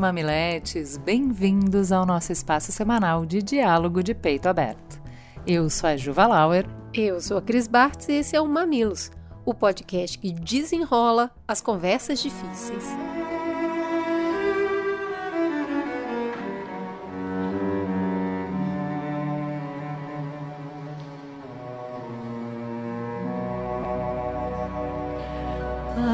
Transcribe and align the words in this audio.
mamiletes, 0.00 0.96
bem-vindos 0.96 1.92
ao 1.92 2.06
nosso 2.06 2.32
espaço 2.32 2.72
semanal 2.72 3.26
de 3.26 3.42
diálogo 3.42 4.02
de 4.02 4.14
peito 4.14 4.48
aberto. 4.48 4.98
Eu 5.46 5.68
sou 5.68 5.90
a 5.90 5.96
Juva 5.96 6.26
Lauer. 6.26 6.66
Eu 6.94 7.20
sou 7.20 7.36
a 7.36 7.42
Cris 7.42 7.68
Bartz 7.68 8.08
e 8.08 8.14
esse 8.14 8.34
é 8.34 8.40
o 8.40 8.48
Mamilos, 8.48 9.10
o 9.44 9.52
podcast 9.52 10.18
que 10.18 10.32
desenrola 10.32 11.30
as 11.46 11.60
conversas 11.60 12.22
difíceis. 12.22 12.84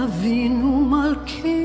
Avinu 0.03 0.83
Malkeinu 0.83 1.56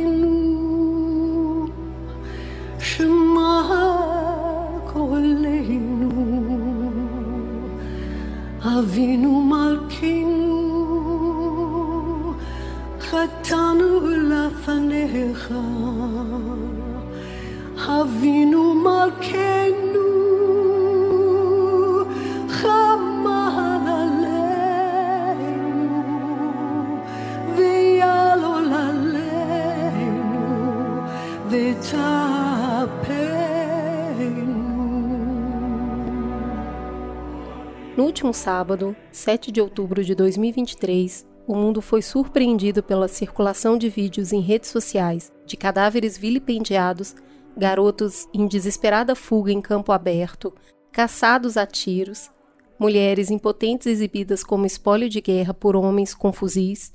No 38.31 38.35
sábado, 38.35 38.95
7 39.11 39.51
de 39.51 39.59
outubro 39.59 40.05
de 40.05 40.15
2023, 40.15 41.27
o 41.45 41.53
mundo 41.53 41.81
foi 41.81 42.01
surpreendido 42.01 42.81
pela 42.81 43.09
circulação 43.09 43.77
de 43.77 43.89
vídeos 43.89 44.31
em 44.31 44.39
redes 44.39 44.69
sociais 44.69 45.33
de 45.45 45.57
cadáveres 45.57 46.17
vilipendiados, 46.17 47.13
garotos 47.57 48.29
em 48.33 48.47
desesperada 48.47 49.15
fuga 49.15 49.51
em 49.51 49.59
campo 49.59 49.91
aberto, 49.91 50.53
caçados 50.93 51.57
a 51.57 51.65
tiros, 51.65 52.31
mulheres 52.79 53.29
impotentes 53.29 53.87
exibidas 53.87 54.45
como 54.45 54.65
espólio 54.65 55.09
de 55.09 55.19
guerra 55.19 55.53
por 55.53 55.75
homens 55.75 56.13
com 56.13 56.31
fuzis, 56.31 56.93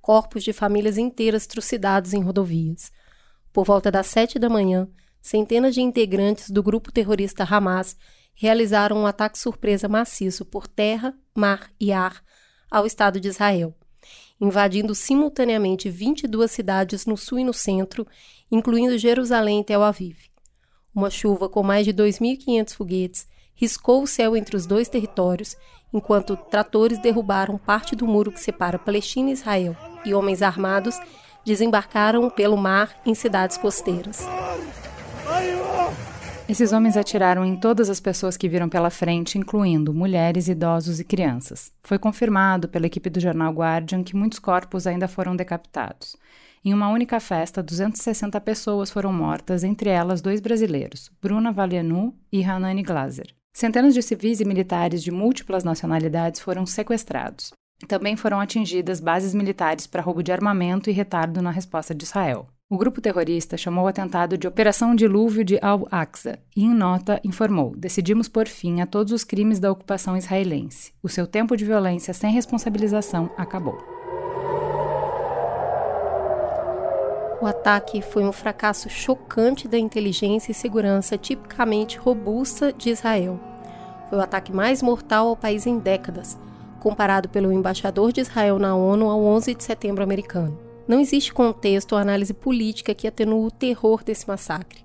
corpos 0.00 0.44
de 0.44 0.52
famílias 0.52 0.96
inteiras 0.96 1.48
trucidados 1.48 2.14
em 2.14 2.22
rodovias. 2.22 2.92
Por 3.52 3.64
volta 3.64 3.90
das 3.90 4.06
7 4.06 4.38
da 4.38 4.48
manhã, 4.48 4.88
centenas 5.20 5.74
de 5.74 5.82
integrantes 5.82 6.48
do 6.48 6.62
grupo 6.62 6.92
terrorista 6.92 7.42
Hamas 7.42 7.96
realizaram 8.36 8.98
um 8.98 9.06
ataque 9.06 9.38
surpresa 9.38 9.88
maciço 9.88 10.44
por 10.44 10.68
terra, 10.68 11.14
mar 11.34 11.70
e 11.80 11.90
ar 11.90 12.22
ao 12.70 12.86
Estado 12.86 13.18
de 13.18 13.28
Israel, 13.28 13.74
invadindo 14.40 14.94
simultaneamente 14.94 15.88
22 15.88 16.50
cidades 16.50 17.06
no 17.06 17.16
sul 17.16 17.38
e 17.38 17.44
no 17.44 17.54
centro, 17.54 18.06
incluindo 18.52 18.98
Jerusalém 18.98 19.60
e 19.60 19.64
Tel 19.64 19.82
Aviv. 19.82 20.18
Uma 20.94 21.10
chuva 21.10 21.48
com 21.48 21.62
mais 21.62 21.84
de 21.86 21.92
2.500 21.92 22.74
foguetes 22.74 23.26
riscou 23.54 24.02
o 24.02 24.06
céu 24.06 24.36
entre 24.36 24.54
os 24.54 24.66
dois 24.66 24.88
territórios, 24.88 25.56
enquanto 25.92 26.36
tratores 26.36 26.98
derrubaram 26.98 27.56
parte 27.56 27.96
do 27.96 28.06
muro 28.06 28.30
que 28.30 28.40
separa 28.40 28.78
Palestina 28.78 29.30
e 29.30 29.32
Israel, 29.32 29.74
e 30.04 30.12
homens 30.12 30.42
armados 30.42 30.98
desembarcaram 31.44 32.28
pelo 32.28 32.56
mar 32.56 33.00
em 33.06 33.14
cidades 33.14 33.56
costeiras. 33.56 34.26
Esses 36.48 36.72
homens 36.72 36.96
atiraram 36.96 37.44
em 37.44 37.56
todas 37.56 37.90
as 37.90 37.98
pessoas 37.98 38.36
que 38.36 38.48
viram 38.48 38.68
pela 38.68 38.88
frente, 38.88 39.36
incluindo 39.36 39.92
mulheres, 39.92 40.46
idosos 40.46 41.00
e 41.00 41.04
crianças. 41.04 41.72
Foi 41.82 41.98
confirmado 41.98 42.68
pela 42.68 42.86
equipe 42.86 43.10
do 43.10 43.18
jornal 43.18 43.52
Guardian 43.52 44.04
que 44.04 44.14
muitos 44.14 44.38
corpos 44.38 44.86
ainda 44.86 45.08
foram 45.08 45.34
decapitados. 45.34 46.16
Em 46.64 46.72
uma 46.72 46.88
única 46.88 47.18
festa, 47.18 47.64
260 47.64 48.40
pessoas 48.40 48.92
foram 48.92 49.12
mortas, 49.12 49.64
entre 49.64 49.90
elas 49.90 50.20
dois 50.20 50.40
brasileiros, 50.40 51.10
Bruna 51.20 51.50
Valianu 51.50 52.14
e 52.30 52.44
Hanani 52.44 52.84
Glaser. 52.84 53.26
Centenas 53.52 53.92
de 53.92 54.02
civis 54.02 54.38
e 54.38 54.44
militares 54.44 55.02
de 55.02 55.10
múltiplas 55.10 55.64
nacionalidades 55.64 56.40
foram 56.40 56.64
sequestrados. 56.64 57.52
Também 57.88 58.16
foram 58.16 58.38
atingidas 58.38 59.00
bases 59.00 59.34
militares 59.34 59.86
para 59.88 60.02
roubo 60.02 60.22
de 60.22 60.30
armamento 60.30 60.88
e 60.90 60.92
retardo 60.92 61.42
na 61.42 61.50
resposta 61.50 61.92
de 61.92 62.04
Israel. 62.04 62.46
O 62.68 62.76
grupo 62.76 63.00
terrorista 63.00 63.56
chamou 63.56 63.84
o 63.84 63.86
atentado 63.86 64.36
de 64.36 64.48
Operação 64.48 64.92
Dilúvio 64.92 65.44
de 65.44 65.56
Al-Aqsa 65.62 66.40
e, 66.56 66.64
em 66.64 66.74
nota, 66.74 67.20
informou: 67.22 67.72
decidimos 67.76 68.26
por 68.26 68.48
fim 68.48 68.80
a 68.80 68.86
todos 68.86 69.12
os 69.12 69.22
crimes 69.22 69.60
da 69.60 69.70
ocupação 69.70 70.16
israelense. 70.16 70.92
O 71.00 71.08
seu 71.08 71.28
tempo 71.28 71.56
de 71.56 71.64
violência 71.64 72.12
sem 72.12 72.32
responsabilização 72.32 73.30
acabou. 73.36 73.78
O 77.40 77.46
ataque 77.46 78.02
foi 78.02 78.24
um 78.24 78.32
fracasso 78.32 78.90
chocante 78.90 79.68
da 79.68 79.78
inteligência 79.78 80.50
e 80.50 80.54
segurança 80.54 81.16
tipicamente 81.16 81.98
robusta 81.98 82.72
de 82.72 82.90
Israel. 82.90 83.38
Foi 84.10 84.18
o 84.18 84.22
ataque 84.22 84.52
mais 84.52 84.82
mortal 84.82 85.28
ao 85.28 85.36
país 85.36 85.68
em 85.68 85.78
décadas, 85.78 86.36
comparado 86.80 87.28
pelo 87.28 87.52
embaixador 87.52 88.12
de 88.12 88.22
Israel 88.22 88.58
na 88.58 88.74
ONU 88.74 89.08
ao 89.08 89.22
11 89.22 89.54
de 89.54 89.62
setembro 89.62 90.02
americano. 90.02 90.65
Não 90.86 91.00
existe 91.00 91.32
contexto 91.32 91.92
ou 91.92 91.98
análise 91.98 92.32
política 92.32 92.94
que 92.94 93.08
atenua 93.08 93.46
o 93.46 93.50
terror 93.50 94.04
desse 94.04 94.26
massacre. 94.28 94.84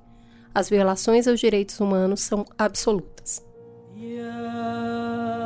As 0.53 0.69
violações 0.69 1.27
aos 1.27 1.39
direitos 1.39 1.79
humanos 1.79 2.21
são 2.21 2.45
absolutas. 2.57 3.45
Yeah. 3.95 5.40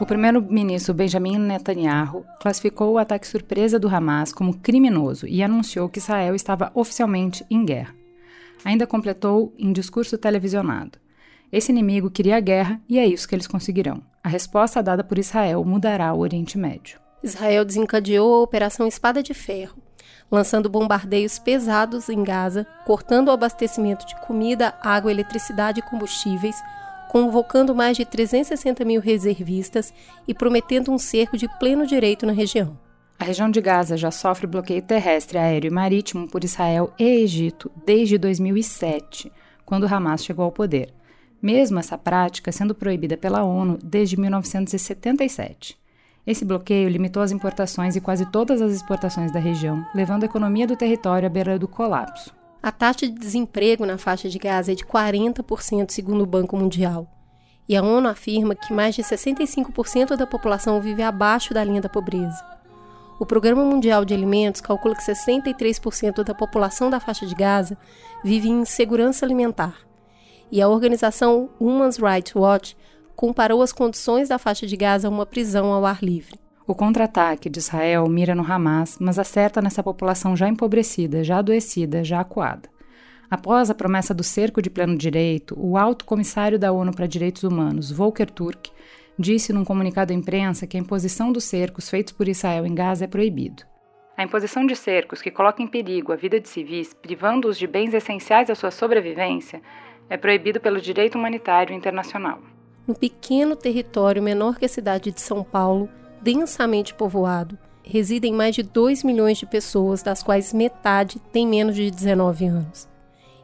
O 0.00 0.06
primeiro-ministro 0.06 0.94
Benjamin 0.94 1.36
Netanyahu 1.36 2.24
classificou 2.40 2.94
o 2.94 2.98
ataque 2.98 3.28
surpresa 3.28 3.78
do 3.78 3.86
Hamas 3.86 4.32
como 4.32 4.56
criminoso 4.56 5.26
e 5.26 5.42
anunciou 5.42 5.90
que 5.90 5.98
Israel 5.98 6.34
estava 6.34 6.70
oficialmente 6.72 7.44
em 7.50 7.66
guerra. 7.66 7.94
Ainda 8.64 8.86
completou 8.86 9.54
em 9.58 9.70
discurso 9.74 10.16
televisionado: 10.16 10.98
Esse 11.52 11.70
inimigo 11.70 12.10
queria 12.10 12.38
a 12.38 12.40
guerra 12.40 12.80
e 12.88 12.98
é 12.98 13.06
isso 13.06 13.28
que 13.28 13.34
eles 13.34 13.46
conseguirão. 13.46 14.02
A 14.24 14.28
resposta 14.30 14.82
dada 14.82 15.04
por 15.04 15.18
Israel 15.18 15.62
mudará 15.66 16.14
o 16.14 16.20
Oriente 16.20 16.56
Médio. 16.56 16.98
Israel 17.22 17.62
desencadeou 17.62 18.36
a 18.36 18.42
Operação 18.42 18.86
Espada 18.86 19.22
de 19.22 19.34
Ferro, 19.34 19.76
lançando 20.30 20.70
bombardeios 20.70 21.38
pesados 21.38 22.08
em 22.08 22.24
Gaza, 22.24 22.66
cortando 22.86 23.28
o 23.28 23.32
abastecimento 23.32 24.06
de 24.06 24.18
comida, 24.22 24.72
água, 24.80 25.10
eletricidade 25.10 25.80
e 25.80 25.82
combustíveis, 25.82 26.56
convocando 27.10 27.74
mais 27.74 27.96
de 27.96 28.04
360 28.04 28.84
mil 28.84 29.00
reservistas 29.00 29.92
e 30.28 30.32
prometendo 30.32 30.92
um 30.92 30.98
cerco 30.98 31.36
de 31.36 31.48
pleno 31.58 31.84
direito 31.84 32.24
na 32.24 32.32
região. 32.32 32.78
A 33.18 33.24
região 33.24 33.50
de 33.50 33.60
Gaza 33.60 33.96
já 33.96 34.12
sofre 34.12 34.46
bloqueio 34.46 34.80
terrestre, 34.80 35.36
aéreo 35.36 35.66
e 35.66 35.74
marítimo 35.74 36.28
por 36.28 36.44
Israel 36.44 36.92
e 36.96 37.02
Egito 37.02 37.68
desde 37.84 38.16
2007, 38.16 39.30
quando 39.66 39.92
Hamas 39.92 40.24
chegou 40.24 40.44
ao 40.44 40.52
poder, 40.52 40.94
mesmo 41.42 41.80
essa 41.80 41.98
prática 41.98 42.52
sendo 42.52 42.76
proibida 42.76 43.16
pela 43.16 43.42
ONU 43.42 43.76
desde 43.82 44.16
1977. 44.16 45.76
Esse 46.24 46.44
bloqueio 46.44 46.88
limitou 46.88 47.24
as 47.24 47.32
importações 47.32 47.96
e 47.96 48.00
quase 48.00 48.24
todas 48.30 48.62
as 48.62 48.72
exportações 48.72 49.32
da 49.32 49.40
região, 49.40 49.84
levando 49.92 50.22
a 50.22 50.26
economia 50.26 50.66
do 50.66 50.76
território 50.76 51.26
à 51.26 51.28
beira 51.28 51.58
do 51.58 51.66
colapso. 51.66 52.39
A 52.62 52.70
taxa 52.70 53.06
de 53.06 53.12
desemprego 53.12 53.86
na 53.86 53.96
faixa 53.96 54.28
de 54.28 54.38
Gaza 54.38 54.72
é 54.72 54.74
de 54.74 54.84
40%, 54.84 55.90
segundo 55.90 56.22
o 56.22 56.26
Banco 56.26 56.58
Mundial. 56.58 57.08
E 57.66 57.74
a 57.74 57.82
ONU 57.82 58.06
afirma 58.06 58.54
que 58.54 58.70
mais 58.70 58.94
de 58.94 59.02
65% 59.02 60.14
da 60.14 60.26
população 60.26 60.78
vive 60.78 61.02
abaixo 61.02 61.54
da 61.54 61.64
linha 61.64 61.80
da 61.80 61.88
pobreza. 61.88 62.44
O 63.18 63.24
Programa 63.24 63.64
Mundial 63.64 64.04
de 64.04 64.12
Alimentos 64.12 64.60
calcula 64.60 64.94
que 64.94 65.02
63% 65.02 66.22
da 66.22 66.34
população 66.34 66.90
da 66.90 67.00
faixa 67.00 67.24
de 67.24 67.34
Gaza 67.34 67.78
vive 68.22 68.50
em 68.50 68.60
insegurança 68.60 69.24
alimentar. 69.24 69.78
E 70.52 70.60
a 70.60 70.68
organização 70.68 71.48
Human 71.58 71.88
Rights 71.90 72.34
Watch 72.34 72.76
comparou 73.16 73.62
as 73.62 73.72
condições 73.72 74.28
da 74.28 74.38
faixa 74.38 74.66
de 74.66 74.76
Gaza 74.76 75.08
a 75.08 75.10
uma 75.10 75.24
prisão 75.24 75.72
ao 75.72 75.86
ar 75.86 76.02
livre. 76.02 76.38
O 76.70 76.74
contra-ataque 76.76 77.50
de 77.50 77.58
Israel 77.58 78.06
mira 78.08 78.32
no 78.32 78.44
Hamas, 78.44 78.96
mas 79.00 79.18
acerta 79.18 79.60
nessa 79.60 79.82
população 79.82 80.36
já 80.36 80.48
empobrecida, 80.48 81.24
já 81.24 81.38
adoecida, 81.38 82.04
já 82.04 82.20
acuada. 82.20 82.68
Após 83.28 83.70
a 83.70 83.74
promessa 83.74 84.14
do 84.14 84.22
cerco 84.22 84.62
de 84.62 84.70
pleno 84.70 84.96
direito, 84.96 85.56
o 85.58 85.76
alto 85.76 86.04
comissário 86.04 86.60
da 86.60 86.70
ONU 86.70 86.94
para 86.94 87.08
Direitos 87.08 87.42
Humanos, 87.42 87.90
Volker 87.90 88.30
Turk, 88.30 88.70
disse 89.18 89.52
num 89.52 89.64
comunicado 89.64 90.12
à 90.12 90.16
imprensa 90.16 90.64
que 90.64 90.76
a 90.76 90.80
imposição 90.80 91.32
dos 91.32 91.42
cercos 91.42 91.90
feitos 91.90 92.12
por 92.12 92.28
Israel 92.28 92.64
em 92.64 92.72
Gaza 92.72 93.04
é 93.04 93.08
proibido. 93.08 93.64
A 94.16 94.22
imposição 94.22 94.64
de 94.64 94.76
cercos 94.76 95.20
que 95.20 95.32
coloca 95.32 95.60
em 95.60 95.66
perigo 95.66 96.12
a 96.12 96.16
vida 96.16 96.38
de 96.38 96.48
civis, 96.48 96.94
privando-os 96.94 97.58
de 97.58 97.66
bens 97.66 97.92
essenciais 97.92 98.48
à 98.48 98.54
sua 98.54 98.70
sobrevivência, 98.70 99.60
é 100.08 100.16
proibido 100.16 100.60
pelo 100.60 100.80
direito 100.80 101.18
humanitário 101.18 101.74
internacional. 101.74 102.38
No 102.86 102.94
pequeno 102.94 103.56
território 103.56 104.22
menor 104.22 104.56
que 104.56 104.66
a 104.66 104.68
cidade 104.68 105.10
de 105.10 105.20
São 105.20 105.42
Paulo, 105.42 105.88
densamente 106.22 106.94
povoado, 106.94 107.58
residem 107.82 108.32
mais 108.32 108.54
de 108.54 108.62
2 108.62 109.02
milhões 109.02 109.38
de 109.38 109.46
pessoas, 109.46 110.02
das 110.02 110.22
quais 110.22 110.52
metade 110.52 111.18
tem 111.32 111.46
menos 111.46 111.74
de 111.74 111.90
19 111.90 112.46
anos. 112.46 112.88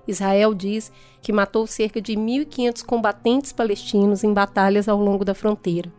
Israel 0.07 0.55
diz 0.55 0.93
que 1.21 1.33
matou 1.33 1.67
cerca 1.67 2.01
de 2.01 2.13
1.500 2.13 2.85
combatentes 2.85 3.53
palestinos 3.53 4.23
em 4.23 4.33
batalhas 4.33 4.89
ao 4.89 4.99
longo 4.99 5.25
da 5.25 5.35
fronteira. 5.35 5.93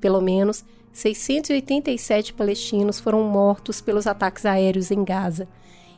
Pelo 0.00 0.20
menos 0.20 0.64
687 0.92 2.32
palestinos 2.32 2.98
foram 2.98 3.22
mortos 3.22 3.80
pelos 3.80 4.06
ataques 4.06 4.44
aéreos 4.44 4.90
em 4.90 5.04
Gaza, 5.04 5.46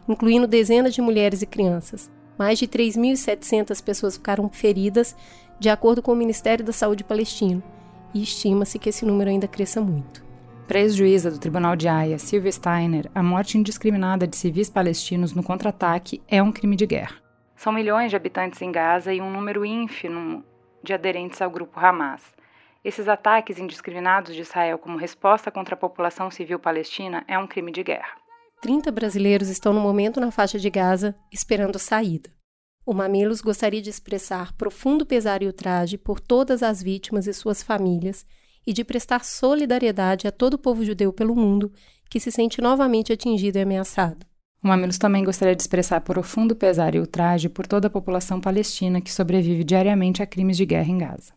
incluindo 0.09 0.47
dezenas 0.47 0.95
de 0.95 1.01
mulheres 1.01 1.41
e 1.41 1.47
crianças. 1.47 2.11
Mais 2.39 2.59
de 2.59 2.69
3.700 2.69 3.83
pessoas 3.83 4.17
ficaram 4.17 4.49
feridas, 4.49 5.17
de 5.59 5.69
acordo 5.69 6.03
com 6.03 6.13
o 6.13 6.17
Ministério 6.17 6.65
da 6.65 6.73
Saúde 6.73 7.03
palestino, 7.03 7.63
e 8.15 8.23
estima-se 8.23 8.79
que 8.79 8.89
esse 8.89 9.05
número 9.05 9.31
ainda 9.31 9.49
cresça 9.49 9.81
muito. 9.81 10.25
Para 10.67 10.79
a 10.79 10.83
ex-juíza 10.83 11.31
do 11.31 11.39
Tribunal 11.39 11.75
de 11.75 11.89
Haia, 11.89 12.19
Sylvia 12.19 12.53
Steiner, 12.53 13.11
a 13.15 13.23
morte 13.23 13.57
indiscriminada 13.57 14.27
de 14.27 14.37
civis 14.37 14.69
palestinos 14.69 15.33
no 15.33 15.43
contra-ataque 15.43 16.23
é 16.29 16.43
um 16.43 16.53
crime 16.53 16.77
de 16.77 16.87
guerra. 16.87 17.17
São 17.57 17.73
milhões 17.73 18.11
de 18.11 18.17
habitantes 18.17 18.61
em 18.61 18.71
Gaza 18.71 19.13
e 19.13 19.21
um 19.21 19.33
número 19.33 19.65
ínfimo 19.65 20.45
de 20.83 20.93
aderentes 20.93 21.41
ao 21.41 21.51
grupo 21.51 21.81
Hamas. 21.81 22.23
Esses 22.85 23.09
ataques 23.09 23.59
indiscriminados 23.59 24.35
de 24.35 24.43
Israel 24.43 24.79
como 24.79 24.97
resposta 24.97 25.51
contra 25.51 25.75
a 25.75 25.79
população 25.79 26.31
civil 26.31 26.59
palestina 26.59 27.25
é 27.27 27.39
um 27.39 27.47
crime 27.47 27.73
de 27.73 27.83
guerra. 27.83 28.17
30 28.61 28.91
brasileiros 28.93 29.49
estão 29.49 29.73
no 29.73 29.81
momento 29.81 30.21
na 30.21 30.31
faixa 30.31 30.59
de 30.59 30.69
Gaza 30.69 31.17
esperando 31.33 31.79
saída. 31.79 32.31
O 32.89 32.95
Mamilos 32.95 33.43
gostaria 33.43 33.83
de 33.83 33.91
expressar 33.91 34.55
profundo 34.55 35.05
pesar 35.05 35.43
e 35.43 35.47
ultraje 35.47 35.99
por 35.99 36.19
todas 36.19 36.63
as 36.63 36.83
vítimas 36.83 37.27
e 37.27 37.35
suas 37.35 37.63
famílias 37.63 38.25
e 38.67 38.73
de 38.73 38.83
prestar 38.83 39.27
solidariedade 39.27 40.27
a 40.27 40.33
todo 40.33 40.55
o 40.55 40.59
povo 40.59 40.83
judeu 40.83 41.13
pelo 41.13 41.37
mundo 41.37 41.71
que 42.09 42.19
se 42.19 42.33
sente 42.33 42.63
novamente 42.63 43.13
atingido 43.13 43.59
e 43.59 43.61
ameaçado. 43.61 44.25
O 44.65 44.69
Mamilos 44.69 44.97
também 44.97 45.23
gostaria 45.23 45.55
de 45.55 45.61
expressar 45.61 46.01
profundo 46.01 46.57
pesar 46.57 46.95
e 46.95 46.99
ultraje 46.99 47.51
por 47.51 47.67
toda 47.67 47.89
a 47.89 47.91
população 47.91 48.41
palestina 48.41 49.03
que 49.03 49.13
sobrevive 49.13 49.65
diariamente 49.65 50.23
a 50.23 50.27
crimes 50.27 50.57
de 50.57 50.65
guerra 50.65 50.89
em 50.89 50.97
Gaza. 50.97 51.35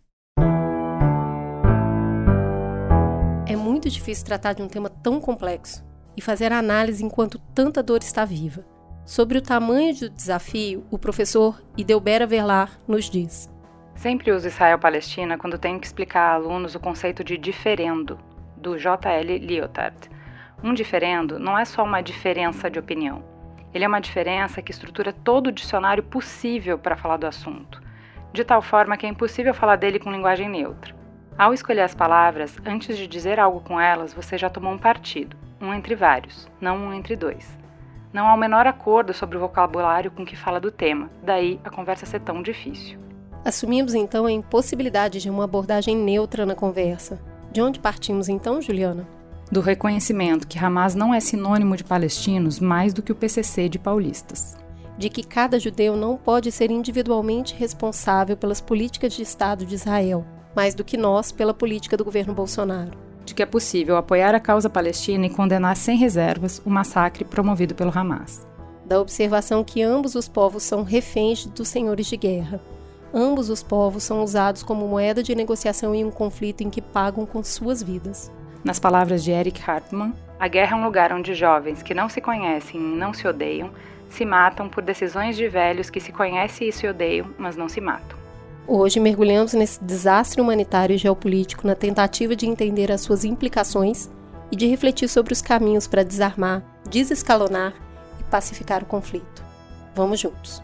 É 3.45 3.57
muito 3.57 3.89
difícil 3.89 4.23
tratar 4.23 4.53
de 4.53 4.61
um 4.61 4.69
tema 4.69 4.89
tão 4.89 5.19
complexo 5.19 5.83
e 6.15 6.21
fazer 6.21 6.53
análise 6.53 7.03
enquanto 7.03 7.37
tanta 7.53 7.83
dor 7.83 8.01
está 8.01 8.23
viva. 8.23 8.70
Sobre 9.11 9.37
o 9.37 9.41
tamanho 9.41 9.93
do 9.93 10.09
desafio, 10.09 10.85
o 10.89 10.97
professor 10.97 11.61
Idelbera 11.77 12.25
Verlar 12.25 12.79
nos 12.87 13.09
diz: 13.09 13.53
Sempre 13.93 14.31
uso 14.31 14.47
Israel-Palestina 14.47 15.37
quando 15.37 15.57
tenho 15.57 15.81
que 15.81 15.85
explicar 15.85 16.29
a 16.29 16.33
alunos 16.35 16.75
o 16.75 16.79
conceito 16.79 17.21
de 17.21 17.37
diferendo, 17.37 18.17
do 18.55 18.77
J.L. 18.77 19.37
Lyotard 19.39 20.09
um 20.63 20.73
diferendo 20.73 21.37
não 21.37 21.59
é 21.59 21.65
só 21.65 21.83
uma 21.83 21.99
diferença 21.99 22.71
de 22.71 22.79
opinião. 22.79 23.21
Ele 23.73 23.83
é 23.83 23.87
uma 23.89 23.99
diferença 23.99 24.61
que 24.61 24.71
estrutura 24.71 25.11
todo 25.11 25.47
o 25.47 25.51
dicionário 25.51 26.03
possível 26.03 26.79
para 26.79 26.95
falar 26.95 27.17
do 27.17 27.27
assunto, 27.27 27.81
de 28.31 28.45
tal 28.45 28.61
forma 28.61 28.95
que 28.95 29.05
é 29.05 29.09
impossível 29.09 29.53
falar 29.53 29.75
dele 29.75 29.99
com 29.99 30.09
linguagem 30.09 30.47
neutra. 30.47 30.95
Ao 31.37 31.53
escolher 31.53 31.81
as 31.81 31.93
palavras, 31.93 32.57
antes 32.65 32.97
de 32.97 33.07
dizer 33.07 33.41
algo 33.41 33.59
com 33.59 33.77
elas, 33.77 34.13
você 34.13 34.37
já 34.37 34.49
tomou 34.49 34.71
um 34.71 34.77
partido, 34.77 35.35
um 35.59 35.73
entre 35.73 35.95
vários, 35.95 36.49
não 36.61 36.77
um 36.77 36.93
entre 36.93 37.17
dois. 37.17 37.59
Não 38.13 38.27
há 38.27 38.33
o 38.33 38.37
menor 38.37 38.67
acordo 38.67 39.13
sobre 39.13 39.37
o 39.37 39.39
vocabulário 39.39 40.11
com 40.11 40.25
que 40.25 40.35
fala 40.35 40.59
do 40.59 40.71
tema, 40.71 41.09
daí 41.23 41.59
a 41.63 41.69
conversa 41.69 42.05
ser 42.05 42.21
tão 42.21 42.41
difícil. 42.41 42.99
Assumimos 43.43 43.93
então 43.93 44.25
a 44.25 44.31
impossibilidade 44.31 45.19
de 45.19 45.29
uma 45.29 45.45
abordagem 45.45 45.95
neutra 45.95 46.45
na 46.45 46.55
conversa. 46.55 47.21
De 47.51 47.61
onde 47.61 47.79
partimos 47.79 48.29
então, 48.29 48.61
Juliana? 48.61 49.07
do 49.51 49.59
reconhecimento 49.59 50.47
que 50.47 50.57
Hamas 50.57 50.95
não 50.95 51.13
é 51.13 51.19
sinônimo 51.19 51.75
de 51.75 51.83
palestinos 51.83 52.59
mais 52.59 52.93
do 52.93 53.01
que 53.01 53.11
o 53.11 53.15
PCC 53.15 53.67
de 53.67 53.77
paulistas. 53.77 54.57
De 54.97 55.09
que 55.09 55.23
cada 55.23 55.59
judeu 55.59 55.97
não 55.97 56.15
pode 56.15 56.51
ser 56.51 56.71
individualmente 56.71 57.53
responsável 57.53 58.37
pelas 58.37 58.61
políticas 58.61 59.11
de 59.11 59.21
Estado 59.21 59.65
de 59.65 59.75
Israel, 59.75 60.25
mais 60.55 60.73
do 60.73 60.85
que 60.85 60.95
nós 60.95 61.33
pela 61.33 61.53
política 61.53 61.97
do 61.97 62.05
governo 62.05 62.33
Bolsonaro. 62.33 62.97
De 63.25 63.33
que 63.33 63.43
é 63.43 63.45
possível 63.45 63.97
apoiar 63.97 64.33
a 64.33 64.39
causa 64.39 64.69
palestina 64.69 65.25
e 65.25 65.29
condenar 65.29 65.75
sem 65.75 65.97
reservas 65.97 66.61
o 66.65 66.69
massacre 66.69 67.23
promovido 67.23 67.75
pelo 67.75 67.97
Hamas. 67.97 68.47
Da 68.85 68.99
observação 68.99 69.63
que 69.63 69.81
ambos 69.81 70.15
os 70.15 70.27
povos 70.27 70.63
são 70.63 70.83
reféns 70.83 71.45
dos 71.45 71.67
senhores 71.67 72.07
de 72.07 72.17
guerra. 72.17 72.59
Ambos 73.13 73.49
os 73.49 73.61
povos 73.61 74.03
são 74.03 74.23
usados 74.23 74.63
como 74.63 74.87
moeda 74.87 75.21
de 75.21 75.35
negociação 75.35 75.93
em 75.93 76.03
um 76.03 76.11
conflito 76.11 76.61
em 76.61 76.69
que 76.69 76.81
pagam 76.81 77.25
com 77.25 77.43
suas 77.43 77.83
vidas. 77.83 78.31
Nas 78.63 78.79
palavras 78.79 79.23
de 79.23 79.31
Eric 79.31 79.61
Hartmann, 79.69 80.13
a 80.39 80.47
guerra 80.47 80.75
é 80.75 80.79
um 80.79 80.83
lugar 80.83 81.13
onde 81.13 81.33
jovens 81.33 81.83
que 81.83 81.93
não 81.93 82.09
se 82.09 82.21
conhecem 82.21 82.79
e 82.79 82.95
não 82.95 83.13
se 83.13 83.27
odeiam 83.27 83.69
se 84.11 84.25
matam 84.25 84.67
por 84.67 84.83
decisões 84.83 85.37
de 85.37 85.47
velhos 85.47 85.89
que 85.89 85.99
se 85.99 86.11
conhecem 86.11 86.67
e 86.67 86.71
se 86.71 86.85
odeiam, 86.85 87.27
mas 87.37 87.55
não 87.55 87.69
se 87.69 87.79
matam. 87.79 88.20
Hoje 88.67 88.99
mergulhamos 88.99 89.53
nesse 89.53 89.83
desastre 89.83 90.41
humanitário 90.41 90.93
e 90.93 90.97
geopolítico 90.97 91.67
na 91.67 91.75
tentativa 91.75 92.35
de 92.35 92.45
entender 92.45 92.91
as 92.91 93.01
suas 93.01 93.25
implicações 93.25 94.09
e 94.51 94.55
de 94.55 94.67
refletir 94.67 95.07
sobre 95.07 95.33
os 95.33 95.41
caminhos 95.41 95.87
para 95.87 96.03
desarmar, 96.03 96.63
desescalonar 96.89 97.73
e 98.19 98.23
pacificar 98.25 98.83
o 98.83 98.85
conflito. 98.85 99.43
Vamos 99.95 100.19
juntos! 100.19 100.61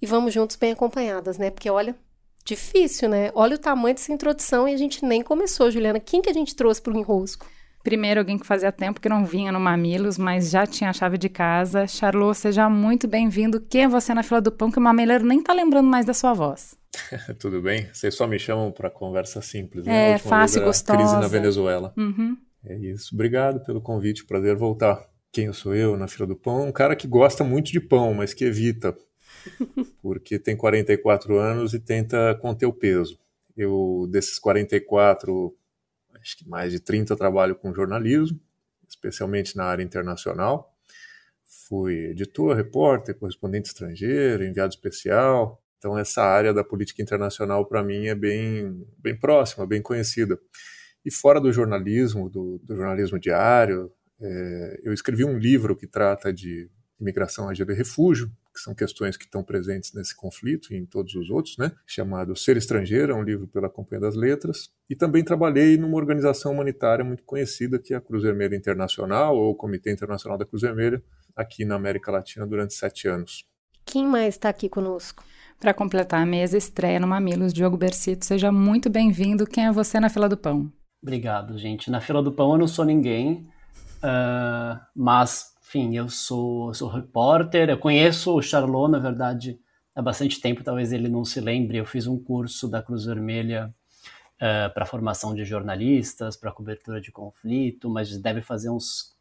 e 0.00 0.06
vamos 0.06 0.32
juntos 0.32 0.56
bem 0.56 0.72
acompanhadas, 0.72 1.38
né? 1.38 1.50
Porque 1.50 1.68
olha, 1.68 1.94
difícil, 2.44 3.08
né? 3.08 3.30
Olha 3.34 3.56
o 3.56 3.58
tamanho 3.58 3.94
dessa 3.94 4.12
introdução 4.12 4.68
e 4.68 4.74
a 4.74 4.76
gente 4.76 5.04
nem 5.04 5.22
começou, 5.22 5.70
Juliana. 5.70 6.00
Quem 6.00 6.22
que 6.22 6.30
a 6.30 6.32
gente 6.32 6.54
trouxe 6.54 6.80
para 6.80 6.92
o 6.92 6.98
enrosco? 6.98 7.46
Primeiro, 7.82 8.20
alguém 8.20 8.38
que 8.38 8.46
fazia 8.46 8.72
tempo 8.72 9.00
que 9.00 9.08
não 9.08 9.24
vinha 9.24 9.52
no 9.52 9.60
Mamilos, 9.60 10.18
mas 10.18 10.50
já 10.50 10.66
tinha 10.66 10.90
a 10.90 10.92
chave 10.92 11.16
de 11.16 11.28
casa. 11.28 11.86
Charlot, 11.86 12.36
seja 12.36 12.68
muito 12.68 13.06
bem-vindo. 13.06 13.60
Quem 13.60 13.84
é 13.84 13.88
você 13.88 14.12
na 14.12 14.22
fila 14.22 14.40
do 14.40 14.52
pão 14.52 14.70
que 14.70 14.78
o 14.78 14.82
mamileiro 14.82 15.24
nem 15.24 15.42
tá 15.42 15.52
lembrando 15.52 15.86
mais 15.86 16.04
da 16.04 16.12
sua 16.12 16.34
voz? 16.34 16.76
Tudo 17.38 17.62
bem? 17.62 17.88
Vocês 17.92 18.14
só 18.14 18.26
me 18.26 18.38
chamam 18.38 18.72
para 18.72 18.90
conversa 18.90 19.40
simples. 19.40 19.86
Né? 19.86 20.12
É, 20.12 20.18
fácil, 20.18 20.64
gostosa. 20.64 20.98
Crise 20.98 21.14
na 21.14 21.28
Venezuela. 21.28 21.92
Uhum. 21.96 22.36
É 22.64 22.76
isso. 22.76 23.14
Obrigado 23.14 23.64
pelo 23.64 23.80
convite. 23.80 24.26
Prazer 24.26 24.56
voltar. 24.56 25.06
Quem 25.32 25.46
eu 25.46 25.54
sou 25.54 25.74
eu 25.74 25.96
na 25.96 26.08
fila 26.08 26.26
do 26.26 26.36
pão? 26.36 26.66
Um 26.66 26.72
cara 26.72 26.96
que 26.96 27.06
gosta 27.06 27.44
muito 27.44 27.70
de 27.70 27.80
pão, 27.80 28.14
mas 28.14 28.34
que 28.34 28.44
evita 28.44 28.96
porque 30.02 30.38
tem 30.38 30.56
44 30.56 31.38
anos 31.38 31.74
e 31.74 31.80
tenta 31.80 32.34
conter 32.40 32.66
o 32.66 32.72
peso. 32.72 33.18
Eu, 33.56 34.06
desses 34.10 34.38
44, 34.38 35.54
acho 36.28 36.36
que 36.36 36.48
mais 36.48 36.72
de 36.72 36.78
30 36.78 37.16
trabalho 37.16 37.56
com 37.56 37.72
jornalismo, 37.72 38.38
especialmente 38.86 39.56
na 39.56 39.64
área 39.64 39.82
internacional. 39.82 40.74
Fui 41.66 42.10
editor, 42.10 42.54
repórter, 42.54 43.14
correspondente 43.14 43.68
estrangeiro, 43.68 44.44
enviado 44.44 44.70
especial. 44.70 45.62
Então, 45.78 45.98
essa 45.98 46.22
área 46.22 46.52
da 46.52 46.62
política 46.62 47.00
internacional, 47.00 47.64
para 47.64 47.82
mim, 47.82 48.06
é 48.06 48.14
bem, 48.14 48.86
bem 48.98 49.16
próxima, 49.18 49.66
bem 49.66 49.80
conhecida. 49.80 50.38
E 51.04 51.10
fora 51.10 51.40
do 51.40 51.50
jornalismo, 51.50 52.28
do, 52.28 52.60
do 52.62 52.76
jornalismo 52.76 53.18
diário, 53.18 53.90
é, 54.20 54.80
eu 54.82 54.92
escrevi 54.92 55.24
um 55.24 55.38
livro 55.38 55.74
que 55.74 55.86
trata 55.86 56.32
de 56.32 56.68
imigração, 57.00 57.48
agenda 57.48 57.72
e 57.72 57.76
refúgio, 57.76 58.30
que 58.58 58.64
são 58.64 58.74
questões 58.74 59.16
que 59.16 59.24
estão 59.24 59.42
presentes 59.42 59.92
nesse 59.92 60.14
conflito 60.14 60.74
e 60.74 60.76
em 60.76 60.84
todos 60.84 61.14
os 61.14 61.30
outros, 61.30 61.56
né? 61.56 61.70
chamado 61.86 62.36
Ser 62.36 62.56
Estrangeiro, 62.56 63.12
é 63.12 63.14
um 63.14 63.22
livro 63.22 63.46
pela 63.46 63.70
Companhia 63.70 64.00
das 64.00 64.16
Letras. 64.16 64.68
E 64.90 64.96
também 64.96 65.22
trabalhei 65.22 65.76
numa 65.76 65.96
organização 65.96 66.52
humanitária 66.52 67.04
muito 67.04 67.22
conhecida, 67.22 67.78
que 67.78 67.94
é 67.94 67.96
a 67.96 68.00
Cruz 68.00 68.22
Vermelha 68.22 68.56
Internacional, 68.56 69.36
ou 69.36 69.54
Comitê 69.54 69.92
Internacional 69.92 70.36
da 70.36 70.44
Cruz 70.44 70.62
Vermelha, 70.62 71.02
aqui 71.36 71.64
na 71.64 71.76
América 71.76 72.10
Latina 72.10 72.46
durante 72.46 72.74
sete 72.74 73.06
anos. 73.06 73.44
Quem 73.86 74.04
mais 74.04 74.34
está 74.34 74.48
aqui 74.48 74.68
conosco? 74.68 75.24
Para 75.60 75.72
completar 75.72 76.20
a 76.20 76.26
mesa, 76.26 76.58
estreia 76.58 77.00
no 77.00 77.06
Mamilos, 77.06 77.52
Diogo 77.52 77.76
Bercito. 77.76 78.24
Seja 78.24 78.50
muito 78.50 78.90
bem-vindo. 78.90 79.46
Quem 79.46 79.66
é 79.66 79.72
você 79.72 80.00
na 80.00 80.08
fila 80.08 80.28
do 80.28 80.36
pão? 80.36 80.70
Obrigado, 81.00 81.56
gente. 81.56 81.90
Na 81.90 82.00
fila 82.00 82.22
do 82.22 82.32
pão 82.32 82.52
eu 82.52 82.58
não 82.58 82.68
sou 82.68 82.84
ninguém, 82.84 83.48
uh, 84.02 84.78
mas 84.94 85.57
enfim, 85.68 85.94
eu 85.94 86.08
sou, 86.08 86.72
sou 86.72 86.88
repórter, 86.88 87.68
eu 87.68 87.76
conheço 87.76 88.34
o 88.34 88.40
Charlot, 88.40 88.90
na 88.90 88.98
verdade, 88.98 89.60
há 89.94 90.00
bastante 90.00 90.40
tempo, 90.40 90.64
talvez 90.64 90.94
ele 90.94 91.10
não 91.10 91.26
se 91.26 91.42
lembre. 91.42 91.76
Eu 91.76 91.84
fiz 91.84 92.06
um 92.06 92.18
curso 92.18 92.66
da 92.66 92.82
Cruz 92.82 93.04
Vermelha 93.04 93.66
uh, 93.66 94.44
eh, 94.44 94.68
para 94.70 94.86
formação 94.86 95.34
de 95.34 95.44
jornalistas, 95.44 96.38
para 96.38 96.50
cobertura 96.50 97.02
de 97.02 97.12
conflito, 97.12 97.90
mas 97.90 98.16
deve 98.16 98.40
fazer 98.40 98.70
uns 98.70 99.14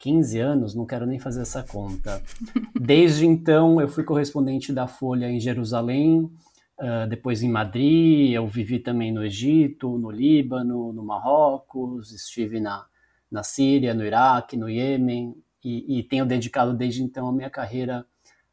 15 0.00 0.38
anos, 0.38 0.74
não 0.74 0.84
quero 0.84 1.06
nem 1.06 1.18
fazer 1.18 1.40
essa 1.40 1.62
conta. 1.62 2.22
Desde 2.78 3.24
então, 3.24 3.80
eu 3.80 3.88
fui 3.88 4.04
correspondente 4.04 4.74
da 4.74 4.86
Folha 4.86 5.30
em 5.30 5.40
Jerusalém, 5.40 6.30
uh, 6.78 7.08
depois 7.08 7.42
em 7.42 7.48
Madrid, 7.48 8.32
eu 8.34 8.46
vivi 8.46 8.80
também 8.80 9.10
no 9.10 9.24
Egito, 9.24 9.96
no 9.96 10.10
Líbano, 10.10 10.92
no 10.92 11.02
Marrocos, 11.02 12.12
estive 12.12 12.60
na, 12.60 12.84
na 13.30 13.42
Síria, 13.42 13.94
no 13.94 14.04
Iraque, 14.04 14.58
no 14.58 14.68
Iêmen, 14.68 15.34
e, 15.62 15.98
e 15.98 16.02
tenho 16.02 16.26
dedicado 16.26 16.74
desde 16.74 17.02
então 17.02 17.28
a 17.28 17.32
minha 17.32 17.50
carreira 17.50 18.06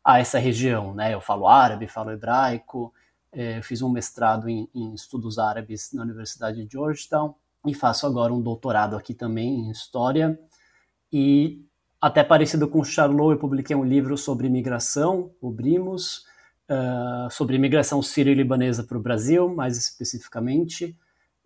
a 0.04 0.20
essa 0.20 0.40
região. 0.40 0.94
Né? 0.94 1.14
Eu 1.14 1.22
falo 1.22 1.48
árabe, 1.48 1.88
falo 1.88 2.12
hebraico, 2.12 2.94
é, 3.32 3.62
fiz 3.62 3.82
um 3.82 3.90
mestrado 3.90 4.50
em, 4.50 4.70
em, 4.74 4.94
estudos 4.94 5.38
árabes 5.38 5.92
na 5.94 6.04
Universidade 6.04 6.64
de 6.64 6.72
Georgetown 6.72 7.36
e 7.66 7.74
faço 7.74 8.06
agora 8.08 8.34
um 8.34 8.42
doutorado 8.42 8.96
aqui 8.96 9.14
também 9.14 9.60
em 9.60 9.72
História. 9.72 10.40
E 11.12 11.66
até 12.00 12.24
parecido 12.24 12.68
com 12.68 12.80
o 12.80 12.86
Charlot, 12.86 13.34
eu 13.34 13.40
publiquei 13.40 13.76
um 13.76 13.84
livro 13.84 14.18
sobre 14.18 14.50
migração, 14.50 15.32
o 15.42 15.52
Brimos, 15.52 16.26
uh, 16.70 17.30
sobre 17.32 17.56
imigração 17.56 18.02
sírio-libanesa 18.02 18.84
para 18.84 18.98
o 18.98 19.02
Brasil, 19.02 19.54
mais 19.54 19.78
especificamente. 19.78 20.96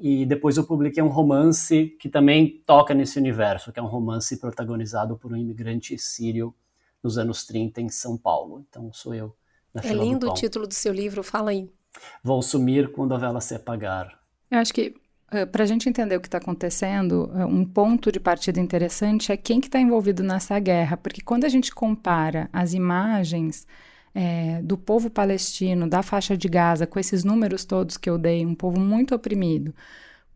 E 0.04 0.26
depois 0.26 0.58
eu 0.58 0.64
publiquei 0.64 1.04
um 1.04 1.10
romance 1.10 1.96
que 2.00 2.10
também 2.10 2.60
toca 2.66 2.92
nesse 2.92 3.20
universo, 3.20 3.72
que 3.72 3.80
é 3.80 3.84
um 3.84 3.88
romance 3.88 4.36
protagonizado 4.38 5.16
por 5.16 5.32
um 5.32 5.38
imigrante 5.38 5.96
sírio 6.00 6.56
nos 7.04 7.20
anos 7.20 7.46
30 7.46 7.82
em 7.82 7.90
São 7.90 8.18
Paulo. 8.18 8.66
Então 8.68 8.92
sou 8.92 9.14
eu. 9.14 9.36
é 9.76 9.94
lindo 9.94 10.28
o 10.28 10.34
título 10.34 10.66
do 10.66 10.74
seu 10.74 10.92
livro, 10.92 11.22
fala 11.22 11.52
aí. 11.52 11.70
Vou 12.24 12.42
sumir 12.42 12.92
quando 12.92 13.14
a 13.14 13.18
vela 13.20 13.40
se 13.40 13.54
apagar. 13.54 14.20
Eu 14.50 14.58
acho 14.58 14.74
que 14.74 14.96
eh, 15.32 15.46
para 15.46 15.64
a 15.64 15.68
gente 15.68 15.88
entender 15.88 16.18
o 16.18 16.22
que 16.22 16.28
está 16.28 16.40
acontecendo, 16.40 17.32
eh, 17.36 17.46
um 17.46 17.64
ponto 17.64 18.12
de 18.12 18.20
partida 18.20 18.60
interessante 18.60 19.32
é 19.32 19.38
quem 19.38 19.62
que 19.62 19.68
está 19.68 19.80
envolvido 19.80 20.24
nessa 20.24 20.58
guerra, 20.58 20.98
porque 20.98 21.22
quando 21.22 21.46
a 21.46 21.50
gente 21.50 21.72
compara 21.72 22.50
as 22.52 22.74
imagens 22.74 23.68
é, 24.14 24.62
do 24.62 24.78
povo 24.78 25.10
palestino, 25.10 25.88
da 25.88 26.04
faixa 26.04 26.36
de 26.36 26.48
Gaza, 26.48 26.88
com 26.88 27.00
esses 27.00 27.24
números 27.24 27.66
todos 27.66 27.98
que 27.98 28.10
eu 28.10 28.18
dei, 28.18 28.46
um 28.46 28.56
povo 28.56 28.80
muito 28.80 29.16
oprimido, 29.16 29.74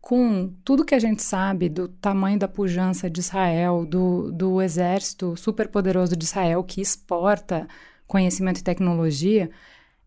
com 0.00 0.52
tudo 0.64 0.84
que 0.84 0.94
a 0.94 0.98
gente 0.98 1.22
sabe 1.22 1.68
do 1.68 1.88
tamanho 1.88 2.38
da 2.38 2.46
pujança 2.46 3.10
de 3.10 3.20
Israel, 3.20 3.84
do, 3.84 4.30
do 4.32 4.62
exército 4.62 5.36
superpoderoso 5.36 6.16
de 6.16 6.24
Israel 6.24 6.62
que 6.62 6.80
exporta 6.80 7.66
conhecimento 8.06 8.60
e 8.60 8.64
tecnologia, 8.64 9.50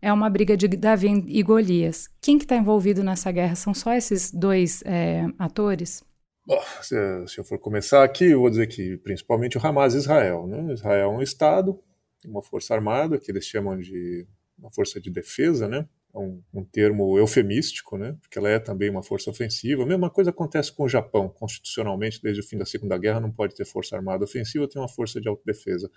é 0.02 0.12
uma 0.12 0.30
briga 0.30 0.56
de 0.56 0.66
Davi 0.68 1.08
e 1.28 1.42
Golias. 1.42 2.08
Quem 2.20 2.38
que 2.38 2.44
está 2.44 2.56
envolvido 2.56 3.04
nessa 3.04 3.30
guerra? 3.30 3.54
São 3.54 3.74
só 3.74 3.92
esses 3.92 4.32
dois 4.32 4.82
é, 4.86 5.26
atores? 5.38 6.02
Bom, 6.46 6.60
se, 6.80 6.96
eu 7.38 7.44
for 7.44 7.58
começar 7.58 8.02
aqui, 8.02 8.24
eu 8.24 8.40
vou 8.40 8.50
dizer 8.50 8.66
que 8.66 8.96
principalmente 8.98 9.58
o 9.58 9.64
Hamas 9.64 9.94
e 9.94 9.98
Israel. 9.98 10.46
Né? 10.46 10.72
Israel 10.72 11.12
é 11.12 11.16
um 11.16 11.22
Estado, 11.22 11.78
uma 12.26 12.42
força 12.42 12.74
armada, 12.74 13.18
que 13.18 13.30
eles 13.30 13.44
chamam 13.44 13.78
de 13.78 14.26
uma 14.58 14.70
força 14.72 15.00
de 15.00 15.10
defesa, 15.10 15.68
né? 15.68 15.88
É 16.14 16.18
um, 16.18 16.42
um, 16.52 16.64
termo 16.64 17.16
eufemístico, 17.18 17.96
né? 17.96 18.16
Porque 18.20 18.38
ela 18.38 18.48
é 18.48 18.58
também 18.58 18.90
uma 18.90 19.02
força 19.02 19.30
ofensiva. 19.30 19.82
A 19.84 19.86
mesma 19.86 20.10
coisa 20.10 20.30
acontece 20.30 20.72
com 20.72 20.84
o 20.84 20.88
Japão, 20.88 21.28
constitucionalmente, 21.28 22.20
desde 22.22 22.40
o 22.40 22.44
fim 22.44 22.58
da 22.58 22.66
Segunda 22.66 22.98
Guerra, 22.98 23.20
não 23.20 23.30
pode 23.30 23.54
ter 23.54 23.64
força 23.64 23.96
armada 23.96 24.24
ofensiva, 24.24 24.68
tem 24.68 24.82
uma 24.82 24.88
força 24.88 25.20
de 25.20 25.28
autodefesa. 25.28 25.90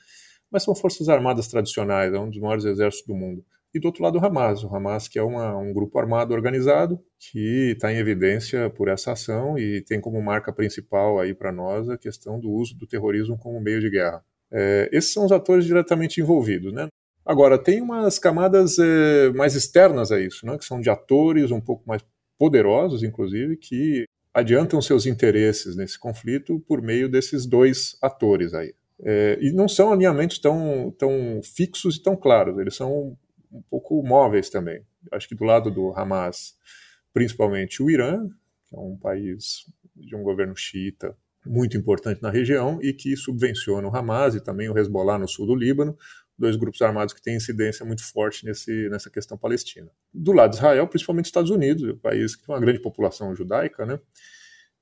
Mas 0.52 0.64
são 0.64 0.76
forças 0.76 1.10
armadas 1.10 1.48
tradicionais, 1.48 2.14
é 2.14 2.20
um 2.20 2.30
dos 2.30 2.40
maiores 2.40 2.66
exércitos 2.66 3.08
do 3.08 3.16
mundo 3.16 3.44
e 3.74 3.80
do 3.80 3.86
outro 3.88 4.04
lado 4.04 4.20
o 4.20 4.24
Hamas, 4.24 4.64
o 4.64 4.74
Hamas 4.74 5.08
que 5.08 5.18
é 5.18 5.24
uma, 5.24 5.58
um 5.58 5.74
grupo 5.74 5.98
armado 5.98 6.34
organizado 6.34 7.04
que 7.18 7.72
está 7.72 7.92
em 7.92 7.98
evidência 7.98 8.70
por 8.70 8.88
essa 8.88 9.14
ação 9.14 9.58
e 9.58 9.82
tem 9.82 10.00
como 10.00 10.22
marca 10.22 10.54
principal 10.54 11.20
aí 11.20 11.34
para 11.34 11.52
nós 11.52 11.90
a 11.90 11.98
questão 11.98 12.40
do 12.40 12.52
uso 12.52 12.78
do 12.78 12.86
terrorismo 12.86 13.38
como 13.38 13.60
meio 13.60 13.82
de 13.82 13.90
guerra. 13.90 14.24
É, 14.54 14.90
esses 14.92 15.12
são 15.12 15.26
os 15.26 15.32
atores 15.32 15.66
diretamente 15.66 16.22
envolvidos, 16.22 16.72
né? 16.72 16.88
Agora, 17.26 17.58
tem 17.58 17.82
umas 17.82 18.20
camadas 18.20 18.78
é, 18.78 19.32
mais 19.32 19.56
externas 19.56 20.12
a 20.12 20.20
isso, 20.20 20.46
né, 20.46 20.58
que 20.58 20.66
são 20.66 20.82
de 20.82 20.90
atores 20.90 21.52
um 21.52 21.62
pouco 21.62 21.88
mais 21.88 22.04
poderosos, 22.38 23.02
inclusive, 23.02 23.56
que 23.56 24.04
adiantam 24.34 24.82
seus 24.82 25.06
interesses 25.06 25.76
nesse 25.76 25.98
conflito 25.98 26.60
por 26.68 26.82
meio 26.82 27.08
desses 27.08 27.46
dois 27.46 27.98
atores 28.02 28.54
aí. 28.54 28.74
É, 29.02 29.38
e 29.42 29.52
não 29.52 29.68
são 29.68 29.92
alinhamentos 29.92 30.38
tão, 30.40 30.94
tão 30.98 31.42
fixos 31.44 31.96
e 31.96 32.04
tão 32.04 32.16
claros, 32.16 32.58
eles 32.60 32.76
são 32.76 33.18
um 33.52 33.62
pouco 33.70 34.04
móveis 34.04 34.50
também. 34.50 34.82
Acho 35.12 35.28
que 35.28 35.36
do 35.36 35.46
lado 35.46 35.72
do 35.72 35.94
Hamas, 35.96 36.56
principalmente 37.14 37.82
o 37.82 37.90
Irã, 37.90 38.28
que 38.70 38.76
é 38.76 38.80
um 38.80 38.98
país 38.98 39.66
de 39.96 40.16
um 40.16 40.24
governo 40.24 40.56
xiita 40.56 41.16
muito 41.46 41.78
importante 41.78 42.22
na 42.22 42.30
região 42.30 42.80
e 42.82 42.94
que 42.94 43.16
subvenciona 43.16 43.88
o 43.88 43.96
Hamas 43.96 44.36
e 44.36 44.42
também 44.42 44.70
o 44.70 44.78
Hezbollah 44.78 45.18
no 45.18 45.28
sul 45.28 45.46
do 45.46 45.56
Líbano, 45.56 45.98
dois 46.38 46.56
grupos 46.56 46.82
armados 46.82 47.14
que 47.14 47.22
têm 47.22 47.36
incidência 47.36 47.86
muito 47.86 48.04
forte 48.04 48.46
nesse, 48.46 48.90
nessa 48.90 49.10
questão 49.10 49.38
palestina. 49.38 49.90
Do 50.14 50.32
lado 50.32 50.52
de 50.52 50.58
Israel, 50.58 50.88
principalmente 50.88 51.26
Estados 51.26 51.52
Unidos, 51.52 51.84
um 51.84 51.98
país 51.98 52.36
que 52.36 52.46
tem 52.46 52.54
uma 52.54 52.62
grande 52.62 52.80
população 52.80 53.36
judaica, 53.36 53.86
né? 53.86 54.00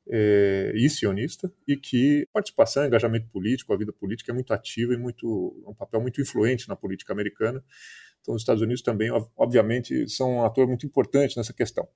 É, 0.07 0.73
e 0.75 0.89
sionista, 0.89 1.51
e 1.67 1.77
que 1.77 2.27
participação, 2.33 2.85
engajamento 2.85 3.27
político, 3.29 3.71
a 3.71 3.77
vida 3.77 3.93
política 3.93 4.31
é 4.31 4.33
muito 4.33 4.51
ativa 4.51 4.93
e 4.93 4.97
muito, 4.97 5.63
um 5.65 5.75
papel 5.75 6.01
muito 6.01 6.19
influente 6.19 6.67
na 6.67 6.75
política 6.75 7.13
americana. 7.13 7.63
Então, 8.19 8.33
os 8.35 8.41
Estados 8.41 8.61
Unidos 8.61 8.81
também, 8.81 9.09
obviamente, 9.37 10.09
são 10.09 10.37
um 10.37 10.43
ator 10.43 10.67
muito 10.67 10.85
importante 10.85 11.37
nessa 11.37 11.53
questão. 11.53 11.87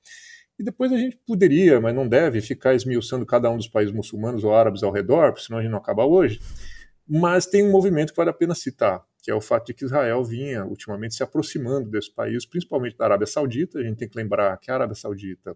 E 0.57 0.63
depois 0.63 0.91
a 0.91 0.97
gente 0.97 1.17
poderia, 1.27 1.81
mas 1.81 1.93
não 1.93 2.07
deve, 2.07 2.41
ficar 2.41 2.73
esmiuçando 2.73 3.25
cada 3.25 3.49
um 3.49 3.57
dos 3.57 3.67
países 3.67 3.93
muçulmanos 3.93 4.43
ou 4.43 4.55
árabes 4.55 4.83
ao 4.83 4.91
redor, 4.91 5.31
porque 5.31 5.45
senão 5.45 5.59
a 5.59 5.61
gente 5.61 5.71
não 5.71 5.79
acaba 5.79 6.05
hoje. 6.05 6.39
Mas 7.07 7.45
tem 7.45 7.63
um 7.63 7.71
movimento 7.71 8.11
que 8.11 8.17
vale 8.17 8.29
a 8.29 8.33
pena 8.33 8.55
citar, 8.55 9.03
que 9.21 9.29
é 9.29 9.35
o 9.35 9.41
fato 9.41 9.67
de 9.67 9.73
que 9.73 9.85
Israel 9.85 10.23
vinha 10.23 10.65
ultimamente 10.65 11.15
se 11.15 11.23
aproximando 11.23 11.89
desse 11.89 12.13
país, 12.13 12.45
principalmente 12.45 12.97
da 12.97 13.05
Arábia 13.05 13.27
Saudita. 13.27 13.79
A 13.79 13.83
gente 13.83 13.97
tem 13.97 14.09
que 14.09 14.17
lembrar 14.17 14.57
que 14.57 14.71
a 14.71 14.75
Arábia 14.75 14.95
Saudita 14.95 15.55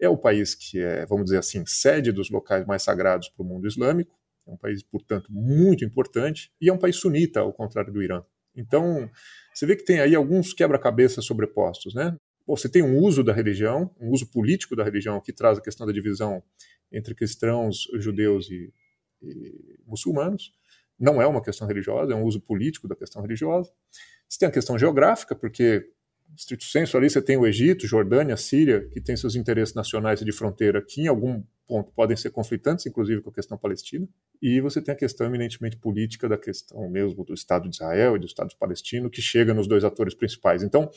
é 0.00 0.08
o 0.08 0.16
país 0.16 0.54
que 0.54 0.80
é, 0.80 1.04
vamos 1.04 1.26
dizer 1.26 1.38
assim, 1.38 1.64
sede 1.66 2.12
dos 2.12 2.30
locais 2.30 2.64
mais 2.66 2.82
sagrados 2.82 3.28
para 3.28 3.42
o 3.42 3.46
mundo 3.46 3.66
islâmico. 3.66 4.18
É 4.46 4.50
um 4.50 4.56
país, 4.56 4.82
portanto, 4.82 5.30
muito 5.30 5.84
importante 5.84 6.50
e 6.60 6.70
é 6.70 6.72
um 6.72 6.78
país 6.78 6.96
sunita, 6.96 7.40
ao 7.40 7.52
contrário 7.52 7.92
do 7.92 8.02
Irã. 8.02 8.22
Então, 8.56 9.08
você 9.54 9.66
vê 9.66 9.76
que 9.76 9.84
tem 9.84 10.00
aí 10.00 10.14
alguns 10.14 10.52
quebra-cabeças 10.52 11.24
sobrepostos, 11.24 11.94
né? 11.94 12.16
Você 12.50 12.68
tem 12.68 12.82
um 12.82 12.98
uso 12.98 13.22
da 13.22 13.32
religião, 13.32 13.94
um 14.00 14.10
uso 14.10 14.26
político 14.26 14.74
da 14.74 14.84
religião 14.84 15.20
que 15.20 15.32
traz 15.32 15.58
a 15.58 15.60
questão 15.60 15.86
da 15.86 15.92
divisão 15.92 16.42
entre 16.92 17.14
cristãos, 17.14 17.86
judeus 17.94 18.50
e, 18.50 18.72
e 19.22 19.78
muçulmanos. 19.86 20.52
Não 20.98 21.22
é 21.22 21.26
uma 21.26 21.42
questão 21.42 21.66
religiosa, 21.66 22.12
é 22.12 22.16
um 22.16 22.24
uso 22.24 22.40
político 22.40 22.88
da 22.88 22.96
questão 22.96 23.22
religiosa. 23.22 23.70
Você 24.28 24.38
tem 24.38 24.48
a 24.48 24.52
questão 24.52 24.78
geográfica, 24.78 25.34
porque 25.34 25.88
estrito 26.36 26.64
senso 26.64 26.96
ali 26.96 27.08
você 27.08 27.22
tem 27.22 27.36
o 27.36 27.46
Egito, 27.46 27.86
Jordânia, 27.86 28.36
Síria, 28.36 28.86
que 28.88 29.00
tem 29.00 29.16
seus 29.16 29.34
interesses 29.34 29.74
nacionais 29.74 30.20
e 30.20 30.24
de 30.24 30.32
fronteira 30.32 30.80
que 30.82 31.02
em 31.02 31.06
algum 31.06 31.42
ponto 31.66 31.92
podem 31.92 32.16
ser 32.16 32.30
conflitantes, 32.30 32.84
inclusive 32.86 33.22
com 33.22 33.30
a 33.30 33.32
questão 33.32 33.56
palestina. 33.56 34.08
E 34.42 34.60
você 34.60 34.82
tem 34.82 34.92
a 34.92 34.96
questão 34.96 35.26
eminentemente 35.26 35.76
política 35.76 36.28
da 36.28 36.36
questão 36.36 36.88
mesmo 36.88 37.24
do 37.24 37.32
Estado 37.32 37.68
de 37.68 37.76
Israel 37.76 38.16
e 38.16 38.18
do 38.18 38.26
Estado 38.26 38.54
palestino, 38.58 39.08
que 39.08 39.22
chega 39.22 39.54
nos 39.54 39.68
dois 39.68 39.84
atores 39.84 40.14
principais. 40.14 40.62
Então, 40.62 40.90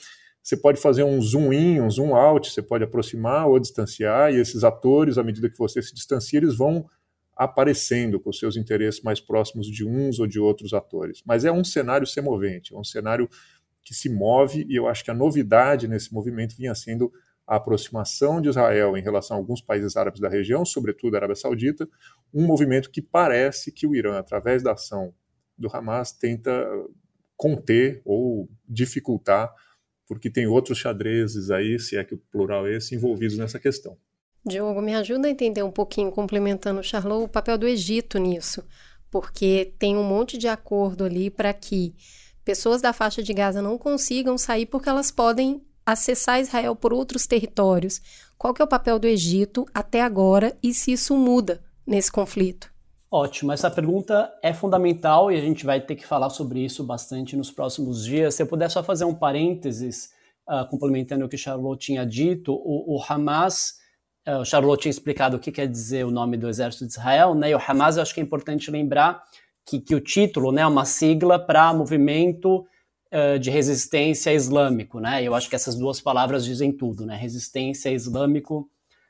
você 0.43 0.57
pode 0.57 0.81
fazer 0.81 1.03
um 1.03 1.21
zoom 1.21 1.53
in, 1.53 1.79
um 1.79 1.89
zoom 1.89 2.13
out, 2.13 2.51
você 2.51 2.61
pode 2.61 2.83
aproximar 2.83 3.47
ou 3.47 3.57
distanciar, 3.57 4.33
e 4.33 4.39
esses 4.39 4.65
atores, 4.65 5.17
à 5.17 5.23
medida 5.23 5.49
que 5.49 5.57
você 5.57 5.81
se 5.81 5.95
distancia, 5.95 6.37
eles 6.37 6.57
vão 6.57 6.85
aparecendo 7.35 8.19
com 8.19 8.31
seus 8.33 8.57
interesses 8.57 9.01
mais 9.01 9.21
próximos 9.21 9.67
de 9.67 9.85
uns 9.85 10.19
ou 10.19 10.27
de 10.27 10.39
outros 10.39 10.73
atores. 10.73 11.23
Mas 11.25 11.45
é 11.45 11.51
um 11.51 11.63
cenário 11.63 12.05
semovente, 12.05 12.75
é 12.75 12.77
um 12.77 12.83
cenário 12.83 13.29
que 13.83 13.93
se 13.93 14.09
move, 14.09 14.65
e 14.69 14.75
eu 14.75 14.85
acho 14.87 15.03
que 15.03 15.11
a 15.11 15.13
novidade 15.13 15.87
nesse 15.87 16.13
movimento 16.13 16.55
vinha 16.57 16.75
sendo 16.75 17.11
a 17.47 17.55
aproximação 17.55 18.41
de 18.41 18.49
Israel 18.49 18.97
em 18.97 19.01
relação 19.01 19.37
a 19.37 19.39
alguns 19.39 19.61
países 19.61 19.95
árabes 19.95 20.19
da 20.19 20.29
região, 20.29 20.65
sobretudo 20.65 21.15
a 21.15 21.19
Arábia 21.19 21.35
Saudita, 21.35 21.87
um 22.33 22.45
movimento 22.45 22.91
que 22.91 23.01
parece 23.01 23.71
que 23.71 23.87
o 23.87 23.95
Irã, 23.95 24.17
através 24.17 24.61
da 24.61 24.73
ação 24.73 25.13
do 25.57 25.69
Hamas, 25.73 26.11
tenta 26.11 26.65
conter 27.35 28.01
ou 28.05 28.49
dificultar, 28.67 29.53
porque 30.13 30.29
tem 30.29 30.47
outros 30.47 30.77
xadrezes 30.77 31.49
aí, 31.49 31.79
se 31.79 31.97
é 31.97 32.03
que 32.03 32.13
o 32.13 32.17
plural 32.17 32.67
é 32.67 32.77
esse, 32.77 32.95
envolvidos 32.95 33.37
nessa 33.37 33.59
questão. 33.59 33.97
Diogo, 34.45 34.81
me 34.81 34.93
ajuda 34.93 35.27
a 35.27 35.31
entender 35.31 35.63
um 35.63 35.71
pouquinho, 35.71 36.11
complementando 36.11 36.81
o 36.81 36.83
Charlot, 36.83 37.23
o 37.23 37.29
papel 37.29 37.57
do 37.57 37.67
Egito 37.67 38.17
nisso, 38.17 38.63
porque 39.09 39.73
tem 39.79 39.95
um 39.95 40.03
monte 40.03 40.37
de 40.37 40.47
acordo 40.47 41.05
ali 41.05 41.29
para 41.29 41.53
que 41.53 41.95
pessoas 42.43 42.81
da 42.81 42.91
faixa 42.91 43.23
de 43.23 43.33
Gaza 43.33 43.61
não 43.61 43.77
consigam 43.77 44.37
sair 44.37 44.65
porque 44.65 44.89
elas 44.89 45.11
podem 45.11 45.61
acessar 45.85 46.41
Israel 46.41 46.75
por 46.75 46.91
outros 46.91 47.25
territórios. 47.27 48.01
Qual 48.37 48.53
que 48.53 48.61
é 48.61 48.65
o 48.65 48.67
papel 48.67 48.99
do 48.99 49.07
Egito 49.07 49.65
até 49.73 50.01
agora 50.01 50.57
e 50.61 50.73
se 50.73 50.91
isso 50.91 51.15
muda 51.15 51.63
nesse 51.85 52.11
conflito? 52.11 52.72
Ótimo, 53.15 53.51
essa 53.51 53.69
pergunta 53.69 54.33
é 54.41 54.51
fundamental 54.55 55.31
e 55.31 55.37
a 55.37 55.39
gente 55.39 55.67
vai 55.67 55.79
ter 55.79 55.95
que 55.95 56.03
falar 56.03 56.31
sobre 56.31 56.65
isso 56.65 56.83
bastante 56.83 57.37
nos 57.37 57.51
próximos 57.51 58.03
dias. 58.03 58.33
Se 58.33 58.41
eu 58.41 58.47
puder 58.47 58.71
só 58.71 58.83
fazer 58.83 59.05
um 59.05 59.13
parênteses, 59.13 60.09
uh, 60.49 60.67
complementando 60.67 61.23
o 61.23 61.29
que 61.29 61.37
Charlotte 61.37 61.85
tinha 61.85 62.07
dito, 62.07 62.51
o, 62.51 62.95
o 62.95 63.03
Hamas, 63.07 63.75
uh, 64.27 64.39
o 64.39 64.45
Charlotte 64.45 64.81
tinha 64.81 64.89
explicado 64.89 65.37
o 65.37 65.39
que 65.39 65.51
quer 65.51 65.67
dizer 65.67 66.07
o 66.07 66.09
nome 66.09 66.37
do 66.37 66.49
exército 66.49 66.87
de 66.87 66.93
Israel, 66.93 67.35
né? 67.35 67.51
E 67.51 67.53
o 67.53 67.59
Hamas, 67.59 67.97
eu 67.97 68.01
acho 68.01 68.15
que 68.15 68.19
é 68.19 68.23
importante 68.23 68.71
lembrar 68.71 69.21
que, 69.63 69.79
que 69.79 69.93
o 69.93 70.01
título 70.01 70.51
né, 70.51 70.63
é 70.63 70.67
uma 70.67 70.83
sigla 70.83 71.37
para 71.37 71.71
movimento 71.71 72.65
uh, 73.13 73.37
de 73.37 73.51
resistência 73.51 74.33
islâmico, 74.33 74.99
né? 74.99 75.21
Eu 75.21 75.35
acho 75.35 75.47
que 75.47 75.55
essas 75.55 75.75
duas 75.75 76.01
palavras 76.01 76.43
dizem 76.43 76.71
tudo, 76.71 77.05
né? 77.05 77.15
Resistência 77.15 77.91
islâmico 77.91 78.67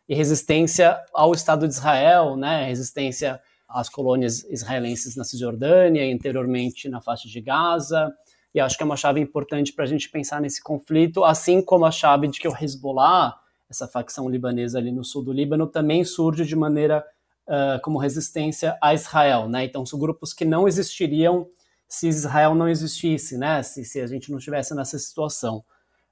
e 0.09 0.13
resistência 0.13 1.01
ao 1.13 1.31
Estado 1.31 1.65
de 1.69 1.73
Israel, 1.73 2.35
né? 2.35 2.65
Resistência 2.65 3.39
as 3.73 3.89
colônias 3.89 4.43
israelenses 4.45 5.15
na 5.15 5.23
Cisjordânia 5.23 6.05
e 6.05 6.13
anteriormente 6.13 6.87
na 6.87 7.01
faixa 7.01 7.27
de 7.27 7.41
Gaza. 7.41 8.13
E 8.53 8.59
acho 8.59 8.77
que 8.77 8.83
é 8.83 8.85
uma 8.85 8.95
chave 8.95 9.19
importante 9.19 9.73
para 9.73 9.83
a 9.83 9.87
gente 9.87 10.09
pensar 10.09 10.39
nesse 10.39 10.61
conflito, 10.61 11.23
assim 11.23 11.61
como 11.61 11.85
a 11.85 11.91
chave 11.91 12.27
de 12.27 12.39
que 12.39 12.47
o 12.47 12.55
Hezbollah, 12.55 13.35
essa 13.69 13.87
facção 13.87 14.29
libanesa 14.29 14.77
ali 14.77 14.91
no 14.91 15.03
sul 15.03 15.23
do 15.23 15.33
Líbano, 15.33 15.65
também 15.65 16.03
surge 16.03 16.45
de 16.45 16.55
maneira 16.55 17.03
uh, 17.47 17.81
como 17.81 17.97
resistência 17.97 18.77
a 18.81 18.93
Israel. 18.93 19.49
Né? 19.49 19.65
Então, 19.65 19.85
são 19.85 19.97
grupos 19.97 20.33
que 20.33 20.45
não 20.45 20.67
existiriam 20.67 21.47
se 21.87 22.07
Israel 22.07 22.53
não 22.53 22.69
existisse, 22.69 23.37
né? 23.37 23.63
se, 23.63 23.83
se 23.83 23.99
a 23.99 24.07
gente 24.07 24.29
não 24.29 24.37
estivesse 24.37 24.75
nessa 24.75 24.99
situação. 24.99 25.63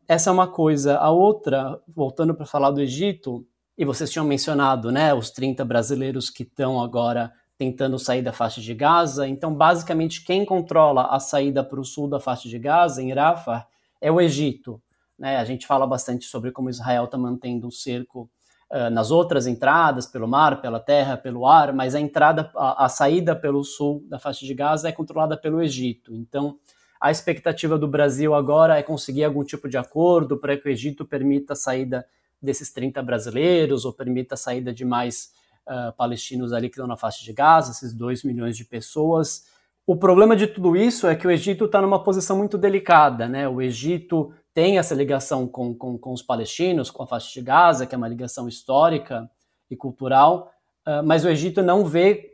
Essa 0.07 0.29
é 0.29 0.33
uma 0.33 0.47
coisa. 0.47 0.97
A 0.97 1.11
outra, 1.11 1.79
voltando 1.87 2.33
para 2.33 2.45
falar 2.45 2.71
do 2.71 2.81
Egito, 2.81 3.45
e 3.77 3.85
vocês 3.85 4.11
tinham 4.11 4.25
mencionado 4.25 4.91
né, 4.91 5.13
os 5.13 5.31
30 5.31 5.63
brasileiros 5.65 6.29
que 6.29 6.43
estão 6.43 6.81
agora 6.81 7.31
tentando 7.61 7.99
sair 7.99 8.23
da 8.23 8.33
faixa 8.33 8.59
de 8.59 8.73
Gaza. 8.73 9.27
Então, 9.27 9.53
basicamente, 9.53 10.25
quem 10.25 10.43
controla 10.43 11.05
a 11.11 11.19
saída 11.19 11.63
para 11.63 11.79
o 11.79 11.85
sul 11.85 12.09
da 12.09 12.19
faixa 12.19 12.49
de 12.49 12.57
Gaza, 12.57 13.03
em 13.03 13.13
Rafah, 13.13 13.67
é 14.01 14.11
o 14.11 14.19
Egito. 14.19 14.81
Né? 15.15 15.37
A 15.37 15.45
gente 15.45 15.67
fala 15.67 15.85
bastante 15.85 16.25
sobre 16.25 16.51
como 16.51 16.71
Israel 16.71 17.05
está 17.05 17.19
mantendo 17.19 17.67
o 17.67 17.71
cerco 17.71 18.27
uh, 18.71 18.89
nas 18.89 19.11
outras 19.11 19.45
entradas, 19.45 20.07
pelo 20.07 20.27
mar, 20.27 20.59
pela 20.59 20.79
terra, 20.79 21.15
pelo 21.15 21.45
ar, 21.45 21.71
mas 21.71 21.93
a 21.93 21.99
entrada, 21.99 22.49
a, 22.55 22.85
a 22.85 22.89
saída 22.89 23.35
pelo 23.35 23.63
sul 23.63 24.03
da 24.09 24.17
faixa 24.17 24.43
de 24.43 24.55
Gaza 24.55 24.89
é 24.89 24.91
controlada 24.91 25.37
pelo 25.37 25.61
Egito. 25.61 26.15
Então, 26.15 26.57
a 26.99 27.11
expectativa 27.11 27.77
do 27.77 27.87
Brasil 27.87 28.33
agora 28.33 28.79
é 28.79 28.81
conseguir 28.81 29.23
algum 29.23 29.43
tipo 29.43 29.69
de 29.69 29.77
acordo 29.77 30.35
para 30.35 30.57
que 30.57 30.67
o 30.67 30.71
Egito 30.71 31.05
permita 31.05 31.53
a 31.53 31.55
saída 31.55 32.07
desses 32.41 32.73
30 32.73 33.03
brasileiros 33.03 33.85
ou 33.85 33.93
permita 33.93 34.33
a 34.33 34.37
saída 34.37 34.73
de 34.73 34.83
mais 34.83 35.29
uh, 35.67 35.93
palestinos 35.93 36.53
ali 36.53 36.69
que 36.69 36.75
estão 36.75 36.87
na 36.87 36.97
faixa 36.97 37.23
de 37.23 37.33
Gaza, 37.33 37.71
esses 37.71 37.93
2 37.93 38.23
milhões 38.23 38.57
de 38.57 38.65
pessoas. 38.65 39.45
O 39.85 39.95
problema 39.95 40.35
de 40.35 40.47
tudo 40.47 40.75
isso 40.75 41.07
é 41.07 41.15
que 41.15 41.27
o 41.27 41.31
Egito 41.31 41.65
está 41.65 41.81
numa 41.81 42.03
posição 42.03 42.37
muito 42.37 42.57
delicada, 42.57 43.27
né? 43.27 43.47
O 43.47 43.61
Egito 43.61 44.33
tem 44.53 44.77
essa 44.77 44.93
ligação 44.93 45.47
com, 45.47 45.73
com, 45.73 45.97
com, 45.97 46.13
os 46.13 46.21
palestinos, 46.21 46.91
com 46.91 47.03
a 47.03 47.07
faixa 47.07 47.31
de 47.31 47.41
Gaza, 47.41 47.85
que 47.85 47.95
é 47.95 47.97
uma 47.97 48.07
ligação 48.07 48.47
histórica 48.47 49.29
e 49.69 49.75
cultural, 49.75 50.51
uh, 50.87 51.03
mas 51.03 51.25
o 51.25 51.29
Egito 51.29 51.61
não 51.61 51.85
vê 51.85 52.27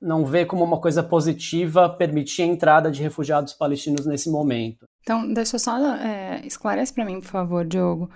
não 0.00 0.26
vê 0.26 0.44
como 0.44 0.62
uma 0.62 0.78
coisa 0.78 1.02
positiva 1.02 1.88
permitir 1.88 2.42
a 2.42 2.46
entrada 2.46 2.90
de 2.90 3.02
refugiados 3.02 3.54
palestinos 3.54 4.04
nesse 4.04 4.30
momento. 4.30 4.84
Então, 5.00 5.32
deixa 5.32 5.56
eu 5.56 5.60
só 5.60 5.78
é, 5.96 6.46
esclarece 6.46 6.92
para 6.92 7.06
mim, 7.06 7.20
por 7.20 7.28
favor, 7.28 7.64
Diogo, 7.64 8.10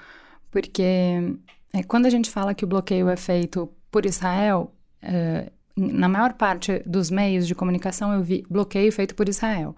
porque 0.50 1.38
é, 1.72 1.82
quando 1.82 2.04
a 2.04 2.10
gente 2.10 2.30
fala 2.30 2.54
que 2.54 2.64
o 2.64 2.68
bloqueio 2.68 3.08
é 3.08 3.16
feito 3.16 3.72
por 3.90 4.06
Israel, 4.06 4.72
uh, 5.02 5.50
na 5.76 6.08
maior 6.08 6.34
parte 6.34 6.82
dos 6.84 7.10
meios 7.10 7.46
de 7.46 7.54
comunicação 7.54 8.12
eu 8.12 8.22
vi 8.22 8.44
bloqueio 8.50 8.90
feito 8.92 9.14
por 9.14 9.28
Israel. 9.28 9.74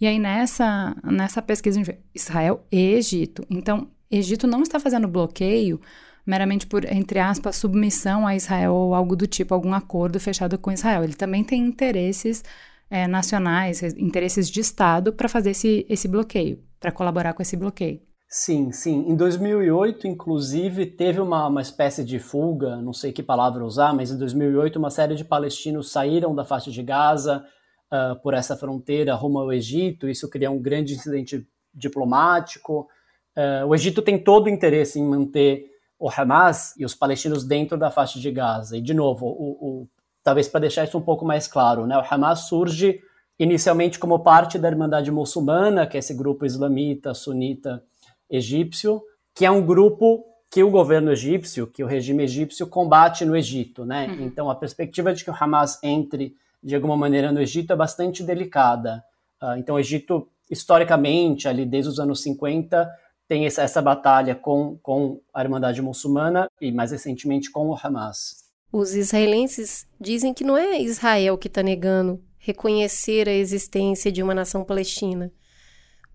E 0.00 0.06
aí 0.06 0.18
nessa, 0.18 0.96
nessa 1.04 1.42
pesquisa, 1.42 1.80
Israel 2.14 2.64
e 2.70 2.94
Egito. 2.94 3.44
Então, 3.50 3.88
Egito 4.10 4.46
não 4.46 4.62
está 4.62 4.80
fazendo 4.80 5.06
bloqueio 5.06 5.80
meramente 6.24 6.66
por, 6.66 6.84
entre 6.84 7.18
aspas, 7.18 7.56
submissão 7.56 8.26
a 8.26 8.36
Israel 8.36 8.72
ou 8.72 8.94
algo 8.94 9.16
do 9.16 9.26
tipo, 9.26 9.52
algum 9.52 9.74
acordo 9.74 10.20
fechado 10.20 10.56
com 10.58 10.70
Israel. 10.70 11.04
Ele 11.04 11.14
também 11.14 11.42
tem 11.42 11.60
interesses 11.60 12.44
é, 12.88 13.06
nacionais, 13.06 13.82
interesses 13.82 14.48
de 14.48 14.60
Estado 14.60 15.12
para 15.12 15.28
fazer 15.28 15.50
esse, 15.50 15.86
esse 15.88 16.08
bloqueio, 16.08 16.62
para 16.78 16.92
colaborar 16.92 17.34
com 17.34 17.42
esse 17.42 17.56
bloqueio. 17.56 18.00
Sim, 18.32 18.70
sim. 18.70 19.06
Em 19.08 19.16
2008, 19.16 20.06
inclusive, 20.06 20.86
teve 20.86 21.20
uma, 21.20 21.48
uma 21.48 21.60
espécie 21.60 22.04
de 22.04 22.20
fuga, 22.20 22.76
não 22.76 22.92
sei 22.92 23.10
que 23.10 23.24
palavra 23.24 23.64
usar, 23.64 23.92
mas 23.92 24.12
em 24.12 24.16
2008 24.16 24.76
uma 24.78 24.88
série 24.88 25.16
de 25.16 25.24
palestinos 25.24 25.90
saíram 25.90 26.32
da 26.32 26.44
faixa 26.44 26.70
de 26.70 26.80
Gaza 26.80 27.44
uh, 27.92 28.14
por 28.22 28.32
essa 28.32 28.56
fronteira 28.56 29.16
rumo 29.16 29.40
ao 29.40 29.52
Egito. 29.52 30.08
Isso 30.08 30.30
criou 30.30 30.54
um 30.54 30.62
grande 30.62 30.94
incidente 30.94 31.44
diplomático. 31.74 32.88
Uh, 33.36 33.66
o 33.66 33.74
Egito 33.74 34.00
tem 34.00 34.16
todo 34.16 34.46
o 34.46 34.48
interesse 34.48 35.00
em 35.00 35.04
manter 35.04 35.66
o 35.98 36.08
Hamas 36.08 36.72
e 36.78 36.84
os 36.84 36.94
palestinos 36.94 37.42
dentro 37.42 37.76
da 37.76 37.90
faixa 37.90 38.20
de 38.20 38.30
Gaza. 38.30 38.76
E, 38.76 38.80
de 38.80 38.94
novo, 38.94 39.26
o, 39.26 39.50
o, 39.82 39.88
talvez 40.22 40.46
para 40.46 40.60
deixar 40.60 40.84
isso 40.84 40.96
um 40.96 41.02
pouco 41.02 41.24
mais 41.24 41.48
claro, 41.48 41.84
né? 41.84 41.98
o 41.98 42.14
Hamas 42.14 42.46
surge 42.46 43.00
inicialmente 43.40 43.98
como 43.98 44.20
parte 44.20 44.56
da 44.56 44.68
Irmandade 44.68 45.10
Muçulmana, 45.10 45.84
que 45.84 45.96
é 45.96 45.98
esse 45.98 46.14
grupo 46.14 46.46
islamita, 46.46 47.12
sunita, 47.12 47.82
egípcio, 48.30 49.02
que 49.34 49.44
é 49.44 49.50
um 49.50 49.64
grupo 49.64 50.24
que 50.50 50.62
o 50.62 50.70
governo 50.70 51.12
egípcio, 51.12 51.66
que 51.66 51.84
o 51.84 51.86
regime 51.86 52.24
egípcio 52.24 52.66
combate 52.66 53.24
no 53.24 53.36
Egito, 53.36 53.84
né? 53.84 54.08
Uhum. 54.08 54.26
Então 54.26 54.50
a 54.50 54.54
perspectiva 54.54 55.14
de 55.14 55.22
que 55.22 55.30
o 55.30 55.34
Hamas 55.38 55.78
entre 55.82 56.34
de 56.62 56.74
alguma 56.74 56.96
maneira 56.96 57.30
no 57.30 57.40
Egito 57.40 57.72
é 57.72 57.76
bastante 57.76 58.22
delicada. 58.22 59.04
Uh, 59.40 59.56
então 59.56 59.76
o 59.76 59.78
Egito 59.78 60.28
historicamente 60.50 61.46
ali 61.46 61.64
desde 61.64 61.90
os 61.90 62.00
anos 62.00 62.20
50 62.22 62.90
tem 63.28 63.46
essa, 63.46 63.62
essa 63.62 63.80
batalha 63.80 64.34
com, 64.34 64.76
com 64.82 65.20
a 65.32 65.40
Irmandade 65.40 65.80
Muçulmana 65.80 66.50
e 66.60 66.72
mais 66.72 66.90
recentemente 66.90 67.48
com 67.48 67.68
o 67.68 67.76
Hamas. 67.80 68.44
Os 68.72 68.94
israelenses 68.94 69.86
dizem 70.00 70.34
que 70.34 70.42
não 70.42 70.56
é 70.56 70.80
Israel 70.80 71.38
que 71.38 71.46
está 71.46 71.62
negando 71.62 72.20
reconhecer 72.38 73.28
a 73.28 73.32
existência 73.32 74.10
de 74.10 74.22
uma 74.22 74.34
nação 74.34 74.64
palestina. 74.64 75.30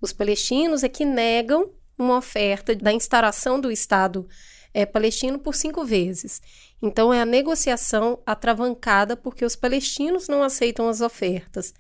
Os 0.01 0.11
palestinos 0.11 0.83
é 0.83 0.89
que 0.89 1.05
negam 1.05 1.69
uma 1.97 2.17
oferta 2.17 2.75
da 2.75 2.91
instauração 2.91 3.59
do 3.59 3.71
Estado 3.71 4.27
é, 4.73 4.85
palestino 4.85 5.39
por 5.39 5.55
cinco 5.55 5.85
vezes. 5.85 6.41
Então, 6.81 7.13
é 7.13 7.21
a 7.21 7.25
negociação 7.25 8.21
atravancada 8.25 9.15
porque 9.15 9.45
os 9.45 9.55
palestinos 9.55 10.27
não 10.27 10.43
aceitam 10.43 10.89
as 10.89 10.99
ofertas. 10.99 11.73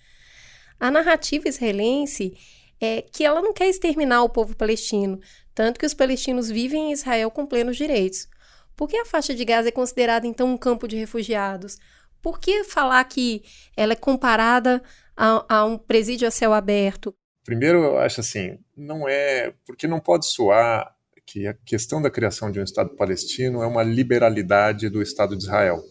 A 0.79 0.89
narrativa 0.89 1.49
israelense 1.49 2.37
é 2.79 3.01
que 3.01 3.23
ela 3.23 3.41
não 3.41 3.53
quer 3.53 3.67
exterminar 3.67 4.23
o 4.23 4.29
povo 4.29 4.55
palestino, 4.55 5.19
tanto 5.53 5.79
que 5.79 5.85
os 5.85 5.93
palestinos 5.93 6.49
vivem 6.49 6.89
em 6.89 6.91
Israel 6.93 7.29
com 7.29 7.45
plenos 7.45 7.75
direitos. 7.77 8.27
Por 8.75 8.89
que 8.89 8.97
a 8.97 9.05
faixa 9.05 9.33
de 9.33 9.43
Gaza 9.43 9.69
é 9.69 9.71
considerada, 9.71 10.27
então, 10.27 10.47
um 10.47 10.57
campo 10.57 10.87
de 10.87 10.95
refugiados? 10.95 11.77
Por 12.21 12.39
que 12.39 12.63
falar 12.63 13.03
que 13.05 13.43
ela 13.75 13.93
é 13.93 13.95
comparada 13.95 14.81
a, 15.15 15.45
a 15.47 15.65
um 15.65 15.77
presídio 15.77 16.27
a 16.27 16.31
céu 16.31 16.53
aberto? 16.53 17.15
Primeiro, 17.45 17.83
eu 17.83 17.99
acho 17.99 18.21
assim, 18.21 18.57
não 18.75 19.07
é. 19.07 19.53
Porque 19.65 19.87
não 19.87 19.99
pode 19.99 20.25
soar 20.25 20.93
que 21.25 21.47
a 21.47 21.53
questão 21.53 22.01
da 22.01 22.09
criação 22.09 22.51
de 22.51 22.59
um 22.59 22.63
Estado 22.63 22.95
palestino 22.95 23.61
é 23.61 23.67
uma 23.67 23.83
liberalidade 23.83 24.89
do 24.89 25.01
Estado 25.01 25.35
de 25.37 25.43
Israel, 25.43 25.83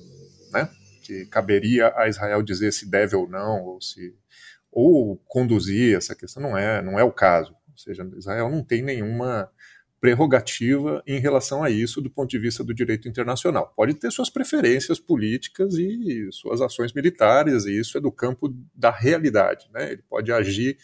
né? 0.53 0.69
Que 1.03 1.27
caberia 1.27 1.93
a 1.97 2.09
Israel 2.09 2.43
dizer 2.43 2.73
se 2.73 2.90
deve 2.90 3.14
ou 3.14 3.29
não, 3.29 3.64
ou 3.64 3.81
se. 3.81 4.14
ou 4.71 5.17
conduzir 5.27 5.97
essa 5.97 6.14
questão. 6.14 6.43
Não 6.43 6.59
é, 6.59 6.83
não 6.83 6.99
é 6.99 7.05
o 7.05 7.12
caso. 7.12 7.53
Ou 7.53 7.79
seja, 7.79 8.09
Israel 8.17 8.51
não 8.51 8.62
tem 8.62 8.83
nenhuma 8.83 9.49
prerrogativa 10.01 11.03
em 11.07 11.19
relação 11.19 11.64
a 11.64 11.71
isso 11.71 12.01
do 12.01 12.11
ponto 12.11 12.29
de 12.29 12.38
vista 12.38 12.62
do 12.62 12.75
direito 12.75 13.09
internacional. 13.09 13.73
Pode 13.75 13.95
ter 13.95 14.11
suas 14.11 14.29
preferências 14.29 14.99
políticas 14.99 15.75
e 15.75 16.29
suas 16.31 16.61
ações 16.61 16.93
militares, 16.93 17.64
e 17.64 17.79
isso 17.79 17.97
é 17.97 18.01
do 18.01 18.12
campo 18.12 18.55
da 18.75 18.90
realidade. 18.90 19.67
Né? 19.73 19.93
Ele 19.93 20.03
pode 20.03 20.31
agir 20.31 20.77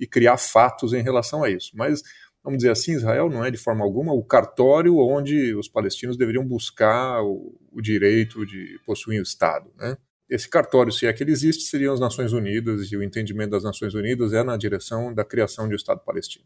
e 0.00 0.06
criar 0.06 0.38
fatos 0.38 0.94
em 0.94 1.02
relação 1.02 1.44
a 1.44 1.50
isso. 1.50 1.72
Mas, 1.74 2.02
vamos 2.42 2.58
dizer 2.58 2.72
assim, 2.72 2.92
Israel 2.92 3.28
não 3.28 3.44
é 3.44 3.50
de 3.50 3.58
forma 3.58 3.84
alguma 3.84 4.14
o 4.14 4.24
cartório 4.24 4.96
onde 4.96 5.54
os 5.54 5.68
palestinos 5.68 6.16
deveriam 6.16 6.44
buscar 6.44 7.22
o, 7.22 7.54
o 7.70 7.82
direito 7.82 8.46
de 8.46 8.80
possuir 8.86 9.20
o 9.20 9.22
Estado. 9.22 9.70
Né? 9.78 9.96
Esse 10.28 10.48
cartório, 10.48 10.90
se 10.90 11.06
é 11.06 11.12
que 11.12 11.22
ele 11.22 11.32
existe, 11.32 11.64
seriam 11.64 11.92
as 11.92 12.00
Nações 12.00 12.32
Unidas, 12.32 12.90
e 12.90 12.96
o 12.96 13.02
entendimento 13.02 13.50
das 13.50 13.64
Nações 13.64 13.94
Unidas 13.94 14.32
é 14.32 14.42
na 14.42 14.56
direção 14.56 15.12
da 15.12 15.24
criação 15.24 15.68
de 15.68 15.74
um 15.74 15.76
Estado 15.76 16.00
palestino. 16.00 16.44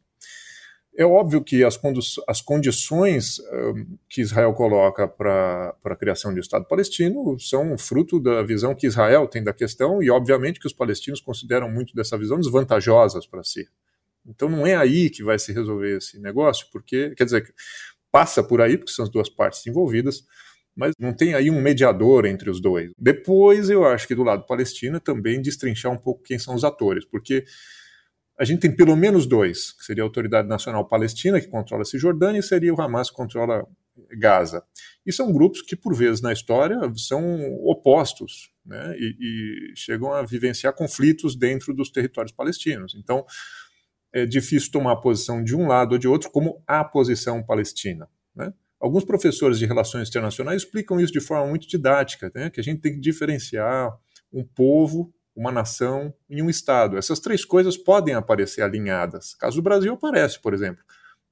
É 0.96 1.04
óbvio 1.04 1.42
que 1.42 1.64
as, 1.64 1.78
as 2.28 2.40
condições 2.40 3.40
um, 3.40 3.98
que 4.08 4.20
Israel 4.20 4.52
coloca 4.54 5.08
para 5.08 5.74
a 5.84 5.96
criação 5.96 6.32
de 6.32 6.38
um 6.38 6.40
Estado 6.40 6.66
palestino 6.66 7.36
são 7.40 7.76
fruto 7.76 8.20
da 8.20 8.42
visão 8.42 8.74
que 8.74 8.86
Israel 8.86 9.26
tem 9.26 9.42
da 9.42 9.52
questão 9.52 10.00
e, 10.00 10.08
obviamente, 10.08 10.60
que 10.60 10.66
os 10.66 10.72
palestinos 10.72 11.20
consideram 11.20 11.68
muito 11.68 11.94
dessa 11.96 12.16
visão 12.16 12.38
desvantajosas 12.38 13.26
para 13.26 13.42
si. 13.42 13.66
Então 14.24 14.48
não 14.48 14.66
é 14.66 14.76
aí 14.76 15.10
que 15.10 15.22
vai 15.22 15.38
se 15.38 15.52
resolver 15.52 15.98
esse 15.98 16.18
negócio, 16.20 16.66
porque, 16.72 17.10
quer 17.16 17.24
dizer, 17.24 17.52
passa 18.10 18.42
por 18.42 18.60
aí, 18.60 18.78
porque 18.78 18.92
são 18.92 19.04
as 19.04 19.10
duas 19.10 19.28
partes 19.28 19.66
envolvidas, 19.66 20.24
mas 20.76 20.92
não 20.98 21.12
tem 21.12 21.34
aí 21.34 21.50
um 21.50 21.60
mediador 21.60 22.24
entre 22.24 22.48
os 22.48 22.60
dois. 22.60 22.92
Depois, 22.96 23.68
eu 23.68 23.84
acho 23.84 24.06
que 24.06 24.14
do 24.14 24.22
lado 24.22 24.46
palestino 24.46 25.00
também 25.00 25.42
destrinchar 25.42 25.92
um 25.92 25.98
pouco 25.98 26.22
quem 26.22 26.38
são 26.38 26.54
os 26.54 26.64
atores, 26.64 27.04
porque 27.04 27.44
a 28.38 28.44
gente 28.44 28.60
tem 28.60 28.74
pelo 28.74 28.96
menos 28.96 29.26
dois, 29.26 29.72
que 29.72 29.84
seria 29.84 30.02
a 30.02 30.06
Autoridade 30.06 30.48
Nacional 30.48 30.86
Palestina, 30.86 31.40
que 31.40 31.48
controla 31.48 31.84
Cisjordânia, 31.84 32.40
e 32.40 32.42
seria 32.42 32.74
o 32.74 32.80
Hamas, 32.80 33.10
que 33.10 33.16
controla 33.16 33.66
Gaza. 34.18 34.64
E 35.06 35.12
são 35.12 35.32
grupos 35.32 35.62
que, 35.62 35.76
por 35.76 35.94
vezes, 35.94 36.20
na 36.20 36.32
história, 36.32 36.78
são 36.96 37.24
opostos 37.62 38.50
né, 38.66 38.94
e, 38.98 39.70
e 39.72 39.76
chegam 39.76 40.12
a 40.12 40.22
vivenciar 40.22 40.74
conflitos 40.74 41.36
dentro 41.36 41.72
dos 41.72 41.90
territórios 41.90 42.32
palestinos. 42.32 42.94
Então, 42.96 43.24
é 44.12 44.26
difícil 44.26 44.70
tomar 44.72 44.92
a 44.92 44.96
posição 44.96 45.42
de 45.42 45.54
um 45.54 45.66
lado 45.66 45.92
ou 45.92 45.98
de 45.98 46.08
outro 46.08 46.30
como 46.30 46.62
a 46.66 46.82
posição 46.82 47.42
palestina. 47.42 48.08
Né? 48.34 48.52
Alguns 48.80 49.04
professores 49.04 49.58
de 49.58 49.66
relações 49.66 50.08
internacionais 50.08 50.62
explicam 50.62 51.00
isso 51.00 51.12
de 51.12 51.20
forma 51.20 51.46
muito 51.46 51.68
didática, 51.68 52.30
né, 52.34 52.50
que 52.50 52.60
a 52.60 52.64
gente 52.64 52.80
tem 52.80 52.94
que 52.94 53.00
diferenciar 53.00 53.96
um 54.32 54.44
povo 54.44 55.13
uma 55.34 55.50
nação 55.50 56.14
e 56.28 56.40
um 56.40 56.48
Estado. 56.48 56.96
Essas 56.96 57.18
três 57.18 57.44
coisas 57.44 57.76
podem 57.76 58.14
aparecer 58.14 58.62
alinhadas. 58.62 59.34
Caso 59.34 59.56
do 59.56 59.62
Brasil 59.62 59.92
aparece, 59.92 60.40
por 60.40 60.54
exemplo. 60.54 60.82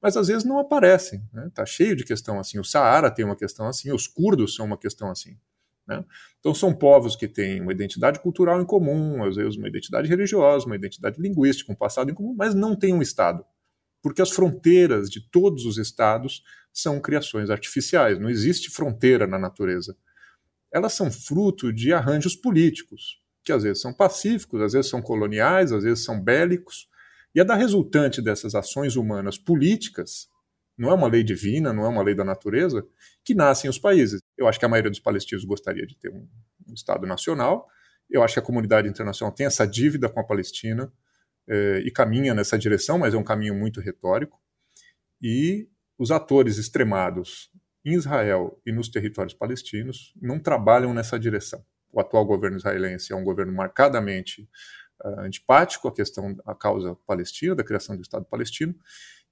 Mas 0.00 0.16
às 0.16 0.26
vezes 0.26 0.44
não 0.44 0.58
aparecem. 0.58 1.20
Está 1.26 1.40
né? 1.40 1.50
Tá 1.54 1.64
cheio 1.64 1.94
de 1.94 2.04
questão 2.04 2.40
assim. 2.40 2.58
O 2.58 2.64
Saara 2.64 3.10
tem 3.10 3.24
uma 3.24 3.36
questão 3.36 3.68
assim, 3.68 3.92
os 3.92 4.08
curdos 4.08 4.56
são 4.56 4.66
uma 4.66 4.76
questão 4.76 5.08
assim. 5.08 5.38
Né? 5.86 6.04
Então 6.40 6.54
são 6.54 6.74
povos 6.74 7.14
que 7.14 7.28
têm 7.28 7.60
uma 7.60 7.72
identidade 7.72 8.20
cultural 8.20 8.60
em 8.60 8.64
comum, 8.64 9.22
às 9.22 9.36
vezes 9.36 9.56
uma 9.56 9.68
identidade 9.68 10.08
religiosa, 10.08 10.66
uma 10.66 10.76
identidade 10.76 11.20
linguística, 11.20 11.72
um 11.72 11.76
passado 11.76 12.10
em 12.10 12.14
comum, 12.14 12.34
mas 12.36 12.54
não 12.54 12.74
têm 12.74 12.92
um 12.92 13.02
Estado. 13.02 13.44
Porque 14.02 14.20
as 14.20 14.30
fronteiras 14.30 15.08
de 15.08 15.20
todos 15.20 15.64
os 15.64 15.78
Estados 15.78 16.42
são 16.72 17.00
criações 17.00 17.50
artificiais, 17.50 18.18
não 18.18 18.28
existe 18.28 18.70
fronteira 18.70 19.28
na 19.28 19.38
natureza. 19.38 19.96
Elas 20.72 20.94
são 20.94 21.12
fruto 21.12 21.72
de 21.72 21.92
arranjos 21.92 22.34
políticos 22.34 23.21
que 23.44 23.52
às 23.52 23.62
vezes 23.62 23.80
são 23.80 23.92
pacíficos, 23.92 24.60
às 24.60 24.72
vezes 24.72 24.90
são 24.90 25.02
coloniais, 25.02 25.72
às 25.72 25.82
vezes 25.82 26.04
são 26.04 26.20
bélicos. 26.20 26.88
E 27.34 27.40
é 27.40 27.44
da 27.44 27.54
resultante 27.54 28.22
dessas 28.22 28.54
ações 28.54 28.96
humanas 28.96 29.38
políticas, 29.38 30.28
não 30.76 30.90
é 30.90 30.94
uma 30.94 31.08
lei 31.08 31.22
divina, 31.22 31.72
não 31.72 31.84
é 31.84 31.88
uma 31.88 32.02
lei 32.02 32.14
da 32.14 32.24
natureza, 32.24 32.86
que 33.24 33.34
nascem 33.34 33.68
os 33.68 33.78
países. 33.78 34.20
Eu 34.36 34.46
acho 34.48 34.58
que 34.58 34.64
a 34.64 34.68
maioria 34.68 34.90
dos 34.90 35.00
palestinos 35.00 35.44
gostaria 35.44 35.86
de 35.86 35.96
ter 35.96 36.10
um, 36.10 36.28
um 36.68 36.74
Estado 36.74 37.06
nacional. 37.06 37.68
Eu 38.08 38.22
acho 38.22 38.34
que 38.34 38.40
a 38.40 38.42
comunidade 38.42 38.88
internacional 38.88 39.34
tem 39.34 39.46
essa 39.46 39.66
dívida 39.66 40.08
com 40.08 40.20
a 40.20 40.24
Palestina 40.24 40.92
eh, 41.48 41.82
e 41.84 41.90
caminha 41.90 42.34
nessa 42.34 42.58
direção, 42.58 42.98
mas 42.98 43.14
é 43.14 43.16
um 43.16 43.24
caminho 43.24 43.54
muito 43.54 43.80
retórico. 43.80 44.40
E 45.20 45.68
os 45.98 46.10
atores 46.10 46.58
extremados 46.58 47.50
em 47.84 47.94
Israel 47.94 48.60
e 48.66 48.72
nos 48.72 48.88
territórios 48.88 49.34
palestinos 49.34 50.12
não 50.20 50.38
trabalham 50.38 50.92
nessa 50.94 51.18
direção 51.18 51.64
o 51.92 52.00
atual 52.00 52.24
governo 52.24 52.56
israelense 52.56 53.12
é 53.12 53.16
um 53.16 53.24
governo 53.24 53.52
marcadamente 53.52 54.48
uh, 55.04 55.20
antipático 55.20 55.88
à 55.88 55.92
questão, 55.92 56.36
à 56.46 56.54
causa 56.54 56.96
palestina, 57.06 57.54
da 57.54 57.64
criação 57.64 57.96
do 57.96 58.02
Estado 58.02 58.24
palestino, 58.24 58.74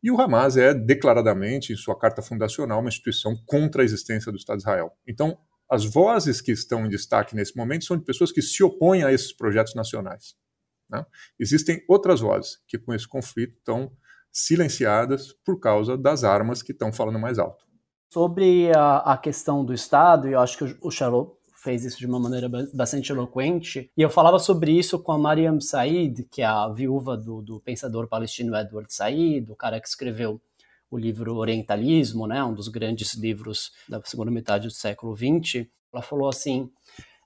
e 0.02 0.10
o 0.10 0.20
Hamas 0.20 0.56
é 0.56 0.72
declaradamente, 0.72 1.72
em 1.72 1.76
sua 1.76 1.98
carta 1.98 2.22
fundacional, 2.22 2.80
uma 2.80 2.88
instituição 2.88 3.36
contra 3.46 3.82
a 3.82 3.84
existência 3.84 4.32
do 4.32 4.38
Estado 4.38 4.56
de 4.56 4.62
Israel. 4.62 4.92
Então, 5.06 5.38
as 5.70 5.84
vozes 5.84 6.40
que 6.40 6.52
estão 6.52 6.86
em 6.86 6.88
destaque 6.88 7.36
nesse 7.36 7.56
momento 7.56 7.84
são 7.84 7.96
de 7.96 8.04
pessoas 8.04 8.32
que 8.32 8.42
se 8.42 8.62
opõem 8.62 9.04
a 9.04 9.12
esses 9.12 9.32
projetos 9.32 9.74
nacionais. 9.74 10.34
Né? 10.90 11.04
Existem 11.38 11.84
outras 11.88 12.20
vozes 12.20 12.58
que, 12.66 12.78
com 12.78 12.92
esse 12.94 13.06
conflito, 13.06 13.58
estão 13.58 13.92
silenciadas 14.32 15.32
por 15.44 15.60
causa 15.60 15.96
das 15.96 16.24
armas 16.24 16.62
que 16.62 16.72
estão 16.72 16.92
falando 16.92 17.18
mais 17.18 17.38
alto. 17.38 17.64
Sobre 18.12 18.72
a, 18.76 18.98
a 18.98 19.18
questão 19.18 19.64
do 19.64 19.72
Estado, 19.72 20.28
e 20.28 20.32
eu 20.32 20.40
acho 20.40 20.58
que 20.58 20.78
o, 20.80 20.90
Charlot 20.90 21.36
fez 21.62 21.84
isso 21.84 21.98
de 21.98 22.06
uma 22.06 22.18
maneira 22.18 22.48
bastante 22.72 23.12
eloquente. 23.12 23.90
E 23.96 24.02
eu 24.02 24.08
falava 24.08 24.38
sobre 24.38 24.72
isso 24.72 24.98
com 24.98 25.12
a 25.12 25.18
Mariam 25.18 25.60
Said, 25.60 26.24
que 26.30 26.40
é 26.40 26.46
a 26.46 26.68
viúva 26.68 27.16
do, 27.16 27.42
do 27.42 27.60
pensador 27.60 28.08
palestino 28.08 28.56
Edward 28.56 28.92
Said, 28.92 29.50
o 29.50 29.54
cara 29.56 29.80
que 29.80 29.88
escreveu 29.88 30.40
o 30.90 30.98
livro 30.98 31.36
Orientalismo, 31.36 32.26
né, 32.26 32.42
um 32.42 32.54
dos 32.54 32.68
grandes 32.68 33.14
livros 33.14 33.72
da 33.88 34.00
segunda 34.02 34.30
metade 34.30 34.66
do 34.66 34.72
século 34.72 35.14
XX. 35.14 35.66
Ela 35.92 36.02
falou 36.02 36.28
assim: 36.28 36.70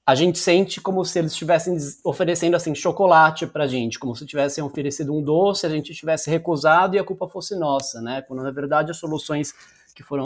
a 0.05 0.15
gente 0.15 0.39
sente 0.39 0.81
como 0.81 1.05
se 1.05 1.19
eles 1.19 1.33
estivessem 1.33 1.77
oferecendo 2.03 2.57
assim 2.57 2.75
chocolate 2.75 3.47
para 3.47 3.65
a 3.65 3.69
gente, 3.69 3.99
como 3.99 4.17
se 4.17 4.27
tivessem 4.27 4.63
oferecido 4.63 5.15
um 5.15 5.23
doce, 5.23 5.65
a 5.65 5.71
gente 5.71 5.95
tivesse 5.95 6.29
recusado 6.29 6.97
e 6.97 6.99
a 6.99 7.05
culpa 7.05 7.29
fosse 7.29 7.57
nossa, 7.57 8.03
né? 8.03 8.21
Quando 8.23 8.43
na 8.43 8.51
verdade 8.51 8.91
as 8.91 8.99
soluções 8.99 9.55
que 9.95 10.03
foram 10.03 10.25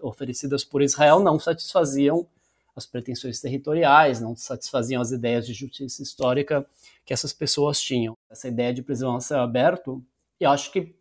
oferecidas 0.00 0.64
por 0.64 0.80
Israel 0.80 1.20
não 1.20 1.38
satisfaziam 1.38 2.26
as 2.74 2.86
pretensões 2.86 3.40
territoriais, 3.40 4.20
não 4.20 4.34
satisfaziam 4.34 5.02
as 5.02 5.10
ideias 5.10 5.46
de 5.46 5.52
justiça 5.52 6.02
histórica 6.02 6.66
que 7.04 7.12
essas 7.12 7.32
pessoas 7.32 7.80
tinham. 7.80 8.16
Essa 8.30 8.48
ideia 8.48 8.72
de 8.72 8.82
prisão 8.82 9.14
a 9.14 9.20
céu 9.20 9.40
aberto, 9.40 10.02
eu 10.40 10.50
acho 10.50 10.72
que 10.72 10.94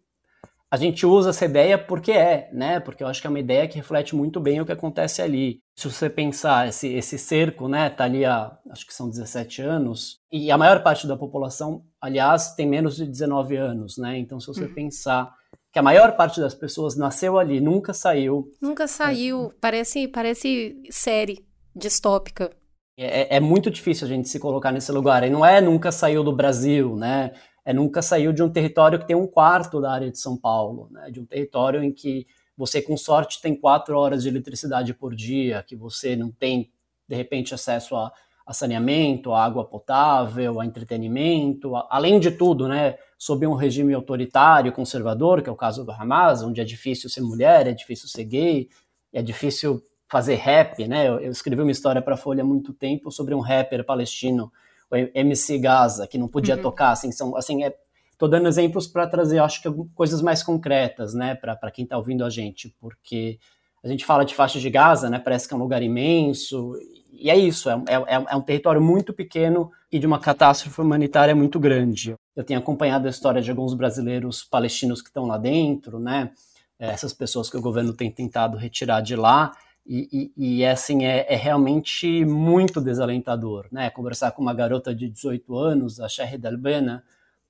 a 0.69 0.77
gente 0.77 1.05
usa 1.05 1.31
essa 1.31 1.43
ideia 1.43 1.77
porque 1.77 2.13
é, 2.13 2.49
né? 2.53 2.79
Porque 2.79 3.03
eu 3.03 3.07
acho 3.07 3.19
que 3.19 3.27
é 3.27 3.29
uma 3.29 3.39
ideia 3.39 3.67
que 3.67 3.75
reflete 3.75 4.15
muito 4.15 4.39
bem 4.39 4.61
o 4.61 4.65
que 4.65 4.71
acontece 4.71 5.21
ali. 5.21 5.61
Se 5.75 5.89
você 5.91 6.09
pensar, 6.09 6.69
esse, 6.69 6.87
esse 6.93 7.17
cerco, 7.17 7.67
né, 7.67 7.89
tá 7.89 8.05
ali 8.05 8.23
há, 8.23 8.57
acho 8.69 8.87
que 8.87 8.93
são 8.93 9.09
17 9.09 9.61
anos, 9.61 10.21
e 10.31 10.49
a 10.49 10.57
maior 10.57 10.81
parte 10.81 11.05
da 11.07 11.17
população, 11.17 11.83
aliás, 11.99 12.53
tem 12.55 12.65
menos 12.65 12.95
de 12.95 13.05
19 13.05 13.57
anos, 13.57 13.97
né? 13.97 14.17
Então, 14.17 14.39
se 14.39 14.47
você 14.47 14.63
uhum. 14.63 14.73
pensar 14.73 15.35
que 15.73 15.79
a 15.79 15.83
maior 15.83 16.15
parte 16.15 16.39
das 16.39 16.53
pessoas 16.53 16.95
nasceu 16.95 17.37
ali, 17.37 17.59
nunca 17.59 17.93
saiu. 17.93 18.49
Nunca 18.61 18.87
saiu, 18.87 19.47
é. 19.47 19.55
parece, 19.59 20.07
parece 20.07 20.81
série 20.89 21.50
distópica. 21.75 22.51
É, 22.97 23.37
é, 23.37 23.39
muito 23.39 23.71
difícil 23.71 24.05
a 24.05 24.09
gente 24.09 24.29
se 24.29 24.39
colocar 24.39 24.71
nesse 24.71 24.91
lugar. 24.91 25.23
E 25.23 25.29
não 25.29 25.45
é 25.45 25.59
nunca 25.59 25.91
saiu 25.91 26.23
do 26.23 26.35
Brasil, 26.35 26.95
né? 26.95 27.31
É 27.63 27.73
nunca 27.73 28.01
saiu 28.01 28.33
de 28.33 28.43
um 28.43 28.49
território 28.49 28.99
que 28.99 29.07
tem 29.07 29.15
um 29.15 29.27
quarto 29.27 29.79
da 29.79 29.91
área 29.91 30.11
de 30.11 30.19
São 30.19 30.37
Paulo, 30.37 30.87
né? 30.91 31.09
De 31.09 31.19
um 31.19 31.25
território 31.25 31.83
em 31.83 31.91
que 31.91 32.27
você, 32.57 32.81
com 32.81 32.95
sorte, 32.97 33.41
tem 33.41 33.55
quatro 33.55 33.97
horas 33.97 34.23
de 34.23 34.29
eletricidade 34.29 34.93
por 34.93 35.15
dia, 35.15 35.63
que 35.63 35.75
você 35.75 36.15
não 36.15 36.31
tem, 36.31 36.71
de 37.07 37.15
repente, 37.15 37.55
acesso 37.55 37.95
a, 37.95 38.11
a 38.45 38.53
saneamento, 38.53 39.31
a 39.31 39.43
água 39.43 39.65
potável, 39.65 40.59
a 40.59 40.65
entretenimento, 40.65 41.75
a, 41.75 41.87
além 41.89 42.19
de 42.19 42.29
tudo, 42.31 42.67
né? 42.67 42.97
Sob 43.17 43.47
um 43.47 43.55
regime 43.55 43.93
autoritário, 43.93 44.71
conservador, 44.71 45.41
que 45.41 45.49
é 45.49 45.51
o 45.51 45.55
caso 45.55 45.83
do 45.83 45.91
Hamas, 45.91 46.43
onde 46.43 46.61
é 46.61 46.63
difícil 46.63 47.09
ser 47.09 47.21
mulher, 47.21 47.67
é 47.67 47.73
difícil 47.73 48.07
ser 48.07 48.25
gay, 48.25 48.69
é 49.13 49.21
difícil 49.21 49.81
fazer 50.11 50.35
rap, 50.35 50.85
né? 50.87 51.07
Eu, 51.07 51.21
eu 51.21 51.31
escrevi 51.31 51.61
uma 51.61 51.71
história 51.71 52.01
para 52.01 52.15
a 52.15 52.17
Folha 52.17 52.43
há 52.43 52.45
muito 52.45 52.73
tempo 52.73 53.09
sobre 53.09 53.33
um 53.33 53.39
rapper 53.39 53.85
palestino, 53.85 54.51
o 54.91 54.95
MC 54.95 55.57
Gaza, 55.57 56.05
que 56.05 56.17
não 56.17 56.27
podia 56.27 56.57
uhum. 56.57 56.61
tocar, 56.61 56.91
assim, 56.91 57.13
são, 57.13 57.33
assim, 57.37 57.63
é, 57.63 57.73
tô 58.17 58.27
dando 58.27 58.49
exemplos 58.49 58.87
para 58.87 59.07
trazer, 59.07 59.39
acho 59.39 59.61
que 59.61 59.69
coisas 59.95 60.21
mais 60.21 60.43
concretas, 60.43 61.13
né, 61.13 61.33
para 61.33 61.71
quem 61.71 61.85
está 61.85 61.97
ouvindo 61.97 62.25
a 62.25 62.29
gente, 62.29 62.75
porque 62.77 63.39
a 63.81 63.87
gente 63.87 64.03
fala 64.03 64.25
de 64.25 64.35
faixa 64.35 64.59
de 64.59 64.69
Gaza, 64.69 65.09
né, 65.09 65.17
parece 65.17 65.47
que 65.47 65.53
é 65.53 65.57
um 65.57 65.61
lugar 65.61 65.81
imenso, 65.81 66.73
e 67.13 67.29
é 67.29 67.37
isso, 67.37 67.69
é, 67.69 67.73
é, 67.87 68.25
é 68.31 68.35
um 68.35 68.41
território 68.41 68.81
muito 68.81 69.13
pequeno 69.13 69.71
e 69.89 69.97
de 69.97 70.05
uma 70.05 70.19
catástrofe 70.19 70.81
humanitária 70.81 71.33
muito 71.33 71.57
grande. 71.57 72.15
Eu 72.35 72.43
tenho 72.43 72.59
acompanhado 72.59 73.07
a 73.07 73.09
história 73.09 73.41
de 73.41 73.49
alguns 73.49 73.73
brasileiros 73.73 74.43
palestinos 74.43 75.01
que 75.01 75.07
estão 75.07 75.25
lá 75.25 75.37
dentro, 75.37 75.99
né, 75.99 76.31
essas 76.77 77.13
pessoas 77.13 77.49
que 77.49 77.55
o 77.55 77.61
governo 77.61 77.93
tem 77.93 78.11
tentado 78.11 78.57
retirar 78.57 78.99
de 78.99 79.15
lá, 79.15 79.53
e, 79.85 80.31
e, 80.37 80.59
e, 80.59 80.65
assim, 80.65 81.05
é, 81.05 81.25
é, 81.27 81.35
realmente 81.35 82.23
muito 82.23 82.79
desalentador, 82.79 83.67
né? 83.71 83.89
Conversar 83.89 84.31
com 84.31 84.41
uma 84.41 84.53
garota 84.53 84.93
de 84.93 85.09
18 85.09 85.57
anos, 85.57 85.99
a 85.99 86.07
Shahid 86.07 86.45
Albena, 86.45 87.03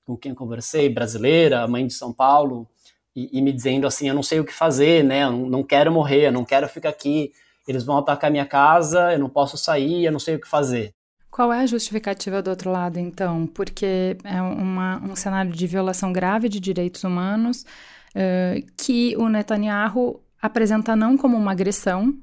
com 0.06 0.16
quem 0.16 0.34
conversei, 0.34 0.90
brasileira, 0.90 1.68
mãe 1.68 1.86
de 1.86 1.94
São 1.94 2.14
Paulo, 2.14 2.68
e, 3.16 3.30
e, 3.38 3.42
me 3.42 3.52
dizendo 3.52 3.86
assim, 3.86 4.08
eu 4.08 4.16
não 4.16 4.24
sei 4.24 4.40
o 4.40 4.46
que 4.46 4.54
fazer, 4.54 5.04
né? 5.04 5.24
Eu 5.24 5.32
não 5.32 5.64
quero 5.64 5.92
morrer, 5.92 6.28
eu 6.28 6.32
não 6.32 6.46
quero 6.46 6.68
ficar 6.70 6.90
aqui, 6.90 7.32
eles 7.68 7.84
vão 7.84 7.98
atacar 7.98 8.32
minha 8.32 8.46
casa, 8.46 9.14
eu 9.14 9.20
não 9.20 9.30
posso 9.30 9.58
sair, 9.58 10.06
eu 10.06 10.12
não 10.12 10.20
sei 10.20 10.36
o 10.36 10.40
que 10.40 10.48
fazer. 10.48 10.94
Qual 11.30 11.52
é 11.52 11.60
a 11.60 11.66
justificativa 11.66 12.42
do 12.42 12.50
outro 12.50 12.72
lado, 12.72 12.98
então? 12.98 13.46
Porque 13.48 14.18
é 14.24 14.42
uma, 14.42 15.02
um 15.02 15.16
cenário 15.16 15.52
de 15.52 15.68
violação 15.68 16.12
grave 16.12 16.50
de 16.50 16.60
direitos 16.60 17.04
humanos 17.04 17.66
uh, 18.16 18.66
que 18.78 19.16
o 19.18 19.30
Netanyahu 19.30 20.22
apresenta 20.42 20.96
não 20.96 21.18
como 21.18 21.38
uma 21.38 21.52
agressão, 21.52 22.18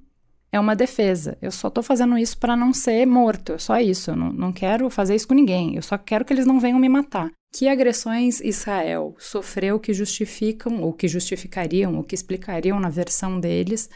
é 0.50 0.58
uma 0.58 0.74
defesa. 0.74 1.36
Eu 1.40 1.50
só 1.50 1.68
estou 1.68 1.82
fazendo 1.82 2.16
isso 2.16 2.38
para 2.38 2.56
não 2.56 2.72
ser 2.72 3.06
morto, 3.06 3.52
é 3.52 3.58
só 3.58 3.78
isso. 3.78 4.10
Eu 4.10 4.16
não, 4.16 4.32
não 4.32 4.52
quero 4.52 4.88
fazer 4.90 5.14
isso 5.14 5.28
com 5.28 5.34
ninguém. 5.34 5.76
Eu 5.76 5.82
só 5.82 5.98
quero 5.98 6.24
que 6.24 6.32
eles 6.32 6.46
não 6.46 6.58
venham 6.58 6.78
me 6.78 6.88
matar. 6.88 7.30
Que 7.52 7.68
agressões 7.68 8.40
Israel 8.40 9.14
sofreu 9.18 9.78
que 9.78 9.92
justificam, 9.92 10.82
ou 10.82 10.92
que 10.92 11.08
justificariam, 11.08 11.96
ou 11.96 12.04
que 12.04 12.14
explicariam 12.14 12.80
na 12.80 12.88
versão 12.88 13.38
deles 13.40 13.88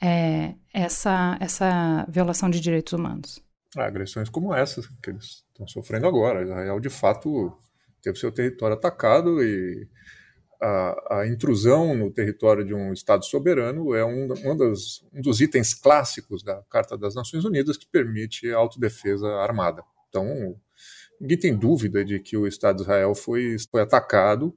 é, 0.00 0.54
essa, 0.72 1.36
essa 1.40 2.06
violação 2.08 2.48
de 2.48 2.60
direitos 2.60 2.92
humanos? 2.92 3.42
Ah, 3.76 3.86
agressões 3.86 4.28
como 4.28 4.54
essas 4.54 4.86
que 5.02 5.10
eles 5.10 5.44
estão 5.50 5.66
sofrendo 5.66 6.06
agora. 6.06 6.42
Israel, 6.42 6.80
de 6.80 6.88
fato, 6.88 7.52
teve 8.02 8.18
seu 8.18 8.32
território 8.32 8.76
atacado 8.76 9.42
e 9.42 9.86
a, 10.60 11.20
a, 11.20 11.26
intrusão 11.28 11.94
no 11.94 12.10
território 12.10 12.64
de 12.64 12.74
um 12.74 12.92
Estado 12.92 13.24
soberano 13.24 13.94
é 13.94 14.04
um, 14.04 14.26
um, 14.26 14.52
um, 14.52 15.20
dos, 15.20 15.40
itens 15.40 15.72
clássicos 15.72 16.42
da 16.42 16.62
Carta 16.70 16.96
das 16.98 17.14
Nações 17.14 17.44
Unidas 17.44 17.76
que 17.76 17.86
permite 17.86 18.50
autodefesa 18.50 19.28
armada. 19.36 19.82
Então, 20.08 20.56
ninguém 21.20 21.38
tem 21.38 21.56
dúvida 21.56 22.04
de 22.04 22.18
que 22.18 22.36
o 22.36 22.46
Estado 22.46 22.76
de 22.76 22.82
Israel 22.82 23.14
foi, 23.14 23.56
foi 23.70 23.82
atacado 23.82 24.56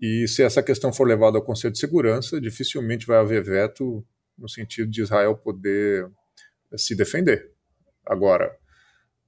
e 0.00 0.26
se 0.26 0.42
essa 0.42 0.62
questão 0.62 0.92
for 0.92 1.06
levada 1.06 1.36
ao 1.36 1.44
Conselho 1.44 1.72
de 1.72 1.78
Segurança, 1.78 2.40
dificilmente 2.40 3.06
vai 3.06 3.18
haver 3.18 3.42
veto 3.44 4.04
no 4.38 4.48
sentido 4.48 4.90
de 4.90 5.02
Israel 5.02 5.36
poder 5.36 6.10
se 6.76 6.96
defender. 6.96 7.52
Agora, 8.06 8.50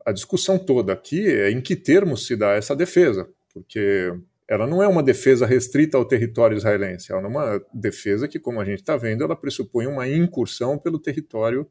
a 0.07 0.13
discussão 0.13 0.59
toda 0.59 0.95
aqui 0.95 1.29
é 1.29 1.51
em 1.51 1.61
que 1.61 1.77
termos 1.77 2.27
se 2.27 2.35
dá 2.35 2.53
essa 2.53 2.75
defesa, 2.75 3.29
porque 3.53 4.13
ela 4.53 4.67
não 4.67 4.83
é 4.83 4.87
uma 4.87 5.03
defesa 5.03 5.47
restrita 5.47 5.97
ao 5.97 6.05
território 6.05 6.55
israelense, 6.55 7.11
ela 7.11 7.23
é 7.23 7.27
uma 7.27 7.65
defesa 7.73 8.29
que, 8.29 8.39
como 8.39 8.61
a 8.61 8.65
gente 8.67 8.81
está 8.81 8.99
vendo, 8.99 9.25
ela 9.25 9.35
pressupõe 9.35 9.87
uma 9.87 10.07
incursão 10.07 10.77
pelo 10.77 10.99
território 10.99 11.67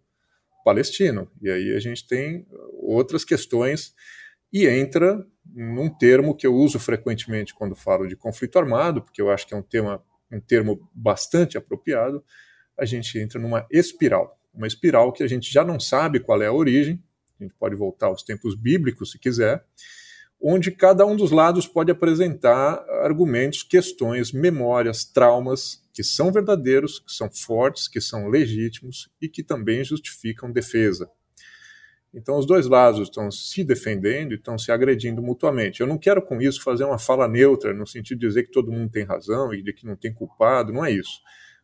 palestino. 0.66 1.30
E 1.40 1.52
aí 1.52 1.76
a 1.76 1.80
gente 1.80 2.08
tem 2.08 2.44
outras 2.82 3.24
questões 3.24 3.94
e 4.52 4.66
entra 4.66 5.24
num 5.46 5.96
termo 5.96 6.36
que 6.36 6.48
eu 6.48 6.56
uso 6.56 6.80
frequentemente 6.80 7.54
quando 7.54 7.76
falo 7.76 8.08
de 8.08 8.16
conflito 8.16 8.58
armado, 8.58 9.04
porque 9.04 9.22
eu 9.22 9.30
acho 9.30 9.48
que 9.48 9.54
é 9.54 9.58
um 9.58 9.62
tema 9.62 10.04
um 10.32 10.40
termo 10.40 10.90
bastante 10.92 11.60
apropriado, 11.60 12.24
a 12.80 12.86
gente 12.86 13.20
entra 13.20 13.40
numa 13.40 13.68
espiral, 13.70 14.40
uma 14.52 14.66
espiral 14.66 15.14
que 15.14 15.22
a 15.22 15.28
gente 15.28 15.54
já 15.54 15.64
não 15.64 15.80
sabe 15.80 16.20
qual 16.20 16.42
é 16.42 16.48
a 16.48 16.54
origem, 16.54 17.00
a 17.40 17.44
gente 17.44 17.54
pode 17.60 17.76
voltar 17.76 18.08
aos 18.08 18.24
tempos 18.24 18.56
bíblicos 18.56 19.12
se 19.12 19.20
quiser, 19.20 19.64
onde 20.42 20.72
cada 20.72 21.06
um 21.06 21.16
dos 21.16 21.32
lados 21.32 21.68
pode 21.68 21.92
apresentar 21.92 22.84
argumentos, 23.04 23.64
questões, 23.64 24.32
memórias, 24.32 25.06
traumas 25.06 25.82
que 25.94 26.04
são 26.04 26.32
verdadeiros, 26.32 27.00
que 27.00 27.12
são 27.12 27.30
fortes, 27.30 27.88
que 27.88 28.02
são 28.02 28.28
legítimos 28.28 29.10
e 29.22 29.30
que 29.30 29.44
também 29.44 29.84
justificam 29.84 30.52
defesa. 30.52 31.10
Então, 32.14 32.38
os 32.38 32.46
dois 32.46 32.68
lados 32.68 33.08
estão 33.08 33.32
se 33.32 33.64
defendendo 33.64 34.34
e 34.34 34.36
estão 34.36 34.58
se 34.58 34.72
agredindo 34.72 35.22
mutuamente. 35.22 35.80
Eu 35.80 35.88
não 35.88 35.98
quero, 35.98 36.22
com 36.22 36.42
isso, 36.42 36.62
fazer 36.62 36.84
uma 36.84 37.00
fala 37.00 37.28
neutra, 37.28 37.74
no 37.74 37.88
sentido 37.88 38.20
de 38.20 38.28
dizer 38.28 38.44
que 38.44 38.52
todo 38.52 38.72
mundo 38.72 38.92
tem 38.92 39.06
razão 39.06 39.54
e 39.54 39.62
de 39.62 39.72
que 39.72 39.86
não 39.86 39.96
tem 39.96 40.14
culpado, 40.14 40.74
não 40.74 40.84
é 40.84 40.92
isso. 40.92 41.22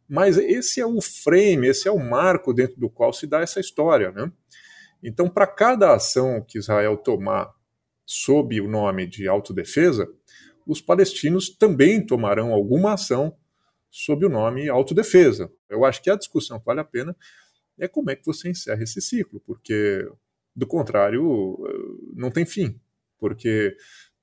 Mas 0.08 0.38
esse 0.38 0.80
é 0.80 0.86
o 0.86 1.02
frame, 1.02 1.68
esse 1.68 1.88
é 1.88 1.92
o 1.92 2.00
marco 2.00 2.54
dentro 2.54 2.80
do 2.80 2.90
qual 2.90 3.12
se 3.12 3.28
dá 3.28 3.42
essa 3.42 3.60
história. 3.60 4.12
Né? 4.12 4.32
Então, 5.04 5.30
para 5.30 5.46
cada 5.46 5.94
ação 5.94 6.42
que 6.48 6.58
Israel 6.58 6.96
tomar 6.96 7.52
sob 8.08 8.60
o 8.62 8.70
nome 8.70 9.06
de 9.06 9.28
autodefesa, 9.28 10.08
os 10.65 10.80
palestinos 10.80 11.50
também 11.50 12.04
tomarão 12.04 12.54
alguma 12.54 12.93
ação 12.93 13.36
sob 13.91 14.26
o 14.26 14.30
nome 14.30 14.70
autodefesa. 14.70 15.52
Eu 15.70 15.84
acho 15.84 16.02
que 16.02 16.10
a 16.10 16.15
discussão 16.15 16.58
que 16.58 16.65
vale 16.65 16.80
a 16.80 16.86
pena 16.86 17.15
é 17.78 17.88
como 17.88 18.10
é 18.10 18.15
que 18.15 18.26
você 18.26 18.50
encerra 18.50 18.82
esse 18.82 19.02
ciclo, 19.02 19.41
porque 19.46 20.08
do 20.56 20.65
contrário 20.65 21.58
não 22.15 22.32
tem 22.32 22.46
fim, 22.46 22.80
porque 23.20 23.76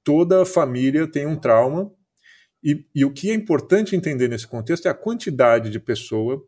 toda 0.03 0.47
família 0.47 1.07
tem 1.07 1.27
um 1.27 1.37
trauma 1.37 1.92
e, 2.62 2.87
e 2.94 3.05
o 3.05 3.12
que 3.12 3.31
é 3.31 3.35
importante 3.35 3.94
entender 3.94 4.29
nesse 4.29 4.47
contexto 4.47 4.87
é 4.87 4.90
a 4.90 4.94
quantidade 4.94 5.68
de 5.68 5.79
pessoa 5.79 6.42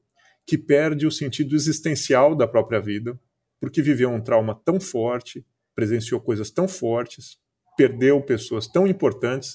que 0.46 0.56
perde 0.56 1.06
o 1.06 1.12
sentido 1.12 1.54
existencial 1.54 2.34
da 2.34 2.48
própria 2.48 2.80
vida 2.80 3.18
porque 3.60 3.82
viveu 3.82 4.10
um 4.10 4.22
trauma 4.22 4.54
tão 4.64 4.80
forte 4.80 5.44
presenciou 5.76 6.20
coisas 6.20 6.50
tão 6.50 6.66
fortes, 6.66 7.36
perdeu 7.76 8.20
pessoas 8.22 8.66
tão 8.66 8.86
importantes, 8.86 9.54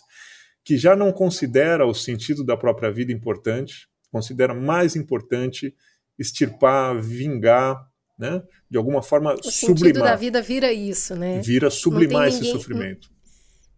que 0.64 0.78
já 0.78 0.96
não 0.96 1.12
considera 1.12 1.86
o 1.86 1.94
sentido 1.94 2.46
da 2.46 2.56
própria 2.56 2.92
vida 2.92 3.12
importante, 3.12 3.88
considera 4.12 4.54
mais 4.54 4.96
importante 4.96 5.74
extirpar, 6.18 7.02
vingar, 7.02 7.84
né? 8.18 8.44
de 8.70 8.78
alguma 8.78 9.02
forma 9.02 9.34
o 9.34 9.44
sublimar. 9.44 9.52
O 9.52 9.78
sentido 9.80 10.00
da 10.00 10.16
vida 10.16 10.42
vira 10.42 10.72
isso, 10.72 11.16
né? 11.16 11.42
Vira 11.42 11.72
sublimar 11.72 12.30
ninguém, 12.30 12.40
esse 12.40 12.52
sofrimento. 12.52 13.10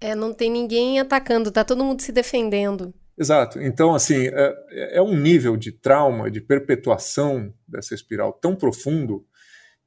É, 0.01 0.13
não 0.13 0.33
tem 0.33 0.51
ninguém 0.51 0.99
atacando, 0.99 1.49
tá 1.49 1.63
todo 1.63 1.83
mundo 1.83 2.01
se 2.01 2.11
defendendo. 2.11 2.93
Exato. 3.17 3.61
Então, 3.61 3.95
assim, 3.95 4.27
é, 4.27 4.97
é 4.97 5.01
um 5.01 5.15
nível 5.15 5.55
de 5.55 5.71
trauma, 5.71 6.29
de 6.29 6.41
perpetuação 6.41 7.53
dessa 7.67 7.95
espiral 7.95 8.33
tão 8.33 8.55
profundo 8.55 9.25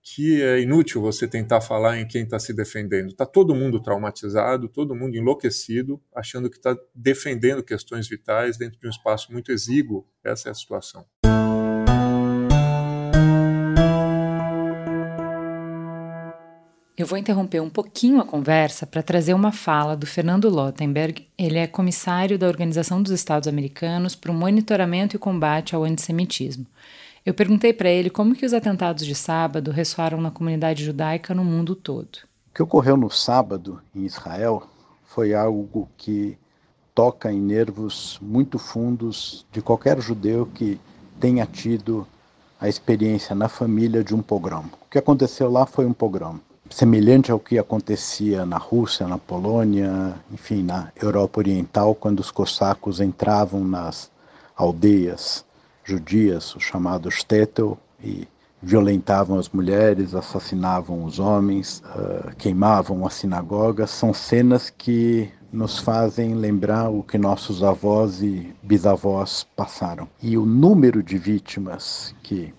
que 0.09 0.41
é 0.41 0.61
inútil 0.61 1.03
você 1.03 1.27
tentar 1.27 1.61
falar 1.61 1.99
em 1.99 2.07
quem 2.07 2.23
está 2.23 2.39
se 2.39 2.55
defendendo. 2.55 3.09
Está 3.09 3.27
todo 3.27 3.57
mundo 3.57 3.83
traumatizado, 3.83 4.69
todo 4.69 4.95
mundo 4.95 5.17
enlouquecido, 5.17 6.01
achando 6.15 6.49
que 6.49 6.57
está 6.57 6.77
defendendo 6.95 7.61
questões 7.61 8.09
vitais 8.09 8.57
dentro 8.57 8.79
de 8.79 8.87
um 8.87 8.91
espaço 8.91 9.33
muito 9.33 9.51
exíguo. 9.51 10.07
Essa 10.23 10.49
é 10.49 10.53
a 10.53 10.55
situação. 10.55 11.05
Eu 16.97 17.05
vou 17.05 17.19
interromper 17.19 17.61
um 17.61 17.69
pouquinho 17.69 18.21
a 18.21 18.25
conversa 18.25 18.87
para 18.87 19.03
trazer 19.03 19.35
uma 19.35 19.51
fala 19.51 19.97
do 19.97 20.07
Fernando 20.07 20.49
Lottenberg. 20.49 21.27
Ele 21.37 21.59
é 21.59 21.67
comissário 21.67 22.39
da 22.39 22.47
Organização 22.47 23.03
dos 23.03 23.11
Estados 23.11 23.49
Americanos 23.49 24.15
para 24.15 24.31
o 24.31 24.35
Monitoramento 24.35 25.17
e 25.17 25.19
Combate 25.19 25.75
ao 25.75 25.83
Antissemitismo. 25.83 26.65
Eu 27.27 27.35
perguntei 27.35 27.73
para 27.73 27.89
ele 27.89 28.09
como 28.09 28.37
que 28.37 28.47
os 28.47 28.55
atentados 28.55 29.05
de 29.05 29.13
sábado 29.13 29.73
ressoaram 29.73 30.21
na 30.21 30.31
comunidade 30.31 30.85
judaica 30.85 31.35
no 31.35 31.45
mundo 31.45 31.75
todo. 31.75 32.19
O 32.53 32.55
que 32.55 32.63
ocorreu 32.63 32.97
no 32.97 33.11
sábado 33.11 33.83
em 33.93 34.05
Israel 34.05 34.63
foi 35.05 35.35
algo 35.35 35.89
que 35.97 36.39
toca 36.95 37.33
em 37.33 37.41
nervos 37.41 38.17
muito 38.23 38.61
fundos 38.61 39.45
de 39.51 39.61
qualquer 39.61 40.01
judeu 40.01 40.47
que 40.55 40.81
tenha 41.19 41.45
tido 41.47 42.07
a 42.61 42.69
experiência 42.69 43.35
na 43.35 43.49
família 43.49 44.05
de 44.05 44.15
um 44.15 44.23
pogrom. 44.23 44.67
O 44.87 44.89
que 44.89 44.99
aconteceu 44.99 45.51
lá 45.51 45.67
foi 45.67 45.85
um 45.85 45.93
pogrom, 45.93 46.39
semelhante 46.71 47.33
ao 47.33 47.41
que 47.41 47.59
acontecia 47.59 48.47
na 48.47 48.57
Rússia, 48.57 49.09
na 49.09 49.19
Polônia, 49.19 50.15
enfim, 50.33 50.63
na 50.63 50.93
Europa 50.95 51.41
Oriental, 51.41 51.93
quando 51.93 52.21
os 52.21 52.31
cossacos 52.31 53.01
entravam 53.01 53.65
nas 53.65 54.13
aldeias 54.55 55.45
judias, 55.87 56.55
os 56.57 56.65
chamados 56.65 57.15
shtetl, 57.15 57.75
e 58.03 58.27
violentavam 58.61 59.39
as 59.39 59.49
mulheres, 59.49 60.15
assassinavam 60.15 61.05
os 61.05 61.19
homens, 61.19 61.83
uh, 61.95 62.35
queimavam 62.37 63.07
as 63.07 63.15
sinagogas. 63.15 63.91
São 63.91 64.13
cenas 64.13 64.69
que 64.69 65.31
nos 65.53 65.79
fazem 65.79 66.35
lembrar 66.35 66.91
o 66.91 67.03
que 67.03 67.17
nossos 67.17 67.63
avós 67.63 68.21
e 68.21 68.53
bisavós 68.63 69.47
passaram. 69.55 70.09
E 70.21 70.37
o 70.37 70.45
número 70.45 71.03
de 71.03 71.17
vítimas 71.17 72.15
que 72.23 72.53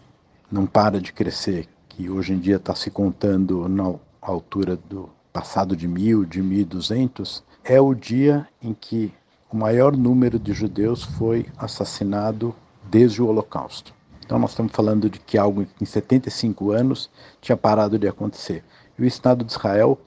não 0.50 0.66
para 0.66 1.02
de 1.02 1.12
crescer, 1.12 1.68
que 1.90 2.10
hoje 2.10 2.34
em 2.34 2.40
dia 2.40 2.56
está 2.56 2.74
se 2.74 2.90
contando 2.90 3.68
na 3.68 3.94
altura 4.22 4.78
do 4.90 5.10
passado 5.34 5.76
de 5.76 5.88
mil, 5.88 6.26
de 6.26 6.42
mil 6.42 6.62
e 6.62 6.66
duzentos, 6.66 7.44
é 7.64 7.80
o 7.82 7.94
dia 7.94 8.48
em 8.62 8.74
que 8.74 9.14
o 9.52 9.58
maior 9.58 9.96
número 9.96 10.40
de 10.40 10.54
judeus 10.54 11.04
foi 11.04 11.46
assassinado 11.58 12.56
desde 12.90 13.22
o 13.22 13.28
Holocausto. 13.28 13.94
Então 14.26 14.38
nós 14.38 14.52
estamos 14.52 14.74
falando 14.74 15.10
de 15.10 15.20
que 15.20 15.38
algo 15.38 15.66
em 15.80 15.86
75 15.86 16.72
anos 16.72 17.10
tinha 17.40 17.56
parado 17.56 17.98
de 17.98 18.08
acontecer. 18.08 18.64
E 18.98 19.02
o 19.02 19.06
Estado 19.06 19.46
de 19.46 19.52
Israel 19.52 19.98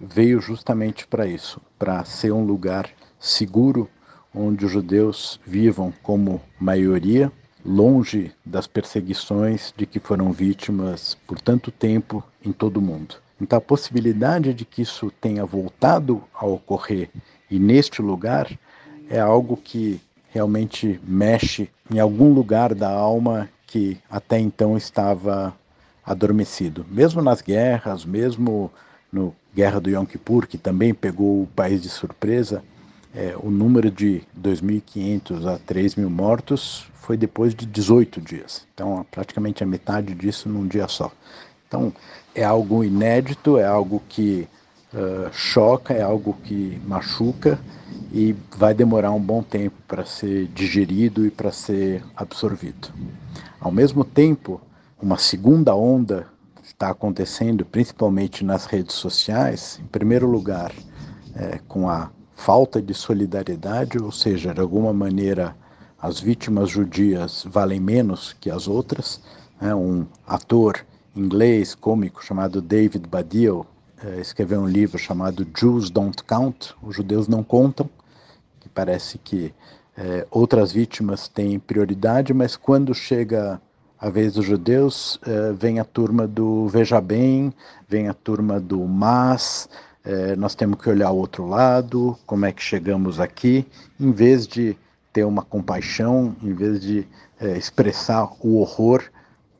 veio 0.00 0.40
justamente 0.40 1.06
para 1.06 1.26
isso, 1.26 1.60
para 1.78 2.04
ser 2.04 2.32
um 2.32 2.44
lugar 2.44 2.88
seguro 3.18 3.88
onde 4.34 4.64
os 4.64 4.70
judeus 4.70 5.40
vivam 5.46 5.92
como 6.02 6.40
maioria, 6.60 7.32
longe 7.64 8.32
das 8.44 8.66
perseguições 8.66 9.72
de 9.76 9.86
que 9.86 9.98
foram 9.98 10.32
vítimas 10.32 11.16
por 11.26 11.40
tanto 11.40 11.70
tempo 11.70 12.22
em 12.44 12.52
todo 12.52 12.78
o 12.78 12.82
mundo. 12.82 13.16
Então 13.40 13.58
a 13.58 13.62
possibilidade 13.62 14.52
de 14.52 14.64
que 14.64 14.82
isso 14.82 15.10
tenha 15.20 15.44
voltado 15.44 16.22
a 16.34 16.46
ocorrer 16.46 17.10
e 17.50 17.58
neste 17.58 18.02
lugar 18.02 18.50
é 19.08 19.18
algo 19.18 19.56
que 19.56 20.00
realmente 20.28 21.00
mexe 21.04 21.68
em 21.90 21.98
algum 21.98 22.32
lugar 22.32 22.74
da 22.74 22.90
alma 22.90 23.48
que 23.66 23.98
até 24.10 24.38
então 24.38 24.76
estava 24.76 25.54
adormecido. 26.04 26.86
Mesmo 26.90 27.20
nas 27.20 27.42
guerras, 27.42 28.04
mesmo 28.04 28.70
no 29.12 29.34
Guerra 29.54 29.80
do 29.80 29.90
Yom 29.90 30.04
Kippur, 30.04 30.46
que 30.46 30.56
também 30.56 30.94
pegou 30.94 31.42
o 31.42 31.46
país 31.46 31.82
de 31.82 31.88
surpresa, 31.88 32.62
é, 33.14 33.34
o 33.42 33.50
número 33.50 33.90
de 33.90 34.22
2.500 34.40 35.46
a 35.46 35.58
3.000 35.58 36.08
mortos 36.08 36.86
foi 36.94 37.16
depois 37.16 37.54
de 37.54 37.66
18 37.66 38.20
dias. 38.20 38.66
Então, 38.74 39.04
praticamente 39.10 39.62
a 39.62 39.66
metade 39.66 40.14
disso 40.14 40.48
num 40.48 40.66
dia 40.66 40.86
só. 40.88 41.10
Então, 41.66 41.92
é 42.34 42.44
algo 42.44 42.84
inédito, 42.84 43.58
é 43.58 43.64
algo 43.64 44.02
que 44.08 44.46
uh, 44.94 45.32
choca, 45.32 45.94
é 45.94 46.02
algo 46.02 46.36
que 46.44 46.80
machuca 46.86 47.58
e 48.12 48.34
vai 48.56 48.74
demorar 48.74 49.10
um 49.12 49.20
bom 49.20 49.42
tempo 49.42 49.76
para 49.86 50.04
ser 50.04 50.46
digerido 50.48 51.26
e 51.26 51.30
para 51.30 51.52
ser 51.52 52.02
absorvido. 52.16 52.88
Ao 53.60 53.70
mesmo 53.70 54.04
tempo, 54.04 54.60
uma 55.00 55.18
segunda 55.18 55.74
onda 55.74 56.26
está 56.62 56.90
acontecendo, 56.90 57.64
principalmente 57.64 58.44
nas 58.44 58.66
redes 58.66 58.94
sociais, 58.94 59.80
em 59.82 59.86
primeiro 59.86 60.28
lugar, 60.28 60.72
é, 61.34 61.60
com 61.68 61.88
a 61.88 62.10
falta 62.34 62.80
de 62.80 62.94
solidariedade, 62.94 63.98
ou 63.98 64.12
seja, 64.12 64.54
de 64.54 64.60
alguma 64.60 64.92
maneira 64.92 65.56
as 66.00 66.20
vítimas 66.20 66.70
judias 66.70 67.44
valem 67.48 67.80
menos 67.80 68.34
que 68.40 68.50
as 68.50 68.68
outras. 68.68 69.20
Né? 69.60 69.74
Um 69.74 70.06
ator 70.26 70.86
inglês 71.16 71.74
cômico 71.74 72.24
chamado 72.24 72.62
David 72.62 73.08
Baddiel 73.08 73.66
escreveu 74.20 74.60
um 74.60 74.68
livro 74.68 74.98
chamado 74.98 75.46
Jews 75.56 75.90
Don't 75.90 76.22
Count, 76.24 76.74
os 76.82 76.96
judeus 76.96 77.28
não 77.28 77.42
contam, 77.42 77.88
que 78.60 78.68
parece 78.68 79.18
que 79.18 79.52
eh, 79.96 80.26
outras 80.30 80.70
vítimas 80.70 81.26
têm 81.26 81.58
prioridade, 81.58 82.32
mas 82.32 82.56
quando 82.56 82.94
chega 82.94 83.60
a 83.98 84.08
vez 84.08 84.34
dos 84.34 84.44
judeus, 84.44 85.18
eh, 85.26 85.52
vem 85.52 85.80
a 85.80 85.84
turma 85.84 86.26
do 86.26 86.68
Veja 86.68 87.00
Bem, 87.00 87.52
vem 87.88 88.08
a 88.08 88.14
turma 88.14 88.60
do 88.60 88.86
Mas, 88.86 89.68
eh, 90.04 90.36
nós 90.36 90.54
temos 90.54 90.80
que 90.80 90.88
olhar 90.88 91.10
o 91.10 91.16
outro 91.16 91.46
lado, 91.46 92.16
como 92.24 92.46
é 92.46 92.52
que 92.52 92.62
chegamos 92.62 93.18
aqui, 93.18 93.66
em 93.98 94.12
vez 94.12 94.46
de 94.46 94.76
ter 95.12 95.24
uma 95.24 95.42
compaixão, 95.42 96.36
em 96.42 96.54
vez 96.54 96.80
de 96.80 97.04
eh, 97.40 97.58
expressar 97.58 98.30
o 98.40 98.60
horror 98.60 99.02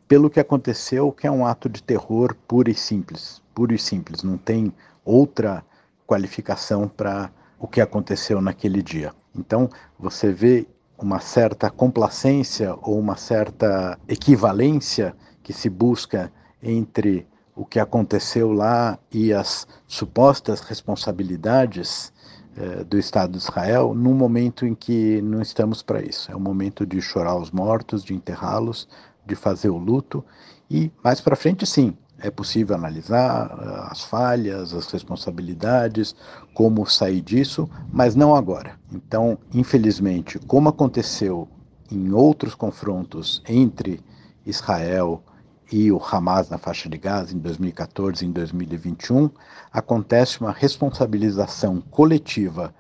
pelo 0.07 0.31
que 0.31 0.39
aconteceu, 0.39 1.11
que 1.11 1.27
é 1.27 1.31
um 1.31 1.45
ato 1.45 1.69
de 1.69 1.83
terror 1.83 2.37
puro 2.47 2.71
e 2.71 2.75
simples, 2.75 3.43
puro 3.59 3.75
e 3.75 3.79
simples, 3.79 4.23
não 4.23 4.39
tem 4.39 4.73
outra 5.05 5.65
qualificação 6.07 6.87
para 6.87 7.29
o 7.59 7.67
que 7.67 7.81
aconteceu 7.81 8.41
naquele 8.41 8.81
dia. 8.81 9.13
Então, 9.35 9.69
você 9.99 10.33
vê 10.33 10.65
uma 10.97 11.19
certa 11.19 11.69
complacência 11.69 12.73
ou 12.83 12.97
uma 13.01 13.17
certa 13.17 13.99
equivalência 14.07 15.13
que 15.43 15.53
se 15.53 15.69
busca 15.69 16.33
entre 16.63 17.27
o 17.57 17.65
que 17.65 17.81
aconteceu 17.81 18.53
lá 18.53 18.97
e 19.13 19.33
as 19.33 19.67
supostas 19.89 20.61
responsabilidades 20.61 22.13
eh, 22.57 22.85
do 22.85 22.97
Estado 22.97 23.33
de 23.33 23.39
Israel, 23.39 23.93
num 23.93 24.15
momento 24.15 24.65
em 24.65 24.75
que 24.75 25.21
não 25.21 25.43
estamos 25.43 25.83
para 25.83 26.01
isso. 26.01 26.31
É 26.31 26.37
o 26.37 26.41
momento 26.41 26.87
de 26.87 27.03
chorar 27.03 27.37
os 27.37 27.51
mortos, 27.51 28.05
de 28.05 28.15
enterrá-los, 28.15 28.89
de 29.27 29.35
fazer 29.35 29.69
o 29.69 29.79
luto 29.79 30.25
e 30.71 30.93
mais 31.03 31.21
para 31.21 31.35
frente, 31.35 31.67
sim, 31.67 31.97
é 32.21 32.31
possível 32.31 32.75
analisar 32.75 33.51
eh, 33.51 33.89
as 33.91 34.03
falhas, 34.03 34.75
as 34.75 34.91
responsabilidades, 34.91 36.15
como 36.55 36.87
sair 36.87 37.21
disso, 37.21 37.69
mas 37.93 38.15
não 38.15 38.35
agora. 38.35 38.79
Então, 38.93 39.39
infelizmente, 39.55 40.39
como 40.41 40.69
aconteceu 40.69 41.49
em 41.91 42.13
outros 42.13 42.55
confrontos 42.55 43.43
entre 43.49 44.01
Israel 44.45 45.23
e 45.71 45.93
o 45.93 46.01
Hamas 46.03 46.49
na 46.49 46.59
faixa 46.59 46.89
de 46.89 46.99
Gaza 46.99 47.35
em 47.35 47.39
2014 47.39 48.25
e 48.25 48.29
em 48.29 48.33
2021, 48.33 49.31
acontece 49.73 50.41
uma 50.41 50.53
responsabilização 50.53 51.81
coletiva, 51.81 52.75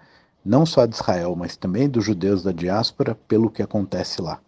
não 0.44 0.64
só 0.64 0.86
de 0.86 0.94
Israel, 0.94 1.36
mas 1.36 1.56
também 1.56 1.88
dos 1.88 2.04
judeus 2.04 2.42
da 2.42 2.52
diáspora, 2.52 3.14
pelo 3.14 3.50
que 3.50 3.62
acontece 3.62 4.22
lá. 4.22 4.40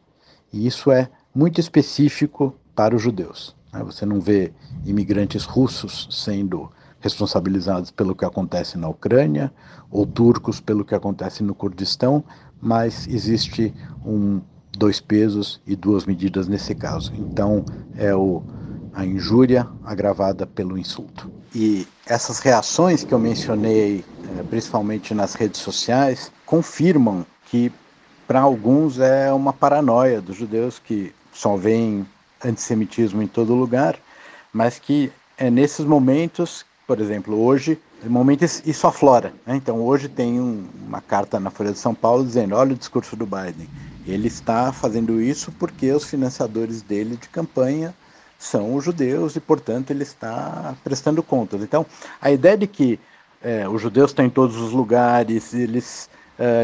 E 0.53 0.66
isso 0.66 0.90
é 0.90 1.09
muito 1.35 1.61
específico 1.61 2.55
para 2.74 2.96
os 2.96 3.03
judeus. 3.03 3.55
Né? 3.72 3.83
Você 3.85 4.04
não 4.04 4.20
vê 4.20 4.52
imigrantes 4.85 5.44
russos 5.44 6.09
sendo 6.11 6.70
responsabilizados 7.00 7.90
pelo 7.90 8.14
que 8.14 8.24
acontece 8.24 8.76
na 8.76 8.88
Ucrânia, 8.88 9.52
ou 9.90 10.06
turcos 10.06 10.61
pelo 10.61 10.85
que 10.85 10.94
acontece 10.94 11.42
no 11.42 11.54
Kurdistão, 11.54 12.22
mas 12.61 13.09
existe 13.09 13.74
um 14.04 14.40
dois 14.76 15.00
pesos 15.00 15.61
e 15.66 15.74
duas 15.74 16.04
medidas 16.04 16.46
nesse 16.46 16.74
caso. 16.74 17.12
Então 17.16 17.64
é 17.96 18.14
o, 18.14 18.42
a 18.92 19.04
injúria 19.04 19.66
agravada 19.85 20.46
pelo 20.46 20.78
insulto. 20.78 21.30
E 21.54 21.87
essas 22.06 22.38
reações 22.38 23.02
que 23.02 23.12
eu 23.12 23.18
mencionei, 23.18 24.04
eh, 24.38 24.42
principalmente 24.48 25.14
nas 25.14 25.35
redes 25.35 25.61
sociais, 25.61 26.30
confirmam 26.46 27.26
que 27.46 27.72
para 28.28 28.40
alguns 28.40 29.00
é 29.00 29.33
uma 29.33 29.52
paranoia 29.52 30.20
dos 30.20 30.37
judeus 30.37 30.78
que 30.78 31.12
só 31.33 31.56
veem 31.56 32.06
antissemitismo 32.44 33.22
em 33.22 33.26
todo 33.26 33.55
lugar, 33.55 33.98
mas 34.53 34.79
que 34.79 35.12
é 35.37 35.50
nesses 35.50 35.85
momentos, 35.85 36.64
por 36.87 37.00
exemplo, 37.00 37.40
hoje, 37.40 37.79
momento 38.05 38.44
isso 38.44 38.87
aflora. 38.87 39.33
Né? 39.46 39.57
Então 39.57 39.81
hoje 39.83 40.09
tem 40.09 40.40
um, 40.40 40.66
uma 40.87 41.00
carta 41.00 41.38
na 41.38 41.50
Folha 41.50 41.72
de 41.72 41.79
São 41.79 41.94
Paulo 41.94 42.24
dizendo, 42.24 42.55
olha 42.55 42.72
o 42.72 42.76
discurso 42.76 43.16
do 43.16 43.26
Biden. 43.26 43.68
Ele 44.07 44.29
está 44.29 44.72
fazendo 44.72 45.20
isso 45.20 45.53
porque 45.53 45.90
os 45.92 46.05
financiadores 46.05 46.83
dele 46.83 47.16
de 47.16 47.29
campanha 47.29 47.94
são 48.38 48.74
os 48.74 48.83
judeus 48.85 49.37
e, 49.37 49.40
portanto, 49.40 49.90
ele 49.90 50.03
está 50.03 50.74
prestando 50.83 51.22
contas. 51.22 51.62
Então, 51.62 51.85
a 52.20 52.31
ideia 52.31 52.57
de 52.57 52.66
que 52.66 52.98
é, 53.42 53.68
os 53.68 53.81
judeus 53.83 54.11
estão 54.11 54.24
em 54.24 54.31
todos 54.31 54.57
os 54.57 54.72
lugares, 54.72 55.53
eles 55.53 56.09
é, 56.09 56.19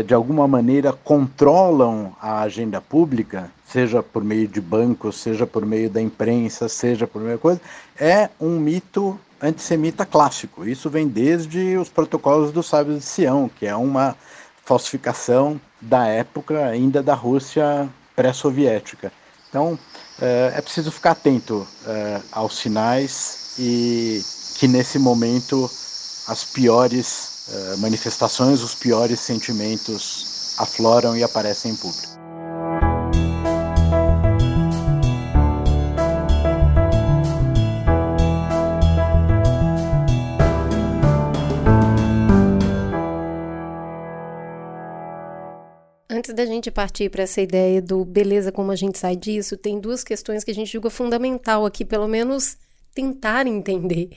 de 0.06 0.14
alguma 0.14 0.48
maneira 0.48 0.92
controlam 0.92 2.16
a 2.20 2.40
agenda 2.40 2.80
pública, 2.80 3.50
seja 3.66 4.02
por 4.02 4.24
meio 4.24 4.48
de 4.48 4.60
bancos, 4.60 5.16
seja 5.16 5.46
por 5.46 5.66
meio 5.66 5.90
da 5.90 6.00
imprensa, 6.00 6.68
seja 6.68 7.06
por 7.06 7.20
meio 7.20 7.36
de 7.36 7.42
coisa, 7.42 7.60
é 7.98 8.30
um 8.40 8.58
mito 8.58 9.18
antissemita 9.40 10.06
clássico. 10.06 10.66
Isso 10.66 10.88
vem 10.88 11.06
desde 11.06 11.76
os 11.76 11.88
protocolos 11.88 12.52
dos 12.52 12.66
sábios 12.66 13.00
de 13.00 13.04
Sião, 13.04 13.50
que 13.54 13.66
é 13.66 13.76
uma 13.76 14.16
falsificação 14.64 15.60
da 15.80 16.06
época 16.06 16.66
ainda 16.66 17.02
da 17.02 17.14
Rússia 17.14 17.88
pré-soviética. 18.14 19.12
Então, 19.48 19.78
é, 20.20 20.54
é, 20.56 20.60
preciso 20.60 20.90
ficar 20.90 21.12
atento 21.12 21.66
é, 21.86 22.20
aos 22.32 22.58
sinais 22.58 23.54
e 23.58 24.20
que 24.58 24.66
nesse 24.66 24.98
momento 24.98 25.70
as 26.26 26.44
piores 26.44 27.35
é, 27.48 27.76
manifestações, 27.76 28.62
os 28.62 28.74
piores 28.74 29.20
sentimentos 29.20 30.54
afloram 30.58 31.16
e 31.16 31.22
aparecem 31.22 31.72
em 31.72 31.76
público. 31.76 32.16
Antes 46.08 46.34
da 46.34 46.46
gente 46.46 46.70
partir 46.70 47.10
para 47.10 47.22
essa 47.22 47.40
ideia 47.40 47.80
do 47.80 48.04
beleza, 48.04 48.50
como 48.50 48.72
a 48.72 48.76
gente 48.76 48.98
sai 48.98 49.14
disso, 49.14 49.56
tem 49.56 49.78
duas 49.78 50.02
questões 50.02 50.42
que 50.42 50.50
a 50.50 50.54
gente 50.54 50.72
julga 50.72 50.90
fundamental 50.90 51.66
aqui, 51.66 51.84
pelo 51.84 52.08
menos 52.08 52.56
tentar 52.94 53.46
entender. 53.46 54.08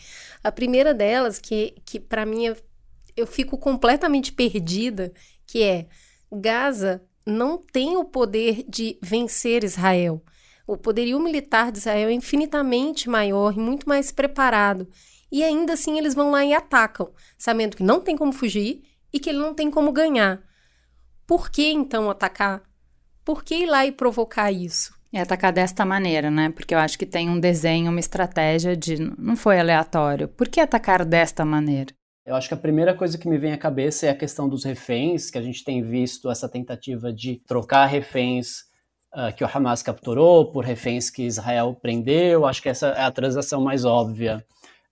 A 0.41 0.51
primeira 0.51 0.93
delas, 0.93 1.37
que, 1.37 1.75
que 1.83 1.99
para 1.99 2.25
mim 2.25 2.47
é, 2.47 2.55
eu 3.19 3.27
fico 3.27 3.57
completamente 3.57 4.31
perdida, 4.31 5.11
que 5.45 5.61
é 5.61 5.87
Gaza 6.31 7.03
não 7.25 7.57
tem 7.57 7.97
o 7.97 8.05
poder 8.05 8.63
de 8.67 8.97
vencer 9.01 9.63
Israel. 9.63 10.23
O 10.65 10.77
poderio 10.77 11.19
militar 11.19 11.71
de 11.71 11.79
Israel 11.79 12.09
é 12.09 12.13
infinitamente 12.13 13.09
maior 13.09 13.53
e 13.55 13.59
muito 13.59 13.87
mais 13.87 14.11
preparado. 14.11 14.87
E 15.31 15.43
ainda 15.43 15.73
assim 15.73 15.97
eles 15.97 16.13
vão 16.13 16.31
lá 16.31 16.43
e 16.45 16.53
atacam, 16.53 17.11
sabendo 17.37 17.75
que 17.75 17.83
não 17.83 17.99
tem 17.99 18.15
como 18.15 18.31
fugir 18.31 18.83
e 19.11 19.19
que 19.19 19.29
ele 19.29 19.39
não 19.39 19.53
tem 19.53 19.69
como 19.69 19.91
ganhar. 19.91 20.41
Por 21.27 21.49
que 21.49 21.71
então 21.71 22.09
atacar? 22.09 22.63
Por 23.23 23.43
que 23.43 23.55
ir 23.55 23.65
lá 23.67 23.85
e 23.85 23.91
provocar 23.91 24.51
isso? 24.51 24.93
É 25.11 25.21
atacar 25.21 25.51
desta 25.51 25.85
maneira, 25.85 26.29
né? 26.29 26.49
Porque 26.51 26.73
eu 26.73 26.79
acho 26.79 26.97
que 26.97 27.05
tem 27.05 27.29
um 27.29 27.39
desenho, 27.39 27.89
uma 27.89 27.99
estratégia 27.99 28.77
de. 28.77 28.97
Não 29.17 29.35
foi 29.35 29.59
aleatório. 29.59 30.27
Por 30.27 30.47
que 30.47 30.59
atacar 30.59 31.03
desta 31.03 31.43
maneira? 31.43 31.93
Eu 32.29 32.35
acho 32.35 32.47
que 32.47 32.53
a 32.53 32.57
primeira 32.57 32.93
coisa 32.93 33.17
que 33.17 33.27
me 33.27 33.39
vem 33.39 33.53
à 33.53 33.57
cabeça 33.57 34.05
é 34.05 34.09
a 34.11 34.15
questão 34.15 34.47
dos 34.47 34.63
reféns, 34.63 35.31
que 35.31 35.37
a 35.39 35.41
gente 35.41 35.63
tem 35.63 35.81
visto 35.81 36.29
essa 36.29 36.47
tentativa 36.47 37.11
de 37.11 37.37
trocar 37.37 37.87
reféns 37.87 38.65
uh, 39.15 39.35
que 39.35 39.43
o 39.43 39.49
Hamas 39.51 39.81
capturou 39.81 40.51
por 40.51 40.63
reféns 40.63 41.09
que 41.09 41.23
Israel 41.23 41.75
prendeu. 41.81 42.45
Acho 42.45 42.61
que 42.61 42.69
essa 42.69 42.89
é 42.89 43.01
a 43.01 43.11
transação 43.11 43.61
mais 43.61 43.83
óbvia. 43.83 44.45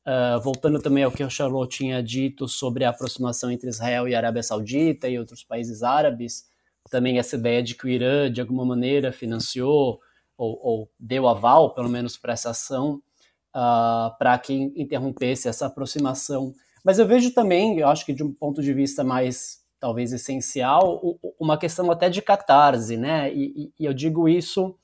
Uh, 0.04 0.42
voltando 0.42 0.82
também 0.82 1.04
ao 1.04 1.12
que 1.12 1.24
o 1.24 1.30
Charlot 1.30 1.78
tinha 1.78 2.02
dito 2.02 2.48
sobre 2.48 2.84
a 2.84 2.90
aproximação 2.90 3.52
entre 3.52 3.70
Israel 3.70 4.08
e 4.08 4.16
Arábia 4.16 4.42
Saudita 4.42 5.08
e 5.08 5.20
outros 5.20 5.44
países 5.44 5.84
árabes, 5.84 6.46
também 6.90 7.20
essa 7.20 7.36
ideia 7.36 7.62
de 7.62 7.76
que 7.76 7.86
o 7.86 7.90
Irã, 7.90 8.32
de 8.32 8.42
alguma 8.42 8.66
maneira, 8.66 9.12
financiou 9.12 10.00
ou, 10.36 10.60
ou 10.60 10.90
deu 11.00 11.28
aval, 11.28 11.76
pelo 11.76 11.88
menos, 11.88 12.18
para 12.18 12.34
essa 12.34 12.50
ação, 12.50 12.96
uh, 13.56 14.18
para 14.18 14.36
que 14.40 14.56
interrompesse 14.76 15.48
essa 15.48 15.68
aproximação. 15.68 16.52
Mas 16.84 17.00
eu 17.00 17.08
vejo 17.08 17.34
também, 17.34 17.80
eu 17.80 17.88
acho 17.88 18.06
que 18.06 18.14
de 18.14 18.24
um 18.24 18.32
ponto 18.32 18.62
de 18.62 18.74
vista 18.74 19.04
mais, 19.04 19.60
talvez, 19.80 20.14
essencial, 20.14 21.02
uma 21.40 21.58
questão 21.58 21.92
até 21.92 22.10
de 22.10 22.22
catarse, 22.22 22.98
né? 22.98 23.34
E, 23.34 23.72
e 23.80 23.86
eu 23.86 23.94
digo 23.94 24.28
isso 24.28 24.76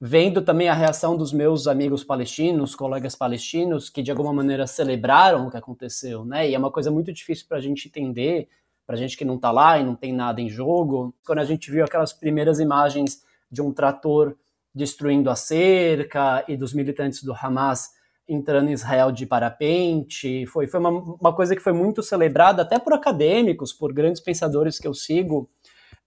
vendo 0.00 0.42
também 0.42 0.68
a 0.68 0.74
reação 0.74 1.16
dos 1.16 1.32
meus 1.32 1.66
amigos 1.66 2.04
palestinos, 2.04 2.74
colegas 2.74 3.14
palestinos, 3.14 3.88
que 3.88 4.02
de 4.02 4.10
alguma 4.10 4.34
maneira 4.34 4.66
celebraram 4.66 5.46
o 5.46 5.50
que 5.50 5.56
aconteceu, 5.56 6.24
né? 6.24 6.48
E 6.48 6.54
é 6.54 6.58
uma 6.58 6.70
coisa 6.70 6.90
muito 6.90 7.12
difícil 7.12 7.46
para 7.48 7.56
a 7.56 7.60
gente 7.60 7.88
entender, 7.88 8.48
para 8.86 8.96
a 8.96 8.98
gente 8.98 9.16
que 9.16 9.24
não 9.24 9.36
está 9.36 9.50
lá 9.50 9.78
e 9.78 9.84
não 9.84 9.94
tem 9.94 10.12
nada 10.12 10.40
em 10.42 10.48
jogo. 10.48 11.14
Quando 11.24 11.38
a 11.38 11.44
gente 11.44 11.70
viu 11.70 11.84
aquelas 11.84 12.12
primeiras 12.12 12.60
imagens 12.60 13.22
de 13.50 13.62
um 13.62 13.72
trator 13.72 14.36
destruindo 14.74 15.30
a 15.30 15.36
cerca 15.36 16.44
e 16.48 16.56
dos 16.56 16.74
militantes 16.74 17.22
do 17.22 17.32
Hamas 17.32 17.92
entrando 18.28 18.68
em 18.68 18.72
Israel 18.72 19.12
de 19.12 19.26
parapente. 19.26 20.46
Foi, 20.46 20.66
foi 20.66 20.80
uma, 20.80 20.90
uma 20.90 21.32
coisa 21.34 21.54
que 21.54 21.62
foi 21.62 21.72
muito 21.72 22.02
celebrada 22.02 22.62
até 22.62 22.78
por 22.78 22.92
acadêmicos, 22.92 23.72
por 23.72 23.92
grandes 23.92 24.20
pensadores 24.20 24.78
que 24.78 24.88
eu 24.88 24.94
sigo, 24.94 25.48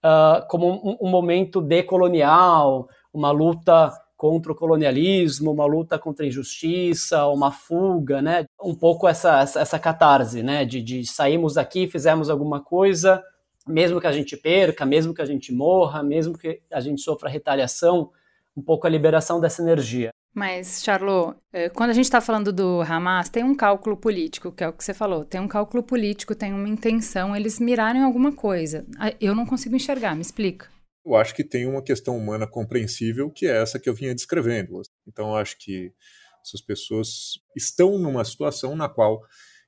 uh, 0.04 0.46
como 0.48 0.68
um, 0.68 0.96
um 1.00 1.10
momento 1.10 1.60
decolonial, 1.60 2.88
uma 3.12 3.30
luta 3.30 3.92
contra 4.16 4.50
o 4.50 4.54
colonialismo, 4.54 5.52
uma 5.52 5.64
luta 5.64 5.96
contra 5.96 6.24
a 6.24 6.28
injustiça, 6.28 7.24
uma 7.28 7.52
fuga, 7.52 8.20
né? 8.20 8.46
Um 8.60 8.74
pouco 8.74 9.06
essa, 9.06 9.40
essa, 9.40 9.60
essa 9.60 9.78
catarse, 9.78 10.42
né? 10.42 10.64
De, 10.64 10.82
de 10.82 11.06
saímos 11.06 11.54
daqui, 11.54 11.86
fizemos 11.86 12.28
alguma 12.28 12.60
coisa, 12.60 13.22
mesmo 13.64 14.00
que 14.00 14.08
a 14.08 14.12
gente 14.12 14.36
perca, 14.36 14.84
mesmo 14.84 15.14
que 15.14 15.22
a 15.22 15.24
gente 15.24 15.52
morra, 15.52 16.02
mesmo 16.02 16.36
que 16.36 16.60
a 16.68 16.80
gente 16.80 17.00
sofra 17.00 17.30
retaliação, 17.30 18.10
um 18.56 18.62
pouco 18.62 18.88
a 18.88 18.90
liberação 18.90 19.40
dessa 19.40 19.62
energia. 19.62 20.10
Mas, 20.38 20.84
Charlot, 20.84 21.36
eh, 21.52 21.68
quando 21.68 21.90
a 21.90 21.92
gente 21.92 22.04
está 22.04 22.20
falando 22.20 22.52
do 22.52 22.80
Hamas, 22.82 23.28
tem 23.28 23.42
um 23.42 23.56
cálculo 23.56 23.96
político, 23.96 24.52
que 24.52 24.62
é 24.62 24.68
o 24.68 24.72
que 24.72 24.84
você 24.84 24.94
falou. 24.94 25.24
Tem 25.24 25.40
um 25.40 25.48
cálculo 25.48 25.82
político, 25.82 26.32
tem 26.32 26.52
uma 26.52 26.68
intenção, 26.68 27.34
eles 27.34 27.58
mirarem 27.58 28.04
alguma 28.04 28.30
coisa. 28.30 28.86
Ah, 29.00 29.12
eu 29.20 29.34
não 29.34 29.44
consigo 29.44 29.74
enxergar, 29.74 30.14
me 30.14 30.22
explica. 30.22 30.68
Eu 31.04 31.16
acho 31.16 31.34
que 31.34 31.42
tem 31.42 31.66
uma 31.66 31.82
questão 31.82 32.16
humana 32.16 32.46
compreensível, 32.46 33.28
que 33.32 33.48
é 33.48 33.60
essa 33.60 33.80
que 33.80 33.88
eu 33.88 33.94
vinha 33.94 34.14
descrevendo. 34.14 34.80
Então, 35.08 35.30
eu 35.30 35.36
acho 35.36 35.58
que 35.58 35.92
essas 36.40 36.60
pessoas 36.60 37.40
estão 37.56 37.98
numa 37.98 38.24
situação 38.24 38.76
na 38.76 38.88
qual 38.88 39.20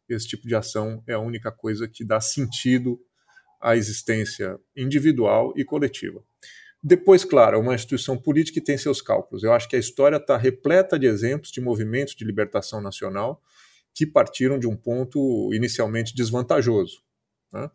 esse 0.09 0.29
tipo 0.29 0.47
de 0.47 0.55
ação 0.55 1.03
é 1.05 1.15
a 1.15 1.19
única 1.19 1.51
coisa 1.51 1.89
que 1.89 2.05
dá 2.05 2.21
sentido 2.21 2.97
à 3.61 3.77
existência 3.77 4.57
individual 4.77 5.53
e 5.57 5.65
coletiva. 5.65 6.23
Depois, 6.83 7.25
claro, 7.25 7.57
é 7.57 7.61
uma 7.61 7.75
instituição 7.75 8.17
política 8.17 8.59
que 8.59 8.65
tem 8.65 8.79
seus 8.79 9.03
cálculos. 9.03 9.43
Eu 9.43 9.53
acho 9.53 9.69
que 9.69 9.77
a 9.77 9.79
história 9.79 10.17
está 10.17 10.37
repleta 10.37 10.99
de 10.99 11.07
exemplos 11.07 11.51
de 11.51 11.61
movimentos 11.61 12.15
de 12.15 12.25
libertação 12.25 12.81
nacional 12.81 13.43
que 13.95 14.07
partiram 14.07 14.59
de 14.59 14.67
um 14.67 14.77
ponto 14.77 15.53
inicialmente 15.53 16.15
desvantajoso. 16.15 17.03
Né? 17.53 17.71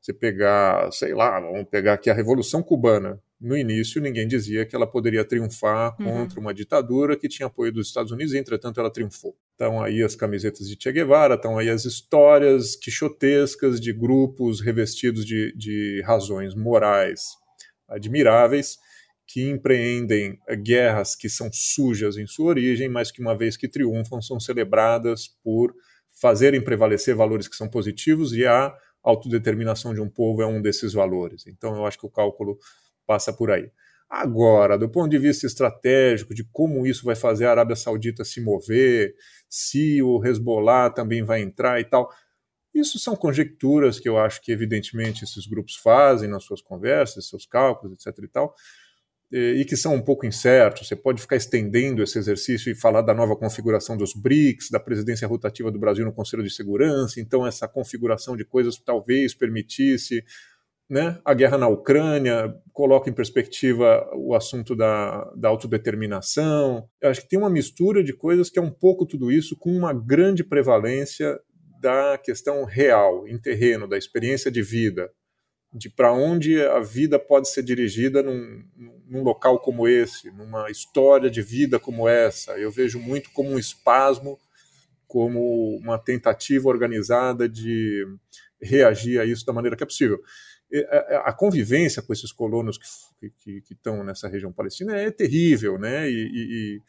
Você 0.00 0.12
pegar, 0.12 0.90
sei 0.92 1.14
lá, 1.14 1.40
vamos 1.40 1.68
pegar 1.70 1.94
aqui 1.94 2.10
a 2.10 2.14
Revolução 2.14 2.62
Cubana. 2.62 3.22
No 3.40 3.56
início, 3.56 4.00
ninguém 4.00 4.28
dizia 4.28 4.66
que 4.66 4.76
ela 4.76 4.86
poderia 4.86 5.24
triunfar 5.24 5.96
uhum. 5.98 6.06
contra 6.06 6.38
uma 6.38 6.52
ditadura 6.52 7.16
que 7.16 7.28
tinha 7.28 7.46
apoio 7.46 7.72
dos 7.72 7.88
Estados 7.88 8.12
Unidos, 8.12 8.34
e 8.34 8.38
entretanto 8.38 8.78
ela 8.78 8.90
triunfou. 8.90 9.36
Estão 9.52 9.82
aí 9.82 10.02
as 10.02 10.14
camisetas 10.14 10.68
de 10.68 10.76
Che 10.80 10.92
Guevara, 10.92 11.34
estão 11.34 11.58
aí 11.58 11.68
as 11.68 11.84
histórias 11.84 12.76
quixotescas 12.76 13.80
de 13.80 13.92
grupos 13.92 14.60
revestidos 14.60 15.24
de, 15.24 15.52
de 15.56 16.02
razões 16.04 16.54
morais 16.54 17.41
admiráveis 17.92 18.78
que 19.26 19.48
empreendem 19.48 20.38
guerras 20.62 21.14
que 21.14 21.28
são 21.28 21.48
sujas 21.52 22.16
em 22.16 22.26
sua 22.26 22.46
origem, 22.46 22.88
mas 22.88 23.10
que 23.10 23.20
uma 23.20 23.36
vez 23.36 23.56
que 23.56 23.68
triunfam 23.68 24.20
são 24.20 24.38
celebradas 24.40 25.28
por 25.42 25.74
fazerem 26.20 26.62
prevalecer 26.62 27.14
valores 27.14 27.48
que 27.48 27.56
são 27.56 27.68
positivos 27.68 28.32
e 28.32 28.44
a 28.44 28.74
autodeterminação 29.02 29.94
de 29.94 30.00
um 30.00 30.08
povo 30.08 30.42
é 30.42 30.46
um 30.46 30.60
desses 30.60 30.92
valores. 30.92 31.46
Então 31.46 31.74
eu 31.76 31.86
acho 31.86 31.98
que 31.98 32.06
o 32.06 32.10
cálculo 32.10 32.58
passa 33.06 33.32
por 33.32 33.50
aí. 33.50 33.70
Agora, 34.08 34.76
do 34.76 34.90
ponto 34.90 35.08
de 35.08 35.18
vista 35.18 35.46
estratégico, 35.46 36.34
de 36.34 36.44
como 36.44 36.86
isso 36.86 37.04
vai 37.04 37.16
fazer 37.16 37.46
a 37.46 37.50
Arábia 37.50 37.74
Saudita 37.74 38.24
se 38.24 38.42
mover, 38.42 39.14
se 39.48 40.02
o 40.02 40.22
Hezbollah 40.22 40.90
também 40.90 41.22
vai 41.22 41.40
entrar 41.40 41.80
e 41.80 41.84
tal, 41.84 42.10
isso 42.74 42.98
são 42.98 43.14
conjecturas 43.14 44.00
que 44.00 44.08
eu 44.08 44.18
acho 44.18 44.40
que, 44.40 44.50
evidentemente, 44.50 45.24
esses 45.24 45.46
grupos 45.46 45.76
fazem 45.76 46.28
nas 46.28 46.44
suas 46.44 46.62
conversas, 46.62 47.28
seus 47.28 47.44
cálculos, 47.44 47.94
etc. 47.94 48.24
e 48.24 48.28
tal, 48.28 48.54
e 49.30 49.64
que 49.64 49.76
são 49.76 49.94
um 49.94 50.02
pouco 50.02 50.26
incertos. 50.26 50.88
Você 50.88 50.96
pode 50.96 51.20
ficar 51.20 51.36
estendendo 51.36 52.02
esse 52.02 52.18
exercício 52.18 52.70
e 52.70 52.74
falar 52.74 53.02
da 53.02 53.14
nova 53.14 53.36
configuração 53.36 53.96
dos 53.96 54.14
BRICS, 54.14 54.70
da 54.70 54.80
presidência 54.80 55.26
rotativa 55.26 55.70
do 55.70 55.78
Brasil 55.78 56.04
no 56.04 56.12
Conselho 56.12 56.42
de 56.42 56.50
Segurança. 56.50 57.20
Então, 57.20 57.46
essa 57.46 57.66
configuração 57.66 58.36
de 58.36 58.44
coisas 58.44 58.78
talvez 58.78 59.34
permitisse 59.34 60.22
né, 60.92 61.18
a 61.24 61.32
guerra 61.32 61.56
na 61.56 61.68
Ucrânia, 61.68 62.54
coloca 62.70 63.08
em 63.08 63.14
perspectiva 63.14 64.06
o 64.14 64.34
assunto 64.34 64.76
da, 64.76 65.24
da 65.34 65.48
autodeterminação. 65.48 66.86
Eu 67.00 67.08
acho 67.08 67.22
que 67.22 67.28
tem 67.28 67.38
uma 67.38 67.48
mistura 67.48 68.04
de 68.04 68.12
coisas 68.12 68.50
que 68.50 68.58
é 68.58 68.62
um 68.62 68.70
pouco 68.70 69.06
tudo 69.06 69.32
isso, 69.32 69.56
com 69.56 69.74
uma 69.74 69.94
grande 69.94 70.44
prevalência 70.44 71.40
da 71.82 72.16
questão 72.16 72.64
real, 72.64 73.26
em 73.26 73.36
terreno, 73.36 73.88
da 73.88 73.98
experiência 73.98 74.52
de 74.52 74.62
vida, 74.62 75.12
de 75.74 75.90
para 75.90 76.12
onde 76.12 76.62
a 76.62 76.78
vida 76.78 77.18
pode 77.18 77.48
ser 77.48 77.64
dirigida 77.64 78.22
num, 78.22 78.62
num, 79.08 79.22
local 79.24 79.58
como 79.58 79.88
esse, 79.88 80.30
numa 80.30 80.70
história 80.70 81.28
de 81.28 81.42
vida 81.42 81.80
como 81.80 82.08
essa. 82.08 82.52
Eu 82.52 82.70
vejo 82.70 83.00
muito 83.00 83.32
como 83.32 83.50
um 83.50 83.58
espasmo, 83.58 84.38
como 85.08 85.76
uma 85.78 85.98
tentativa 85.98 86.68
organizada 86.68 87.48
de 87.48 88.06
reagir 88.60 89.18
a 89.18 89.24
isso 89.24 89.44
da 89.44 89.52
maneira 89.52 89.76
que 89.76 89.82
é 89.82 89.86
possível. 89.86 90.20
A 91.24 91.32
convivência 91.32 92.00
com 92.00 92.12
esses 92.12 92.30
colonos 92.30 92.78
que, 93.18 93.30
que, 93.30 93.60
que 93.62 93.74
estão 93.74 94.04
nessa 94.04 94.28
região 94.28 94.52
palestina 94.52 94.96
é 94.96 95.10
terrível, 95.10 95.78
né? 95.78 96.08
E, 96.08 96.14
e, 96.14 96.80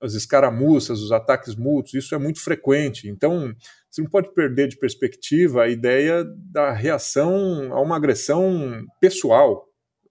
as 0.00 0.14
escaramuças, 0.14 1.00
os 1.00 1.12
ataques 1.12 1.54
mútuos, 1.54 2.04
isso 2.04 2.14
é 2.14 2.18
muito 2.18 2.40
frequente. 2.40 3.08
Então, 3.08 3.54
você 3.90 4.02
não 4.02 4.08
pode 4.08 4.32
perder 4.32 4.68
de 4.68 4.78
perspectiva 4.78 5.64
a 5.64 5.68
ideia 5.68 6.24
da 6.24 6.72
reação 6.72 7.72
a 7.72 7.80
uma 7.80 7.96
agressão 7.96 8.84
pessoal. 9.00 9.66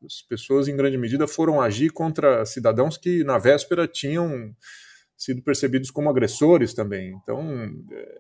As 0.05 0.21
pessoas, 0.21 0.67
em 0.67 0.77
grande 0.77 0.97
medida, 0.97 1.27
foram 1.27 1.61
agir 1.61 1.89
contra 1.89 2.45
cidadãos 2.45 2.97
que, 2.97 3.23
na 3.23 3.37
véspera, 3.37 3.87
tinham 3.87 4.55
sido 5.17 5.41
percebidos 5.41 5.91
como 5.91 6.09
agressores 6.09 6.73
também. 6.73 7.13
Então, 7.21 7.41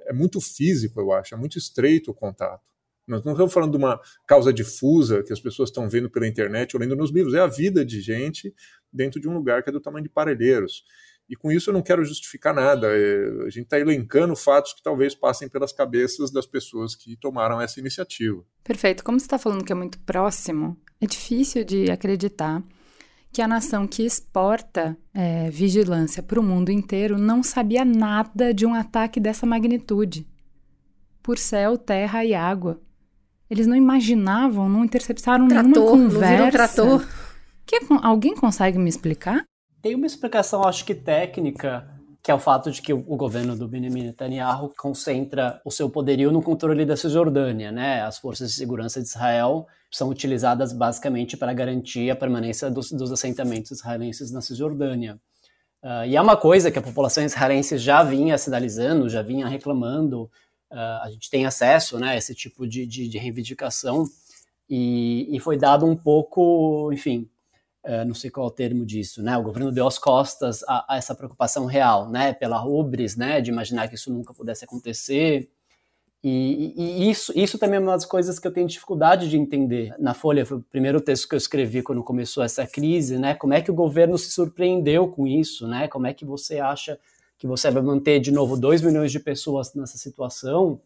é 0.05 0.11
muito 0.11 0.41
físico, 0.41 0.99
eu 0.99 1.13
acho, 1.13 1.33
é 1.33 1.37
muito 1.37 1.57
estreito 1.57 2.11
o 2.11 2.13
contato. 2.13 2.61
Nós 3.07 3.23
não 3.23 3.31
estamos 3.31 3.51
falando 3.53 3.71
de 3.71 3.77
uma 3.77 3.99
causa 4.27 4.53
difusa 4.53 5.23
que 5.23 5.33
as 5.33 5.39
pessoas 5.39 5.69
estão 5.69 5.89
vendo 5.89 6.09
pela 6.09 6.27
internet 6.27 6.75
ou 6.75 6.79
lendo 6.79 6.95
nos 6.95 7.09
livros, 7.09 7.33
é 7.33 7.39
a 7.39 7.47
vida 7.47 7.83
de 7.83 8.01
gente 8.01 8.53
dentro 8.93 9.19
de 9.19 9.27
um 9.27 9.33
lugar 9.33 9.63
que 9.63 9.69
é 9.69 9.73
do 9.73 9.81
tamanho 9.81 10.03
de 10.03 10.09
Parelheiros. 10.09 10.83
E 11.29 11.35
com 11.35 11.51
isso 11.51 11.69
eu 11.69 11.73
não 11.73 11.83
quero 11.83 12.03
justificar 12.03 12.53
nada. 12.53 12.87
É, 12.87 13.45
a 13.45 13.49
gente 13.49 13.65
está 13.65 13.79
elencando 13.79 14.35
fatos 14.35 14.73
que 14.73 14.81
talvez 14.81 15.13
passem 15.13 15.47
pelas 15.47 15.71
cabeças 15.71 16.31
das 16.31 16.47
pessoas 16.47 16.95
que 16.95 17.15
tomaram 17.15 17.61
essa 17.61 17.79
iniciativa. 17.79 18.43
Perfeito. 18.63 19.03
Como 19.03 19.19
você 19.19 19.25
está 19.25 19.37
falando 19.37 19.63
que 19.63 19.71
é 19.71 19.75
muito 19.75 19.99
próximo, 19.99 20.75
é 20.99 21.05
difícil 21.05 21.63
de 21.63 21.91
acreditar 21.91 22.63
que 23.31 23.43
a 23.43 23.47
nação 23.47 23.87
que 23.87 24.03
exporta 24.03 24.97
é, 25.13 25.51
vigilância 25.51 26.23
para 26.23 26.39
o 26.39 26.43
mundo 26.43 26.71
inteiro 26.71 27.17
não 27.17 27.43
sabia 27.43 27.85
nada 27.85 28.51
de 28.51 28.65
um 28.65 28.73
ataque 28.73 29.19
dessa 29.19 29.45
magnitude. 29.45 30.27
Por 31.21 31.37
céu, 31.37 31.77
terra 31.77 32.25
e 32.25 32.33
água. 32.33 32.81
Eles 33.49 33.67
não 33.67 33.75
imaginavam, 33.75 34.67
não 34.67 34.83
interceptaram 34.83 35.47
trator, 35.47 35.69
nenhuma 35.69 35.91
conversa. 35.91 36.43
Não 36.43 36.51
trator. 36.51 37.07
Que, 37.67 37.79
alguém 38.01 38.33
consegue 38.33 38.79
me 38.79 38.89
explicar? 38.89 39.43
Tem 39.81 39.95
uma 39.95 40.05
explicação, 40.05 40.63
acho 40.63 40.83
que 40.83 40.93
técnica, 40.93 41.89
que 42.21 42.29
é 42.29 42.33
o 42.33 42.39
fato 42.39 42.69
de 42.69 42.81
que 42.81 42.91
o, 42.91 43.15
governo 43.15 43.55
do 43.55 43.67
Benjamin 43.67 44.03
Netanyahu 44.03 44.73
concentra 44.77 45.61
o 45.63 45.71
seu 45.71 45.89
poderio 45.89 46.31
no 46.31 46.41
controle 46.41 46.85
da 46.85 46.97
Cisjordânia, 46.97 47.71
né? 47.71 48.01
As 48.01 48.17
forças 48.17 48.51
de 48.51 48.57
segurança 48.57 49.01
de 49.01 49.07
Israel 49.07 49.65
são 49.89 50.09
utilizadas 50.09 50.73
basicamente 50.73 51.37
para 51.37 51.53
garantir 51.53 52.09
a 52.09 52.15
permanência 52.15 52.69
dos, 52.69 52.91
dos 52.91 53.11
assentamentos 53.11 53.71
israelenses 53.71 54.31
na 54.31 54.41
Cisjordânia. 54.41 55.17
Uh, 55.81 56.05
e 56.05 56.17
é 56.17 56.21
uma 56.21 56.35
coisa 56.35 56.69
que 56.69 56.77
a 56.77 56.81
população 56.81 57.23
israelense 57.23 57.77
já 57.77 58.03
vinha 58.03 58.37
sinalizando, 58.37 59.07
já 59.07 59.21
vinha 59.21 59.47
reclamando. 59.47 60.23
Uh, 60.69 61.03
a 61.03 61.09
gente 61.09 61.29
tem 61.29 61.45
acesso 61.45 61.97
né, 61.97 62.09
a 62.09 62.17
esse 62.17 62.35
tipo 62.35 62.67
de, 62.67 62.85
de, 62.85 63.07
de 63.07 63.17
reivindicação 63.17 64.05
e, 64.69 65.35
e, 65.35 65.39
foi 65.39 65.57
dado 65.57 65.85
um 65.85 65.95
pouco, 65.95 66.91
enfim, 66.93 67.27
Uh, 67.83 68.05
não 68.05 68.13
sei 68.13 68.29
qual 68.29 68.45
é 68.45 68.49
o 68.49 68.51
termo 68.51 68.85
disso, 68.85 69.23
né? 69.23 69.37
O 69.37 69.43
governo 69.43 69.71
deu 69.71 69.87
as 69.87 69.97
costas 69.97 70.63
a, 70.67 70.93
a, 70.93 70.97
essa 70.97 71.15
preocupação 71.15 71.65
real, 71.65 72.09
né? 72.09 72.33
Pela 72.33 72.57
rubris, 72.57 73.15
né? 73.15 73.39
De 73.39 73.49
imaginar 73.49 73.87
que 73.87 73.95
isso 73.95 74.11
nunca 74.11 74.33
pudesse 74.33 74.65
acontecer. 74.65 75.49
E, 76.21 76.73
e, 76.75 77.03
e, 77.05 77.09
isso, 77.09 77.31
isso 77.33 77.57
também 77.57 77.77
é 77.77 77.79
uma 77.79 77.93
das 77.93 78.05
coisas 78.05 78.37
que 78.37 78.45
eu 78.45 78.51
tenho 78.51 78.67
dificuldade 78.67 79.29
de 79.29 79.37
entender. 79.37 79.95
Na 79.97 80.13
Folha, 80.13 80.45
foi 80.45 80.57
o 80.57 80.61
primeiro 80.61 80.99
texto 80.99 81.29
que 81.29 81.35
eu 81.35 81.37
escrevi 81.37 81.81
quando 81.81 82.03
começou 82.03 82.43
essa 82.43 82.67
crise, 82.67 83.17
né? 83.17 83.33
Como 83.33 83.53
é 83.53 83.61
que 83.61 83.71
o 83.71 83.73
governo 83.73 84.17
se 84.17 84.29
surpreendeu 84.31 85.07
com 85.07 85.25
isso, 85.25 85.65
né? 85.65 85.87
Como 85.87 86.05
é 86.05 86.13
que 86.13 86.25
você 86.25 86.59
acha 86.59 86.99
que 87.37 87.47
você 87.47 87.71
vai 87.71 87.81
manter 87.81 88.19
de 88.19 88.31
novo 88.31 88.57
2 88.57 88.81
milhões 88.81 89.13
de 89.13 89.19
pessoas 89.21 89.73
nessa 89.73 89.97
situação? 89.97 90.81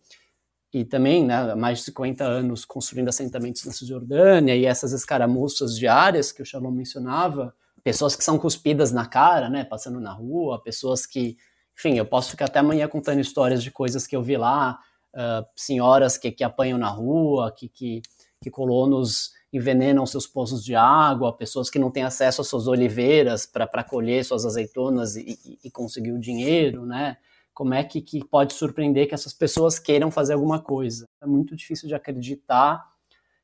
E 0.74 0.84
também, 0.84 1.24
né, 1.24 1.54
mais 1.54 1.78
de 1.80 1.86
50 1.86 2.24
anos 2.24 2.66
construindo 2.66 3.08
assentamentos 3.08 3.64
na 3.64 3.72
Cisjordânia 3.72 4.56
e 4.56 4.66
essas 4.66 4.92
escaramuças 4.92 5.78
diárias 5.78 6.32
que 6.32 6.42
o 6.42 6.46
Shalom 6.46 6.72
mencionava, 6.72 7.54
pessoas 7.84 8.16
que 8.16 8.24
são 8.24 8.40
cuspidas 8.40 8.92
na 8.92 9.06
cara, 9.06 9.50
né, 9.50 9.64
passando 9.64 10.00
na 10.00 10.12
rua, 10.12 10.64
pessoas 10.64 11.06
que, 11.06 11.38
enfim, 11.78 11.96
eu 11.96 12.06
posso 12.06 12.32
ficar 12.32 12.46
até 12.46 12.58
amanhã 12.58 12.88
contando 12.88 13.20
histórias 13.20 13.62
de 13.62 13.70
coisas 13.70 14.08
que 14.08 14.16
eu 14.16 14.24
vi 14.24 14.36
lá, 14.36 14.80
uh, 15.14 15.46
senhoras 15.56 16.18
que, 16.18 16.32
que 16.32 16.44
apanham 16.44 16.80
na 16.80 16.90
rua, 16.90 17.54
que, 17.56 17.70
que, 17.70 18.02
que 18.42 18.50
colonos 18.50 19.32
envenenam 19.52 20.08
seus 20.08 20.26
poços 20.26 20.66
de 20.66 20.76
água, 20.76 21.38
pessoas 21.38 21.70
que 21.70 21.78
não 21.78 21.92
têm 21.92 22.04
acesso 22.04 22.42
às 22.42 22.48
suas 22.48 22.66
oliveiras 22.66 23.46
para 23.46 23.84
colher 23.84 24.26
suas 24.26 24.44
azeitonas 24.44 25.16
e, 25.16 25.40
e, 25.46 25.60
e 25.66 25.70
conseguir 25.70 26.14
o 26.14 26.20
dinheiro, 26.20 26.84
né, 26.84 27.18
Como 27.54 27.74
é 27.74 27.84
que, 27.84 28.02
que 28.02 28.26
pode 28.26 28.54
surpreender 28.54 29.08
que 29.08 29.14
essas 29.14 29.34
pessoas 29.34 29.78
queiram 29.78 30.10
fazer 30.10 30.34
alguma 30.34 30.60
coisa? 30.60 31.08
É 31.22 31.26
muito 31.26 31.56
difícil 31.56 31.88
de 31.88 31.96
acreditar 31.96 32.84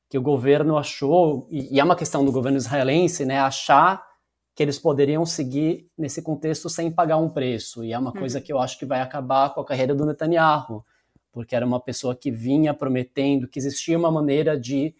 que 0.09 0.17
o 0.17 0.21
governo 0.21 0.77
achou, 0.77 1.47
e 1.51 1.79
é 1.79 1.83
uma 1.83 1.95
questão 1.95 2.25
do 2.25 2.31
governo 2.31 2.57
israelense, 2.57 3.25
né, 3.25 3.39
achar 3.39 4.03
que 4.55 4.63
eles 4.63 4.79
poderiam 4.79 5.25
seguir 5.25 5.87
nesse 5.95 6.21
contexto 6.21 6.67
sem 6.67 6.91
pagar 6.91 7.17
um 7.17 7.29
preço. 7.29 7.83
E 7.83 7.93
é 7.93 7.97
uma 7.97 8.11
coisa 8.11 8.39
uhum. 8.39 8.43
que 8.43 8.51
eu 8.51 8.59
acho 8.59 8.77
que 8.79 8.85
vai 8.85 9.01
acabar 9.01 9.53
com 9.53 9.61
a 9.61 9.65
carreira 9.65 9.93
do 9.93 10.05
Netanyahu, 10.05 10.83
porque 11.31 11.55
era 11.55 11.65
uma 11.65 11.79
pessoa 11.79 12.15
que 12.15 12.31
vinha 12.31 12.73
prometendo 12.73 13.47
que 13.47 13.59
existia 13.59 13.97
uma 13.97 14.11
maneira 14.11 14.59
de 14.59 14.95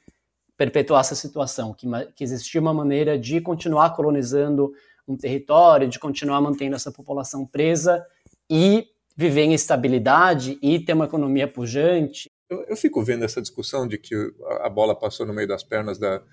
perpetuar 0.55 1.01
essa 1.01 1.16
situação, 1.16 1.74
que, 1.74 1.88
que 2.16 2.24
existia 2.24 2.62
uma 2.62 2.74
maneira 2.74 3.18
de 3.18 3.41
continuar 3.41 3.95
colonizando 3.95 4.72
um 5.07 5.18
território, 5.18 5.89
de 5.89 5.97
continuar 5.97 6.39
mantendo 6.39 6.76
essa 6.76 6.91
população 6.91 7.45
presa 7.45 8.05
e 8.49 8.88
viver 9.20 9.41
em 9.41 9.53
estabilidade 9.53 10.57
e 10.61 10.80
ter 10.80 10.93
uma 10.93 11.05
economia 11.05 11.45
pujante 11.45 12.30
eu, 12.49 12.65
eu, 12.67 12.76
fico 12.76 13.03
vendo 13.03 13.24
essa 13.24 13.41
discussão 13.41 13.88
de 13.88 13.97
que 13.97 14.15
a 14.61 14.70
bola 14.70 14.97
passou 14.97 15.26
no 15.26 15.34
meio 15.34 15.47
das 15.47 15.63
pernas 15.63 15.99
da, 15.99 16.24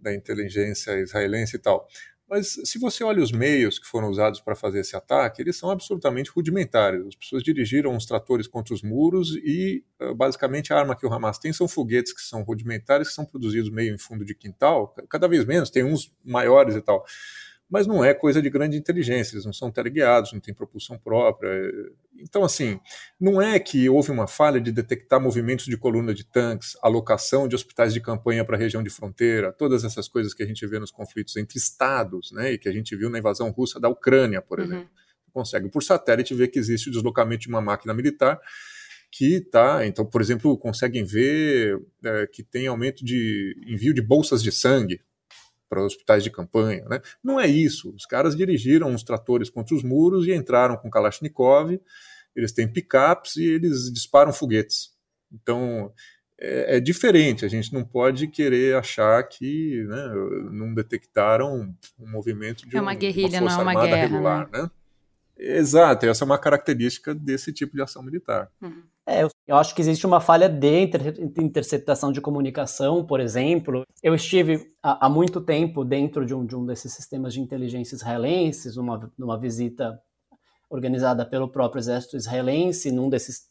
da 0.00 0.14
inteligência 0.14 0.98
israelense 0.98 1.56
e 1.56 1.58
tal. 1.58 1.86
Mas 2.26 2.54
se 2.64 2.78
você 2.78 3.04
olha 3.04 3.22
os 3.22 3.30
meios 3.30 3.78
que 3.78 3.86
foram 3.86 4.08
usados 4.08 4.40
para 4.40 4.56
fazer 4.56 4.80
esse 4.80 4.96
ataque, 4.96 5.42
eles 5.42 5.58
são 5.58 5.68
absolutamente 5.68 6.30
rudimentares. 6.30 7.04
As 7.06 7.14
pessoas 7.14 7.42
dirigiram 7.42 7.94
os 7.94 8.06
tratores 8.06 8.46
contra 8.46 8.72
os 8.72 8.82
muros 8.82 9.36
e, 9.44 9.84
ah, 10.00 10.14
basicamente, 10.14 10.72
a 10.72 10.78
arma 10.78 10.96
que 10.96 11.04
o 11.04 11.12
Hamas 11.12 11.38
tem 11.38 11.52
são 11.52 11.68
foguetes 11.68 12.14
que 12.14 12.22
são 12.22 12.42
rudimentares, 12.42 13.08
que 13.08 13.14
são 13.14 13.26
produzidos 13.26 13.70
meio 13.70 13.94
em 13.94 13.98
fundo 13.98 14.24
de 14.24 14.34
quintal, 14.34 14.94
cada 15.10 15.28
vez 15.28 15.44
menos, 15.44 15.68
tem 15.68 15.84
uns 15.84 16.10
maiores 16.24 16.74
e 16.74 16.80
tal 16.80 17.04
mas 17.72 17.86
não 17.86 18.04
é 18.04 18.12
coisa 18.12 18.42
de 18.42 18.50
grande 18.50 18.76
inteligência, 18.76 19.34
eles 19.34 19.46
não 19.46 19.52
são 19.52 19.70
teleguiados, 19.70 20.34
não 20.34 20.40
têm 20.40 20.52
propulsão 20.52 20.98
própria. 20.98 21.50
Então, 22.18 22.44
assim, 22.44 22.78
não 23.18 23.40
é 23.40 23.58
que 23.58 23.88
houve 23.88 24.10
uma 24.10 24.26
falha 24.26 24.60
de 24.60 24.70
detectar 24.70 25.18
movimentos 25.18 25.64
de 25.64 25.78
coluna 25.78 26.12
de 26.12 26.22
tanques, 26.22 26.76
alocação 26.82 27.48
de 27.48 27.54
hospitais 27.54 27.94
de 27.94 28.00
campanha 28.02 28.44
para 28.44 28.56
a 28.56 28.58
região 28.58 28.82
de 28.82 28.90
fronteira, 28.90 29.50
todas 29.50 29.84
essas 29.84 30.06
coisas 30.06 30.34
que 30.34 30.42
a 30.42 30.46
gente 30.46 30.66
vê 30.66 30.78
nos 30.78 30.90
conflitos 30.90 31.34
entre 31.38 31.56
estados, 31.56 32.30
né, 32.30 32.52
e 32.52 32.58
que 32.58 32.68
a 32.68 32.72
gente 32.72 32.94
viu 32.94 33.08
na 33.08 33.18
invasão 33.18 33.50
russa 33.50 33.80
da 33.80 33.88
Ucrânia, 33.88 34.42
por 34.42 34.58
uhum. 34.58 34.66
exemplo. 34.66 34.90
Consegue, 35.32 35.70
por 35.70 35.82
satélite, 35.82 36.34
ver 36.34 36.48
que 36.48 36.58
existe 36.58 36.90
o 36.90 36.92
deslocamento 36.92 37.40
de 37.40 37.48
uma 37.48 37.62
máquina 37.62 37.94
militar 37.94 38.38
que 39.10 39.36
está, 39.36 39.86
então, 39.86 40.04
por 40.04 40.20
exemplo, 40.20 40.58
conseguem 40.58 41.04
ver 41.04 41.80
é, 42.04 42.26
que 42.26 42.42
tem 42.42 42.66
aumento 42.66 43.02
de 43.02 43.56
envio 43.66 43.94
de 43.94 44.02
bolsas 44.02 44.42
de 44.42 44.52
sangue 44.52 45.00
para 45.72 45.82
hospitais 45.82 46.22
de 46.22 46.30
campanha. 46.30 46.84
Né? 46.84 47.00
Não 47.24 47.40
é 47.40 47.46
isso. 47.46 47.94
Os 47.96 48.04
caras 48.04 48.36
dirigiram 48.36 48.94
os 48.94 49.02
tratores 49.02 49.48
contra 49.48 49.74
os 49.74 49.82
muros 49.82 50.26
e 50.26 50.34
entraram 50.34 50.76
com 50.76 50.90
Kalashnikov. 50.90 51.80
Eles 52.36 52.52
têm 52.52 52.68
picapes 52.68 53.36
e 53.36 53.44
eles 53.44 53.90
disparam 53.90 54.34
foguetes. 54.34 54.90
Então 55.32 55.90
é, 56.38 56.76
é, 56.76 56.80
diferente. 56.80 57.46
A 57.46 57.48
gente 57.48 57.72
não 57.72 57.82
pode 57.82 58.28
querer 58.28 58.76
achar 58.76 59.22
que 59.26 59.82
né, 59.84 60.12
não 60.50 60.74
detectaram 60.74 61.74
um 61.98 62.10
movimento 62.10 62.68
de 62.68 62.76
é 62.76 62.80
uma 62.80 62.94
guerrilha, 62.94 63.40
uma 63.40 63.50
força 63.50 63.64
não 63.64 63.70
é 63.70 63.74
uma 63.74 63.86
guerra, 63.86 64.02
regular, 64.02 64.50
né? 64.52 64.62
né? 64.62 64.70
Exato. 65.38 66.04
Essa 66.04 66.22
é 66.22 66.26
uma 66.26 66.38
característica 66.38 67.14
desse 67.14 67.50
tipo 67.50 67.74
de 67.74 67.80
ação 67.80 68.02
militar. 68.02 68.50
Uhum. 68.60 68.82
É, 69.06 69.22
eu 69.46 69.56
acho 69.56 69.74
que 69.74 69.80
existe 69.80 70.06
uma 70.06 70.20
falha 70.20 70.48
de 70.48 70.82
inter 70.82 71.20
interceptação 71.38 72.12
de 72.12 72.20
comunicação, 72.20 73.04
por 73.04 73.18
exemplo. 73.18 73.84
Eu 74.02 74.14
estive 74.14 74.72
há, 74.82 75.06
há 75.06 75.08
muito 75.08 75.40
tempo 75.40 75.84
dentro 75.84 76.24
de 76.24 76.34
um, 76.34 76.46
de 76.46 76.54
um, 76.54 76.64
desses 76.64 76.92
sistemas 76.92 77.34
de 77.34 77.40
inteligência 77.40 77.96
israelenses, 77.96 78.76
uma, 78.76 79.10
numa 79.18 79.38
visita 79.38 80.00
organizada 80.70 81.26
pelo 81.26 81.48
próprio 81.48 81.80
exército 81.80 82.16
israelense, 82.16 82.92
num 82.92 83.10
desses, 83.10 83.48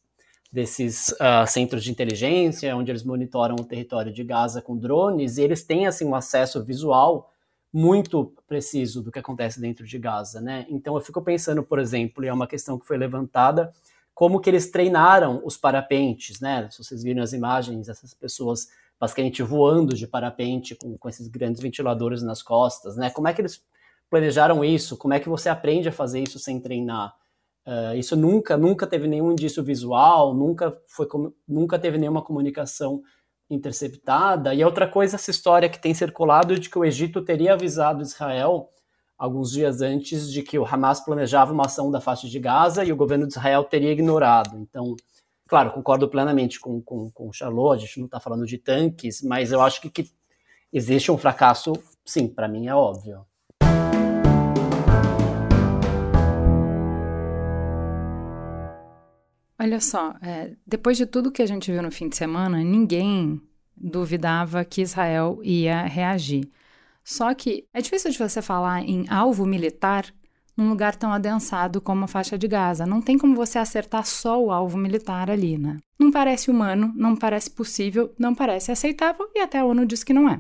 desses 0.52 1.10
uh, 1.10 1.46
centros 1.46 1.84
de 1.84 1.92
inteligência, 1.92 2.76
onde 2.76 2.90
eles 2.90 3.04
monitoram 3.04 3.56
o 3.56 3.66
território 3.66 4.12
de 4.12 4.24
Gaza 4.24 4.62
com 4.62 4.78
drones, 4.78 5.38
e 5.38 5.42
eles 5.44 5.64
têm 5.64 5.86
assim 5.86 6.06
um 6.06 6.16
acesso 6.16 6.64
visual 6.64 7.30
muito 7.74 8.34
preciso 8.48 9.02
do 9.02 9.12
que 9.12 9.20
acontece 9.20 9.60
dentro 9.60 9.86
de 9.86 10.00
Gaza, 10.00 10.42
né? 10.42 10.66
Então 10.70 10.96
eu 10.96 11.02
fico 11.02 11.22
pensando, 11.22 11.62
por 11.64 11.80
exemplo, 11.80 12.24
e 12.24 12.28
é 12.28 12.34
uma 12.34 12.48
questão 12.48 12.78
que 12.80 12.86
foi 12.86 12.98
levantada 12.98 13.72
como 14.22 14.40
que 14.40 14.52
eles 14.52 14.70
treinaram 14.70 15.42
os 15.44 15.58
parapentes, 15.58 16.40
né? 16.40 16.70
Se 16.70 16.78
vocês 16.78 17.02
viram 17.02 17.24
as 17.24 17.34
imagens, 17.34 17.90
essas 17.90 18.14
pessoas 18.14 18.68
basicamente 19.00 19.42
voando 19.42 19.96
de 19.96 20.06
parapente 20.06 20.76
com, 20.76 20.96
com 20.96 21.10
esses 21.10 21.28
grandes 21.28 21.60
ventiladores 21.60 22.22
nas 22.22 22.44
costas, 22.44 22.96
né? 22.96 23.10
Como 23.10 23.28
é 23.28 23.34
que 23.34 23.42
eles 23.42 23.66
planejaram 24.12 24.64
isso? 24.64 24.96
Como 24.96 25.16
é 25.16 25.20
que 25.20 25.28
você 25.28 25.50
aprende 25.50 25.90
a 25.90 25.92
fazer 25.92 26.22
isso 26.22 26.38
sem 26.38 26.60
treinar? 26.60 27.16
Uh, 27.66 27.98
isso 27.98 28.16
nunca, 28.16 28.56
nunca 28.56 28.86
teve 28.86 29.08
nenhum 29.08 29.32
indício 29.32 29.64
visual, 29.64 30.36
nunca 30.36 30.72
foi, 30.86 31.08
nunca 31.48 31.80
teve 31.80 31.98
nenhuma 31.98 32.22
comunicação 32.22 33.02
interceptada. 33.50 34.54
E 34.54 34.64
outra 34.64 34.88
coisa, 34.88 35.16
essa 35.16 35.32
história 35.32 35.68
que 35.68 35.82
tem 35.82 35.96
circulado 35.96 36.60
de 36.60 36.70
que 36.70 36.78
o 36.78 36.86
Egito 36.86 37.24
teria 37.24 37.54
avisado 37.54 38.04
Israel 38.04 38.70
alguns 39.22 39.52
dias 39.52 39.84
antes 39.84 40.34
de 40.34 40.42
que 40.42 40.58
o 40.58 40.66
Hamas 40.66 41.00
planejava 41.00 41.54
uma 41.54 41.68
ação 41.68 41.92
da 41.92 42.02
faixa 42.02 42.28
de 42.28 42.40
Gaza 42.40 42.84
e 42.84 42.92
o 42.92 42.96
governo 42.96 43.28
de 43.28 43.34
Israel 43.34 43.64
teria 43.64 43.92
ignorado. 43.92 44.58
Então, 44.58 44.96
claro, 45.48 45.70
concordo 45.70 46.10
plenamente 46.10 46.60
com, 46.60 46.82
com, 46.82 47.12
com 47.12 47.30
o 47.30 47.32
Charlot, 47.32 47.76
a 47.76 47.86
gente 47.86 48.00
não 48.00 48.08
está 48.08 48.20
falando 48.20 48.48
de 48.48 48.58
tanques, 48.58 49.22
mas 49.22 49.52
eu 49.52 49.62
acho 49.62 49.80
que, 49.80 49.92
que 49.92 50.10
existe 50.74 51.12
um 51.12 51.20
fracasso, 51.20 51.74
sim, 52.04 52.28
para 52.28 52.48
mim 52.48 52.66
é 52.66 52.74
óbvio. 52.74 53.24
Olha 59.60 59.80
só, 59.80 60.16
é, 60.24 60.56
depois 60.66 60.98
de 60.98 61.06
tudo 61.06 61.32
que 61.32 61.44
a 61.44 61.46
gente 61.46 61.72
viu 61.72 61.84
no 61.84 61.92
fim 61.92 62.10
de 62.10 62.16
semana, 62.16 62.58
ninguém 62.64 63.40
duvidava 63.78 64.66
que 64.66 64.82
Israel 64.82 65.40
ia 65.44 65.84
reagir. 65.84 66.50
Só 67.12 67.34
que 67.34 67.68
é 67.74 67.82
difícil 67.82 68.10
de 68.10 68.18
você 68.18 68.42
falar 68.42 68.84
em 68.84 69.06
alvo 69.10 69.46
militar 69.46 70.06
num 70.56 70.70
lugar 70.70 70.96
tão 70.96 71.12
adensado 71.12 71.82
como 71.82 72.06
a 72.06 72.08
faixa 72.08 72.38
de 72.38 72.48
Gaza. 72.48 72.86
Não 72.86 73.02
tem 73.02 73.18
como 73.18 73.36
você 73.36 73.60
acertar 73.60 74.06
só 74.06 74.42
o 74.42 74.50
alvo 74.50 74.78
militar 74.78 75.30
ali, 75.30 75.58
né? 75.58 75.78
Não 76.00 76.10
parece 76.10 76.50
humano, 76.50 76.94
não 76.96 77.14
parece 77.14 77.50
possível, 77.50 78.16
não 78.18 78.34
parece 78.34 78.72
aceitável 78.72 79.30
e 79.36 79.42
até 79.42 79.60
a 79.60 79.66
ONU 79.66 79.86
diz 79.86 80.06
que 80.06 80.14
não 80.14 80.30
é. 80.30 80.40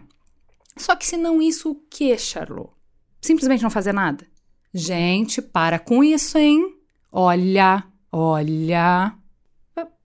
Só 0.77 0.95
que 0.95 1.05
se 1.05 1.17
não 1.17 1.41
isso, 1.41 1.71
o 1.71 1.75
que, 1.75 2.17
Charlot? 2.17 2.71
Simplesmente 3.19 3.63
não 3.63 3.69
fazer 3.69 3.91
nada? 3.91 4.25
Gente, 4.73 5.41
para 5.41 5.77
com 5.77 6.01
isso, 6.01 6.37
hein? 6.37 6.73
Olha, 7.11 7.83
olha. 8.09 9.13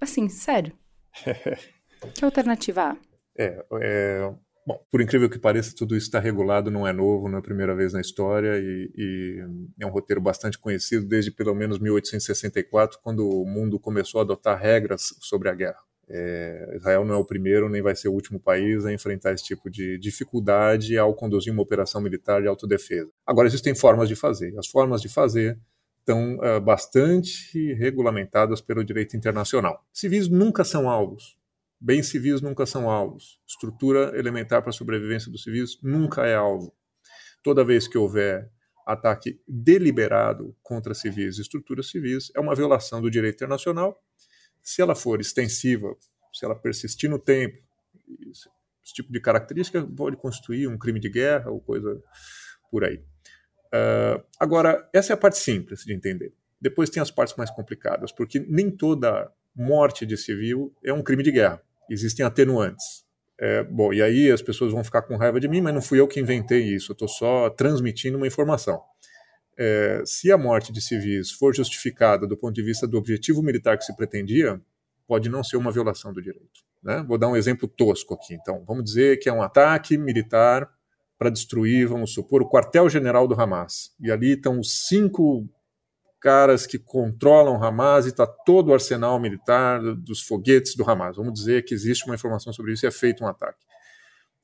Assim, 0.01 0.29
sério. 0.29 0.73
que 2.13 2.25
alternativa 2.25 2.91
há? 2.91 2.97
É, 3.39 3.65
é, 3.81 4.35
Bom, 4.67 4.85
por 4.91 5.01
incrível 5.01 5.31
que 5.31 5.39
pareça, 5.39 5.73
tudo 5.77 5.97
isso 5.97 6.07
está 6.07 6.19
regulado, 6.19 6.73
não 6.73 6.89
é 6.89 6.93
novo, 6.93 7.29
não 7.29 7.37
é 7.37 7.39
a 7.39 7.43
primeira 7.43 7.73
vez 7.73 7.93
na 7.93 8.01
história 8.01 8.59
e, 8.59 8.91
e, 8.97 9.45
é 9.79 9.87
um 9.87 9.91
roteiro 9.91 10.21
bastante 10.21 10.59
conhecido 10.59 11.07
desde 11.07 11.31
pelo 11.31 11.55
menos 11.55 11.79
1864, 11.79 12.99
quando 13.01 13.29
o 13.29 13.47
mundo 13.47 13.79
começou 13.79 14.19
a 14.19 14.25
adotar 14.25 14.61
regras 14.61 15.15
sobre 15.21 15.49
a 15.49 15.55
guerra. 15.55 15.79
É, 16.09 16.75
Israel 16.77 17.05
não 17.05 17.15
é 17.15 17.17
o 17.17 17.25
primeiro 17.25 17.69
nem 17.69 17.83
vai 17.83 17.95
ser 17.95 18.09
o 18.09 18.13
último 18.13 18.39
país 18.41 18.85
a 18.85 18.93
enfrentar 18.93 19.33
esse 19.33 19.45
tipo 19.45 19.69
de 19.69 19.99
dificuldade 19.99 20.97
ao 20.99 21.15
conduzir 21.15 21.53
uma 21.53 21.63
operação 21.63 22.01
militar 22.01 22.43
de 22.43 22.49
autodefesa. 22.49 23.11
Agora, 23.25 23.47
existem 23.47 23.75
formas 23.75 24.09
de 24.09 24.17
fazer. 24.17 24.57
As 24.59 24.67
formas 24.67 25.01
de 25.01 25.09
fazer 25.09 25.59
estão 26.01 26.39
uh, 26.39 26.61
bastante 26.61 27.73
regulamentadas 27.75 28.61
pelo 28.61 28.85
direito 28.85 29.17
internacional. 29.17 29.85
Civis 29.93 30.29
nunca 30.29 30.65
são 30.65 30.89
alvos. 30.89 31.37
Bens 31.81 32.09
civis 32.09 32.41
nunca 32.41 32.65
são 32.65 32.91
alvos. 32.91 33.39
Estrutura 33.47 34.19
elementar 34.19 34.63
para 34.63 34.71
a 34.71 34.73
sobrevivência 34.73 35.31
dos 35.31 35.43
civis 35.43 35.79
nunca 35.83 36.27
é 36.27 36.35
alvo. 36.35 36.75
Toda 37.43 37.65
vez 37.65 37.87
que 37.87 37.99
houver 37.99 38.51
ataque 38.87 39.41
deliberado 39.47 40.57
contra 40.63 40.95
civis 40.95 41.39
e 41.39 41.43
estruturas 41.43 41.89
civis, 41.89 42.31
é 42.35 42.41
uma 42.41 42.55
violação 42.55 43.03
do 43.03 43.11
direito 43.11 43.35
internacional. 43.35 44.01
Se 44.63 44.81
ela 44.81 44.95
for 44.95 45.21
extensiva, 45.21 45.95
se 46.33 46.45
ela 46.45 46.55
persistir 46.55 47.11
no 47.11 47.19
tempo, 47.19 47.59
esse 48.23 48.95
tipo 48.95 49.13
de 49.13 49.21
característica 49.21 49.85
pode 49.85 50.17
constituir 50.17 50.69
um 50.69 50.79
crime 50.79 51.01
de 51.01 51.11
guerra 51.11 51.51
ou 51.51 51.61
coisa 51.61 52.01
por 52.71 52.85
aí. 52.85 52.99
Uh, 53.67 54.25
agora, 54.39 54.89
essa 54.93 55.13
é 55.13 55.15
a 55.15 55.17
parte 55.17 55.39
simples 55.39 55.81
de 55.85 55.93
entender. 55.93 56.33
Depois 56.61 56.89
tem 56.89 57.03
as 57.03 57.11
partes 57.11 57.37
mais 57.37 57.51
complicadas, 57.51 58.13
porque 58.13 58.39
nem 58.49 58.71
toda 58.71 59.31
morte 59.55 60.07
de 60.07 60.17
civil 60.17 60.75
é 60.85 60.93
um 60.93 61.03
crime 61.03 61.23
de 61.23 61.33
guerra 61.33 61.66
existem 61.91 62.25
atenuantes. 62.25 63.05
É, 63.39 63.63
bom, 63.65 63.93
e 63.93 64.03
aí 64.03 64.31
as 64.31 64.41
pessoas 64.41 64.73
vão 64.73 64.83
ficar 64.83 65.03
com 65.03 65.17
raiva 65.17 65.39
de 65.39 65.47
mim, 65.47 65.61
mas 65.61 65.75
não 65.75 65.83
fui 65.83 66.01
eu 66.01 66.09
que 66.09 66.19
inventei 66.19 66.63
isso, 66.63 66.93
eu 66.93 66.95
estou 66.95 67.09
só 67.09 67.51
transmitindo 67.51 68.17
uma 68.17 68.27
informação. 68.27 68.81
É, 69.59 70.03
se 70.05 70.31
a 70.33 70.39
morte 70.39 70.73
de 70.73 70.81
civis 70.81 71.31
for 71.31 71.55
justificada 71.55 72.27
do 72.27 72.37
ponto 72.37 72.55
de 72.55 72.63
vista 72.63 72.87
do 72.87 72.97
objetivo 72.97 73.43
militar 73.43 73.77
que 73.77 73.85
se 73.85 73.95
pretendia, 73.95 74.61
pode 75.07 75.29
não 75.29 75.45
ser 75.45 75.57
uma 75.57 75.71
violação 75.71 76.13
do 76.13 76.21
direito. 76.21 76.65
Né? 76.83 77.05
Vou 77.07 77.19
dar 77.19 77.29
um 77.29 77.37
exemplo 77.37 77.67
tosco 77.69 78.15
aqui. 78.15 78.35
Então, 78.35 78.65
vamos 78.67 78.85
dizer 78.85 79.19
que 79.19 79.29
é 79.29 79.33
um 79.33 79.43
ataque 79.43 79.97
militar 79.97 80.69
para 81.19 81.31
destruir, 81.31 81.87
vamos 81.87 82.13
supor, 82.13 82.43
o 82.43 82.49
quartel-general 82.49 83.27
do 83.27 83.41
Hamas. 83.41 83.93
E 83.99 84.11
ali 84.11 84.33
estão 84.33 84.61
os 84.61 84.87
cinco 84.87 85.49
caras 86.27 86.67
que 86.67 86.77
controlam 86.77 87.63
Hamas 87.63 88.05
e 88.05 88.09
está 88.09 88.27
todo 88.27 88.71
o 88.71 88.75
arsenal 88.75 89.17
militar 89.21 89.81
dos 89.95 90.23
foguetes 90.23 90.75
do 90.75 90.83
Hamas. 90.83 91.17
Vamos 91.17 91.33
dizer 91.33 91.65
que 91.65 91.73
existe 91.73 92.05
uma 92.05 92.17
informação 92.17 92.53
sobre 92.53 92.73
isso 92.73 92.85
e 92.85 92.89
é 92.89 92.91
feito 92.91 93.23
um 93.23 93.29
ataque. 93.29 93.65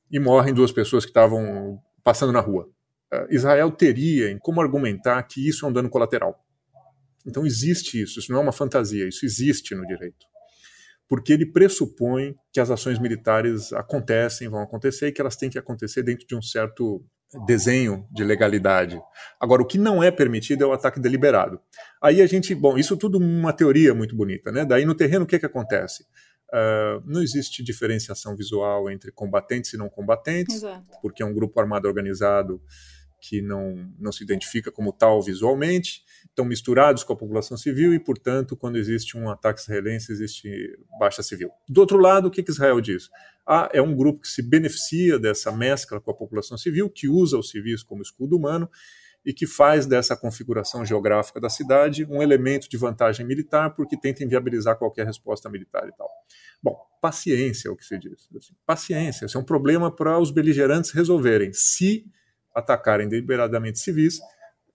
E 0.09 0.17
morrem 0.17 0.53
duas 0.53 0.71
pessoas 0.71 1.03
que 1.03 1.09
estavam 1.09 1.77
passando 2.01 2.31
na 2.31 2.39
rua. 2.39 2.69
Uh, 3.13 3.27
Israel 3.29 3.69
teria 3.69 4.31
em 4.31 4.37
como 4.39 4.61
argumentar 4.61 5.21
que 5.23 5.45
isso 5.45 5.65
é 5.65 5.69
um 5.69 5.73
dano 5.73 5.89
colateral. 5.89 6.41
Então 7.27 7.45
existe 7.45 8.01
isso, 8.01 8.17
isso 8.17 8.31
não 8.31 8.39
é 8.39 8.43
uma 8.43 8.53
fantasia, 8.53 9.05
isso 9.05 9.25
existe 9.25 9.75
no 9.75 9.85
direito. 9.85 10.25
Porque 11.09 11.33
ele 11.33 11.45
pressupõe 11.45 12.33
que 12.53 12.61
as 12.61 12.71
ações 12.71 12.97
militares 12.97 13.73
acontecem, 13.73 14.47
vão 14.47 14.61
acontecer 14.61 15.07
e 15.07 15.11
que 15.11 15.19
elas 15.19 15.35
têm 15.35 15.49
que 15.49 15.59
acontecer 15.59 16.01
dentro 16.01 16.25
de 16.25 16.33
um 16.33 16.41
certo 16.41 17.05
desenho 17.45 18.07
de 18.11 18.23
legalidade. 18.23 19.01
Agora, 19.39 19.61
o 19.61 19.65
que 19.65 19.77
não 19.77 20.01
é 20.01 20.11
permitido 20.11 20.63
é 20.63 20.67
o 20.67 20.73
ataque 20.73 20.99
deliberado. 20.99 21.59
Aí 22.01 22.21
a 22.21 22.27
gente, 22.27 22.53
bom, 22.53 22.77
isso 22.77 22.97
tudo 22.97 23.17
uma 23.17 23.53
teoria 23.53 23.93
muito 23.93 24.15
bonita, 24.15 24.51
né? 24.51 24.65
Daí 24.65 24.85
no 24.85 24.95
terreno 24.95 25.25
o 25.25 25.27
que, 25.27 25.39
que 25.39 25.45
acontece? 25.45 26.03
Uh, 26.53 27.01
não 27.05 27.21
existe 27.23 27.63
diferenciação 27.63 28.35
visual 28.35 28.89
entre 28.89 29.11
combatentes 29.11 29.73
e 29.73 29.77
não 29.77 29.89
combatentes, 29.89 30.57
Exato. 30.57 30.83
porque 31.01 31.23
é 31.23 31.25
um 31.25 31.33
grupo 31.33 31.59
armado 31.59 31.87
organizado 31.87 32.61
que 33.23 33.41
não, 33.41 33.89
não 33.97 34.11
se 34.11 34.21
identifica 34.21 34.69
como 34.69 34.91
tal 34.91 35.21
visualmente, 35.21 36.03
estão 36.27 36.43
misturados 36.43 37.05
com 37.05 37.13
a 37.13 37.15
população 37.15 37.55
civil 37.55 37.93
e, 37.93 37.99
portanto, 37.99 38.55
quando 38.55 38.77
existe 38.77 39.17
um 39.17 39.29
ataque 39.29 39.61
israelense, 39.61 40.11
existe 40.11 40.77
baixa 40.99 41.23
civil. 41.23 41.49
Do 41.69 41.79
outro 41.79 41.97
lado, 41.97 42.27
o 42.27 42.31
que, 42.31 42.43
que 42.43 42.51
Israel 42.51 42.81
diz? 42.81 43.09
Ah, 43.45 43.69
é 43.73 43.81
um 43.81 43.95
grupo 43.95 44.21
que 44.21 44.27
se 44.27 44.41
beneficia 44.41 45.19
dessa 45.19 45.51
mescla 45.51 45.99
com 45.99 46.11
a 46.11 46.13
população 46.13 46.57
civil, 46.57 46.89
que 46.89 47.09
usa 47.09 47.37
os 47.37 47.49
civis 47.49 47.83
como 47.83 48.01
escudo 48.01 48.37
humano 48.37 48.69
e 49.25 49.33
que 49.33 49.47
faz 49.47 49.85
dessa 49.85 50.15
configuração 50.17 50.85
geográfica 50.85 51.39
da 51.39 51.49
cidade 51.49 52.05
um 52.05 52.21
elemento 52.21 52.69
de 52.69 52.77
vantagem 52.77 53.25
militar, 53.25 53.73
porque 53.73 53.97
tenta 53.97 54.23
inviabilizar 54.23 54.77
qualquer 54.77 55.05
resposta 55.05 55.49
militar 55.49 55.87
e 55.87 55.91
tal. 55.95 56.09
Bom, 56.61 56.77
paciência 57.01 57.69
é 57.69 57.71
o 57.71 57.75
que 57.75 57.85
se 57.85 57.97
diz. 57.97 58.29
Paciência, 58.65 59.25
esse 59.25 59.35
é 59.35 59.39
um 59.39 59.43
problema 59.43 59.93
para 59.93 60.19
os 60.19 60.31
beligerantes 60.31 60.91
resolverem. 60.91 61.51
Se 61.53 62.05
atacarem 62.53 63.07
deliberadamente 63.07 63.79
civis, 63.79 64.19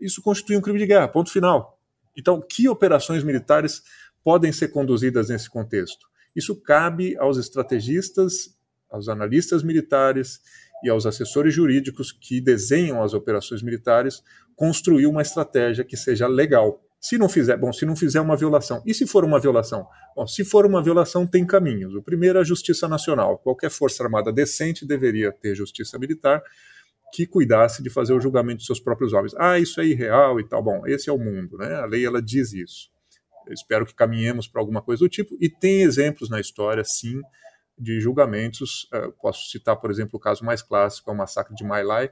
isso 0.00 0.22
constitui 0.22 0.56
um 0.56 0.60
crime 0.60 0.78
de 0.78 0.86
guerra, 0.86 1.08
ponto 1.08 1.30
final. 1.30 1.78
Então, 2.16 2.40
que 2.40 2.68
operações 2.68 3.22
militares 3.22 3.82
podem 4.24 4.52
ser 4.52 4.68
conduzidas 4.68 5.28
nesse 5.28 5.48
contexto? 5.48 6.06
Isso 6.34 6.54
cabe 6.60 7.16
aos 7.16 7.36
estrategistas, 7.36 8.57
aos 8.90 9.08
analistas 9.08 9.62
militares 9.62 10.40
e 10.82 10.88
aos 10.90 11.06
assessores 11.06 11.54
jurídicos 11.54 12.12
que 12.12 12.40
desenham 12.40 13.02
as 13.02 13.14
operações 13.14 13.62
militares 13.62 14.22
construir 14.54 15.06
uma 15.06 15.22
estratégia 15.22 15.84
que 15.84 15.96
seja 15.96 16.26
legal. 16.26 16.82
Se 17.00 17.16
não 17.16 17.28
fizer, 17.28 17.56
bom, 17.56 17.72
se 17.72 17.86
não 17.86 17.94
fizer 17.94 18.20
uma 18.20 18.36
violação. 18.36 18.82
E 18.84 18.92
se 18.92 19.06
for 19.06 19.24
uma 19.24 19.38
violação? 19.38 19.86
Bom, 20.16 20.26
se 20.26 20.44
for 20.44 20.66
uma 20.66 20.82
violação, 20.82 21.26
tem 21.26 21.46
caminhos. 21.46 21.94
O 21.94 22.02
primeiro 22.02 22.38
é 22.38 22.40
a 22.40 22.44
justiça 22.44 22.88
nacional. 22.88 23.38
Qualquer 23.38 23.70
força 23.70 24.02
armada 24.02 24.32
decente 24.32 24.84
deveria 24.84 25.30
ter 25.30 25.54
justiça 25.54 25.96
militar 25.98 26.42
que 27.12 27.26
cuidasse 27.26 27.82
de 27.82 27.88
fazer 27.88 28.12
o 28.12 28.20
julgamento 28.20 28.58
de 28.58 28.66
seus 28.66 28.80
próprios 28.80 29.12
homens. 29.12 29.32
Ah, 29.36 29.58
isso 29.58 29.80
é 29.80 29.86
irreal 29.86 30.40
e 30.40 30.48
tal. 30.48 30.62
Bom, 30.62 30.86
esse 30.86 31.08
é 31.08 31.12
o 31.12 31.18
mundo, 31.18 31.56
né? 31.56 31.74
A 31.76 31.86
lei 31.86 32.04
ela 32.04 32.20
diz 32.20 32.52
isso. 32.52 32.90
Eu 33.46 33.54
espero 33.54 33.86
que 33.86 33.94
caminhemos 33.94 34.46
para 34.46 34.60
alguma 34.60 34.82
coisa 34.82 35.04
do 35.04 35.08
tipo. 35.08 35.36
E 35.40 35.48
tem 35.48 35.82
exemplos 35.82 36.28
na 36.28 36.40
história, 36.40 36.82
sim, 36.84 37.20
de 37.78 38.00
julgamentos. 38.00 38.88
Uh, 38.92 39.12
posso 39.12 39.50
citar, 39.50 39.76
por 39.76 39.90
exemplo, 39.90 40.16
o 40.16 40.20
caso 40.20 40.44
mais 40.44 40.62
clássico, 40.62 41.10
é 41.10 41.12
o 41.12 41.16
massacre 41.16 41.54
de 41.54 41.64
My 41.64 41.82
Lai, 41.82 42.10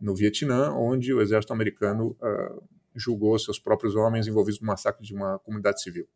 no 0.00 0.14
Vietnã, 0.14 0.72
onde 0.72 1.12
o 1.12 1.20
exército 1.20 1.52
americano 1.52 2.16
uh, 2.20 2.62
julgou 2.94 3.38
seus 3.38 3.58
próprios 3.58 3.94
homens 3.94 4.26
envolvidos 4.26 4.60
no 4.60 4.66
massacre 4.66 5.04
de 5.04 5.14
uma 5.14 5.38
comunidade 5.38 5.82
civil. 5.82 6.06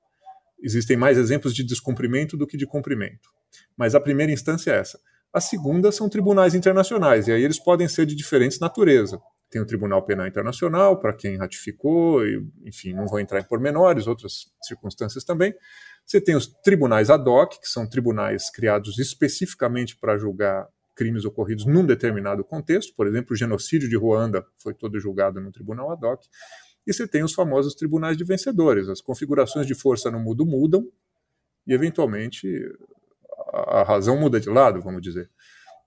Existem 0.62 0.96
mais 0.96 1.18
exemplos 1.18 1.54
de 1.54 1.62
descumprimento 1.62 2.36
do 2.36 2.46
que 2.46 2.56
de 2.56 2.66
cumprimento. 2.66 3.30
Mas 3.76 3.94
a 3.94 4.00
primeira 4.00 4.32
instância 4.32 4.70
é 4.70 4.78
essa. 4.78 4.98
A 5.32 5.40
segunda 5.40 5.90
são 5.90 6.08
tribunais 6.08 6.54
internacionais, 6.54 7.26
e 7.26 7.32
aí 7.32 7.42
eles 7.42 7.58
podem 7.58 7.88
ser 7.88 8.06
de 8.06 8.14
diferentes 8.14 8.60
natureza. 8.60 9.20
Tem 9.50 9.60
o 9.60 9.66
Tribunal 9.66 10.02
Penal 10.04 10.26
Internacional, 10.26 10.98
para 10.98 11.12
quem 11.12 11.36
ratificou, 11.36 12.26
e, 12.26 12.44
enfim, 12.64 12.92
não 12.92 13.06
vou 13.06 13.20
entrar 13.20 13.40
em 13.40 13.44
pormenores, 13.44 14.06
outras 14.06 14.46
circunstâncias 14.62 15.24
também. 15.24 15.54
Você 16.06 16.20
tem 16.20 16.36
os 16.36 16.46
tribunais 16.46 17.10
ad 17.10 17.28
hoc, 17.28 17.58
que 17.60 17.68
são 17.68 17.88
tribunais 17.88 18.50
criados 18.50 18.98
especificamente 18.98 19.96
para 19.96 20.18
julgar 20.18 20.68
crimes 20.94 21.24
ocorridos 21.24 21.66
num 21.66 21.84
determinado 21.84 22.44
contexto, 22.44 22.94
por 22.94 23.06
exemplo, 23.06 23.32
o 23.32 23.36
genocídio 23.36 23.88
de 23.88 23.96
Ruanda 23.96 24.46
foi 24.56 24.72
todo 24.72 24.98
julgado 25.00 25.40
no 25.40 25.50
tribunal 25.50 25.90
ad 25.90 26.06
hoc. 26.06 26.22
E 26.86 26.92
você 26.92 27.08
tem 27.08 27.22
os 27.22 27.32
famosos 27.32 27.74
tribunais 27.74 28.16
de 28.16 28.24
vencedores. 28.24 28.88
As 28.88 29.00
configurações 29.00 29.66
de 29.66 29.74
força 29.74 30.10
no 30.10 30.20
mundo 30.20 30.44
mudam 30.44 30.86
e, 31.66 31.72
eventualmente, 31.72 32.46
a, 33.52 33.82
razão 33.82 34.18
muda 34.18 34.38
de 34.38 34.50
lado, 34.50 34.80
vamos 34.82 35.00
dizer. 35.00 35.30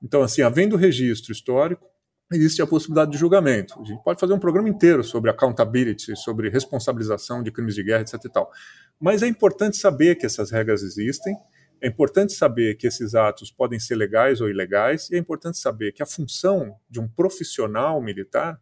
Então, 0.02 0.24
assim, 0.24 0.42
havendo 0.42 0.76
registro 0.76 1.32
histórico, 1.32 1.88
existe 2.32 2.62
a 2.62 2.68
possibilidade 2.68 3.12
de 3.12 3.18
julgamento. 3.18 3.80
A 3.80 3.86
gente 3.86 4.04
pode 4.04 4.20
fazer 4.20 4.34
um 4.34 4.40
programa 4.40 4.68
inteiro 4.68 5.04
sobre 5.04 5.30
accountability, 5.30 6.16
sobre 6.16 6.50
responsabilização 6.50 7.42
de 7.42 7.52
crimes 7.52 7.76
de 7.76 7.84
guerra, 7.84 8.02
etc. 8.02 8.16
E 8.26 8.30
tal. 8.30 8.52
Mas 9.00 9.24
é 9.24 9.28
importante 9.28 9.78
saber 9.78 10.16
que 10.16 10.26
essas 10.26 10.52
regras 10.52 10.84
existem, 10.84 11.36
é 11.80 11.88
importante 11.88 12.34
saber 12.34 12.76
que 12.76 12.88
esses 12.88 13.14
atos 13.14 13.52
podem 13.52 13.80
ser 13.80 13.96
legais 13.96 14.42
ou 14.42 14.50
ilegais, 14.50 15.10
e 15.12 15.16
é 15.16 15.18
importante 15.20 15.60
saber 15.60 15.92
que 15.92 16.02
a 16.02 16.06
função 16.06 16.76
de 16.90 17.00
um 17.00 17.08
profissional 17.08 18.02
militar 18.02 18.60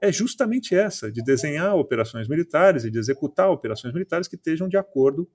é 0.00 0.12
justamente 0.12 0.74
essa, 0.74 1.10
de 1.10 1.22
desenhar 1.22 1.76
operações 1.76 2.28
militares 2.28 2.84
e 2.84 2.90
de 2.90 2.98
executar 2.98 3.50
operações 3.50 3.92
militares 3.92 4.28
que 4.28 4.36
estejam 4.36 4.68
de 4.68 4.76
acordo 4.76 5.28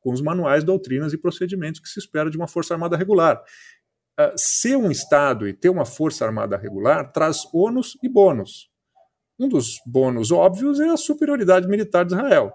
com 0.00 0.12
os 0.12 0.20
manuais, 0.20 0.64
doutrinas 0.64 1.12
e 1.12 1.18
procedimentos 1.18 1.80
que 1.80 1.88
se 1.88 1.98
espera 1.98 2.30
de 2.30 2.36
uma 2.36 2.48
Força 2.48 2.74
Armada 2.74 2.96
regular. 2.96 3.42
Uh, 4.20 4.32
ser 4.36 4.76
um 4.76 4.90
Estado 4.90 5.48
e 5.48 5.52
ter 5.52 5.68
uma 5.68 5.86
Força 5.86 6.26
Armada 6.26 6.56
regular 6.56 7.10
traz 7.12 7.38
ônus 7.54 7.96
e 8.02 8.08
bônus. 8.08 8.68
Um 9.38 9.48
dos 9.48 9.80
bônus 9.86 10.30
óbvios 10.30 10.80
é 10.80 10.88
a 10.88 10.96
superioridade 10.96 11.66
militar 11.66 12.04
de 12.04 12.12
Israel. 12.12 12.52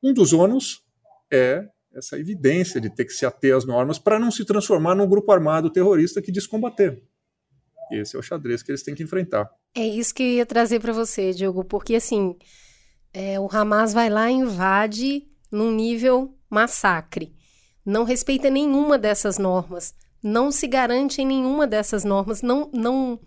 Um 0.00 0.14
dos 0.14 0.32
ônus 0.32 0.84
é 1.32 1.66
essa 1.92 2.18
evidência 2.18 2.80
de 2.80 2.88
ter 2.88 3.04
que 3.04 3.12
se 3.12 3.26
ater 3.26 3.56
às 3.56 3.64
normas 3.64 3.98
para 3.98 4.18
não 4.18 4.30
se 4.30 4.44
transformar 4.44 4.94
num 4.94 5.08
grupo 5.08 5.32
armado 5.32 5.70
terrorista 5.70 6.22
que 6.22 6.30
diz 6.30 6.46
combater. 6.46 7.02
Esse 7.90 8.14
é 8.14 8.18
o 8.18 8.22
xadrez 8.22 8.62
que 8.62 8.70
eles 8.70 8.82
têm 8.82 8.94
que 8.94 9.02
enfrentar. 9.02 9.50
É 9.74 9.84
isso 9.84 10.14
que 10.14 10.22
eu 10.22 10.28
ia 10.28 10.46
trazer 10.46 10.78
para 10.78 10.92
você, 10.92 11.32
Diogo, 11.32 11.64
porque 11.64 11.96
assim, 11.96 12.36
é, 13.12 13.40
o 13.40 13.48
Hamas 13.50 13.92
vai 13.92 14.08
lá 14.08 14.30
e 14.30 14.34
invade 14.34 15.26
num 15.50 15.72
nível 15.72 16.36
massacre. 16.48 17.34
Não 17.84 18.04
respeita 18.04 18.50
nenhuma 18.50 18.98
dessas 18.98 19.38
normas, 19.38 19.94
não 20.28 20.50
se 20.50 20.66
garante 20.66 21.22
em 21.22 21.26
nenhuma 21.26 21.66
dessas 21.66 22.04
normas, 22.04 22.42
não, 22.42 22.70
não 22.72 23.18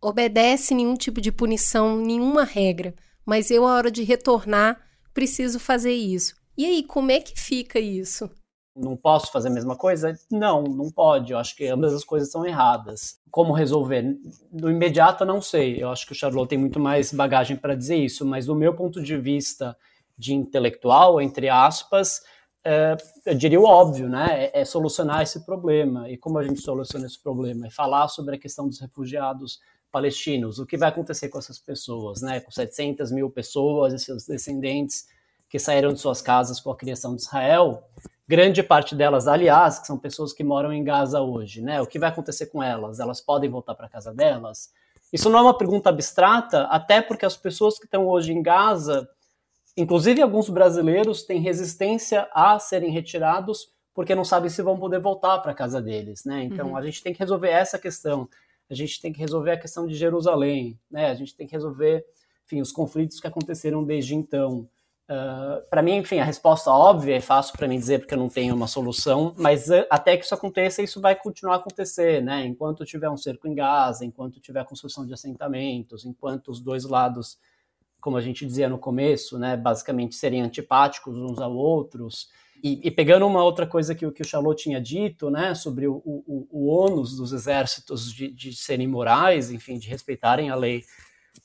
obedece 0.00 0.74
nenhum 0.74 0.94
tipo 0.94 1.20
de 1.20 1.32
punição, 1.32 1.96
nenhuma 1.96 2.44
regra. 2.44 2.94
Mas 3.24 3.50
eu, 3.50 3.66
a 3.66 3.74
hora 3.74 3.90
de 3.90 4.02
retornar, 4.02 4.80
preciso 5.14 5.58
fazer 5.58 5.92
isso. 5.92 6.34
E 6.56 6.66
aí, 6.66 6.82
como 6.82 7.10
é 7.10 7.20
que 7.20 7.38
fica 7.38 7.78
isso? 7.78 8.30
Não 8.74 8.96
posso 8.96 9.30
fazer 9.30 9.48
a 9.48 9.52
mesma 9.52 9.76
coisa? 9.76 10.14
Não, 10.30 10.62
não 10.62 10.90
pode. 10.90 11.32
Eu 11.32 11.38
acho 11.38 11.54
que 11.54 11.66
ambas 11.66 11.92
as 11.92 12.04
coisas 12.04 12.30
são 12.30 12.44
erradas. 12.44 13.18
Como 13.30 13.52
resolver? 13.52 14.02
No 14.50 14.70
imediato, 14.70 15.24
não 15.24 15.40
sei. 15.42 15.82
Eu 15.82 15.90
acho 15.90 16.06
que 16.06 16.12
o 16.12 16.14
Charlot 16.14 16.48
tem 16.48 16.58
muito 16.58 16.80
mais 16.80 17.12
bagagem 17.12 17.56
para 17.56 17.74
dizer 17.74 17.96
isso, 17.96 18.24
mas 18.24 18.46
do 18.46 18.54
meu 18.54 18.74
ponto 18.74 19.02
de 19.02 19.16
vista 19.16 19.76
de 20.16 20.34
intelectual, 20.34 21.20
entre 21.20 21.48
aspas, 21.48 22.20
é, 22.64 22.96
eu 23.26 23.34
diria 23.34 23.60
o 23.60 23.64
óbvio, 23.64 24.08
né? 24.08 24.44
É, 24.44 24.60
é, 24.60 24.64
solucionar 24.64 25.22
esse 25.22 25.44
problema. 25.44 26.08
E 26.08 26.16
como 26.16 26.38
a 26.38 26.44
gente 26.44 26.60
soluciona 26.60 27.06
esse 27.06 27.20
problema? 27.20 27.66
É 27.66 27.70
falar 27.70 28.08
sobre 28.08 28.36
a 28.36 28.38
questão 28.38 28.68
dos 28.68 28.80
refugiados 28.80 29.60
palestinos. 29.90 30.58
O 30.58 30.66
que 30.66 30.76
vai 30.76 30.88
acontecer 30.88 31.28
com 31.28 31.38
essas 31.38 31.58
pessoas, 31.58 32.22
né? 32.22 32.40
Com 32.40 32.50
700 32.50 33.10
mil 33.10 33.28
pessoas 33.28 33.92
e 33.92 33.98
seus 33.98 34.26
descendentes 34.26 35.06
que 35.48 35.58
saíram 35.58 35.92
de 35.92 36.00
suas 36.00 36.22
casas 36.22 36.60
com 36.60 36.70
a 36.70 36.76
criação 36.76 37.14
de 37.14 37.22
Israel. 37.22 37.82
Grande 38.26 38.62
parte 38.62 38.94
delas, 38.94 39.28
aliás, 39.28 39.80
que 39.80 39.86
são 39.86 39.98
pessoas 39.98 40.32
que 40.32 40.42
moram 40.42 40.72
em 40.72 40.82
Gaza 40.82 41.20
hoje, 41.20 41.60
né? 41.60 41.82
O 41.82 41.86
que 41.86 41.98
vai 41.98 42.08
acontecer 42.08 42.46
com 42.46 42.62
elas? 42.62 43.00
Elas 43.00 43.20
podem 43.20 43.50
voltar 43.50 43.74
para 43.74 43.88
casa 43.88 44.14
delas? 44.14 44.72
Isso 45.12 45.28
não 45.28 45.40
é 45.40 45.42
uma 45.42 45.58
pergunta 45.58 45.90
abstrata, 45.90 46.62
até 46.64 47.02
porque 47.02 47.26
as 47.26 47.36
pessoas 47.36 47.78
que 47.78 47.84
estão 47.84 48.06
hoje 48.06 48.32
em 48.32 48.42
Gaza 48.42 49.06
Inclusive, 49.76 50.20
alguns 50.20 50.50
brasileiros 50.50 51.22
têm 51.22 51.40
resistência 51.40 52.28
a 52.32 52.58
serem 52.58 52.90
retirados 52.90 53.72
porque 53.94 54.14
não 54.14 54.24
sabem 54.24 54.48
se 54.48 54.62
vão 54.62 54.78
poder 54.78 55.00
voltar 55.00 55.38
para 55.40 55.54
casa 55.54 55.80
deles, 55.80 56.24
né? 56.24 56.44
Então, 56.44 56.68
uhum. 56.68 56.76
a 56.76 56.82
gente 56.82 57.02
tem 57.02 57.12
que 57.12 57.18
resolver 57.18 57.48
essa 57.48 57.78
questão. 57.78 58.28
A 58.70 58.74
gente 58.74 59.00
tem 59.00 59.12
que 59.12 59.20
resolver 59.20 59.52
a 59.52 59.58
questão 59.58 59.86
de 59.86 59.94
Jerusalém, 59.94 60.78
né? 60.90 61.10
A 61.10 61.14
gente 61.14 61.34
tem 61.36 61.46
que 61.46 61.52
resolver, 61.52 62.04
enfim, 62.46 62.60
os 62.60 62.72
conflitos 62.72 63.20
que 63.20 63.26
aconteceram 63.26 63.84
desde 63.84 64.14
então. 64.14 64.68
Uh, 65.10 65.68
para 65.68 65.82
mim, 65.82 65.96
enfim, 65.96 66.20
a 66.20 66.24
resposta 66.24 66.70
óbvia 66.70 67.16
é 67.16 67.20
fácil 67.20 67.54
para 67.54 67.68
mim 67.68 67.78
dizer 67.78 67.98
porque 67.98 68.14
eu 68.14 68.18
não 68.18 68.30
tenho 68.30 68.54
uma 68.54 68.66
solução, 68.66 69.34
mas 69.36 69.68
uh, 69.68 69.84
até 69.90 70.16
que 70.16 70.24
isso 70.24 70.34
aconteça, 70.34 70.80
isso 70.80 71.00
vai 71.00 71.14
continuar 71.14 71.54
a 71.54 71.58
acontecer, 71.58 72.22
né? 72.22 72.46
Enquanto 72.46 72.84
tiver 72.86 73.10
um 73.10 73.16
cerco 73.16 73.46
em 73.46 73.54
Gaza, 73.54 74.06
enquanto 74.06 74.40
tiver 74.40 74.64
construção 74.64 75.04
de 75.04 75.12
assentamentos, 75.12 76.06
enquanto 76.06 76.48
os 76.48 76.60
dois 76.60 76.84
lados 76.84 77.36
como 78.02 78.16
a 78.16 78.20
gente 78.20 78.44
dizia 78.44 78.68
no 78.68 78.78
começo, 78.78 79.38
né, 79.38 79.56
basicamente 79.56 80.16
serem 80.16 80.42
antipáticos 80.42 81.16
uns 81.16 81.38
aos 81.38 81.54
outros. 81.54 82.28
E, 82.60 82.80
e 82.82 82.90
pegando 82.90 83.26
uma 83.26 83.42
outra 83.42 83.64
coisa 83.64 83.94
que, 83.94 84.10
que 84.10 84.22
o 84.22 84.26
Charlot 84.26 84.60
tinha 84.60 84.80
dito, 84.80 85.30
né, 85.30 85.54
sobre 85.54 85.86
o, 85.86 86.02
o, 86.04 86.48
o 86.50 86.66
ônus 86.66 87.16
dos 87.16 87.32
exércitos 87.32 88.12
de, 88.12 88.28
de 88.28 88.54
serem 88.54 88.88
morais, 88.88 89.52
enfim, 89.52 89.78
de 89.78 89.88
respeitarem 89.88 90.50
a 90.50 90.56
lei 90.56 90.82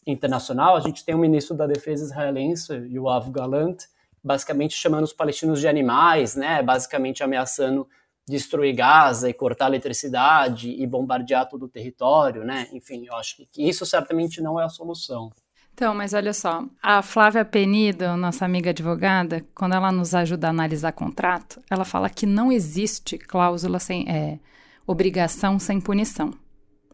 internacional, 0.05 0.75
a 0.75 0.79
gente 0.79 1.05
tem 1.05 1.13
o 1.13 1.19
ministro 1.19 1.55
da 1.55 1.67
Defesa 1.67 2.03
israelense, 2.03 2.73
Yoav 2.73 3.29
Galant, 3.29 3.83
basicamente 4.23 4.73
chamando 4.73 5.03
os 5.03 5.13
palestinos 5.13 5.59
de 5.59 5.67
animais, 5.67 6.35
né, 6.35 6.63
basicamente 6.63 7.23
ameaçando 7.23 7.87
destruir 8.27 8.75
Gaza 8.75 9.29
e 9.29 9.33
cortar 9.33 9.67
eletricidade 9.67 10.71
e 10.71 10.85
bombardear 10.87 11.47
todo 11.47 11.65
o 11.65 11.69
território, 11.69 12.43
né? 12.43 12.67
Enfim, 12.73 13.05
eu 13.05 13.15
acho 13.15 13.37
que 13.37 13.47
isso 13.65 13.85
certamente 13.85 14.41
não 14.41 14.59
é 14.59 14.65
a 14.65 14.69
solução. 14.69 15.31
Então, 15.77 15.93
mas 15.93 16.15
olha 16.15 16.33
só, 16.33 16.65
a 16.81 17.03
Flávia 17.03 17.45
Penido, 17.45 18.17
nossa 18.17 18.43
amiga 18.43 18.71
advogada, 18.71 19.45
quando 19.53 19.75
ela 19.75 19.91
nos 19.91 20.15
ajuda 20.15 20.47
a 20.47 20.49
analisar 20.49 20.91
contrato, 20.91 21.61
ela 21.69 21.85
fala 21.85 22.09
que 22.09 22.25
não 22.25 22.51
existe 22.51 23.15
cláusula 23.15 23.77
sem 23.77 24.09
é, 24.09 24.39
obrigação 24.87 25.59
sem 25.59 25.79
punição. 25.79 26.33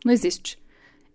Não 0.03 0.11
existe. 0.11 0.59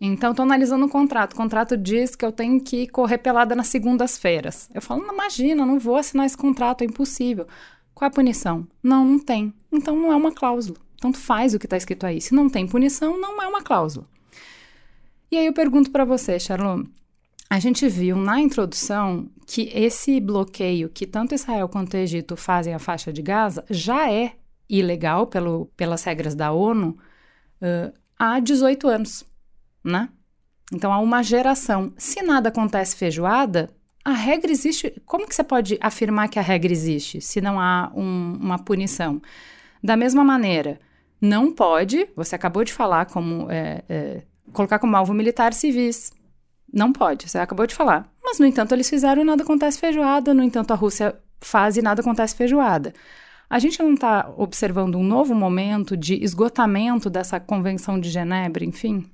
Então, 0.01 0.31
estou 0.31 0.45
analisando 0.45 0.87
o 0.87 0.89
contrato. 0.89 1.35
O 1.35 1.37
contrato 1.37 1.77
diz 1.77 2.17
que 2.17 2.25
eu 2.25 2.33
tenho 2.33 2.59
que 2.59 2.89
correr 2.89 3.19
pelada 3.19 3.55
nas 3.55 3.67
segundas-feiras. 3.67 4.71
Eu 4.73 4.81
falo, 4.81 5.07
não, 5.07 5.13
imagina, 5.13 5.67
não 5.67 5.79
vou 5.79 5.97
assinar 5.97 6.25
esse 6.25 6.39
contrato, 6.39 6.81
é 6.81 6.87
impossível. 6.87 7.47
Qual 7.93 8.07
é 8.07 8.11
a 8.11 8.15
punição? 8.15 8.67
Não, 8.83 9.05
não 9.05 9.19
tem. 9.19 9.53
Então, 9.71 9.95
não 9.95 10.11
é 10.11 10.17
uma 10.17 10.33
cláusula. 10.33 10.79
Tanto 10.99 11.19
faz 11.19 11.53
o 11.53 11.59
que 11.59 11.67
está 11.67 11.77
escrito 11.77 12.07
aí. 12.07 12.19
Se 12.19 12.35
não 12.35 12.49
tem 12.49 12.67
punição, 12.67 13.21
não 13.21 13.43
é 13.43 13.47
uma 13.47 13.61
cláusula. 13.61 14.07
E 15.31 15.37
aí 15.37 15.45
eu 15.45 15.53
pergunto 15.53 15.91
para 15.91 16.07
você, 16.07 16.41
Charlot, 16.41 16.89
a 17.51 17.59
gente 17.59 17.89
viu 17.89 18.17
na 18.17 18.41
introdução 18.41 19.31
que 19.47 19.71
esse 19.75 20.21
bloqueio 20.21 20.89
que 20.89 21.07
tanto 21.07 21.35
Israel 21.35 21.69
quanto 21.69 21.95
o 21.95 21.97
Egito 21.97 22.37
fazem 22.37 22.75
à 22.75 22.79
faixa 22.79 23.13
de 23.13 23.23
Gaza 23.23 23.65
já 23.71 24.11
é 24.13 24.35
ilegal 24.69 25.27
pelo, 25.27 25.67
pelas 25.77 26.05
regras 26.05 26.35
da 26.35 26.53
ONU 26.53 26.99
uh, 27.63 27.93
há 28.19 28.39
18 28.39 28.87
anos, 28.89 29.25
né? 29.83 30.11
Então 30.73 30.93
há 30.93 30.99
uma 30.99 31.23
geração. 31.23 31.93
Se 31.97 32.21
nada 32.23 32.51
acontece 32.51 32.95
feijoada, 32.95 33.71
a 34.05 34.13
regra 34.13 34.51
existe. 34.51 35.01
Como 35.07 35.27
que 35.27 35.35
você 35.35 35.43
pode 35.43 35.79
afirmar 35.81 36.29
que 36.29 36.39
a 36.39 36.43
regra 36.43 36.71
existe 36.71 37.21
se 37.21 37.41
não 37.41 37.59
há 37.59 37.91
um, 37.95 38.39
uma 38.41 38.59
punição? 38.59 39.23
Da 39.83 39.97
mesma 39.97 40.23
maneira, 40.23 40.79
não 41.21 41.53
pode, 41.53 42.09
você 42.15 42.35
acabou 42.35 42.65
de 42.65 42.73
falar 42.73 43.07
como 43.07 43.51
é, 43.51 43.83
é, 43.89 44.23
colocar 44.53 44.79
como 44.79 44.97
alvo 44.97 45.15
militar 45.15 45.55
civis. 45.55 46.13
Não 46.73 46.93
pode, 46.93 47.29
você 47.29 47.39
acabou 47.39 47.67
de 47.67 47.75
falar. 47.75 48.11
Mas, 48.23 48.39
no 48.39 48.47
entanto, 48.47 48.73
eles 48.73 48.89
fizeram 48.89 49.23
e 49.23 49.25
nada 49.25 49.43
acontece 49.43 49.79
feijoada. 49.79 50.35
No 50.35 50.43
entanto, 50.43 50.73
a 50.73 50.77
Rússia 50.77 51.19
faz 51.41 51.77
e 51.77 51.83
nada 51.83 52.01
acontece 52.01 52.37
feijoada. 52.37 52.93
A 53.49 53.59
gente 53.59 53.83
não 53.83 53.95
está 53.95 54.31
observando 54.37 54.97
um 54.97 55.03
novo 55.03 55.35
momento 55.35 55.97
de 55.97 56.23
esgotamento 56.23 57.09
dessa 57.09 57.41
Convenção 57.41 57.99
de 57.99 58.11
Genebra, 58.11 58.65
enfim? 58.65 59.11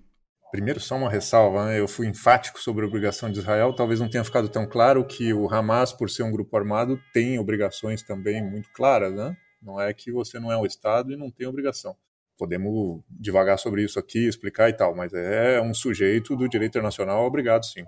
Primeiro, 0.51 0.81
só 0.81 0.97
uma 0.97 1.11
ressalva, 1.11 1.67
né? 1.67 1.81
eu 1.81 1.87
fui 1.87 2.07
enfático 2.09 2.61
sobre 2.61 2.85
a 2.85 2.89
obrigação 2.89 3.31
de 3.31 3.39
Israel. 3.39 3.73
Talvez 3.73 4.01
não 4.01 4.09
tenha 4.09 4.25
ficado 4.25 4.49
tão 4.49 4.67
claro 4.67 5.05
que 5.05 5.33
o 5.33 5.53
Hamas, 5.53 5.93
por 5.93 6.11
ser 6.11 6.25
um 6.25 6.33
grupo 6.33 6.57
armado, 6.57 7.01
tem 7.13 7.39
obrigações 7.39 8.03
também 8.03 8.43
muito 8.43 8.69
claras. 8.73 9.15
Né? 9.15 9.37
Não 9.63 9.81
é 9.81 9.93
que 9.95 10.11
você 10.11 10.41
não 10.41 10.51
é 10.51 10.57
um 10.57 10.67
Estado 10.67 11.13
e 11.13 11.17
não 11.17 11.31
tem 11.31 11.47
obrigação 11.47 11.97
podemos 12.37 13.03
devagar 13.09 13.59
sobre 13.59 13.85
isso 13.85 13.99
aqui, 13.99 14.27
explicar 14.27 14.69
e 14.69 14.73
tal, 14.73 14.95
mas 14.95 15.13
é 15.13 15.61
um 15.61 15.75
sujeito 15.75 16.37
do 16.37 16.49
direito 16.49 16.73
internacional 16.73 17.25
obrigado 17.25 17.65
sim. 17.65 17.85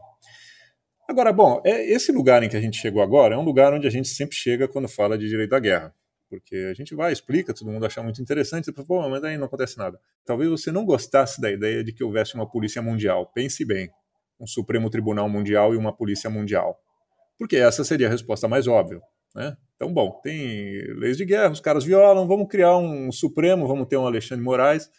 Agora, 1.08 1.32
bom, 1.32 1.62
é, 1.64 1.84
esse 1.92 2.10
lugar 2.10 2.42
em 2.42 2.48
que 2.48 2.56
a 2.56 2.60
gente 2.60 2.76
chegou 2.78 3.00
agora 3.00 3.34
é 3.34 3.38
um 3.38 3.44
lugar 3.44 3.72
onde 3.72 3.86
a 3.86 3.90
gente 3.90 4.08
sempre 4.08 4.36
chega 4.36 4.66
quando 4.66 4.88
fala 4.88 5.16
de 5.16 5.28
direito 5.28 5.50
da 5.50 5.60
guerra. 5.60 5.94
Porque 6.28 6.56
a 6.68 6.74
gente 6.74 6.94
vai, 6.94 7.12
explica, 7.12 7.54
todo 7.54 7.70
mundo 7.70 7.86
acha 7.86 8.02
muito 8.02 8.20
interessante, 8.20 8.66
depois, 8.66 8.86
pô, 8.86 9.08
mas 9.08 9.22
aí 9.22 9.38
não 9.38 9.46
acontece 9.46 9.78
nada. 9.78 10.00
Talvez 10.24 10.50
você 10.50 10.72
não 10.72 10.84
gostasse 10.84 11.40
da 11.40 11.50
ideia 11.50 11.84
de 11.84 11.92
que 11.92 12.02
houvesse 12.02 12.34
uma 12.34 12.48
polícia 12.48 12.82
mundial. 12.82 13.30
Pense 13.32 13.64
bem, 13.64 13.88
um 14.40 14.46
Supremo 14.46 14.90
Tribunal 14.90 15.28
Mundial 15.28 15.72
e 15.72 15.76
uma 15.76 15.96
polícia 15.96 16.28
mundial. 16.28 16.76
Porque 17.38 17.56
essa 17.56 17.84
seria 17.84 18.08
a 18.08 18.10
resposta 18.10 18.48
mais 18.48 18.66
óbvia. 18.66 19.00
Né? 19.34 19.56
Então, 19.76 19.92
bom, 19.92 20.20
tem 20.22 20.82
leis 20.94 21.16
de 21.16 21.24
guerra, 21.24 21.52
os 21.52 21.60
caras 21.60 21.84
violam, 21.84 22.26
vamos 22.26 22.48
criar 22.48 22.76
um 22.78 23.12
Supremo, 23.12 23.68
vamos 23.68 23.86
ter 23.86 23.96
um 23.96 24.06
Alexandre 24.06 24.42
Moraes 24.42 24.90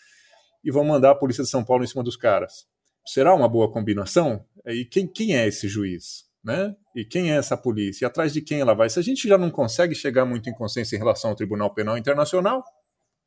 e 0.64 0.72
vamos 0.72 0.88
mandar 0.88 1.12
a 1.12 1.16
Polícia 1.16 1.44
de 1.44 1.50
São 1.50 1.64
Paulo 1.64 1.84
em 1.84 1.88
cima 1.88 2.04
dos 2.04 2.16
caras. 2.16 2.68
Será 3.06 3.34
uma 3.34 3.50
boa 3.50 3.72
combinação? 3.72 4.46
E 4.68 4.86
quem, 4.86 5.08
quem 5.08 5.36
é 5.36 5.48
esse 5.48 5.68
juiz? 5.68 6.28
Né? 6.44 6.76
E 6.96 7.04
quem 7.04 7.32
é 7.32 7.38
essa 7.38 7.58
polícia? 7.58 8.06
E 8.06 8.08
atrás 8.08 8.32
de 8.32 8.42
quem 8.42 8.62
ela 8.62 8.74
vai? 8.74 8.90
Se 8.90 9.00
a 9.00 9.02
gente 9.02 9.28
já 9.28 9.38
não 9.38 9.50
consegue 9.50 9.96
chegar 9.96 10.26
muito 10.26 10.50
em 10.50 10.54
consenso 10.54 10.96
em 10.96 10.98
relação 10.98 11.32
ao 11.32 11.36
Tribunal 11.36 11.74
Penal 11.74 11.98
Internacional, 11.98 12.64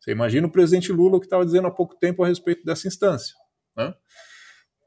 você 0.01 0.13
imagina 0.13 0.47
o 0.47 0.51
presidente 0.51 0.93
Lula 0.93 1.19
que 1.19 1.27
estava 1.27 1.45
dizendo 1.45 1.67
há 1.67 1.71
pouco 1.71 1.97
tempo 1.97 2.23
a 2.23 2.29
respeito 2.29 2.65
dessa 2.65 2.87
instância, 2.87 3.35
né? 3.77 3.93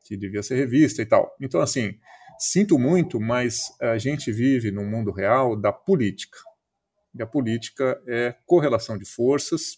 que 0.05 0.17
devia 0.17 0.41
ser 0.41 0.55
revista 0.55 1.01
e 1.01 1.05
tal. 1.05 1.35
Então, 1.39 1.61
assim, 1.61 1.95
Sinto 2.39 2.77
muito, 2.77 3.21
mas 3.21 3.73
a 3.79 3.97
gente 3.97 4.29
vive 4.31 4.69
no 4.69 4.83
mundo 4.83 5.11
real 5.11 5.55
da 5.55 5.71
política. 5.71 6.37
E 7.17 7.21
a 7.21 7.27
política 7.27 8.01
é 8.07 8.35
correlação 8.45 8.97
de 8.97 9.05
forças, 9.05 9.75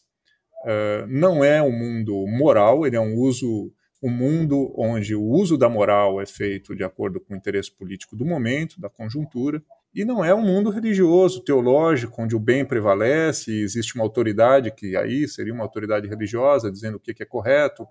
uh, 0.66 1.08
não 1.08 1.44
é 1.44 1.62
um 1.62 1.72
mundo 1.72 2.26
moral, 2.28 2.86
ele 2.86 2.96
é 2.96 3.02
um 3.02 3.16
uso 3.16 3.74
um 4.04 4.10
mundo 4.10 4.72
onde 4.78 5.16
o 5.16 5.24
uso 5.24 5.58
da 5.58 5.68
moral 5.68 6.22
é 6.22 6.28
feito 6.28 6.76
de 6.76 6.84
acordo 6.84 7.20
com 7.20 7.34
o 7.34 7.38
interesse 7.38 7.72
político 7.72 8.16
do 8.16 8.24
momento, 8.24 8.80
da 8.80 8.88
conjuntura, 8.88 9.64
e 9.96 10.06
não 10.06 10.24
é 10.24 10.36
um 10.36 10.46
mundo 10.46 10.70
religioso, 10.70 11.42
teológico, 11.44 12.22
onde 12.22 12.36
o 12.36 12.40
bem 12.40 12.64
prevalece, 12.64 13.52
existe 13.52 13.96
uma 13.96 14.04
autoridade 14.04 14.70
que 14.70 14.96
aí 14.96 15.28
seria 15.28 15.54
uma 15.54 15.64
autoridade 15.64 16.08
religiosa 16.08 16.72
dizendo 16.72 16.98
o 16.98 17.00
que 17.00 17.24
é 17.24 17.26
correto, 17.26 17.88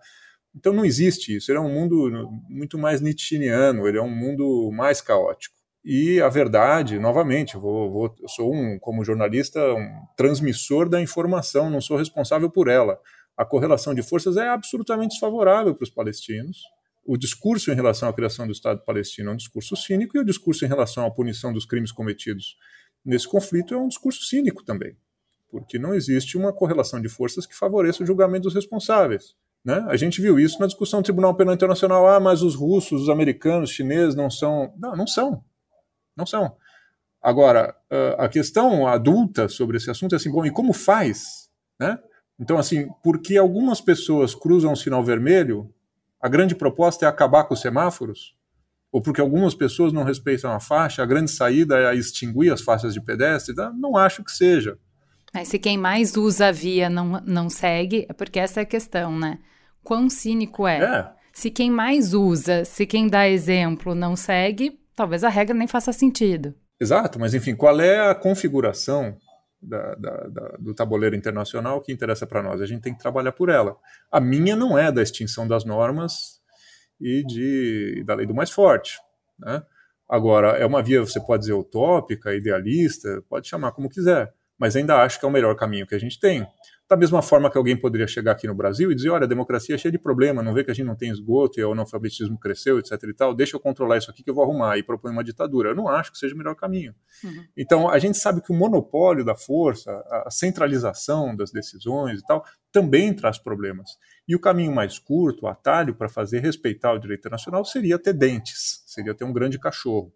então 0.55 0.73
não 0.73 0.85
existe 0.85 1.35
isso. 1.35 1.51
Ele 1.51 1.59
é 1.59 1.61
um 1.61 1.73
mundo 1.73 2.31
muito 2.49 2.79
mais 2.79 3.01
nietzscheano, 3.01 3.89
ele 3.89 3.99
é 3.99 4.03
um 4.03 4.15
mundo 4.15 4.71
mais 4.71 5.01
caótico. 5.01 5.57
E 5.85 6.19
a 6.21 6.29
verdade, 6.31 6.99
novamente, 6.99 7.59
vou, 7.59 7.91
vou, 7.91 8.17
eu 8.19 8.29
sou 8.29 8.55
um, 8.55 8.79
como 8.79 9.05
jornalista, 9.05 9.61
um 9.75 10.07
transmissor 10.17 10.89
da 10.89 11.01
informação, 11.01 11.69
não 11.69 11.81
sou 11.81 11.99
responsável 11.99 12.51
por 12.51 12.69
ela. 12.69 12.99
A 13.37 13.45
correlação 13.45 13.95
de 13.95 14.03
forças 14.03 14.37
é 14.39 14.49
absolutamente 14.49 15.11
desfavorável 15.11 15.75
para 15.75 15.85
os 15.85 15.91
palestinos. 15.91 16.63
O 17.05 17.19
discurso 17.19 17.71
em 17.71 17.75
relação 17.75 18.09
à 18.09 18.13
criação 18.15 18.47
do 18.47 18.53
Estado 18.53 18.83
palestino 18.83 19.31
é 19.31 19.33
um 19.35 19.37
discurso 19.37 19.77
cínico 19.77 20.17
e 20.17 20.21
o 20.21 20.25
discurso 20.25 20.65
em 20.65 20.69
relação 20.69 21.05
à 21.05 21.11
punição 21.11 21.53
dos 21.53 21.67
crimes 21.67 21.93
cometidos 21.93 22.57
nesse 23.05 23.29
conflito 23.29 23.75
é 23.75 23.77
um 23.77 23.89
discurso 23.89 24.25
cínico 24.25 24.65
também, 24.65 24.97
porque 25.51 25.79
não 25.79 25.93
existe 25.93 26.39
uma 26.39 26.51
correlação 26.51 26.99
de 26.99 27.11
forças 27.11 27.45
que 27.45 27.55
favoreça 27.55 28.03
o 28.03 28.07
julgamento 28.07 28.45
dos 28.45 28.55
responsáveis. 28.55 29.35
Né? 29.63 29.85
A 29.89 29.97
gente 29.97 30.23
viu 30.23 30.39
isso 30.39 30.59
na 30.61 30.67
discussão 30.67 31.01
do 31.01 31.05
Tribunal 31.05 31.35
Penal 31.35 31.55
Internacional. 31.55 32.07
Ah, 32.07 32.21
mas 32.21 32.43
os 32.43 32.55
russos, 32.55 33.03
os 33.03 33.09
americanos, 33.09 33.71
os 33.71 33.75
chineses 33.75 34.15
não 34.15 34.31
são. 34.31 34.75
Não, 34.77 34.95
não 34.95 35.07
são. 35.07 35.43
Não 36.17 36.27
são. 36.27 36.57
Agora, 37.23 37.75
a 38.19 38.29
questão 38.29 38.87
adulta 38.87 39.49
sobre 39.49 39.77
esse 39.77 39.91
assunto 39.91 40.15
é 40.15 40.17
assim: 40.17 40.31
bom, 40.31 40.45
e 40.45 40.51
como 40.51 40.73
faz? 40.73 41.49
Né? 41.81 41.99
Então, 42.39 42.59
assim, 42.59 42.89
porque 43.03 43.37
algumas 43.37 43.81
pessoas 43.81 44.35
cruzam 44.35 44.73
o 44.73 44.77
sinal 44.77 45.03
vermelho, 45.03 45.73
a 46.21 46.29
grande 46.29 46.55
proposta 46.55 47.07
é 47.07 47.09
acabar 47.09 47.45
com 47.45 47.55
os 47.55 47.61
semáforos? 47.61 48.37
Ou 48.93 49.03
porque 49.03 49.21
algumas 49.21 49.55
pessoas 49.55 49.93
não 49.93 50.05
respeitam 50.05 50.53
a 50.53 50.61
faixa, 50.61 51.03
a 51.03 51.07
grande 51.07 51.31
saída 51.31 51.79
é 51.79 51.95
extinguir 51.97 52.53
as 52.53 52.61
faixas 52.61 52.95
de 52.95 53.01
pedestre? 53.01 53.55
Não 53.77 53.97
acho 53.97 54.23
que 54.23 54.31
seja. 54.31 54.79
Mas 55.33 55.49
se 55.49 55.59
quem 55.59 55.77
mais 55.77 56.17
usa 56.17 56.49
a 56.49 56.53
via 56.53 56.89
não, 56.89 57.21
não 57.27 57.51
segue, 57.51 58.07
é 58.09 58.13
porque 58.13 58.39
essa 58.39 58.61
é 58.61 58.63
a 58.63 58.67
questão, 58.67 59.19
né? 59.19 59.39
quão 59.85 60.09
cínico 60.09 60.67
é. 60.67 60.79
é. 60.83 61.13
Se 61.33 61.51
quem 61.51 61.71
mais 61.71 62.15
usa, 62.15 62.65
se 62.65 62.87
quem 62.87 63.07
dá 63.07 63.29
exemplo 63.29 63.95
não 63.95 64.17
segue, 64.17 64.81
talvez 64.95 65.25
a 65.25 65.29
regra 65.29 65.55
nem 65.55 65.67
faça 65.67 65.93
sentido. 65.93 66.55
Exato, 66.81 67.19
mas 67.19 67.35
enfim, 67.35 67.55
qual 67.55 67.81
é 67.81 68.11
a 68.11 68.15
configuração 68.15 69.17
da, 69.61 69.95
da, 69.95 70.29
da, 70.29 70.57
do 70.59 70.75
tabuleiro 70.75 71.17
internacional 71.17 71.81
que 71.81 71.93
interessa 71.93 72.27
para 72.27 72.43
nós? 72.43 72.61
A 72.61 72.67
gente 72.67 72.83
tem 72.83 72.93
que 72.93 73.01
trabalhar 73.01 73.33
por 73.33 73.49
ela. 73.49 73.77
A 74.11 74.21
minha 74.21 74.57
não 74.57 74.77
é 74.77 74.91
da 74.91 75.03
extinção 75.03 75.47
das 75.47 75.65
normas 75.65 76.41
e 77.01 77.25
de, 77.25 78.03
da 78.05 78.15
lei 78.15 78.27
do 78.27 78.35
mais 78.35 78.51
forte. 78.51 78.99
Né? 79.39 79.63
Agora, 80.09 80.59
é 80.59 80.67
uma 80.67 80.83
via, 80.83 81.01
você 81.01 81.21
pode 81.21 81.43
dizer, 81.43 81.55
utópica, 81.55 82.35
idealista, 82.35 83.23
pode 83.29 83.49
chamar 83.49 83.73
como 83.73 83.89
quiser, 83.89 84.33
mas 84.59 84.77
ainda 84.77 85.03
acho 85.03 85.19
que 85.19 85.25
é 85.25 85.29
o 85.29 85.33
melhor 85.33 85.57
caminho 85.57 85.87
que 85.87 85.95
a 85.95 85.99
gente 85.99 86.19
tem. 86.21 86.47
Da 86.87 86.99
mesma 86.99 87.23
forma 87.23 87.51
que 87.51 87.57
alguém 87.57 87.75
poderia 87.75 88.07
chegar 88.07 88.33
aqui 88.33 88.47
no 88.47 88.55
Brasil 88.55 88.93
e 88.93 88.95
dizer: 88.95 89.09
olha, 89.09 89.25
a 89.25 89.29
democracia 89.29 89.75
é 89.75 89.79
cheia 89.79 89.91
de 89.91 89.99
problema, 89.99 90.43
não 90.43 90.53
vê 90.53 90.63
que 90.63 90.71
a 90.71 90.75
gente 90.75 90.87
não 90.87 90.95
tem 90.95 91.11
esgoto 91.11 91.59
e 91.59 91.65
o 91.65 91.73
analfabetismo 91.73 92.39
cresceu, 92.39 92.79
etc. 92.79 92.93
e 93.05 93.15
tal, 93.15 93.35
deixa 93.35 93.57
eu 93.57 93.61
controlar 93.61 93.97
isso 93.97 94.11
aqui 94.11 94.23
que 94.23 94.29
eu 94.29 94.35
vou 94.35 94.45
arrumar 94.45 94.77
e 94.77 94.83
propõe 94.83 95.11
uma 95.11 95.25
ditadura. 95.25 95.71
Eu 95.71 95.75
não 95.75 95.89
acho 95.89 96.13
que 96.13 96.19
seja 96.19 96.35
o 96.35 96.39
melhor 96.39 96.55
caminho. 96.55 96.95
Uhum. 97.23 97.45
Então, 97.57 97.89
a 97.89 97.99
gente 97.99 98.19
sabe 98.19 98.43
que 98.43 98.53
o 98.53 98.55
monopólio 98.55 99.25
da 99.25 99.35
força, 99.35 99.91
a 100.27 100.31
centralização 100.31 101.35
das 101.35 101.51
decisões 101.51 102.21
e 102.21 102.25
tal, 102.27 102.45
também 102.71 103.15
traz 103.15 103.39
problemas. 103.39 103.93
E 104.29 104.37
o 104.37 104.41
caminho 104.41 104.75
mais 104.75 104.99
curto, 104.99 105.47
o 105.47 105.49
atalho 105.49 105.95
para 105.95 106.09
fazer 106.09 106.41
respeitar 106.41 106.93
o 106.93 106.99
direito 106.99 107.21
internacional 107.21 107.65
seria 107.65 107.99
ter 107.99 108.13
dentes, 108.13 108.83
seria 108.87 109.15
ter 109.15 109.25
um 109.25 109.33
grande 109.33 109.59
cachorro. 109.59 110.13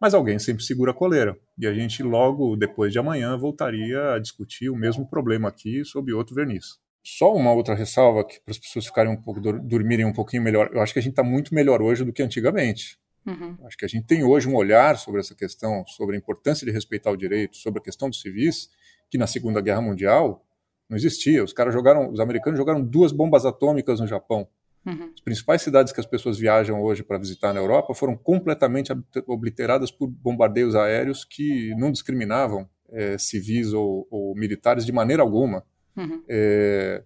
Mas 0.00 0.14
alguém 0.14 0.38
sempre 0.38 0.62
segura 0.62 0.92
a 0.92 0.94
coleira. 0.94 1.36
E 1.58 1.66
a 1.66 1.74
gente, 1.74 2.02
logo 2.02 2.56
depois 2.56 2.92
de 2.92 2.98
amanhã, 2.98 3.36
voltaria 3.36 4.14
a 4.14 4.18
discutir 4.18 4.70
o 4.70 4.76
mesmo 4.76 5.08
problema 5.08 5.48
aqui 5.48 5.84
sob 5.84 6.12
outro 6.12 6.34
verniz. 6.34 6.78
Só 7.02 7.34
uma 7.34 7.52
outra 7.52 7.74
ressalva 7.74 8.24
que 8.24 8.40
para 8.40 8.52
as 8.52 8.58
pessoas 8.58 8.86
ficarem 8.86 9.10
um 9.10 9.16
pouco 9.16 9.40
dormirem 9.40 10.04
um 10.04 10.12
pouquinho 10.12 10.42
melhor. 10.42 10.70
Eu 10.72 10.80
acho 10.80 10.92
que 10.92 10.98
a 10.98 11.02
gente 11.02 11.12
está 11.12 11.22
muito 11.22 11.54
melhor 11.54 11.80
hoje 11.80 12.04
do 12.04 12.12
que 12.12 12.22
antigamente. 12.22 12.98
Uhum. 13.26 13.56
Acho 13.64 13.76
que 13.76 13.84
a 13.84 13.88
gente 13.88 14.06
tem 14.06 14.24
hoje 14.24 14.48
um 14.48 14.54
olhar 14.54 14.96
sobre 14.96 15.20
essa 15.20 15.34
questão, 15.34 15.84
sobre 15.86 16.16
a 16.16 16.18
importância 16.18 16.66
de 16.66 16.72
respeitar 16.72 17.10
o 17.10 17.16
direito, 17.16 17.56
sobre 17.56 17.80
a 17.80 17.82
questão 17.82 18.08
dos 18.08 18.20
civis, 18.20 18.70
que 19.10 19.18
na 19.18 19.26
Segunda 19.26 19.60
Guerra 19.60 19.80
Mundial 19.80 20.44
não 20.88 20.96
existia. 20.96 21.44
Os 21.44 21.52
caras 21.52 21.74
jogaram, 21.74 22.10
os 22.10 22.20
americanos 22.20 22.58
jogaram 22.58 22.82
duas 22.82 23.12
bombas 23.12 23.44
atômicas 23.44 24.00
no 24.00 24.06
Japão. 24.06 24.48
Uhum. 24.86 25.12
As 25.14 25.20
principais 25.20 25.62
cidades 25.62 25.92
que 25.92 26.00
as 26.00 26.06
pessoas 26.06 26.38
viajam 26.38 26.82
hoje 26.82 27.02
para 27.02 27.18
visitar 27.18 27.52
na 27.52 27.60
Europa 27.60 27.94
foram 27.94 28.16
completamente 28.16 28.92
obliteradas 29.26 29.90
por 29.90 30.08
bombardeios 30.08 30.74
aéreos 30.74 31.24
que 31.24 31.74
não 31.76 31.92
discriminavam 31.92 32.68
é, 32.90 33.18
civis 33.18 33.72
ou, 33.72 34.06
ou, 34.10 34.34
militares 34.34 34.86
de 34.86 34.92
maneira 34.92 35.22
alguma. 35.22 35.64
Uhum. 35.96 36.22
É, 36.28 37.04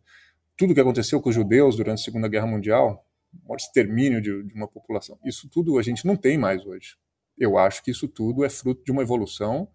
tudo 0.56 0.74
que 0.74 0.80
aconteceu 0.80 1.20
com 1.20 1.28
os 1.28 1.34
judeus 1.34 1.76
durante 1.76 2.00
a 2.00 2.04
Segunda 2.04 2.28
Guerra 2.28 2.46
Mundial, 2.46 3.04
o 3.32 3.48
maior 3.48 3.56
extermínio 3.56 4.20
de, 4.20 4.44
de 4.44 4.54
uma 4.54 4.68
população, 4.68 5.18
isso 5.24 5.48
tudo 5.48 5.78
a 5.78 5.82
gente 5.82 6.06
não 6.06 6.16
tem 6.16 6.38
mais 6.38 6.64
hoje. 6.64 6.96
Eu 7.36 7.58
acho 7.58 7.82
que 7.82 7.90
isso 7.90 8.06
tudo 8.06 8.44
é 8.44 8.50
fruto 8.50 8.84
de 8.84 8.92
uma 8.92 9.02
evolução 9.02 9.66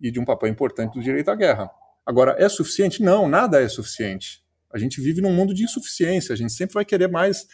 e 0.00 0.10
de 0.10 0.20
um 0.20 0.24
papel 0.24 0.48
importante 0.48 0.94
do 0.94 1.02
direito 1.02 1.30
à 1.30 1.34
guerra. 1.34 1.70
Agora, 2.04 2.36
é 2.38 2.48
suficiente? 2.48 3.02
Não, 3.02 3.28
nada 3.28 3.62
é 3.62 3.68
suficiente. 3.68 4.44
A 4.72 4.78
gente 4.78 5.00
vive 5.00 5.20
num 5.20 5.32
mundo 5.32 5.54
de 5.54 5.64
insuficiência, 5.64 6.32
a 6.32 6.36
gente 6.36 6.52
sempre 6.52 6.74
vai 6.74 6.84
querer 6.84 7.08
mais 7.08 7.46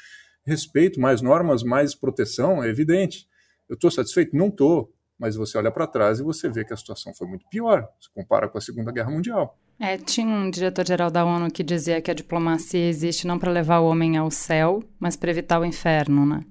respeito, 0.45 1.01
mais 1.01 1.23
normas, 1.23 1.63
mais 1.63 1.95
proteção, 1.95 2.63
é 2.63 2.69
evidente. 2.69 3.27
Eu 3.69 3.75
estou 3.75 3.91
satisfeito? 3.91 4.37
Não 4.37 4.49
estou. 4.49 4.93
Mas 5.19 5.37
você 5.37 5.57
olha 5.57 5.71
para 5.71 5.87
trás 5.87 6.19
e 6.19 6.23
você 6.23 6.49
vê 6.49 6.65
que 6.65 6.73
a 6.73 6.77
situação 6.77 7.15
foi 7.15 7.29
muito 7.29 7.47
pior, 7.49 7.89
se 8.01 8.13
compara 8.13 8.49
com 8.49 8.59
a 8.59 8.61
Segunda 8.61 8.91
Guerra 8.91 9.11
Mundial. 9.11 9.57
É, 9.79 9.97
tinha 9.97 10.27
um 10.27 10.51
diretor-geral 10.51 11.11
da 11.11 11.25
ONU 11.25 11.51
que 11.51 11.63
dizia 11.63 12.01
que 12.01 12.11
a 12.11 12.15
diplomacia 12.15 12.89
existe 12.89 13.27
não 13.27 13.39
para 13.39 13.51
levar 13.51 13.79
o 13.79 13.87
homem 13.87 14.17
ao 14.17 14.31
céu, 14.31 14.83
mas 14.99 15.17
para 15.17 15.31
evitar 15.31 15.61
o 15.61 15.65
inferno, 15.65 16.27
né? 16.27 16.45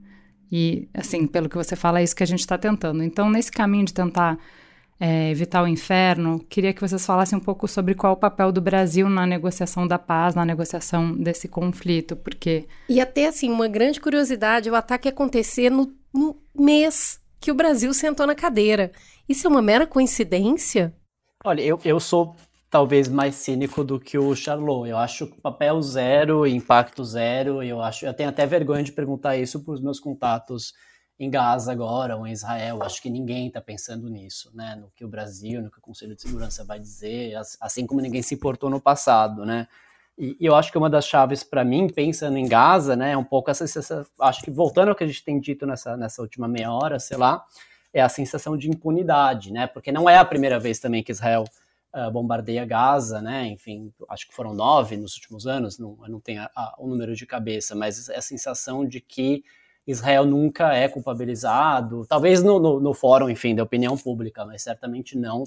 E, 0.52 0.90
assim, 0.94 1.28
pelo 1.28 1.50
que 1.50 1.56
você 1.56 1.76
fala, 1.76 2.00
é 2.00 2.04
isso 2.04 2.16
que 2.16 2.24
a 2.24 2.28
gente 2.28 2.40
está 2.40 2.58
tentando. 2.58 3.04
Então, 3.04 3.30
nesse 3.30 3.52
caminho 3.52 3.86
de 3.86 3.94
tentar 3.94 4.38
é, 5.04 5.32
evitar 5.32 5.64
o 5.64 5.68
inferno, 5.68 6.46
queria 6.48 6.72
que 6.72 6.80
vocês 6.80 7.04
falassem 7.04 7.36
um 7.36 7.42
pouco 7.42 7.68
sobre 7.68 7.96
qual 7.96 8.14
é 8.14 8.16
o 8.16 8.20
papel 8.20 8.52
do 8.52 8.62
Brasil 8.62 9.10
na 9.10 9.26
negociação 9.26 9.88
da 9.88 9.98
paz, 9.98 10.36
na 10.36 10.46
negociação 10.46 11.18
desse 11.18 11.48
conflito, 11.48 12.16
porque... 12.16 12.68
E 12.88 13.02
até, 13.02 13.26
assim, 13.26 13.50
uma 13.50 13.68
grande 13.68 14.00
curiosidade, 14.00 14.70
o 14.70 14.76
ataque 14.76 15.10
acontecer 15.10 15.72
no, 15.72 15.92
no 16.14 16.38
mês 16.54 17.20
que 17.40 17.50
o 17.50 17.56
Brasil 17.56 17.92
sentou 17.96 18.28
na 18.28 18.36
cadeira. 18.36 18.92
Isso 19.28 19.48
é 19.48 19.50
uma 19.50 19.62
mera 19.62 19.88
coincidência? 19.88 20.94
Olha, 21.44 21.62
eu, 21.62 21.80
eu 21.84 22.00
sou 22.00 22.36
talvez 22.70 23.10
mais 23.10 23.34
cínico 23.34 23.84
do 23.84 24.00
que 24.00 24.20
o 24.20 24.36
Charlot. 24.36 24.88
Eu 24.88 24.98
acho 24.98 25.26
papel 25.42 25.82
zero, 25.82 26.46
impacto 26.46 27.04
zero. 27.04 27.64
Eu 27.64 27.82
acho, 27.82 28.06
eu 28.06 28.14
tenho 28.14 28.30
até 28.30 28.46
vergonha 28.46 28.84
de 28.84 28.92
perguntar 28.92 29.36
isso 29.36 29.66
para 29.66 29.74
os 29.74 29.82
meus 29.82 30.00
contatos 30.00 30.74
em 31.24 31.30
Gaza 31.30 31.72
agora 31.72 32.18
ou 32.18 32.26
em 32.26 32.32
Israel. 32.32 32.82
Acho 32.82 33.00
que 33.00 33.10
ninguém 33.10 33.48
está 33.48 33.62
pensando 33.62 34.10
nisso, 34.10 34.50
né? 34.56 34.76
No 34.76 34.90
que 34.96 35.06
o 35.06 35.08
Brasil, 35.08 35.62
no 35.62 35.70
que 35.70 35.78
o 35.78 35.82
Conselho 35.82 36.16
de 36.16 36.22
Segurança 36.24 36.64
vai 36.64 36.80
dizer, 36.80 37.36
assim 37.60 37.86
como 37.86 38.02
ninguém 38.02 38.24
se 38.24 38.34
importou 38.34 38.72
no 38.72 38.82
passado, 38.82 39.46
né? 39.46 39.68
E, 40.18 40.36
eu 40.42 40.56
acho 40.56 40.72
que 40.72 40.78
uma 40.80 40.90
das 40.90 41.06
chaves 41.06 41.44
para 41.44 41.64
mim, 41.64 41.88
pensando 41.88 42.38
em 42.38 42.48
Gaza, 42.48 42.96
né, 42.96 43.12
é 43.12 43.18
um 43.18 43.24
pouco 43.24 43.52
essa 43.52 43.68
sensação. 43.68 44.04
Acho 44.20 44.42
que 44.42 44.50
voltando 44.50 44.90
ao 44.90 44.96
que 44.96 45.04
a 45.04 45.08
gente 45.08 45.24
tem 45.24 45.40
dito 45.40 45.64
nessa, 45.68 45.96
nessa 45.96 46.24
última 46.24 46.48
meia 46.48 46.74
hora, 46.74 47.00
sei 47.00 47.18
lá, 47.18 47.46
é 47.94 48.02
a 48.02 48.10
sensação 48.10 48.58
de 48.58 48.68
impunidade, 48.68 49.54
né? 49.54 49.68
Porque 49.68 49.92
não 49.92 50.10
é 50.10 50.18
a 50.18 50.26
primeira 50.26 50.60
vez 50.60 50.80
também 50.80 51.04
que 51.04 51.12
Israel 51.12 51.46
uh, 51.94 52.10
bombardeia 52.10 52.66
Gaza, 52.66 53.22
né? 53.22 53.46
Enfim, 53.46 53.94
acho 54.10 54.28
que 54.28 54.34
foram 54.34 54.56
nove 54.56 54.98
nos 54.98 55.14
últimos 55.14 55.46
anos, 55.46 55.78
não, 55.78 55.96
não 56.08 56.20
tenho 56.20 56.42
o 56.80 56.88
número 56.88 57.16
de 57.16 57.28
cabeça, 57.28 57.76
mas 57.76 58.10
é 58.10 58.18
a 58.18 58.22
sensação 58.22 58.88
de 58.88 59.00
que 59.00 59.44
Israel 59.86 60.26
nunca 60.26 60.74
é 60.74 60.88
culpabilizado, 60.88 62.06
talvez 62.08 62.44
no, 62.44 62.60
no, 62.60 62.80
no, 62.80 62.94
fórum, 62.94 63.30
enfim, 63.30 63.56
da 63.56 63.64
opinião 63.64 63.98
pública, 63.98 64.46
mas 64.46 64.62
certamente 64.62 65.18
não 65.18 65.44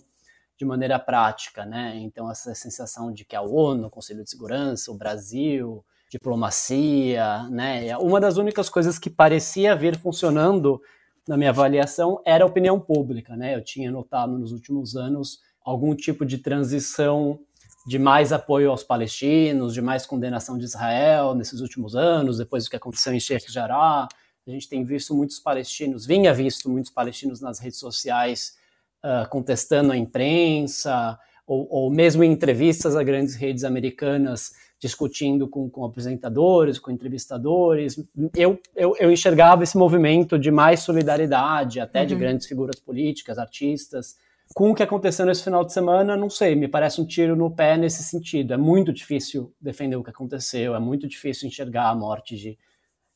de 0.57 0.64
maneira 0.64 0.99
prática, 0.99 1.64
né? 1.64 1.97
Então 1.97 2.30
essa 2.30 2.55
sensação 2.55 3.12
de 3.12 3.24
que 3.24 3.35
a 3.35 3.43
ONU, 3.43 3.87
o 3.87 3.91
Conselho 3.91 4.22
de 4.22 4.30
Segurança, 4.30 4.91
o 4.91 4.97
Brasil, 4.97 5.85
diplomacia, 6.11 7.45
né? 7.51 7.97
Uma 7.99 8.20
das 8.20 8.37
únicas 8.37 8.68
coisas 8.68 8.99
que 8.99 9.11
parecia 9.11 9.74
vir 9.74 9.99
funcionando 9.99 10.80
na 11.26 11.37
minha 11.37 11.51
avaliação 11.51 12.20
era 12.24 12.45
a 12.45 12.47
opinião 12.47 12.78
pública, 12.78 13.37
né? 13.37 13.55
Eu 13.55 13.64
tinha 13.64 13.91
notado 13.91 14.39
nos 14.39 14.53
últimos 14.53 14.95
anos 14.95 15.41
algum 15.64 15.95
tipo 15.95 16.24
de 16.24 16.39
transição 16.39 17.41
de 17.87 17.99
mais 17.99 18.32
apoio 18.32 18.70
aos 18.70 18.82
palestinos, 18.82 19.74
de 19.74 19.82
mais 19.82 20.07
condenação 20.07 20.57
de 20.57 20.64
Israel 20.64 21.35
nesses 21.35 21.61
últimos 21.61 21.95
anos, 21.95 22.39
depois 22.39 22.64
do 22.64 22.70
que 22.70 22.76
aconteceu 22.76 23.12
em 23.12 23.20
Sheikh 23.20 23.53
Jarrah, 23.53 24.09
a 24.47 24.51
gente 24.51 24.68
tem 24.68 24.84
visto 24.84 25.14
muitos 25.14 25.38
palestinos, 25.38 26.05
vinha 26.05 26.32
visto 26.34 26.68
muitos 26.68 26.90
palestinos 26.90 27.40
nas 27.40 27.59
redes 27.59 27.78
sociais 27.78 28.55
uh, 29.03 29.28
contestando 29.30 29.92
a 29.92 29.97
imprensa, 29.97 31.18
ou, 31.47 31.66
ou, 31.70 31.90
mesmo 31.90 32.22
em 32.22 32.32
entrevistas 32.32 32.97
a 32.97 33.03
grandes 33.03 33.34
redes 33.34 33.64
americanas 33.64 34.53
discutindo 34.78 35.49
com, 35.49 35.68
com 35.70 35.84
apresentadores, 35.84 36.78
com 36.78 36.90
entrevistadores. 36.90 37.99
Eu, 38.36 38.61
eu, 38.76 38.95
eu, 38.99 39.11
enxergava 39.11 39.62
esse 39.62 39.78
movimento 39.78 40.38
de 40.38 40.51
mais 40.51 40.80
solidariedade, 40.80 41.80
até 41.80 42.01
uhum. 42.01 42.07
de 42.07 42.14
grandes 42.14 42.47
figuras 42.47 42.78
políticas, 42.78 43.38
artistas. 43.38 44.16
Com 44.55 44.70
o 44.70 44.74
que 44.74 44.82
aconteceu 44.82 45.24
nesse 45.24 45.42
final 45.42 45.64
de 45.64 45.72
semana, 45.72 46.18
não 46.18 46.28
sei, 46.28 46.55
me 46.55 46.68
parece 46.68 47.01
um 47.01 47.07
tiro 47.07 47.34
no 47.34 47.51
pé 47.51 47.78
nesse 47.78 48.03
sentido. 48.03 48.53
É 48.53 48.59
muito 48.59 48.92
difícil 48.92 49.55
defender 49.59 49.97
o 49.97 50.05
que 50.05 50.11
aconteceu, 50.11 50.74
é 50.74 50.80
muito 50.80 51.09
difícil 51.09 51.49
enxergar 51.49 51.88
a 51.88 51.95
morte 51.95 52.36
de 52.36 52.59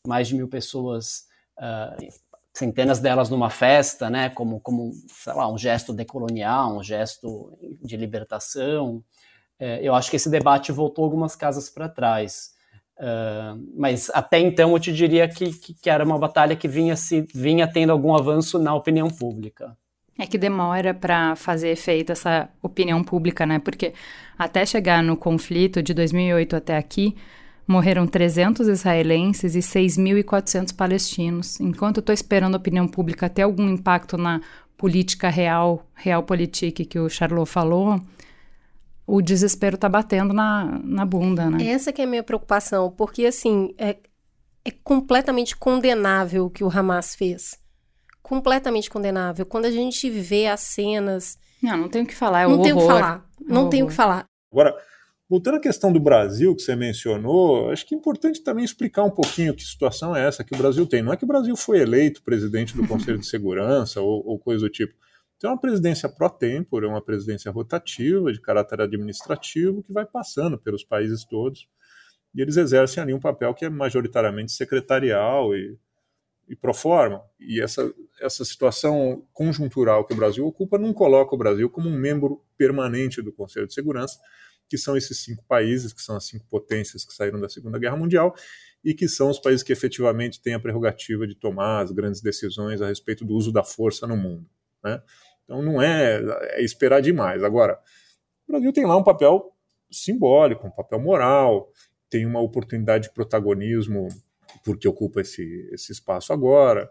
mais 0.08 0.26
de 0.26 0.34
mil 0.34 0.48
pessoas, 0.48 1.26
uh, 1.58 2.08
centenas 2.54 2.98
delas 2.98 3.28
numa 3.28 3.50
festa, 3.50 4.08
né, 4.08 4.30
como, 4.30 4.58
como, 4.60 4.90
sei 5.08 5.34
lá, 5.34 5.52
um 5.52 5.58
gesto 5.58 5.92
decolonial, 5.92 6.78
um 6.78 6.82
gesto 6.82 7.56
de 7.82 7.96
libertação. 7.96 9.04
Uh, 9.60 9.78
eu 9.82 9.94
acho 9.94 10.10
que 10.10 10.16
esse 10.16 10.30
debate 10.30 10.72
voltou 10.72 11.04
algumas 11.04 11.36
casas 11.36 11.68
para 11.68 11.88
trás. 11.88 12.56
Uh, 12.96 13.62
mas 13.76 14.10
até 14.12 14.40
então 14.40 14.72
eu 14.72 14.80
te 14.80 14.92
diria 14.92 15.28
que, 15.28 15.52
que, 15.52 15.74
que, 15.74 15.88
era 15.88 16.04
uma 16.04 16.18
batalha 16.18 16.56
que 16.56 16.66
vinha, 16.66 16.96
se, 16.96 17.20
vinha 17.32 17.70
tendo 17.70 17.92
algum 17.92 18.16
avanço 18.16 18.58
na 18.58 18.74
opinião 18.74 19.08
pública. 19.08 19.76
É 20.18 20.26
que 20.26 20.36
demora 20.36 20.92
para 20.92 21.36
fazer 21.36 21.68
efeito 21.68 22.10
essa 22.10 22.48
opinião 22.60 23.04
pública, 23.04 23.46
né? 23.46 23.60
Porque 23.60 23.94
até 24.36 24.66
chegar 24.66 25.00
no 25.00 25.16
conflito 25.16 25.80
de 25.80 25.94
2008 25.94 26.56
até 26.56 26.76
aqui, 26.76 27.14
Morreram 27.68 28.06
300 28.06 28.66
israelenses 28.66 29.54
e 29.54 29.58
6.400 29.58 30.74
palestinos. 30.74 31.60
Enquanto 31.60 31.98
eu 31.98 32.00
estou 32.00 32.14
esperando 32.14 32.54
a 32.54 32.56
opinião 32.56 32.88
pública 32.88 33.28
ter 33.28 33.42
algum 33.42 33.68
impacto 33.68 34.16
na 34.16 34.40
política 34.74 35.28
real, 35.28 35.86
real 35.94 36.22
politique 36.22 36.86
que 36.86 36.98
o 36.98 37.10
Charlot 37.10 37.50
falou, 37.50 38.00
o 39.06 39.20
desespero 39.20 39.74
está 39.74 39.88
batendo 39.88 40.32
na, 40.32 40.80
na 40.82 41.04
bunda, 41.04 41.50
né? 41.50 41.66
Essa 41.66 41.92
que 41.92 42.00
é 42.00 42.04
a 42.04 42.08
minha 42.08 42.22
preocupação, 42.22 42.90
porque 42.90 43.26
assim, 43.26 43.74
é, 43.76 43.96
é 44.64 44.70
completamente 44.82 45.54
condenável 45.54 46.46
o 46.46 46.50
que 46.50 46.64
o 46.64 46.70
Hamas 46.70 47.14
fez. 47.14 47.58
Completamente 48.22 48.88
condenável. 48.88 49.44
Quando 49.44 49.66
a 49.66 49.70
gente 49.70 50.08
vê 50.08 50.46
as 50.46 50.60
cenas... 50.60 51.38
Não, 51.62 51.76
não 51.76 51.88
tem 51.88 52.02
o 52.02 52.06
que 52.06 52.14
falar, 52.14 52.42
é 52.42 52.46
não 52.46 52.60
o 52.60 52.62
tem 52.62 52.72
o 52.72 52.78
que 52.78 52.86
falar, 52.86 53.26
não 53.40 53.68
tem 53.68 53.82
o 53.82 53.86
que 53.88 53.94
falar. 53.94 54.24
Agora, 54.52 54.74
Voltando 55.30 55.56
à 55.56 55.60
questão 55.60 55.92
do 55.92 56.00
Brasil, 56.00 56.56
que 56.56 56.62
você 56.62 56.74
mencionou, 56.74 57.70
acho 57.70 57.86
que 57.86 57.94
é 57.94 57.98
importante 57.98 58.42
também 58.42 58.64
explicar 58.64 59.04
um 59.04 59.10
pouquinho 59.10 59.54
que 59.54 59.62
situação 59.62 60.16
é 60.16 60.26
essa 60.26 60.42
que 60.42 60.54
o 60.54 60.56
Brasil 60.58 60.86
tem. 60.86 61.02
Não 61.02 61.12
é 61.12 61.18
que 61.18 61.24
o 61.24 61.28
Brasil 61.28 61.54
foi 61.54 61.80
eleito 61.80 62.22
presidente 62.22 62.74
do 62.74 62.88
Conselho 62.88 63.18
de 63.18 63.26
Segurança 63.28 64.00
ou, 64.00 64.26
ou, 64.26 64.38
coisa 64.38 64.64
do 64.64 64.70
tipo. 64.70 64.94
Tem 65.38 65.50
uma 65.50 65.60
presidência 65.60 66.08
pro 66.08 66.30
tempore, 66.30 66.86
uma 66.86 67.02
presidência 67.02 67.52
rotativa, 67.52 68.32
de 68.32 68.40
caráter 68.40 68.80
administrativo, 68.80 69.82
que 69.82 69.92
vai 69.92 70.06
passando 70.06 70.56
pelos 70.56 70.82
países 70.82 71.26
todos. 71.26 71.68
E 72.34 72.40
eles 72.40 72.56
exercem 72.56 73.02
ali 73.02 73.12
um 73.12 73.20
papel 73.20 73.52
que 73.52 73.66
é 73.66 73.68
majoritariamente 73.68 74.52
secretarial 74.52 75.54
e, 75.54 75.76
e 76.48 76.56
pro 76.56 76.72
forma. 76.72 77.22
E 77.38 77.60
essa, 77.60 77.92
essa 78.18 78.46
situação 78.46 79.22
conjuntural 79.34 80.06
que 80.06 80.14
o 80.14 80.16
Brasil 80.16 80.46
ocupa 80.46 80.78
não 80.78 80.94
coloca 80.94 81.34
o 81.34 81.38
Brasil 81.38 81.68
como 81.68 81.86
um 81.86 81.98
membro 81.98 82.42
permanente 82.56 83.20
do 83.20 83.30
Conselho 83.30 83.66
de 83.66 83.74
Segurança 83.74 84.18
que 84.68 84.76
são 84.76 84.96
esses 84.96 85.18
cinco 85.18 85.44
países, 85.46 85.92
que 85.92 86.02
são 86.02 86.16
as 86.16 86.24
cinco 86.26 86.46
potências 86.48 87.04
que 87.04 87.14
saíram 87.14 87.40
da 87.40 87.48
Segunda 87.48 87.78
Guerra 87.78 87.96
Mundial, 87.96 88.34
e 88.84 88.94
que 88.94 89.08
são 89.08 89.30
os 89.30 89.38
países 89.38 89.62
que 89.62 89.72
efetivamente 89.72 90.40
têm 90.40 90.54
a 90.54 90.60
prerrogativa 90.60 91.26
de 91.26 91.34
tomar 91.34 91.82
as 91.82 91.90
grandes 91.90 92.20
decisões 92.20 92.80
a 92.80 92.86
respeito 92.86 93.24
do 93.24 93.34
uso 93.34 93.52
da 93.52 93.64
força 93.64 94.06
no 94.06 94.16
mundo. 94.16 94.48
Né? 94.84 95.02
Então 95.44 95.62
não 95.62 95.80
é, 95.80 96.20
é 96.52 96.62
esperar 96.62 97.00
demais. 97.00 97.42
Agora, 97.42 97.78
o 98.46 98.52
Brasil 98.52 98.72
tem 98.72 98.86
lá 98.86 98.96
um 98.96 99.02
papel 99.02 99.52
simbólico, 99.90 100.66
um 100.66 100.70
papel 100.70 101.00
moral, 101.00 101.72
tem 102.10 102.26
uma 102.26 102.40
oportunidade 102.40 103.08
de 103.08 103.14
protagonismo 103.14 104.08
porque 104.64 104.88
ocupa 104.88 105.20
esse, 105.20 105.68
esse 105.72 105.92
espaço 105.92 106.32
agora. 106.32 106.90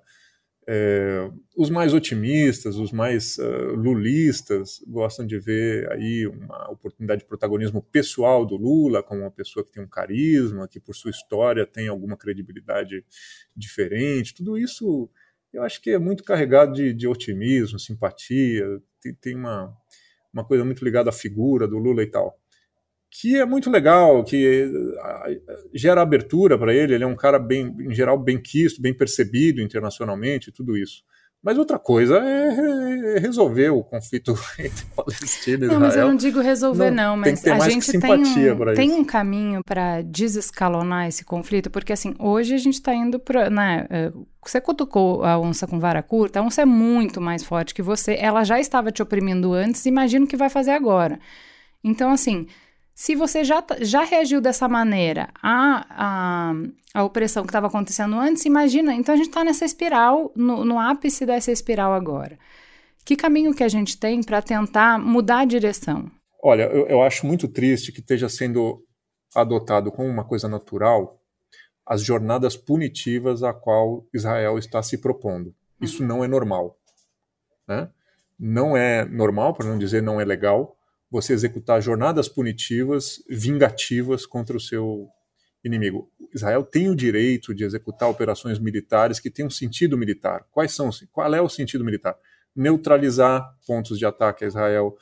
É, 0.70 1.32
os 1.56 1.70
mais 1.70 1.94
otimistas, 1.94 2.76
os 2.76 2.92
mais 2.92 3.38
uh, 3.38 3.74
lulistas, 3.74 4.84
gostam 4.86 5.26
de 5.26 5.40
ver 5.40 5.90
aí 5.92 6.28
uma 6.28 6.70
oportunidade 6.70 7.22
de 7.22 7.28
protagonismo 7.28 7.82
pessoal 7.82 8.46
do 8.46 8.58
Lula, 8.58 9.02
como 9.02 9.22
uma 9.22 9.32
pessoa 9.32 9.64
que 9.64 9.72
tem 9.72 9.82
um 9.82 9.88
carisma, 9.88 10.68
que 10.68 10.78
por 10.78 10.94
sua 10.94 11.12
história 11.12 11.66
tem 11.66 11.88
alguma 11.88 12.18
credibilidade 12.18 13.06
diferente. 13.56 14.34
Tudo 14.34 14.58
isso 14.58 15.10
eu 15.54 15.64
acho 15.64 15.82
que 15.82 15.92
é 15.92 15.98
muito 15.98 16.24
carregado 16.24 16.74
de, 16.74 16.94
de 16.94 17.08
otimismo, 17.08 17.80
simpatia, 17.80 18.66
tem, 19.02 19.14
tem 19.14 19.36
uma, 19.36 19.74
uma 20.34 20.44
coisa 20.44 20.66
muito 20.66 20.84
ligada 20.84 21.10
à 21.10 21.14
figura 21.14 21.66
do 21.66 21.78
Lula 21.78 22.04
e 22.04 22.08
tal 22.08 22.38
que 23.10 23.38
é 23.38 23.46
muito 23.46 23.70
legal, 23.70 24.24
que 24.24 24.72
gera 25.74 26.02
abertura 26.02 26.58
para 26.58 26.74
ele. 26.74 26.94
Ele 26.94 27.04
é 27.04 27.08
um 27.08 27.16
cara 27.16 27.40
bem, 27.40 27.76
em 27.80 27.94
geral, 27.94 28.18
bem 28.18 28.40
quisto, 28.40 28.82
bem 28.82 28.94
percebido 28.94 29.62
internacionalmente, 29.62 30.52
tudo 30.52 30.78
isso. 30.78 31.04
Mas 31.42 31.58
outra 31.58 31.78
coisa 31.78 32.18
é 32.18 33.20
resolver 33.20 33.70
o 33.70 33.84
conflito 33.84 34.34
entre 34.60 34.86
Palestina 34.96 35.64
e 35.64 35.68
Israel. 35.68 35.80
Não, 35.80 35.80
mas 35.80 35.96
eu 35.96 36.08
não 36.08 36.16
digo 36.16 36.42
resolver, 36.42 36.92
não, 36.92 37.16
não 37.16 37.18
mas 37.18 37.46
a 37.48 37.70
gente 37.70 37.98
tem 38.00 38.12
um, 38.12 38.74
tem 38.76 38.92
um 38.92 39.06
caminho 39.06 39.62
para 39.64 40.02
desescalonar 40.02 41.08
esse 41.08 41.24
conflito, 41.24 41.70
porque 41.70 41.94
assim, 41.94 42.16
hoje 42.20 42.54
a 42.56 42.58
gente 42.58 42.74
está 42.74 42.94
indo 42.94 43.20
para. 43.20 43.50
Né, 43.50 43.88
eh, 43.90 44.12
você 44.44 44.60
cutucou 44.60 45.24
a 45.24 45.40
onça 45.40 45.68
com 45.68 45.80
vara 45.80 46.02
curta, 46.02 46.40
a 46.40 46.44
onça 46.44 46.64
é 46.64 46.66
muito 46.66 47.22
mais 47.22 47.44
forte 47.44 47.74
que 47.74 47.82
você, 47.82 48.18
ela 48.20 48.44
já 48.44 48.60
estava 48.60 48.92
te 48.92 49.02
oprimindo 49.02 49.54
antes, 49.54 49.86
imagina 49.86 50.26
o 50.26 50.28
que 50.28 50.36
vai 50.36 50.50
fazer 50.50 50.72
agora. 50.72 51.20
Então, 51.84 52.12
assim, 52.12 52.48
se 52.98 53.14
você 53.14 53.44
já, 53.44 53.64
já 53.82 54.04
reagiu 54.04 54.42
dessa 54.42 54.68
maneira 54.68 55.30
à, 55.40 55.86
à, 56.50 56.54
à 56.96 57.04
opressão 57.04 57.44
que 57.44 57.50
estava 57.50 57.68
acontecendo 57.68 58.16
antes, 58.16 58.44
imagina, 58.44 58.92
então 58.92 59.14
a 59.14 59.18
gente 59.18 59.28
está 59.28 59.44
nessa 59.44 59.66
espiral, 59.66 60.32
no, 60.36 60.66
no 60.66 60.80
ápice 60.80 61.24
dessa 61.24 61.52
espiral 61.52 61.94
agora. 61.94 62.40
Que 63.06 63.16
caminho 63.16 63.54
que 63.54 63.64
a 63.64 63.68
gente 63.68 64.00
tem 64.00 64.24
para 64.24 64.42
tentar 64.42 64.98
mudar 64.98 65.42
a 65.42 65.46
direção? 65.46 66.10
Olha, 66.42 66.64
eu, 66.64 66.88
eu 66.88 67.04
acho 67.04 67.28
muito 67.28 67.48
triste 67.48 67.92
que 67.92 68.00
esteja 68.00 68.28
sendo 68.28 68.84
adotado 69.36 69.92
como 69.92 70.10
uma 70.10 70.24
coisa 70.26 70.48
natural 70.48 71.22
as 71.86 72.02
jornadas 72.02 72.58
punitivas 72.58 73.44
a 73.44 73.54
qual 73.54 74.08
Israel 74.12 74.58
está 74.58 74.82
se 74.82 74.98
propondo. 74.98 75.54
Isso 75.80 76.04
não 76.04 76.24
é 76.24 76.28
normal. 76.28 76.76
Né? 77.68 77.92
Não 78.40 78.76
é 78.76 79.06
normal, 79.06 79.54
para 79.54 79.68
não 79.68 79.78
dizer 79.78 80.02
não 80.02 80.20
é 80.20 80.26
legal, 80.26 80.77
você 81.10 81.34
executar 81.34 81.82
jornadas 81.82 82.28
punitivas, 82.28 83.24
vingativas 83.30 84.26
contra 84.26 84.58
o 84.58 84.60
seu 84.60 85.08
inimigo. 85.64 86.12
Israel 86.34 86.64
tem 86.64 86.90
o 86.90 86.96
direito 86.96 87.54
de 87.54 87.64
executar 87.64 88.10
operações 88.10 88.60
militares 88.60 89.20
que 89.20 89.30
têm 89.30 89.46
um 89.46 89.50
sentido 89.50 89.98
militar. 89.98 90.46
Quais 90.52 90.74
são? 90.74 90.90
Qual 91.12 91.34
é 91.34 91.42
o 91.42 91.50
sentido 91.50 91.84
militar? 91.84 92.16
Neutralizar 92.56 93.48
pontos 93.66 93.98
de 93.98 94.06
ataque 94.06 94.44
a 94.44 94.48
Israel, 94.48 94.96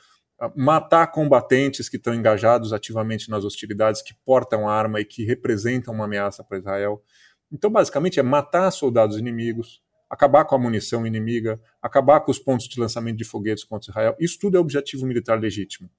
matar 0.54 1.06
combatentes 1.08 1.88
que 1.88 1.96
estão 1.96 2.14
engajados 2.14 2.72
ativamente 2.72 3.30
nas 3.30 3.44
hostilidades, 3.44 4.02
que 4.02 4.14
portam 4.24 4.68
arma 4.68 5.00
e 5.00 5.04
que 5.04 5.24
representam 5.24 5.94
uma 5.94 6.04
ameaça 6.04 6.44
para 6.44 6.58
Israel. 6.58 7.02
Então, 7.50 7.70
basicamente, 7.70 8.20
é 8.20 8.22
matar 8.22 8.70
soldados 8.70 9.16
inimigos, 9.16 9.80
acabar 10.08 10.44
com 10.44 10.54
a 10.54 10.58
munição 10.58 11.06
inimiga, 11.06 11.60
acabar 11.82 12.20
com 12.20 12.30
os 12.30 12.38
pontos 12.38 12.68
de 12.68 12.78
lançamento 12.80 13.16
de 13.16 13.24
foguetes 13.24 13.64
contra 13.64 13.90
Israel. 13.90 14.16
Isso 14.18 14.38
tudo 14.38 14.56
é 14.56 14.60
objetivo 14.60 15.06
militar 15.06 15.38
legítimo. 15.38 15.90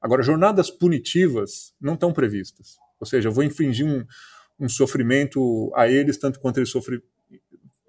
Agora, 0.00 0.22
jornadas 0.22 0.70
punitivas 0.70 1.74
não 1.80 1.94
estão 1.94 2.12
previstas. 2.12 2.76
Ou 3.00 3.06
seja, 3.06 3.28
eu 3.28 3.32
vou 3.32 3.44
infringir 3.44 3.86
um, 3.86 4.04
um 4.58 4.68
sofrimento 4.68 5.72
a 5.74 5.88
eles 5.88 6.18
tanto 6.18 6.38
quanto 6.40 6.58
eles 6.58 6.70
sofri, 6.70 7.02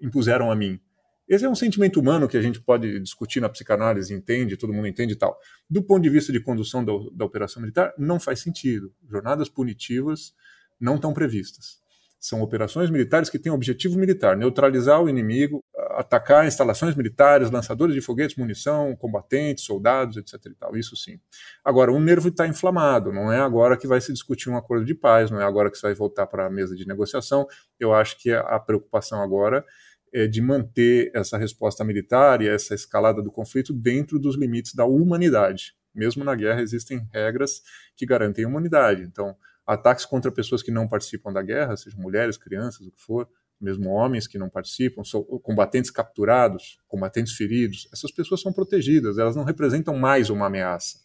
impuseram 0.00 0.50
a 0.50 0.56
mim. 0.56 0.80
Esse 1.28 1.44
é 1.44 1.48
um 1.48 1.54
sentimento 1.54 2.00
humano 2.00 2.26
que 2.26 2.38
a 2.38 2.42
gente 2.42 2.58
pode 2.58 2.98
discutir 3.00 3.38
na 3.38 3.50
psicanálise, 3.50 4.14
entende, 4.14 4.56
todo 4.56 4.72
mundo 4.72 4.88
entende 4.88 5.12
e 5.12 5.16
tal. 5.16 5.38
Do 5.68 5.82
ponto 5.82 6.02
de 6.02 6.08
vista 6.08 6.32
de 6.32 6.40
condução 6.40 6.82
da, 6.82 6.92
da 7.12 7.24
operação 7.24 7.60
militar, 7.60 7.92
não 7.98 8.18
faz 8.18 8.40
sentido. 8.40 8.94
Jornadas 9.06 9.48
punitivas 9.48 10.32
não 10.80 10.94
estão 10.94 11.12
previstas. 11.12 11.82
São 12.20 12.42
operações 12.42 12.90
militares 12.90 13.30
que 13.30 13.38
têm 13.38 13.52
objetivo 13.52 13.98
militar, 13.98 14.36
neutralizar 14.36 15.00
o 15.00 15.08
inimigo, 15.08 15.62
atacar 15.90 16.46
instalações 16.46 16.94
militares, 16.94 17.50
lançadores 17.50 17.94
de 17.94 18.00
foguetes, 18.00 18.36
munição, 18.36 18.96
combatentes, 18.96 19.64
soldados, 19.64 20.16
etc. 20.16 20.52
Isso 20.74 20.96
sim. 20.96 21.20
Agora, 21.64 21.92
o 21.92 22.00
nervo 22.00 22.28
está 22.28 22.46
inflamado, 22.46 23.12
não 23.12 23.32
é 23.32 23.40
agora 23.40 23.76
que 23.76 23.86
vai 23.86 24.00
se 24.00 24.12
discutir 24.12 24.50
um 24.50 24.56
acordo 24.56 24.84
de 24.84 24.94
paz, 24.94 25.30
não 25.30 25.40
é 25.40 25.44
agora 25.44 25.70
que 25.70 25.76
se 25.76 25.82
vai 25.82 25.94
voltar 25.94 26.26
para 26.26 26.46
a 26.46 26.50
mesa 26.50 26.74
de 26.74 26.86
negociação. 26.86 27.46
Eu 27.78 27.94
acho 27.94 28.18
que 28.18 28.32
a 28.32 28.58
preocupação 28.58 29.22
agora 29.22 29.64
é 30.12 30.26
de 30.26 30.40
manter 30.40 31.10
essa 31.14 31.36
resposta 31.36 31.84
militar 31.84 32.42
e 32.42 32.48
essa 32.48 32.74
escalada 32.74 33.22
do 33.22 33.30
conflito 33.30 33.72
dentro 33.72 34.18
dos 34.18 34.36
limites 34.36 34.74
da 34.74 34.84
humanidade. 34.84 35.74
Mesmo 35.94 36.24
na 36.24 36.34
guerra 36.34 36.62
existem 36.62 37.06
regras 37.12 37.62
que 37.96 38.06
garantem 38.06 38.44
a 38.44 38.48
humanidade. 38.48 39.02
Então, 39.02 39.36
ataques 39.68 40.06
contra 40.06 40.32
pessoas 40.32 40.62
que 40.62 40.70
não 40.70 40.88
participam 40.88 41.30
da 41.30 41.42
guerra, 41.42 41.76
sejam 41.76 42.00
mulheres, 42.00 42.38
crianças, 42.38 42.86
o 42.86 42.90
que 42.90 43.00
for, 43.00 43.28
mesmo 43.60 43.90
homens 43.90 44.26
que 44.26 44.38
não 44.38 44.48
participam, 44.48 45.02
combatentes 45.42 45.90
capturados, 45.90 46.78
combatentes 46.88 47.34
feridos, 47.34 47.86
essas 47.92 48.10
pessoas 48.10 48.40
são 48.40 48.50
protegidas, 48.50 49.18
elas 49.18 49.36
não 49.36 49.44
representam 49.44 49.94
mais 49.96 50.30
uma 50.30 50.46
ameaça. 50.46 51.00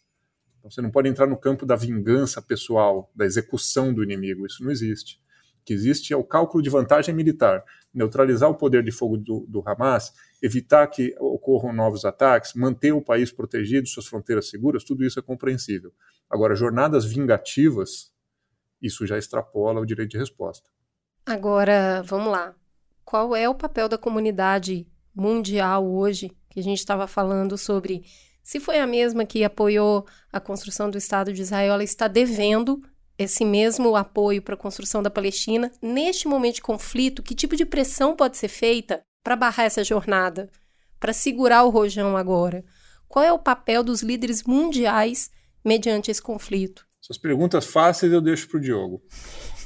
Então 0.58 0.70
você 0.70 0.80
não 0.80 0.90
pode 0.90 1.08
entrar 1.08 1.26
no 1.26 1.36
campo 1.36 1.66
da 1.66 1.76
vingança 1.76 2.40
pessoal, 2.40 3.12
da 3.14 3.26
execução 3.26 3.92
do 3.92 4.02
inimigo, 4.02 4.46
isso 4.46 4.64
não 4.64 4.70
existe. 4.70 5.20
O 5.60 5.64
que 5.64 5.74
existe 5.74 6.14
é 6.14 6.16
o 6.16 6.24
cálculo 6.24 6.62
de 6.62 6.70
vantagem 6.70 7.14
militar, 7.14 7.62
neutralizar 7.92 8.48
o 8.48 8.54
poder 8.54 8.82
de 8.82 8.90
fogo 8.90 9.18
do, 9.18 9.46
do 9.46 9.62
Hamas, 9.66 10.12
evitar 10.42 10.86
que 10.86 11.14
ocorram 11.18 11.72
novos 11.72 12.06
ataques, 12.06 12.54
manter 12.54 12.92
o 12.92 13.02
país 13.02 13.30
protegido, 13.30 13.88
suas 13.88 14.06
fronteiras 14.06 14.48
seguras, 14.48 14.84
tudo 14.84 15.04
isso 15.04 15.18
é 15.18 15.22
compreensível. 15.22 15.92
Agora, 16.30 16.54
jornadas 16.54 17.04
vingativas, 17.04 18.13
isso 18.84 19.06
já 19.06 19.18
extrapola 19.18 19.80
o 19.80 19.86
direito 19.86 20.10
de 20.10 20.18
resposta. 20.18 20.68
Agora, 21.26 22.02
vamos 22.02 22.30
lá. 22.30 22.54
Qual 23.04 23.34
é 23.34 23.48
o 23.48 23.54
papel 23.54 23.88
da 23.88 23.98
comunidade 23.98 24.86
mundial 25.14 25.86
hoje, 25.86 26.30
que 26.50 26.60
a 26.60 26.62
gente 26.62 26.78
estava 26.78 27.06
falando 27.06 27.56
sobre 27.56 28.04
se 28.44 28.60
foi 28.60 28.78
a 28.78 28.86
mesma 28.86 29.24
que 29.24 29.42
apoiou 29.42 30.06
a 30.30 30.38
construção 30.38 30.90
do 30.90 30.98
Estado 30.98 31.32
de 31.32 31.40
Israel, 31.40 31.72
ela 31.72 31.84
está 31.84 32.06
devendo 32.06 32.78
esse 33.16 33.42
mesmo 33.42 33.96
apoio 33.96 34.42
para 34.42 34.54
a 34.54 34.58
construção 34.58 35.02
da 35.02 35.08
Palestina. 35.08 35.72
Neste 35.80 36.28
momento 36.28 36.56
de 36.56 36.62
conflito, 36.62 37.22
que 37.22 37.34
tipo 37.34 37.56
de 37.56 37.64
pressão 37.64 38.14
pode 38.14 38.36
ser 38.36 38.48
feita 38.48 39.02
para 39.22 39.34
barrar 39.34 39.64
essa 39.64 39.82
jornada, 39.82 40.50
para 41.00 41.14
segurar 41.14 41.64
o 41.64 41.70
rojão 41.70 42.18
agora? 42.18 42.62
Qual 43.08 43.24
é 43.24 43.32
o 43.32 43.38
papel 43.38 43.82
dos 43.82 44.02
líderes 44.02 44.42
mundiais 44.42 45.30
mediante 45.64 46.10
esse 46.10 46.20
conflito? 46.20 46.86
Essas 47.04 47.18
perguntas 47.18 47.66
fáceis 47.66 48.10
eu 48.10 48.20
deixo 48.22 48.48
para 48.48 48.56
o 48.56 48.60
Diogo. 48.60 49.02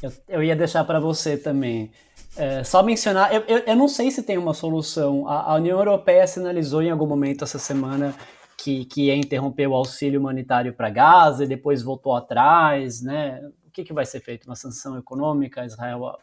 Eu, 0.03 0.13
eu, 0.29 0.43
ia 0.43 0.57
deixar 0.57 0.83
para 0.83 0.99
você 0.99 1.37
também. 1.37 1.93
É, 2.37 2.65
só 2.65 2.83
mencionar, 2.83 3.33
eu, 3.33 3.43
eu, 3.47 3.59
eu, 3.59 3.77
não 3.77 3.87
sei 3.87 4.11
se 4.11 4.25
tem 4.25 4.37
uma 4.37 4.53
solução. 4.53 5.29
A, 5.29 5.53
a, 5.53 5.55
União 5.55 5.79
Europeia 5.79 6.27
sinalizou 6.27 6.83
em 6.83 6.91
algum 6.91 7.07
momento 7.07 7.45
essa 7.45 7.59
semana 7.59 8.13
que, 8.57 8.85
que 8.87 9.07
ia 9.07 9.15
interromper 9.15 9.69
o 9.69 9.75
auxílio 9.75 10.19
humanitário 10.19 10.75
para 10.75 10.91
Gaza 10.91 11.45
e 11.45 11.49
depois 11.49 11.81
voltou 11.81 12.17
atrás, 12.17 13.01
né? 13.03 13.41
O 13.65 13.71
que, 13.71 13.85
que 13.85 13.93
vai 13.93 14.05
ser 14.05 14.19
feito? 14.19 14.47
Uma 14.47 14.57
sanção 14.57 14.99
econômica 14.99 15.63
a 15.63 15.67
Israel 15.67 16.19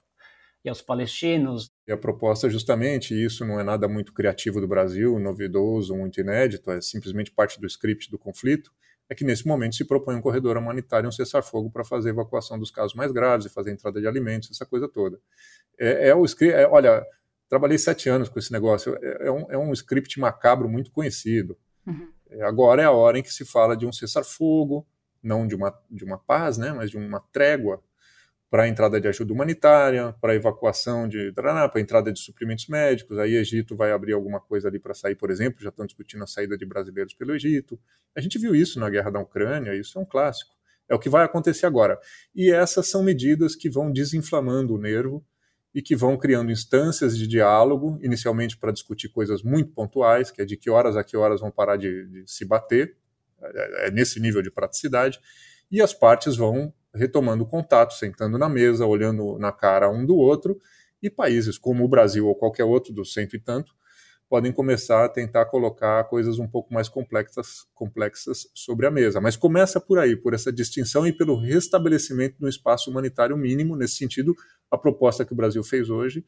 e 0.66 0.68
aos 0.68 0.82
palestinos? 0.82 1.72
E 1.88 1.93
a 1.93 1.97
proposta 1.97 2.47
é 2.47 2.49
justamente 2.49 3.13
isso, 3.13 3.45
não 3.45 3.57
é 3.57 3.63
nada 3.63 3.88
muito 3.88 4.13
criativo 4.13 4.59
do 4.59 4.68
Brasil, 4.68 5.18
novidoso, 5.18 5.95
muito 5.95 6.20
inédito, 6.20 6.72
é 6.72 6.82
simplesmente 6.82 7.32
parte 7.32 7.57
do 7.57 7.68
script 7.68 8.11
do 8.11 8.20
conflito 8.20 8.70
é 9.10 9.16
que 9.16 9.24
nesse 9.24 9.47
momento 9.47 9.76
se 9.76 9.86
propõe 9.86 10.16
um 10.16 10.22
corredor 10.22 10.58
humanitário, 10.58 11.08
um 11.08 11.12
cessar-fogo 11.12 11.70
para 11.70 11.84
fazer 11.84 12.10
a 12.10 12.14
evacuação 12.14 12.58
dos 12.58 12.72
casos 12.72 12.95
mais 12.95 13.12
graves 13.12 13.45
e 13.45 13.49
fazer 13.49 13.72
entrada 13.72 13.99
de 13.99 14.08
alimentos, 14.08 14.49
essa 14.51 14.66
coisa 14.66 14.88
toda. 14.88 15.20
É, 15.80 16.10
é 16.10 16.16
o 16.16 16.26
é, 16.41 16.68
olha, 16.68 17.06
trabalhei 17.47 17.78
sete 17.78 18.10
anos 18.10 18.30
com 18.30 18.39
esse 18.39 18.51
negócio, 18.51 18.97
é, 19.01 19.28
é, 19.28 19.32
um, 19.32 19.51
é 19.51 19.58
um 19.58 19.72
script 19.74 20.20
macabro 20.20 20.68
muito 20.68 20.91
conhecido. 20.91 21.58
Uhum. 21.86 22.12
É, 22.30 22.43
agora 22.43 22.82
é 22.82 22.86
a 22.86 22.91
hora 22.91 23.20
em 23.20 23.24
que 23.24 23.32
se 23.32 23.45
fala 23.45 23.78
de 23.78 23.86
um 23.86 23.91
cessar-fogo, 23.91 24.88
não 25.22 25.47
de 25.47 25.56
uma, 25.56 25.74
de 25.89 26.03
uma 26.03 26.18
paz, 26.18 26.58
né, 26.58 26.72
mas 26.72 26.89
de 26.89 26.97
uma 26.97 27.20
trégua 27.32 27.82
para 28.50 28.64
a 28.64 28.68
entrada 28.68 29.02
de 29.02 29.08
ajuda 29.08 29.34
humanitária, 29.34 30.14
para 30.22 30.34
a 30.34 30.36
evacuação 30.36 31.08
de 31.08 31.32
para 31.34 31.72
a 31.74 31.80
entrada 31.80 32.12
de 32.12 32.20
suprimentos 32.20 32.68
médicos. 32.68 33.18
Aí 33.18 33.36
Egito 33.36 33.76
vai 33.76 33.91
abrir 33.91 34.14
alguma 34.14 34.39
coisa 34.39 34.68
ali 34.68 34.80
para 34.80 34.93
sair, 34.93 35.16
por 35.16 35.32
exemplo, 35.32 35.62
já 35.62 35.70
estão 35.70 35.86
discutindo 35.86 36.24
a 36.24 36.28
saída 36.28 36.58
de 36.58 36.66
brasileiros 36.66 37.14
pelo 37.14 37.34
Egito. 37.34 37.80
A 38.16 38.22
gente 38.22 38.38
viu 38.38 38.56
isso 38.56 38.80
na 38.80 38.89
guerra 38.89 39.10
da 39.10 39.20
Ucrânia, 39.20 39.76
isso 39.76 39.98
é 39.98 40.02
um 40.02 40.06
clássico. 40.06 40.56
É 40.88 40.93
o 40.93 41.00
que 41.00 41.10
vai 41.10 41.26
acontecer 41.26 41.66
agora. 41.66 42.00
E 42.34 42.52
essas 42.52 42.88
são 42.88 43.04
medidas 43.04 43.56
que 43.56 43.70
vão 43.70 43.91
desinflamando 43.91 44.76
o 44.76 44.78
nervo 44.78 45.26
e 45.74 45.82
que 45.82 45.96
vão 45.96 46.16
criando 46.18 46.52
instâncias 46.52 47.18
de 47.18 47.28
diálogo, 47.28 48.00
inicialmente 48.02 48.56
para 48.56 48.72
discutir 48.72 49.10
coisas 49.10 49.43
muito 49.43 49.72
pontuais, 49.72 50.32
que 50.32 50.41
é 50.41 50.46
de 50.46 50.56
que 50.56 50.70
horas 50.70 50.96
a 50.96 51.04
que 51.04 51.18
horas 51.18 51.41
vão 51.41 51.52
parar 51.52 51.76
de, 51.76 52.08
de 52.08 52.32
se 52.32 52.46
bater, 52.46 52.96
é, 53.41 53.88
é 53.88 53.91
nesse 53.91 54.20
nível 54.20 54.41
de 54.41 54.50
praticidade, 54.50 55.20
e 55.70 55.82
as 55.82 55.93
partes 55.93 56.38
vão 56.38 56.74
retomando 56.96 57.46
contato, 57.46 57.93
sentando 57.93 58.38
na 58.38 58.50
mesa, 58.50 58.86
olhando 58.86 59.38
na 59.38 59.52
cara 59.52 59.89
um 59.89 60.06
do 60.06 60.16
outro, 60.16 60.60
e 61.02 61.10
países 61.10 61.58
como 61.58 61.84
o 61.84 61.88
Brasil 61.88 62.28
ou 62.28 62.36
qualquer 62.36 62.64
outro 62.64 62.93
dos 62.93 63.14
cento 63.14 63.36
e 63.36 63.39
tanto 63.39 63.74
podem 64.28 64.52
começar 64.52 65.06
a 65.06 65.10
tentar 65.10 65.46
colocar 65.46 66.04
coisas 66.06 66.39
um 66.39 66.48
pouco 66.48 66.74
mais 66.74 66.89
complexas, 66.89 67.68
complexas 67.76 68.48
sobre 68.56 68.88
a 68.88 68.91
mesa. 68.91 69.22
Mas 69.22 69.36
começa 69.36 69.80
por 69.80 70.00
aí, 70.00 70.16
por 70.16 70.34
essa 70.34 70.52
distinção 70.52 71.06
e 71.06 71.14
pelo 71.14 71.39
restabelecimento 71.39 72.39
do 72.39 72.50
espaço 72.50 72.89
humanitário 72.89 73.38
mínimo. 73.38 73.76
Nesse 73.76 73.98
sentido, 73.98 74.36
a 74.72 74.78
proposta 74.78 75.24
que 75.24 75.32
o 75.32 75.36
Brasil 75.36 75.64
fez 75.64 75.91
hoje 75.91 76.26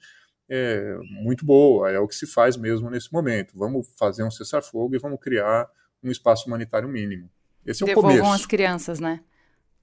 é 0.48 0.96
muito 1.10 1.44
boa, 1.44 1.92
é 1.92 2.00
o 2.00 2.08
que 2.08 2.16
se 2.16 2.28
faz 2.28 2.56
mesmo 2.56 2.90
nesse 2.90 3.12
momento. 3.12 3.58
Vamos 3.58 3.88
fazer 3.98 4.24
um 4.24 4.32
cessar-fogo 4.32 4.96
e 4.96 5.00
vamos 5.00 5.20
criar 5.20 5.68
um 6.04 6.12
espaço 6.12 6.48
humanitário 6.48 6.88
mínimo. 6.88 7.30
Esse 7.66 7.84
é 7.84 7.88
Devolvam 7.88 8.12
o 8.12 8.18
começo. 8.18 8.36
as 8.36 8.46
crianças, 8.46 9.00
né? 9.00 9.22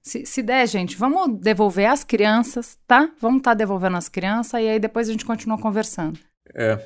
Se, 0.05 0.23
se 0.23 0.43
der, 0.43 0.67
gente, 0.67 0.95
vamos 0.95 1.39
devolver 1.39 1.89
as 1.89 2.03
crianças, 2.03 2.77
tá? 2.85 3.11
Vamos 3.19 3.39
estar 3.39 3.51
tá 3.51 3.55
devolvendo 3.55 3.97
as 3.97 4.07
crianças 4.07 4.61
e 4.61 4.67
aí 4.67 4.79
depois 4.79 5.09
a 5.09 5.11
gente 5.11 5.25
continua 5.25 5.57
conversando. 5.57 6.19
É, 6.53 6.79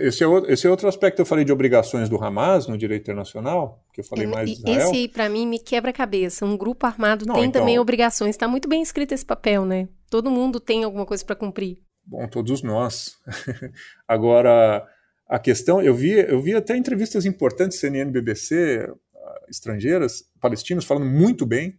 esse, 0.00 0.22
é 0.22 0.26
outro, 0.26 0.52
esse 0.52 0.68
é 0.68 0.70
outro 0.70 0.86
aspecto 0.86 1.16
que 1.16 1.22
eu 1.22 1.26
falei 1.26 1.44
de 1.44 1.52
obrigações 1.52 2.08
do 2.08 2.22
Hamas 2.22 2.68
no 2.68 2.78
direito 2.78 3.02
internacional, 3.02 3.84
que 3.92 4.00
eu 4.00 4.04
falei 4.04 4.24
é, 4.24 4.28
mais 4.28 4.48
de 4.48 4.56
Israel. 4.56 4.78
Esse 4.78 4.96
aí, 4.96 5.08
para 5.08 5.28
mim, 5.28 5.48
me 5.48 5.58
quebra 5.58 5.90
a 5.90 5.92
cabeça. 5.92 6.46
Um 6.46 6.56
grupo 6.56 6.86
armado 6.86 7.26
Não, 7.26 7.34
tem 7.34 7.46
então, 7.46 7.60
também 7.60 7.76
obrigações. 7.76 8.36
Está 8.36 8.46
muito 8.46 8.68
bem 8.68 8.80
escrito 8.80 9.10
esse 9.10 9.26
papel, 9.26 9.66
né? 9.66 9.88
Todo 10.08 10.30
mundo 10.30 10.60
tem 10.60 10.84
alguma 10.84 11.04
coisa 11.04 11.24
para 11.24 11.34
cumprir. 11.34 11.78
Bom, 12.06 12.28
todos 12.28 12.62
nós. 12.62 13.18
Agora, 14.06 14.86
a 15.28 15.40
questão, 15.40 15.82
eu 15.82 15.92
vi, 15.92 16.12
eu 16.12 16.40
vi 16.40 16.54
até 16.54 16.76
entrevistas 16.76 17.26
importantes, 17.26 17.80
CNN, 17.80 18.12
BBC, 18.12 18.88
ah, 19.16 19.40
estrangeiras, 19.48 20.22
palestinos, 20.40 20.84
falando 20.84 21.06
muito 21.06 21.44
bem, 21.44 21.76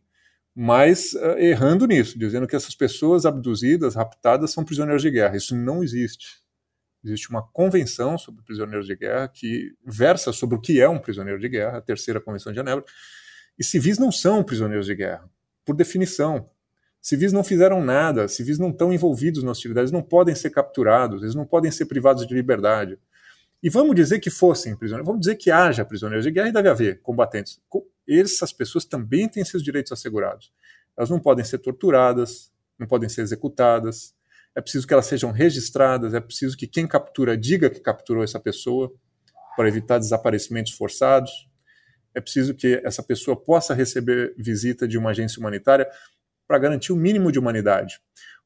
mas 0.56 1.14
uh, 1.14 1.38
errando 1.38 1.86
nisso, 1.86 2.18
dizendo 2.20 2.48
que 2.48 2.56
essas 2.56 2.76
pessoas 2.76 3.26
abduzidas, 3.26 3.96
raptadas, 3.96 4.52
são 4.52 4.66
prisioneiros 4.66 5.02
de 5.02 5.10
guerra. 5.10 5.38
Isso 5.38 5.56
não 5.56 5.84
existe. 5.84 6.42
Existe 7.04 7.30
uma 7.30 7.42
convenção 7.42 8.18
sobre 8.18 8.44
prisioneiros 8.44 8.86
de 8.86 8.96
guerra 8.96 9.28
que 9.28 9.74
versa 9.86 10.32
sobre 10.32 10.56
o 10.56 10.62
que 10.62 10.80
é 10.80 10.88
um 10.88 11.00
prisioneiro 11.00 11.40
de 11.40 11.50
guerra, 11.50 11.78
a 11.78 11.82
terceira 11.82 12.22
convenção 12.22 12.52
de 12.52 12.60
Genebra. 12.60 12.86
E 13.58 13.64
civis 13.64 13.98
não 13.98 14.12
são 14.12 14.44
prisioneiros 14.44 14.86
de 14.86 14.96
guerra, 14.96 15.28
por 15.66 15.76
definição. 15.76 16.50
Civis 17.02 17.34
não 17.34 17.44
fizeram 17.44 17.84
nada, 17.84 18.28
civis 18.28 18.60
não 18.60 18.70
estão 18.70 18.94
envolvidos 18.94 19.42
na 19.42 19.52
hostilidade, 19.52 19.92
não 19.92 20.04
podem 20.04 20.36
ser 20.36 20.52
capturados, 20.52 21.24
eles 21.24 21.34
não 21.34 21.46
podem 21.46 21.72
ser 21.72 21.86
privados 21.86 22.28
de 22.28 22.34
liberdade. 22.34 23.00
E 23.64 23.70
vamos 23.70 23.96
dizer 23.96 24.20
que 24.20 24.30
fossem 24.30 24.76
prisioneiros, 24.76 25.08
vamos 25.08 25.22
dizer 25.22 25.36
que 25.36 25.50
haja 25.50 25.84
prisioneiros 25.84 26.26
de 26.26 26.32
guerra 26.32 26.50
e 26.50 26.52
deve 26.52 26.70
haver 26.70 27.02
combatentes. 27.02 27.60
Essas 28.20 28.52
pessoas 28.52 28.86
também 28.86 29.28
têm 29.28 29.46
seus 29.46 29.64
direitos 29.64 29.92
assegurados. 29.92 30.52
Elas 30.98 31.10
não 31.10 31.20
podem 31.20 31.46
ser 31.46 31.60
torturadas, 31.60 32.52
não 32.78 32.88
podem 32.88 33.08
ser 33.08 33.22
executadas, 33.22 34.14
é 34.56 34.62
preciso 34.62 34.86
que 34.86 34.94
elas 34.94 35.06
sejam 35.06 35.32
registradas, 35.32 36.14
é 36.14 36.20
preciso 36.20 36.58
que 36.58 36.68
quem 36.68 36.86
captura 36.86 37.38
diga 37.38 37.70
que 37.70 37.80
capturou 37.80 38.24
essa 38.24 38.40
pessoa, 38.40 38.94
para 39.56 39.68
evitar 39.68 40.00
desaparecimentos 40.00 40.74
forçados. 40.74 41.48
É 42.14 42.22
preciso 42.22 42.54
que 42.54 42.82
essa 42.84 43.02
pessoa 43.04 43.36
possa 43.36 43.74
receber 43.74 44.34
visita 44.38 44.88
de 44.88 44.98
uma 44.98 45.12
agência 45.12 45.40
humanitária 45.40 45.88
para 46.48 46.60
garantir 46.60 46.92
o 46.92 46.96
mínimo 46.96 47.32
de 47.32 47.40
humanidade. 47.40 48.02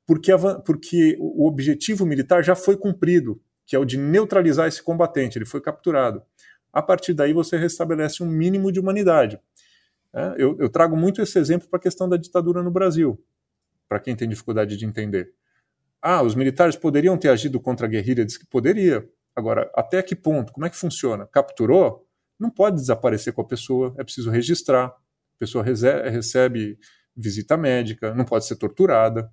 Porque, 0.05 0.31
a, 0.31 0.37
porque 0.59 1.15
o 1.19 1.47
objetivo 1.47 2.05
militar 2.05 2.43
já 2.43 2.55
foi 2.55 2.77
cumprido, 2.77 3.41
que 3.65 3.75
é 3.75 3.79
o 3.79 3.85
de 3.85 3.97
neutralizar 3.97 4.67
esse 4.67 4.81
combatente, 4.81 5.37
ele 5.37 5.45
foi 5.45 5.61
capturado. 5.61 6.21
A 6.71 6.81
partir 6.81 7.13
daí 7.13 7.33
você 7.33 7.57
restabelece 7.57 8.21
um 8.21 8.27
mínimo 8.27 8.71
de 8.71 8.79
humanidade. 8.79 9.39
É, 10.15 10.35
eu, 10.37 10.57
eu 10.59 10.69
trago 10.69 10.95
muito 10.95 11.21
esse 11.21 11.37
exemplo 11.37 11.67
para 11.67 11.77
a 11.77 11.81
questão 11.81 12.07
da 12.07 12.15
ditadura 12.15 12.63
no 12.63 12.71
Brasil, 12.71 13.21
para 13.89 13.99
quem 13.99 14.15
tem 14.15 14.29
dificuldade 14.29 14.77
de 14.77 14.85
entender. 14.85 15.33
Ah, 16.01 16.21
os 16.21 16.35
militares 16.35 16.75
poderiam 16.75 17.17
ter 17.17 17.29
agido 17.29 17.59
contra 17.59 17.85
a 17.85 17.89
guerrilha? 17.89 18.23
Diz 18.23 18.37
que 18.37 18.45
poderia. 18.45 19.07
Agora, 19.35 19.69
até 19.75 20.01
que 20.01 20.15
ponto? 20.15 20.53
Como 20.53 20.65
é 20.65 20.69
que 20.69 20.77
funciona? 20.77 21.27
Capturou? 21.27 22.07
Não 22.39 22.49
pode 22.49 22.77
desaparecer 22.77 23.33
com 23.33 23.41
a 23.41 23.45
pessoa, 23.45 23.93
é 23.97 24.03
preciso 24.03 24.29
registrar. 24.29 24.85
A 24.85 25.37
pessoa 25.37 25.63
recebe 25.63 26.77
visita 27.15 27.57
médica, 27.57 28.13
não 28.13 28.23
pode 28.23 28.45
ser 28.45 28.55
torturada. 28.55 29.29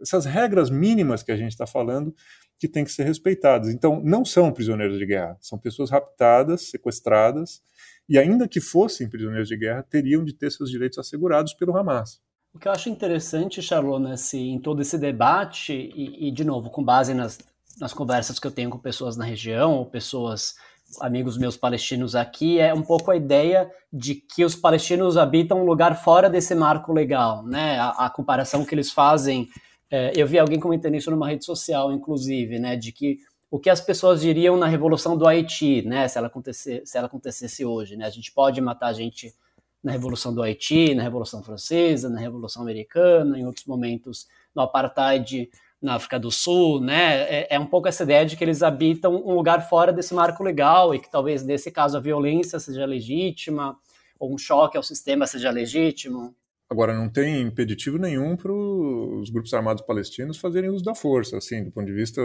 Essas 0.00 0.24
regras 0.24 0.70
mínimas 0.70 1.22
que 1.22 1.30
a 1.30 1.36
gente 1.36 1.52
está 1.52 1.66
falando 1.66 2.14
que 2.58 2.68
têm 2.68 2.84
que 2.84 2.92
ser 2.92 3.04
respeitadas. 3.04 3.68
Então, 3.68 4.00
não 4.02 4.24
são 4.24 4.52
prisioneiros 4.52 4.98
de 4.98 5.06
guerra, 5.06 5.36
são 5.40 5.58
pessoas 5.58 5.90
raptadas, 5.90 6.70
sequestradas, 6.70 7.60
e 8.08 8.18
ainda 8.18 8.48
que 8.48 8.60
fossem 8.60 9.08
prisioneiros 9.08 9.48
de 9.48 9.56
guerra, 9.56 9.82
teriam 9.82 10.24
de 10.24 10.32
ter 10.32 10.50
seus 10.50 10.70
direitos 10.70 10.98
assegurados 10.98 11.54
pelo 11.54 11.76
Hamas. 11.76 12.20
O 12.52 12.58
que 12.58 12.68
eu 12.68 12.72
acho 12.72 12.88
interessante, 12.88 13.60
Charlot, 13.60 14.00
nesse, 14.02 14.38
em 14.38 14.60
todo 14.60 14.80
esse 14.80 14.96
debate, 14.96 15.72
e, 15.72 16.28
e 16.28 16.30
de 16.30 16.44
novo, 16.44 16.70
com 16.70 16.84
base 16.84 17.12
nas, 17.12 17.38
nas 17.80 17.92
conversas 17.92 18.38
que 18.38 18.46
eu 18.46 18.50
tenho 18.50 18.70
com 18.70 18.78
pessoas 18.78 19.16
na 19.16 19.24
região, 19.24 19.74
ou 19.74 19.86
pessoas 19.86 20.54
amigos 21.00 21.36
meus 21.36 21.56
palestinos 21.56 22.14
aqui 22.14 22.60
é 22.60 22.72
um 22.72 22.82
pouco 22.82 23.10
a 23.10 23.16
ideia 23.16 23.70
de 23.92 24.14
que 24.14 24.44
os 24.44 24.54
palestinos 24.54 25.16
habitam 25.16 25.62
um 25.62 25.64
lugar 25.64 26.02
fora 26.02 26.28
desse 26.28 26.54
marco 26.54 26.92
legal, 26.92 27.44
né? 27.44 27.78
A, 27.78 28.06
a 28.06 28.10
comparação 28.10 28.64
que 28.64 28.74
eles 28.74 28.92
fazem, 28.92 29.48
é, 29.90 30.12
eu 30.14 30.26
vi 30.26 30.38
alguém 30.38 30.60
comentando 30.60 30.94
isso 30.94 31.10
numa 31.10 31.28
rede 31.28 31.44
social, 31.44 31.92
inclusive, 31.92 32.58
né? 32.58 32.76
De 32.76 32.92
que 32.92 33.18
o 33.54 33.58
que 33.60 33.70
as 33.70 33.80
pessoas 33.80 34.20
diriam 34.20 34.56
na 34.56 34.66
revolução 34.66 35.16
do 35.16 35.28
Haiti, 35.28 35.80
né? 35.82 36.08
Se 36.08 36.18
ela 36.18 36.26
acontecer, 36.26 36.82
se 36.84 36.98
ela 36.98 37.06
acontecesse 37.06 37.64
hoje, 37.64 37.96
né? 37.96 38.04
A 38.04 38.10
gente 38.10 38.32
pode 38.32 38.60
matar 38.60 38.92
gente 38.92 39.32
na 39.80 39.92
revolução 39.92 40.34
do 40.34 40.42
Haiti, 40.42 40.92
na 40.92 41.04
revolução 41.04 41.40
francesa, 41.40 42.10
na 42.10 42.18
revolução 42.18 42.62
americana, 42.62 43.38
em 43.38 43.46
outros 43.46 43.64
momentos 43.64 44.26
no 44.56 44.62
apartheid 44.62 45.48
na 45.80 45.94
África 45.94 46.18
do 46.18 46.32
Sul, 46.32 46.80
né? 46.80 47.22
É, 47.32 47.54
é, 47.54 47.60
um 47.60 47.66
pouco 47.66 47.86
essa 47.86 48.02
ideia 48.02 48.26
de 48.26 48.36
que 48.36 48.42
eles 48.42 48.60
habitam 48.60 49.14
um 49.24 49.36
lugar 49.36 49.68
fora 49.68 49.92
desse 49.92 50.12
marco 50.14 50.42
legal 50.42 50.92
e 50.92 50.98
que 50.98 51.08
talvez 51.08 51.44
nesse 51.44 51.70
caso 51.70 51.96
a 51.96 52.00
violência 52.00 52.58
seja 52.58 52.84
legítima 52.84 53.78
ou 54.18 54.34
um 54.34 54.36
choque 54.36 54.76
ao 54.76 54.82
sistema 54.82 55.28
seja 55.28 55.52
legítimo. 55.52 56.34
Agora 56.68 56.92
não 56.92 57.08
tem 57.08 57.40
impeditivo 57.42 57.98
nenhum 57.98 58.36
para 58.36 58.52
os 58.52 59.30
grupos 59.30 59.54
armados 59.54 59.84
palestinos 59.86 60.38
fazerem 60.38 60.70
uso 60.70 60.82
da 60.82 60.92
força, 60.92 61.36
assim, 61.36 61.62
do 61.62 61.70
ponto 61.70 61.86
de 61.86 61.92
vista 61.92 62.20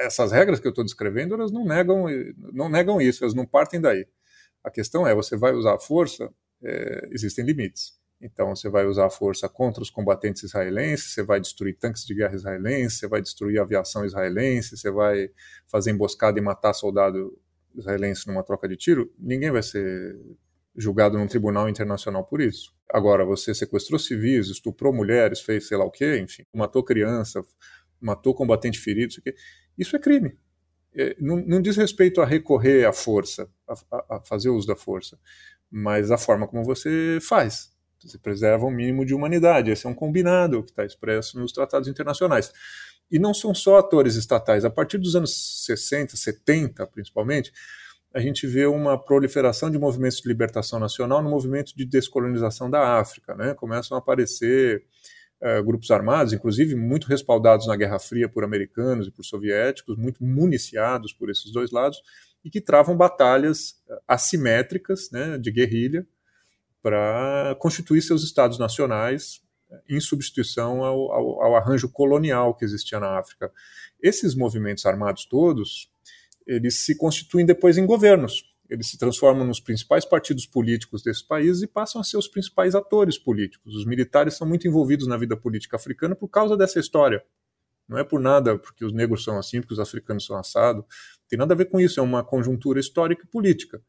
essas 0.00 0.32
regras 0.32 0.60
que 0.60 0.66
eu 0.66 0.70
estou 0.70 0.84
descrevendo, 0.84 1.34
elas 1.34 1.50
não 1.50 1.64
negam 1.64 2.06
não 2.52 2.68
negam 2.68 3.00
isso, 3.00 3.24
elas 3.24 3.34
não 3.34 3.46
partem 3.46 3.80
daí. 3.80 4.06
A 4.62 4.70
questão 4.70 5.06
é, 5.06 5.14
você 5.14 5.36
vai 5.36 5.52
usar 5.52 5.74
a 5.74 5.78
força, 5.78 6.30
é, 6.62 7.08
existem 7.10 7.44
limites. 7.44 7.98
Então, 8.20 8.54
você 8.54 8.70
vai 8.70 8.86
usar 8.86 9.06
a 9.06 9.10
força 9.10 9.48
contra 9.48 9.82
os 9.82 9.90
combatentes 9.90 10.42
israelenses, 10.44 11.12
você 11.12 11.22
vai 11.22 11.38
destruir 11.40 11.76
tanques 11.78 12.06
de 12.06 12.14
guerra 12.14 12.34
israelenses, 12.34 12.98
você 12.98 13.06
vai 13.06 13.20
destruir 13.20 13.60
aviação 13.60 14.04
israelense, 14.04 14.78
você 14.78 14.90
vai 14.90 15.28
fazer 15.66 15.90
emboscada 15.90 16.38
e 16.38 16.42
matar 16.42 16.72
soldado 16.72 17.38
israelense 17.74 18.26
numa 18.26 18.42
troca 18.42 18.66
de 18.66 18.76
tiro. 18.76 19.12
Ninguém 19.18 19.50
vai 19.50 19.62
ser 19.62 20.18
julgado 20.76 21.18
num 21.18 21.26
tribunal 21.26 21.68
internacional 21.68 22.24
por 22.24 22.40
isso. 22.40 22.72
Agora, 22.90 23.24
você 23.24 23.54
sequestrou 23.54 23.98
civis, 23.98 24.48
estuprou 24.48 24.92
mulheres, 24.92 25.40
fez 25.40 25.68
sei 25.68 25.76
lá 25.76 25.84
o 25.84 25.90
quê, 25.90 26.18
enfim, 26.18 26.44
matou 26.54 26.82
criança, 26.82 27.42
matou 28.04 28.34
combatente 28.34 28.78
ferido, 28.78 29.10
isso, 29.10 29.20
aqui, 29.20 29.34
isso 29.78 29.96
é 29.96 29.98
crime. 29.98 30.36
É, 30.94 31.16
não, 31.18 31.36
não, 31.36 31.60
diz 31.60 31.76
respeito 31.76 32.20
a 32.20 32.26
recorrer 32.26 32.86
à 32.86 32.92
força, 32.92 33.48
a, 33.66 33.74
a, 33.90 34.16
a 34.16 34.20
fazer 34.20 34.50
uso 34.50 34.66
da 34.66 34.76
força, 34.76 35.18
mas 35.70 36.10
a 36.10 36.18
forma 36.18 36.46
como 36.46 36.62
você 36.62 37.18
faz. 37.20 37.72
Você 37.98 38.18
preserva 38.18 38.66
um 38.66 38.70
mínimo 38.70 39.04
de 39.04 39.14
humanidade. 39.14 39.70
Esse 39.70 39.86
é 39.86 39.88
um 39.88 39.94
combinado 39.94 40.62
que 40.62 40.70
está 40.70 40.84
expresso 40.84 41.38
nos 41.38 41.52
tratados 41.52 41.88
internacionais. 41.88 42.52
E 43.10 43.18
não 43.18 43.32
são 43.32 43.54
só 43.54 43.78
atores 43.78 44.14
estatais. 44.14 44.64
A 44.64 44.70
partir 44.70 44.98
dos 44.98 45.16
anos 45.16 45.64
60, 45.64 46.14
70, 46.14 46.86
principalmente, 46.88 47.50
a 48.12 48.20
gente 48.20 48.46
vê 48.46 48.66
uma 48.66 49.02
proliferação 49.02 49.70
de 49.70 49.78
movimentos 49.78 50.18
de 50.18 50.28
libertação 50.28 50.78
nacional 50.78 51.22
no 51.22 51.30
movimento 51.30 51.74
de 51.74 51.84
descolonização 51.86 52.70
da 52.70 52.98
África. 52.98 53.34
Né? 53.34 53.54
Começam 53.54 53.96
a 53.96 54.00
aparecer 54.00 54.84
uh, 55.44 55.62
grupos 55.62 55.90
armados, 55.90 56.32
inclusive 56.32 56.74
muito 56.74 57.06
respaldados 57.06 57.66
na 57.66 57.76
Guerra 57.76 57.98
Fria 57.98 58.28
por 58.28 58.42
americanos 58.42 59.06
e 59.06 59.10
por 59.10 59.24
soviéticos, 59.24 59.96
muito 59.96 60.24
municiados 60.24 61.12
por 61.12 61.30
esses 61.30 61.52
dois 61.52 61.70
lados, 61.70 62.00
e 62.42 62.50
que 62.50 62.60
travam 62.60 62.94
batalhas 62.94 63.82
eh, 63.88 64.00
assimétricas 64.06 65.10
né, 65.10 65.38
de 65.38 65.50
guerrilha 65.50 66.06
para 66.82 67.56
constituir 67.58 68.02
seus 68.02 68.22
estados 68.22 68.58
nacionais 68.58 69.42
em 69.88 69.98
substituição 69.98 70.84
ao, 70.84 71.10
ao, 71.10 71.42
ao, 71.42 71.56
arranjo 71.56 71.88
colonial 71.88 72.54
que 72.54 72.64
existia 72.64 73.00
na 73.00 73.18
África. 73.18 73.50
Esses 74.02 74.34
movimentos 74.34 74.84
armados 74.84 75.24
todos, 75.24 75.90
eles 76.46 76.80
se 76.80 76.96
constituem 76.98 77.46
depois 77.46 77.78
em 77.78 77.86
governos. 77.86 78.53
Eles 78.74 78.90
se 78.90 78.98
transformam 78.98 79.46
nos 79.46 79.60
principais 79.60 80.04
partidos 80.04 80.46
políticos 80.46 81.02
desses 81.02 81.22
países 81.22 81.62
e 81.62 81.66
passam 81.66 82.00
a 82.00 82.04
ser 82.04 82.16
os 82.16 82.28
principais 82.28 82.74
atores 82.74 83.16
políticos. 83.16 83.74
Os 83.74 83.86
militares 83.86 84.34
são 84.34 84.46
muito 84.46 84.66
envolvidos 84.68 85.06
na 85.06 85.16
vida 85.16 85.36
política 85.36 85.76
africana 85.76 86.14
por 86.14 86.28
causa 86.28 86.56
dessa 86.56 86.78
história. 86.78 87.22
Não 87.88 87.98
é 87.98 88.04
por 88.04 88.20
nada 88.20 88.58
porque 88.58 88.84
os 88.84 88.92
negros 88.92 89.24
são 89.24 89.38
assim, 89.38 89.60
porque 89.60 89.74
os 89.74 89.80
africanos 89.80 90.26
são 90.26 90.36
assados. 90.36 90.84
Tem 91.28 91.38
nada 91.38 91.54
a 91.54 91.56
ver 91.56 91.66
com 91.66 91.80
isso, 91.80 92.00
é 92.00 92.02
uma 92.02 92.24
conjuntura 92.24 92.80
histórica 92.80 93.24
e 93.24 93.28
política 93.28 93.80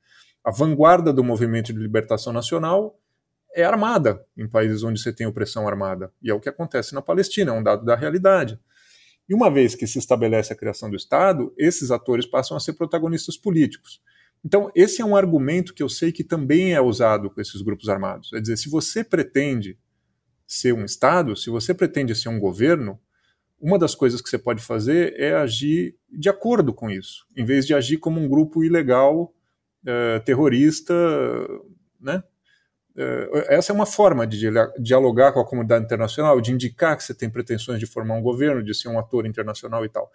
a 0.46 0.52
vanguarda 0.52 1.12
do 1.12 1.24
movimento 1.24 1.74
de 1.74 1.80
libertação 1.80 2.32
nacional 2.32 3.00
é 3.56 3.64
armada 3.64 4.24
em 4.38 4.48
países 4.48 4.84
onde 4.84 5.02
você 5.02 5.12
tem 5.12 5.26
opressão 5.26 5.68
armada. 5.68 6.14
E 6.22 6.30
é 6.30 6.34
o 6.36 6.40
que 6.40 6.48
acontece 6.48 6.94
na 6.94 7.02
Palestina, 7.02 7.52
é 7.52 7.54
um 7.54 7.64
dado 7.64 7.84
da 7.84 7.96
realidade. 7.96 8.60
E 9.28 9.34
uma 9.34 9.50
vez 9.50 9.74
que 9.74 9.88
se 9.88 9.98
estabelece 9.98 10.54
a 10.54 10.56
criação 10.56 10.88
do 10.88 10.96
Estado, 10.96 11.52
esses 11.58 11.90
atores 11.90 12.28
passam 12.28 12.56
a 12.56 12.60
ser 12.60 12.74
protagonistas 12.74 13.36
políticos. 13.36 14.00
Então, 14.46 14.72
esse 14.76 15.02
é 15.02 15.06
um 15.06 15.16
argumento 15.16 15.74
que 15.74 15.82
eu 15.82 15.90
sei 15.90 16.12
que 16.12 16.24
também 16.24 16.76
é 16.76 16.80
usado 16.80 17.32
com 17.32 17.42
esses 17.42 17.64
grupos 17.64 17.90
armados. 17.90 18.32
É 18.32 18.40
dizer, 18.40 18.58
se 18.58 18.70
você 18.70 19.04
pretende 19.04 19.76
ser 20.46 20.72
um 20.72 20.86
Estado, 20.86 21.36
se 21.36 21.50
você 21.50 21.74
pretende 21.74 22.14
ser 22.14 22.30
um 22.30 22.40
governo, 22.40 23.00
uma 23.60 23.80
das 23.80 23.96
coisas 23.96 24.22
que 24.22 24.30
você 24.30 24.38
pode 24.38 24.62
fazer 24.62 25.20
é 25.20 25.34
agir 25.34 25.98
de 26.08 26.30
acordo 26.30 26.72
com 26.72 26.92
isso, 26.92 27.26
em 27.36 27.44
vez 27.44 27.66
de 27.66 27.74
agir 27.74 27.98
como 27.98 28.22
um 28.22 28.30
grupo 28.30 28.64
ilegal, 28.64 29.34
uh, 29.84 30.24
terrorista, 30.24 30.94
né? 32.00 32.24
Uh, 32.96 33.42
essa 33.48 33.74
é 33.74 33.76
uma 33.76 33.88
forma 33.88 34.28
de 34.28 34.48
dialogar 34.80 35.32
com 35.32 35.40
a 35.40 35.46
comunidade 35.46 35.86
internacional, 35.86 36.40
de 36.40 36.52
indicar 36.52 36.96
que 36.96 37.04
você 37.04 37.16
tem 37.16 37.32
pretensões 37.32 37.80
de 37.80 37.88
formar 37.88 38.14
um 38.14 38.22
governo, 38.22 38.64
de 38.64 38.76
ser 38.76 38.90
um 38.90 39.00
ator 39.00 39.26
internacional 39.26 39.84
e 39.84 39.90
tal. 39.90 40.12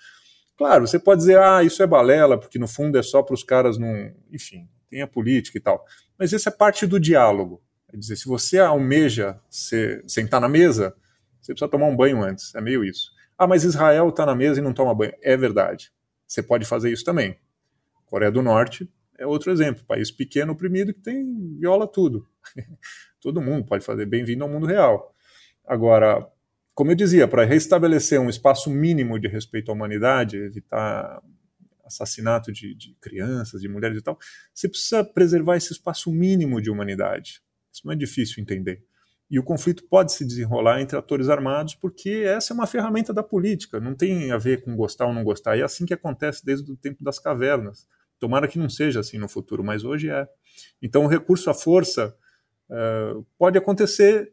Claro, 0.60 0.86
você 0.86 0.98
pode 0.98 1.20
dizer, 1.20 1.38
ah, 1.38 1.64
isso 1.64 1.82
é 1.82 1.86
balela, 1.86 2.38
porque 2.38 2.58
no 2.58 2.68
fundo 2.68 2.98
é 2.98 3.02
só 3.02 3.22
para 3.22 3.32
os 3.32 3.42
caras 3.42 3.78
não. 3.78 4.12
Enfim, 4.30 4.68
tem 4.90 5.00
a 5.00 5.06
política 5.06 5.56
e 5.56 5.60
tal. 5.60 5.82
Mas 6.18 6.32
isso 6.32 6.50
é 6.50 6.52
parte 6.52 6.86
do 6.86 7.00
diálogo. 7.00 7.62
É 7.90 7.96
dizer, 7.96 8.14
se 8.16 8.26
você 8.26 8.58
almeja 8.58 9.40
ser, 9.48 10.04
sentar 10.06 10.38
na 10.38 10.50
mesa, 10.50 10.94
você 11.40 11.54
precisa 11.54 11.70
tomar 11.70 11.86
um 11.86 11.96
banho 11.96 12.22
antes. 12.22 12.54
É 12.54 12.60
meio 12.60 12.84
isso. 12.84 13.10
Ah, 13.38 13.46
mas 13.46 13.64
Israel 13.64 14.10
está 14.10 14.26
na 14.26 14.34
mesa 14.34 14.60
e 14.60 14.62
não 14.62 14.74
toma 14.74 14.94
banho. 14.94 15.14
É 15.22 15.34
verdade. 15.34 15.90
Você 16.26 16.42
pode 16.42 16.66
fazer 16.66 16.92
isso 16.92 17.06
também. 17.06 17.38
Coreia 18.04 18.30
do 18.30 18.42
Norte 18.42 18.86
é 19.18 19.26
outro 19.26 19.50
exemplo. 19.50 19.82
País 19.86 20.10
pequeno, 20.10 20.52
oprimido, 20.52 20.92
que 20.92 21.00
tem 21.00 21.56
viola 21.58 21.90
tudo. 21.90 22.28
Todo 23.18 23.40
mundo 23.40 23.64
pode 23.64 23.82
fazer. 23.82 24.04
Bem-vindo 24.04 24.44
ao 24.44 24.50
mundo 24.50 24.66
real. 24.66 25.14
Agora, 25.66 26.30
como 26.80 26.92
eu 26.92 26.96
dizia, 26.96 27.28
para 27.28 27.44
restabelecer 27.44 28.18
um 28.18 28.30
espaço 28.30 28.70
mínimo 28.70 29.20
de 29.20 29.28
respeito 29.28 29.70
à 29.70 29.74
humanidade, 29.74 30.38
evitar 30.38 31.22
assassinato 31.84 32.50
de, 32.50 32.74
de, 32.74 32.96
crianças, 32.98 33.60
de 33.60 33.68
mulheres 33.68 33.98
e 33.98 34.00
tal, 34.00 34.18
você 34.54 34.66
precisa 34.66 35.04
preservar 35.04 35.58
esse 35.58 35.74
espaço 35.74 36.10
mínimo 36.10 36.58
de 36.58 36.70
humanidade. 36.70 37.42
Isso 37.70 37.82
não 37.84 37.92
é 37.92 37.96
difícil 37.96 38.42
entender. 38.42 38.82
E 39.30 39.38
o 39.38 39.42
conflito 39.42 39.84
pode 39.90 40.14
se 40.14 40.24
desenrolar 40.24 40.80
entre 40.80 40.96
atores 40.96 41.28
armados, 41.28 41.74
porque 41.74 42.24
essa 42.24 42.54
é 42.54 42.54
uma 42.54 42.66
ferramenta 42.66 43.12
da 43.12 43.22
política, 43.22 43.78
não 43.78 43.94
tem 43.94 44.32
a 44.32 44.38
ver 44.38 44.62
com 44.62 44.74
gostar 44.74 45.04
ou 45.04 45.12
não 45.12 45.22
gostar. 45.22 45.58
E 45.58 45.60
é 45.60 45.64
assim 45.64 45.84
que 45.84 45.92
acontece 45.92 46.42
desde 46.42 46.72
o 46.72 46.76
tempo 46.78 47.04
das 47.04 47.18
cavernas. 47.18 47.86
Tomara 48.18 48.48
que 48.48 48.58
não 48.58 48.70
seja 48.70 49.00
assim 49.00 49.18
no 49.18 49.28
futuro, 49.28 49.62
mas 49.62 49.84
hoje 49.84 50.08
é. 50.08 50.26
Então, 50.80 51.04
o 51.04 51.08
recurso 51.08 51.50
à 51.50 51.52
força 51.52 52.16
uh, 52.70 53.22
pode 53.36 53.58
acontecer, 53.58 54.32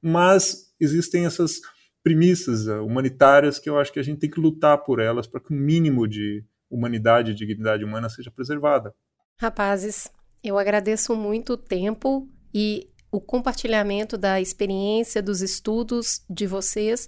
mas 0.00 0.72
existem 0.80 1.26
essas 1.26 1.60
premissas 2.02 2.66
uh, 2.66 2.84
humanitárias 2.84 3.58
que 3.58 3.70
eu 3.70 3.78
acho 3.78 3.92
que 3.92 4.00
a 4.00 4.02
gente 4.02 4.18
tem 4.18 4.30
que 4.30 4.40
lutar 4.40 4.78
por 4.78 4.98
elas 4.98 5.26
para 5.26 5.40
que 5.40 5.52
o 5.52 5.56
um 5.56 5.60
mínimo 5.60 6.06
de 6.06 6.44
humanidade 6.70 7.30
e 7.30 7.34
dignidade 7.34 7.84
humana 7.84 8.08
seja 8.08 8.30
preservada. 8.30 8.94
Rapazes, 9.38 10.10
eu 10.42 10.58
agradeço 10.58 11.14
muito 11.14 11.54
o 11.54 11.56
tempo 11.56 12.28
e 12.54 12.88
o 13.10 13.20
compartilhamento 13.20 14.16
da 14.16 14.40
experiência, 14.40 15.22
dos 15.22 15.42
estudos 15.42 16.24
de 16.28 16.46
vocês, 16.46 17.06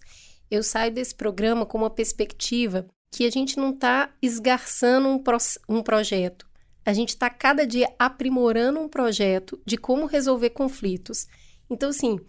eu 0.51 0.63
saio 0.63 0.93
desse 0.93 1.15
programa 1.15 1.65
com 1.65 1.79
uma 1.79 1.91
perspectiva 1.91 2.87
que 3.11 3.25
a 3.25 3.31
gente 3.31 3.57
não 3.57 3.71
está 3.71 4.13
esgarçando 4.21 5.09
um, 5.09 5.19
pro, 5.19 5.39
um 5.69 5.83
projeto. 5.83 6.47
A 6.85 6.93
gente 6.93 7.11
está 7.11 7.31
cada 7.31 7.67
dia 7.67 7.89
aprimorando 7.99 8.79
um 8.79 8.89
projeto 8.89 9.59
de 9.65 9.79
como 9.79 10.05
resolver 10.05 10.51
conflitos. 10.51 11.27
Então, 11.71 11.89
assim, 11.89 12.21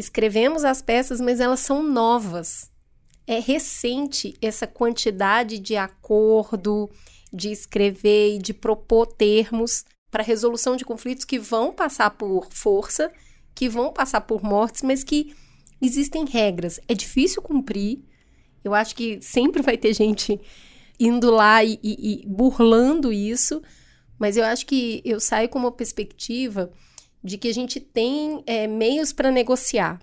escrevemos 0.00 0.64
as 0.64 0.80
peças, 0.82 1.20
mas 1.20 1.40
elas 1.40 1.60
são 1.60 1.82
novas. 1.82 2.70
É 3.26 3.38
recente 3.38 4.34
essa 4.40 4.66
quantidade 4.66 5.58
de 5.58 5.76
acordo, 5.76 6.90
de 7.32 7.52
escrever 7.52 8.36
e 8.36 8.38
de 8.38 8.52
propor 8.52 9.06
termos 9.06 9.84
para 10.10 10.24
resolução 10.24 10.74
de 10.74 10.84
conflitos 10.84 11.24
que 11.24 11.38
vão 11.38 11.72
passar 11.72 12.10
por 12.10 12.48
força, 12.50 13.12
que 13.54 13.68
vão 13.68 13.92
passar 13.92 14.22
por 14.22 14.42
mortes, 14.42 14.82
mas 14.82 15.04
que 15.04 15.34
existem 15.80 16.24
regras. 16.24 16.80
É 16.88 16.94
difícil 16.94 17.40
cumprir. 17.40 18.02
Eu 18.64 18.74
acho 18.74 18.96
que 18.96 19.20
sempre 19.22 19.62
vai 19.62 19.78
ter 19.78 19.94
gente 19.94 20.40
indo 20.98 21.30
lá 21.30 21.62
e, 21.62 21.78
e, 21.82 22.22
e 22.22 22.26
burlando 22.26 23.12
isso, 23.12 23.62
mas 24.18 24.36
eu 24.36 24.44
acho 24.44 24.66
que 24.66 25.00
eu 25.04 25.20
saio 25.20 25.48
com 25.48 25.58
uma 25.58 25.72
perspectiva 25.72 26.70
de 27.22 27.38
que 27.38 27.48
a 27.48 27.54
gente 27.54 27.80
tem 27.80 28.42
é, 28.46 28.66
meios 28.66 29.12
para 29.12 29.30
negociar, 29.30 30.00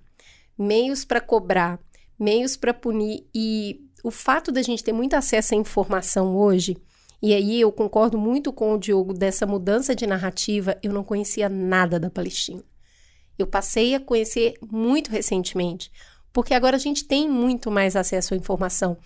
meios 0.57 1.03
para 1.05 1.21
cobrar, 1.21 1.79
meios 2.19 2.55
para 2.55 2.73
punir 2.73 3.27
e 3.33 3.81
o 4.03 4.11
fato 4.11 4.51
da 4.51 4.61
gente 4.61 4.83
ter 4.83 4.93
muito 4.93 5.15
acesso 5.15 5.53
à 5.53 5.57
informação 5.57 6.35
hoje 6.35 6.77
e 7.21 7.33
aí 7.33 7.59
eu 7.59 7.71
concordo 7.71 8.17
muito 8.17 8.53
com 8.53 8.73
o 8.73 8.77
Diogo 8.77 9.13
dessa 9.13 9.45
mudança 9.45 9.95
de 9.95 10.05
narrativa. 10.05 10.77
Eu 10.83 10.93
não 10.93 11.03
conhecia 11.03 11.49
nada 11.49 11.99
da 11.99 12.09
Palestina. 12.09 12.63
Eu 13.37 13.47
passei 13.47 13.95
a 13.95 13.99
conhecer 13.99 14.53
muito 14.71 15.09
recentemente, 15.09 15.91
porque 16.31 16.53
agora 16.53 16.75
a 16.75 16.79
gente 16.79 17.05
tem 17.05 17.29
muito 17.29 17.71
mais 17.71 17.95
acesso 17.95 18.33
à 18.33 18.37
informação. 18.37 18.97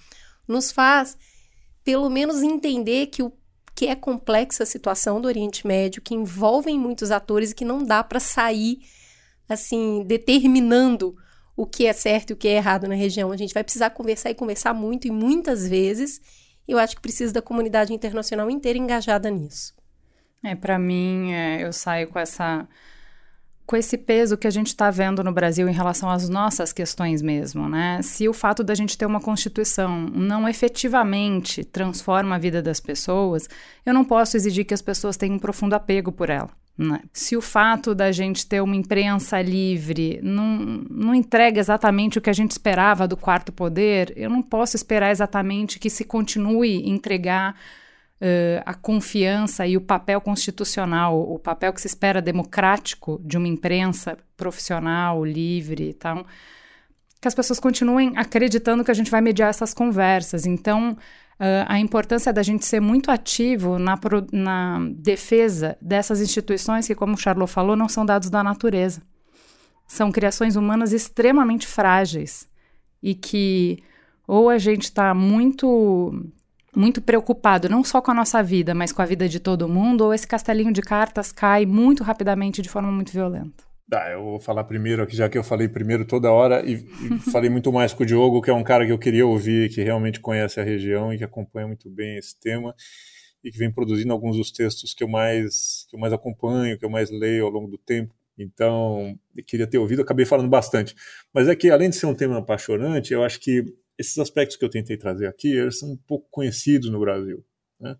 Nos 0.47 0.71
faz, 0.71 1.17
pelo 1.83 2.09
menos, 2.09 2.41
entender 2.41 3.07
que 3.07 3.23
o 3.23 3.31
que 3.81 3.87
é 3.87 3.95
complexa 3.95 4.61
a 4.61 4.65
situação 4.67 5.19
do 5.19 5.27
Oriente 5.27 5.65
Médio, 5.65 6.03
que 6.03 6.13
envolvem 6.13 6.77
muitos 6.77 7.09
atores 7.09 7.49
e 7.49 7.55
que 7.55 7.65
não 7.65 7.83
dá 7.83 8.03
para 8.03 8.19
sair 8.19 8.77
assim 9.49 10.03
determinando 10.05 11.15
o 11.57 11.65
que 11.65 11.87
é 11.87 11.91
certo 11.91 12.29
e 12.29 12.33
o 12.33 12.35
que 12.37 12.47
é 12.47 12.57
errado 12.57 12.87
na 12.87 12.93
região. 12.93 13.31
A 13.31 13.37
gente 13.37 13.55
vai 13.55 13.63
precisar 13.63 13.89
conversar 13.89 14.29
e 14.29 14.35
conversar 14.35 14.71
muito 14.75 15.07
e 15.07 15.11
muitas 15.11 15.67
vezes 15.67 16.21
eu 16.67 16.77
acho 16.77 16.95
que 16.95 17.01
precisa 17.01 17.33
da 17.33 17.41
comunidade 17.41 17.91
internacional 17.91 18.51
inteira 18.51 18.77
engajada 18.77 19.31
nisso. 19.31 19.73
É, 20.43 20.53
para 20.53 20.77
mim, 20.77 21.31
é, 21.31 21.63
eu 21.63 21.73
saio 21.73 22.07
com 22.07 22.19
essa 22.19 22.67
com 23.71 23.77
esse 23.77 23.97
peso 23.97 24.37
que 24.37 24.47
a 24.47 24.51
gente 24.51 24.67
está 24.67 24.91
vendo 24.91 25.23
no 25.23 25.31
Brasil 25.31 25.69
em 25.69 25.71
relação 25.71 26.09
às 26.09 26.27
nossas 26.27 26.73
questões 26.73 27.21
mesmo, 27.21 27.69
né? 27.69 28.01
Se 28.01 28.27
o 28.27 28.33
fato 28.33 28.65
da 28.65 28.75
gente 28.75 28.97
ter 28.97 29.05
uma 29.05 29.21
constituição 29.21 30.07
não 30.13 30.45
efetivamente 30.45 31.63
transforma 31.63 32.35
a 32.35 32.37
vida 32.37 32.61
das 32.61 32.81
pessoas, 32.81 33.47
eu 33.85 33.93
não 33.93 34.03
posso 34.03 34.35
exigir 34.35 34.65
que 34.65 34.73
as 34.73 34.81
pessoas 34.81 35.15
tenham 35.15 35.37
um 35.37 35.39
profundo 35.39 35.73
apego 35.73 36.11
por 36.11 36.29
ela. 36.29 36.49
Né? 36.77 36.99
Se 37.13 37.37
o 37.37 37.41
fato 37.41 37.95
da 37.95 38.11
gente 38.11 38.45
ter 38.45 38.59
uma 38.61 38.75
imprensa 38.75 39.41
livre 39.41 40.19
não, 40.21 40.83
não 40.89 41.15
entrega 41.15 41.57
exatamente 41.57 42.17
o 42.17 42.21
que 42.21 42.29
a 42.29 42.33
gente 42.33 42.51
esperava 42.51 43.07
do 43.07 43.15
quarto 43.15 43.53
poder, 43.53 44.11
eu 44.17 44.29
não 44.29 44.41
posso 44.41 44.75
esperar 44.75 45.11
exatamente 45.11 45.79
que 45.79 45.89
se 45.89 46.03
continue 46.03 46.89
entregar 46.89 47.55
uh, 48.21 48.61
a 48.65 48.73
confiança 48.73 49.65
e 49.65 49.75
o 49.75 49.81
papel 49.81 50.21
constitucional, 50.21 51.19
o 51.19 51.39
papel 51.39 51.73
que 51.73 51.81
se 51.81 51.87
espera 51.87 52.21
democrático 52.21 53.19
de 53.23 53.37
uma 53.37 53.47
imprensa 53.47 54.17
profissional, 54.37 55.25
livre 55.25 55.89
e 55.89 55.93
tal, 55.93 56.25
que 57.19 57.27
as 57.27 57.35
pessoas 57.35 57.59
continuem 57.59 58.13
acreditando 58.15 58.83
que 58.83 58.91
a 58.91 58.95
gente 58.95 59.11
vai 59.11 59.21
mediar 59.21 59.49
essas 59.49 59.73
conversas. 59.73 60.45
Então, 60.45 60.95
Uh, 61.41 61.65
a 61.67 61.79
importância 61.79 62.31
da 62.31 62.43
gente 62.43 62.63
ser 62.63 62.79
muito 62.79 63.09
ativo 63.09 63.79
na, 63.79 63.99
na, 64.31 64.79
defesa 64.91 65.75
dessas 65.81 66.21
instituições 66.21 66.85
que, 66.85 66.93
como 66.93 67.15
o 67.15 67.17
Charlot 67.17 67.51
falou, 67.51 67.75
não 67.75 67.89
são 67.89 68.05
dados 68.05 68.29
da 68.29 68.43
natureza. 68.43 69.01
São 69.87 70.11
criações 70.11 70.55
humanas 70.55 70.93
extremamente 70.93 71.65
frágeis 71.65 72.47
e 73.01 73.15
que 73.15 73.81
ou 74.27 74.49
a 74.49 74.59
gente 74.59 74.83
está 74.83 75.15
muito 75.15 76.31
muito 76.75 77.01
preocupado 77.01 77.69
não 77.69 77.83
só 77.83 78.01
com 78.01 78.11
a 78.11 78.13
nossa 78.13 78.41
vida, 78.41 78.73
mas 78.73 78.91
com 78.91 79.01
a 79.01 79.05
vida 79.05 79.27
de 79.27 79.39
todo 79.39 79.67
mundo, 79.67 80.05
ou 80.05 80.13
esse 80.13 80.27
castelinho 80.27 80.71
de 80.71 80.81
cartas 80.81 81.31
cai 81.31 81.65
muito 81.65 82.03
rapidamente 82.03 82.61
de 82.61 82.69
forma 82.69 82.91
muito 82.91 83.11
violenta. 83.11 83.63
Ah, 83.93 84.09
eu 84.09 84.23
vou 84.23 84.39
falar 84.39 84.63
primeiro 84.63 85.03
aqui, 85.03 85.15
já 85.15 85.27
que 85.27 85.37
eu 85.37 85.43
falei 85.43 85.67
primeiro 85.67 86.05
toda 86.05 86.31
hora, 86.31 86.65
e, 86.65 86.75
e 86.75 87.19
falei 87.31 87.49
muito 87.49 87.73
mais 87.73 87.93
com 87.93 88.03
o 88.03 88.05
Diogo, 88.05 88.41
que 88.41 88.49
é 88.49 88.53
um 88.53 88.63
cara 88.63 88.85
que 88.85 88.91
eu 88.91 88.97
queria 88.97 89.27
ouvir, 89.27 89.69
que 89.69 89.81
realmente 89.81 90.21
conhece 90.21 90.61
a 90.61 90.63
região 90.63 91.13
e 91.13 91.17
que 91.17 91.25
acompanha 91.25 91.67
muito 91.67 91.89
bem 91.89 92.17
esse 92.17 92.39
tema, 92.39 92.73
e 93.43 93.51
que 93.51 93.57
vem 93.57 93.69
produzindo 93.69 94.13
alguns 94.13 94.37
dos 94.37 94.49
textos 94.49 94.93
que 94.93 95.03
eu 95.03 95.09
mais, 95.09 95.85
que 95.89 95.95
eu 95.97 95.99
mais 95.99 96.13
acompanho, 96.13 96.79
que 96.79 96.85
eu 96.85 96.89
mais 96.89 97.11
leio 97.11 97.45
ao 97.45 97.51
longo 97.51 97.67
do 97.67 97.77
tempo. 97.77 98.15
Então, 98.37 99.19
queria 99.45 99.67
ter 99.67 99.77
ouvido, 99.77 100.01
acabei 100.01 100.25
falando 100.25 100.47
bastante. 100.47 100.95
Mas 101.33 101.49
é 101.49 101.55
que, 101.55 101.69
além 101.69 101.89
de 101.89 101.97
ser 101.97 102.05
um 102.05 102.15
tema 102.15 102.37
apaixonante, 102.37 103.13
eu 103.13 103.23
acho 103.23 103.41
que 103.41 103.65
esses 104.01 104.17
aspectos 104.17 104.57
que 104.57 104.65
eu 104.65 104.69
tentei 104.69 104.97
trazer 104.97 105.27
aqui, 105.27 105.55
eles 105.55 105.79
são 105.79 105.91
um 105.91 105.97
pouco 105.97 106.27
conhecidos 106.29 106.89
no 106.89 106.99
Brasil. 106.99 107.45
Né? 107.79 107.95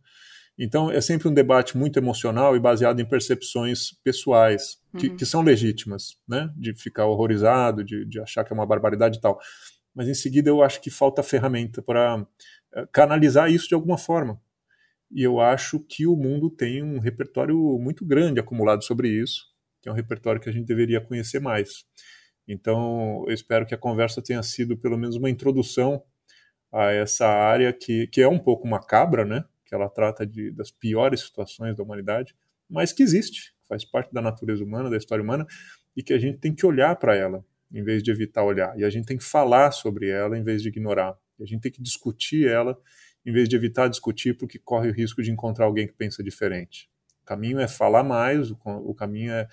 Então, 0.58 0.92
é 0.92 1.00
sempre 1.00 1.28
um 1.28 1.34
debate 1.34 1.78
muito 1.78 1.98
emocional 1.98 2.56
e 2.56 2.60
baseado 2.60 3.00
em 3.00 3.06
percepções 3.06 3.92
pessoais, 4.04 4.78
que, 4.98 5.08
uhum. 5.08 5.16
que 5.16 5.26
são 5.26 5.42
legítimas, 5.42 6.18
né? 6.28 6.54
De 6.56 6.76
ficar 6.76 7.06
horrorizado, 7.06 7.84
de, 7.84 8.06
de, 8.06 8.20
achar 8.20 8.44
que 8.44 8.52
é 8.52 8.56
uma 8.56 8.66
barbaridade 8.66 9.18
e 9.18 9.22
tal. 9.22 9.40
Mas, 9.96 10.08
em 10.08 10.14
seguida, 10.14 10.50
eu 10.50 10.62
acho 10.62 10.82
que 10.82 10.90
falta 10.90 11.24
ferramenta 11.24 11.82
para 11.82 12.28
eh, 12.76 12.88
canalizar 12.92 13.52
isso 13.52 13.68
de 13.68 13.74
alguma 13.74 13.98
forma. 13.98 14.40
E 15.10 15.24
eu 15.24 15.40
acho 15.40 15.80
que 15.80 16.06
o 16.06 16.16
mundo 16.16 16.50
tem 16.50 16.84
um 16.84 17.00
repertório 17.00 17.58
muito 17.80 18.06
grande 18.06 18.40
acumulado 18.40 18.84
sobre 18.84 19.10
isso, 19.10 19.46
que 19.82 19.90
é 19.90 19.92
um 19.92 19.96
repertório 19.96 20.40
que 20.40 20.50
a 20.50 20.54
gente 20.54 20.68
deveria 20.68 21.02
conhecer 21.02 21.40
mais. 21.40 21.86
Então, 22.48 23.24
eu 23.28 23.34
espero 23.34 23.66
que 23.66 23.74
a 23.74 23.78
conversa 23.78 24.22
tenha 24.22 24.42
sido 24.44 24.78
pelo 24.78 24.98
menos 24.98 25.16
uma 25.16 25.30
introdução 25.30 26.04
a 26.72 26.92
essa 26.92 27.28
área 27.28 27.72
que, 27.74 28.08
que 28.08 28.22
é 28.22 28.28
um 28.28 28.40
pouco 28.40 28.68
macabra, 28.68 29.26
né? 29.26 29.44
Que 29.66 29.76
ela 29.76 29.90
trata 29.90 30.26
de, 30.26 30.52
das 30.52 30.72
piores 30.72 31.22
situações 31.22 31.76
da 31.76 31.84
humanidade, 31.84 32.36
mas 32.70 32.94
que 32.94 33.04
existe, 33.04 33.54
faz 33.68 33.84
parte 33.84 34.14
da 34.14 34.22
natureza 34.22 34.64
humana, 34.64 34.90
da 34.90 34.98
história 34.98 35.24
humana, 35.24 35.46
e 35.96 36.02
que 36.02 36.14
a 36.14 36.20
gente 36.20 36.38
tem 36.38 36.54
que 36.54 36.66
olhar 36.66 36.96
para 36.96 37.16
ela 37.16 37.44
em 37.74 37.84
vez 37.84 38.04
de 38.04 38.12
evitar 38.12 38.44
olhar. 38.44 38.78
E 38.78 38.84
a 38.84 38.90
gente 38.90 39.06
tem 39.06 39.18
que 39.18 39.24
falar 39.24 39.72
sobre 39.72 40.10
ela 40.10 40.38
em 40.38 40.44
vez 40.44 40.62
de 40.62 40.70
ignorar. 40.70 41.18
E 41.40 41.44
a 41.44 41.46
gente 41.46 41.62
tem 41.62 41.72
que 41.72 41.82
discutir 41.82 42.48
ela 42.48 42.78
em 43.26 43.32
vez 43.32 43.48
de 43.48 43.56
evitar 43.56 43.88
discutir, 43.88 44.36
porque 44.36 44.58
corre 44.58 44.90
o 44.90 44.94
risco 44.94 45.22
de 45.22 45.32
encontrar 45.32 45.66
alguém 45.66 45.88
que 45.88 45.94
pensa 45.94 46.24
diferente. 46.24 46.90
O 47.22 47.26
caminho 47.26 47.60
é 47.60 47.68
falar 47.68 48.04
mais, 48.04 48.52
o, 48.52 48.58
o 48.66 48.96
caminho 48.96 49.32
é 49.32 49.48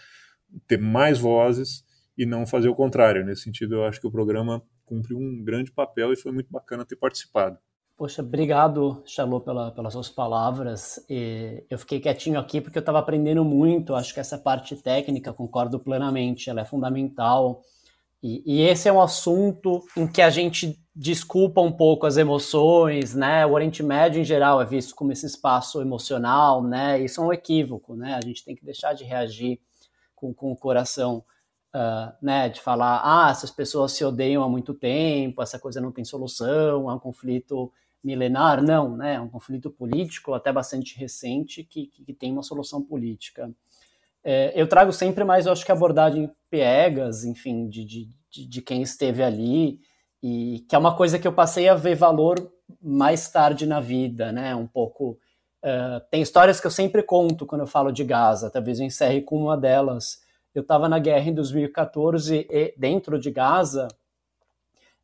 ter 0.66 0.78
mais 0.78 1.18
vozes 1.18 1.84
e 2.18 2.26
não 2.26 2.44
fazer 2.44 2.68
o 2.68 2.74
contrário. 2.74 3.24
Nesse 3.24 3.42
sentido, 3.42 3.76
eu 3.76 3.84
acho 3.84 4.00
que 4.00 4.06
o 4.06 4.10
programa 4.10 4.60
cumpre 4.84 5.14
um 5.14 5.42
grande 5.44 5.70
papel 5.70 6.12
e 6.12 6.16
foi 6.16 6.32
muito 6.32 6.50
bacana 6.50 6.84
ter 6.84 6.96
participado. 6.96 7.56
Poxa, 7.96 8.22
obrigado, 8.22 9.02
Charlot, 9.06 9.44
pela, 9.44 9.70
pelas 9.72 9.92
suas 9.92 10.08
palavras. 10.08 11.04
E 11.08 11.64
eu 11.70 11.78
fiquei 11.78 12.00
quietinho 12.00 12.38
aqui 12.38 12.60
porque 12.60 12.78
eu 12.78 12.80
estava 12.80 12.98
aprendendo 12.98 13.44
muito. 13.44 13.94
Acho 13.94 14.12
que 14.12 14.20
essa 14.20 14.38
parte 14.38 14.76
técnica, 14.76 15.32
concordo 15.32 15.78
plenamente, 15.78 16.50
ela 16.50 16.60
é 16.60 16.64
fundamental. 16.64 17.62
E, 18.22 18.42
e, 18.44 18.62
esse 18.62 18.88
é 18.88 18.92
um 18.92 19.00
assunto 19.00 19.84
em 19.96 20.06
que 20.06 20.20
a 20.20 20.30
gente 20.30 20.76
desculpa 20.94 21.60
um 21.60 21.70
pouco 21.70 22.04
as 22.04 22.16
emoções, 22.16 23.14
né? 23.14 23.46
O 23.46 23.52
Oriente 23.52 23.82
Médio, 23.82 24.20
em 24.20 24.24
geral, 24.24 24.60
é 24.60 24.64
visto 24.64 24.94
como 24.94 25.12
esse 25.12 25.26
espaço 25.26 25.80
emocional, 25.80 26.62
né? 26.62 27.00
Isso 27.00 27.20
é 27.20 27.24
um 27.24 27.32
equívoco, 27.32 27.94
né? 27.94 28.14
A 28.14 28.20
gente 28.20 28.44
tem 28.44 28.56
que 28.56 28.64
deixar 28.64 28.92
de 28.92 29.04
reagir 29.04 29.60
com, 30.16 30.34
com 30.34 30.50
o 30.50 30.56
coração, 30.56 31.24
uh, 31.78 32.12
né? 32.20 32.48
De 32.48 32.60
falar, 32.60 33.00
ah, 33.04 33.30
essas 33.30 33.50
pessoas 33.50 33.92
se 33.92 34.04
odeiam 34.04 34.42
há 34.42 34.48
muito 34.48 34.74
tempo, 34.74 35.40
essa 35.40 35.58
coisa 35.58 35.80
não 35.80 35.92
tem 35.92 36.04
solução, 36.04 36.90
é 36.90 36.94
um 36.94 36.98
conflito 36.98 37.72
milenar. 38.02 38.62
Não, 38.62 38.96
né? 38.96 39.14
É 39.14 39.20
um 39.20 39.28
conflito 39.28 39.70
político 39.70 40.34
até 40.34 40.52
bastante 40.52 40.98
recente 40.98 41.62
que, 41.62 41.86
que 41.86 42.12
tem 42.12 42.32
uma 42.32 42.42
solução 42.42 42.82
política. 42.82 43.50
É, 44.24 44.52
eu 44.60 44.68
trago 44.68 44.92
sempre 44.92 45.24
mais, 45.24 45.46
eu 45.46 45.52
acho 45.52 45.64
que 45.64 45.72
abordagem 45.72 46.30
piegas, 46.50 47.24
enfim, 47.24 47.68
de, 47.68 47.84
de, 47.84 48.08
de 48.46 48.62
quem 48.62 48.82
esteve 48.82 49.22
ali, 49.22 49.80
e 50.22 50.66
que 50.68 50.74
é 50.74 50.78
uma 50.78 50.96
coisa 50.96 51.18
que 51.18 51.26
eu 51.26 51.32
passei 51.32 51.68
a 51.68 51.74
ver 51.74 51.94
valor 51.94 52.52
mais 52.82 53.30
tarde 53.30 53.66
na 53.66 53.80
vida, 53.80 54.32
né? 54.32 54.54
Um 54.54 54.66
pouco. 54.66 55.18
Uh, 55.64 56.00
tem 56.10 56.22
histórias 56.22 56.60
que 56.60 56.66
eu 56.66 56.70
sempre 56.70 57.02
conto 57.02 57.44
quando 57.46 57.62
eu 57.62 57.66
falo 57.66 57.90
de 57.90 58.04
Gaza, 58.04 58.50
talvez 58.50 58.78
eu 58.78 58.86
encerre 58.86 59.22
com 59.22 59.36
uma 59.36 59.56
delas. 59.56 60.20
Eu 60.58 60.62
estava 60.62 60.88
na 60.88 60.98
guerra 60.98 61.30
em 61.30 61.34
2014 61.34 62.48
e 62.50 62.74
dentro 62.76 63.16
de 63.16 63.30
Gaza, 63.30 63.86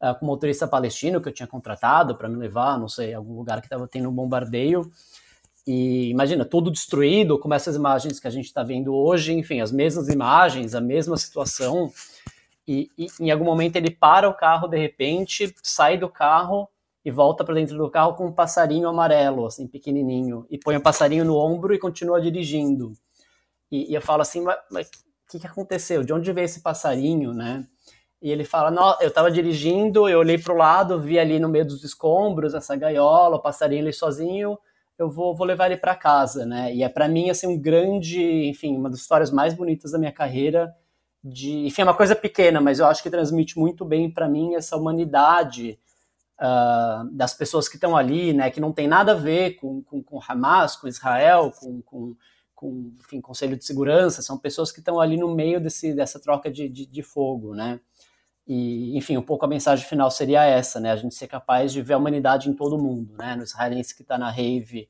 uh, 0.03 0.13
com 0.19 0.27
um 0.27 0.29
motorista 0.29 0.67
palestino 0.67 1.21
que 1.21 1.29
eu 1.29 1.33
tinha 1.33 1.47
contratado 1.47 2.17
para 2.17 2.29
me 2.29 2.35
levar, 2.35 2.77
não 2.77 2.89
sei, 2.89 3.15
algum 3.15 3.37
lugar 3.37 3.61
que 3.61 3.67
estava 3.69 3.87
tendo 3.87 4.09
um 4.09 4.13
bombardeio. 4.13 4.91
E 5.65 6.11
imagina, 6.11 6.45
tudo 6.45 6.73
destruído, 6.73 7.39
como 7.39 7.55
essas 7.55 7.77
imagens 7.77 8.19
que 8.19 8.27
a 8.27 8.31
gente 8.33 8.47
está 8.47 8.65
vendo 8.65 8.93
hoje, 8.97 9.33
enfim, 9.33 9.61
as 9.61 9.71
mesmas 9.71 10.09
imagens, 10.09 10.75
a 10.75 10.81
mesma 10.81 11.17
situação. 11.17 11.93
E, 12.67 12.91
e, 12.99 13.07
em 13.21 13.31
algum 13.31 13.45
momento 13.45 13.77
ele 13.77 13.93
para 13.93 14.29
o 14.29 14.35
carro 14.35 14.67
de 14.67 14.77
repente, 14.77 15.55
sai 15.63 15.97
do 15.97 16.09
carro 16.09 16.69
e 17.05 17.13
volta 17.13 17.45
para 17.45 17.55
dentro 17.55 17.79
do 17.79 17.89
carro 17.89 18.15
com 18.15 18.27
um 18.27 18.33
passarinho 18.33 18.89
amarelo, 18.89 19.47
assim, 19.47 19.69
pequenininho, 19.69 20.49
e 20.51 20.59
põe 20.59 20.75
o 20.75 20.81
passarinho 20.81 21.25
no 21.25 21.37
ombro 21.37 21.73
e 21.73 21.79
continua 21.79 22.21
dirigindo. 22.21 22.93
E, 23.71 23.93
e 23.93 23.95
eu 23.95 24.03
falo 24.03 24.23
assim, 24.23 24.45
mas 24.69 24.91
o 25.14 25.14
que, 25.29 25.39
que 25.39 25.47
aconteceu? 25.47 26.03
De 26.03 26.13
onde 26.13 26.33
veio 26.33 26.45
esse 26.45 26.61
passarinho, 26.61 27.33
né? 27.33 27.67
E 28.21 28.31
ele 28.31 28.45
fala, 28.45 28.97
eu 29.03 29.09
estava 29.09 29.31
dirigindo, 29.31 30.09
eu 30.09 30.19
olhei 30.19 30.39
para 30.39 30.55
o 30.55 30.57
lado, 30.57 31.01
vi 31.01 31.19
ali 31.19 31.39
no 31.39 31.49
meio 31.49 31.67
dos 31.67 31.85
escombros 31.85 32.55
essa 32.55 32.75
gaiola, 32.75 33.37
o 33.37 33.43
passarinho 33.43 33.83
ali 33.83 33.93
sozinho, 33.93 34.59
eu 34.99 35.11
vou, 35.11 35.37
vou 35.37 35.47
levar 35.47 35.67
ele 35.67 35.77
para 35.77 35.95
casa, 35.95 36.47
né? 36.47 36.75
E 36.75 36.83
é 36.83 36.89
para 36.89 37.09
mim 37.09 37.29
assim 37.29 37.47
um 37.47 37.61
grande, 37.61 38.49
enfim, 38.49 38.77
uma 38.77 38.89
das 38.89 39.01
histórias 39.01 39.31
mais 39.31 39.53
bonitas 39.53 39.91
da 39.93 39.99
minha 39.99 40.13
carreira. 40.13 40.75
De, 41.23 41.67
enfim, 41.67 41.83
é 41.83 41.85
uma 41.85 41.97
coisa 41.97 42.15
pequena, 42.15 42.61
mas 42.61 42.79
eu 42.79 42.87
acho 42.87 43.03
que 43.03 43.11
transmite 43.11 43.59
muito 43.59 43.85
bem 43.85 44.11
para 44.11 44.29
mim 44.29 44.55
essa 44.55 44.77
humanidade 44.77 45.79
uh, 46.41 47.09
das 47.13 47.35
pessoas 47.35 47.69
que 47.69 47.77
estão 47.77 47.97
ali, 47.97 48.33
né? 48.33 48.51
Que 48.51 48.61
não 48.61 48.73
tem 48.73 48.87
nada 48.87 49.13
a 49.13 49.17
ver 49.17 49.57
com, 49.57 49.83
com, 49.83 50.03
com 50.03 50.21
Hamas, 50.27 50.77
com 50.77 50.89
Israel, 50.89 51.53
com, 51.59 51.83
com, 51.83 52.15
com 52.65 52.93
enfim, 52.99 53.21
Conselho 53.21 53.57
de 53.59 53.65
Segurança. 53.65 54.23
São 54.23 54.39
pessoas 54.39 54.73
que 54.73 54.79
estão 54.79 54.99
ali 54.99 55.19
no 55.19 55.35
meio 55.35 55.61
desse, 55.61 55.93
dessa 55.93 56.19
troca 56.19 56.51
de, 56.51 56.67
de, 56.67 56.87
de 56.87 57.03
fogo, 57.03 57.55
né? 57.55 57.79
E, 58.47 58.97
enfim, 58.97 59.19
um 59.19 59.23
pouco 59.23 59.45
a 59.45 59.49
mensagem 59.49 59.87
final 59.87 60.11
seria 60.11 60.45
essa, 60.45 60.81
né? 60.81 60.91
A 60.91 60.97
gente 60.97 61.15
ser 61.15 61.27
capaz 61.27 61.73
de 61.73 61.83
ver 61.83 61.95
a 61.95 61.99
humanidade 61.99 62.49
em 62.49 62.55
todo 62.55 62.79
mundo, 62.79 63.15
né? 63.19 63.37
No 63.37 63.43
israelense 63.43 63.95
que 63.95 64.01
está 64.01 64.17
na 64.17 64.31
rave, 64.31 64.89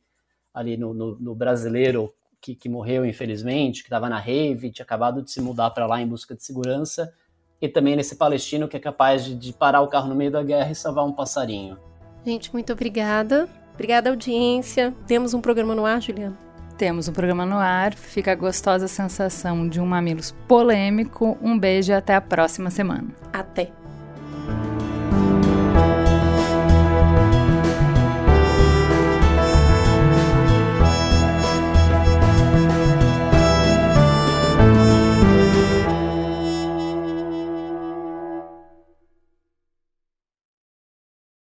ali 0.53 0.77
no, 0.77 0.95
no, 0.95 1.19
no 1.19 1.35
brasileiro 1.35 2.15
que, 2.41 2.55
que, 2.55 2.69
morreu, 2.69 3.05
infelizmente, 3.05 3.83
que 3.83 3.89
estava 3.89 4.09
na 4.09 4.19
rave, 4.19 4.71
tinha 4.71 4.85
acabado 4.85 5.21
de 5.23 5.31
se 5.31 5.41
mudar 5.41 5.71
para 5.71 5.87
lá 5.87 6.01
em 6.01 6.07
busca 6.07 6.35
de 6.35 6.45
segurança, 6.45 7.13
e 7.61 7.69
também 7.69 7.97
nesse 7.97 8.17
palestino 8.17 8.69
que 8.69 8.77
é 8.77 8.81
capaz 8.81 9.25
de, 9.25 9.35
de 9.35 9.53
parar 9.53 9.81
o 9.81 9.89
carro 9.89 10.09
no 10.09 10.15
meio 10.15 10.31
da 10.31 10.43
guerra 10.43 10.71
e 10.71 10.75
salvar 10.75 11.05
um 11.05 11.13
passarinho. 11.13 11.79
Gente, 12.25 12.53
muito 12.53 12.73
obrigada. 12.73 13.49
Obrigada, 13.73 14.11
audiência. 14.11 14.95
Temos 15.07 15.35
um 15.35 15.41
programa 15.41 15.75
no 15.75 15.85
ar, 15.85 16.01
Juliana? 16.01 16.54
Temos 16.77 17.09
um 17.09 17.13
programa 17.13 17.47
no 17.47 17.57
ar. 17.57 17.95
Fica 17.95 18.33
a 18.33 18.35
gostosa 18.35 18.89
sensação 18.89 19.69
de 19.69 19.81
um 19.81 19.87
mamilos 19.87 20.35
polêmico. 20.49 21.39
Um 21.41 21.59
beijo 21.59 21.93
e 21.93 21.95
até 21.95 22.15
a 22.15 22.21
próxima 22.21 22.71
semana. 22.71 23.09
Até 23.33 23.71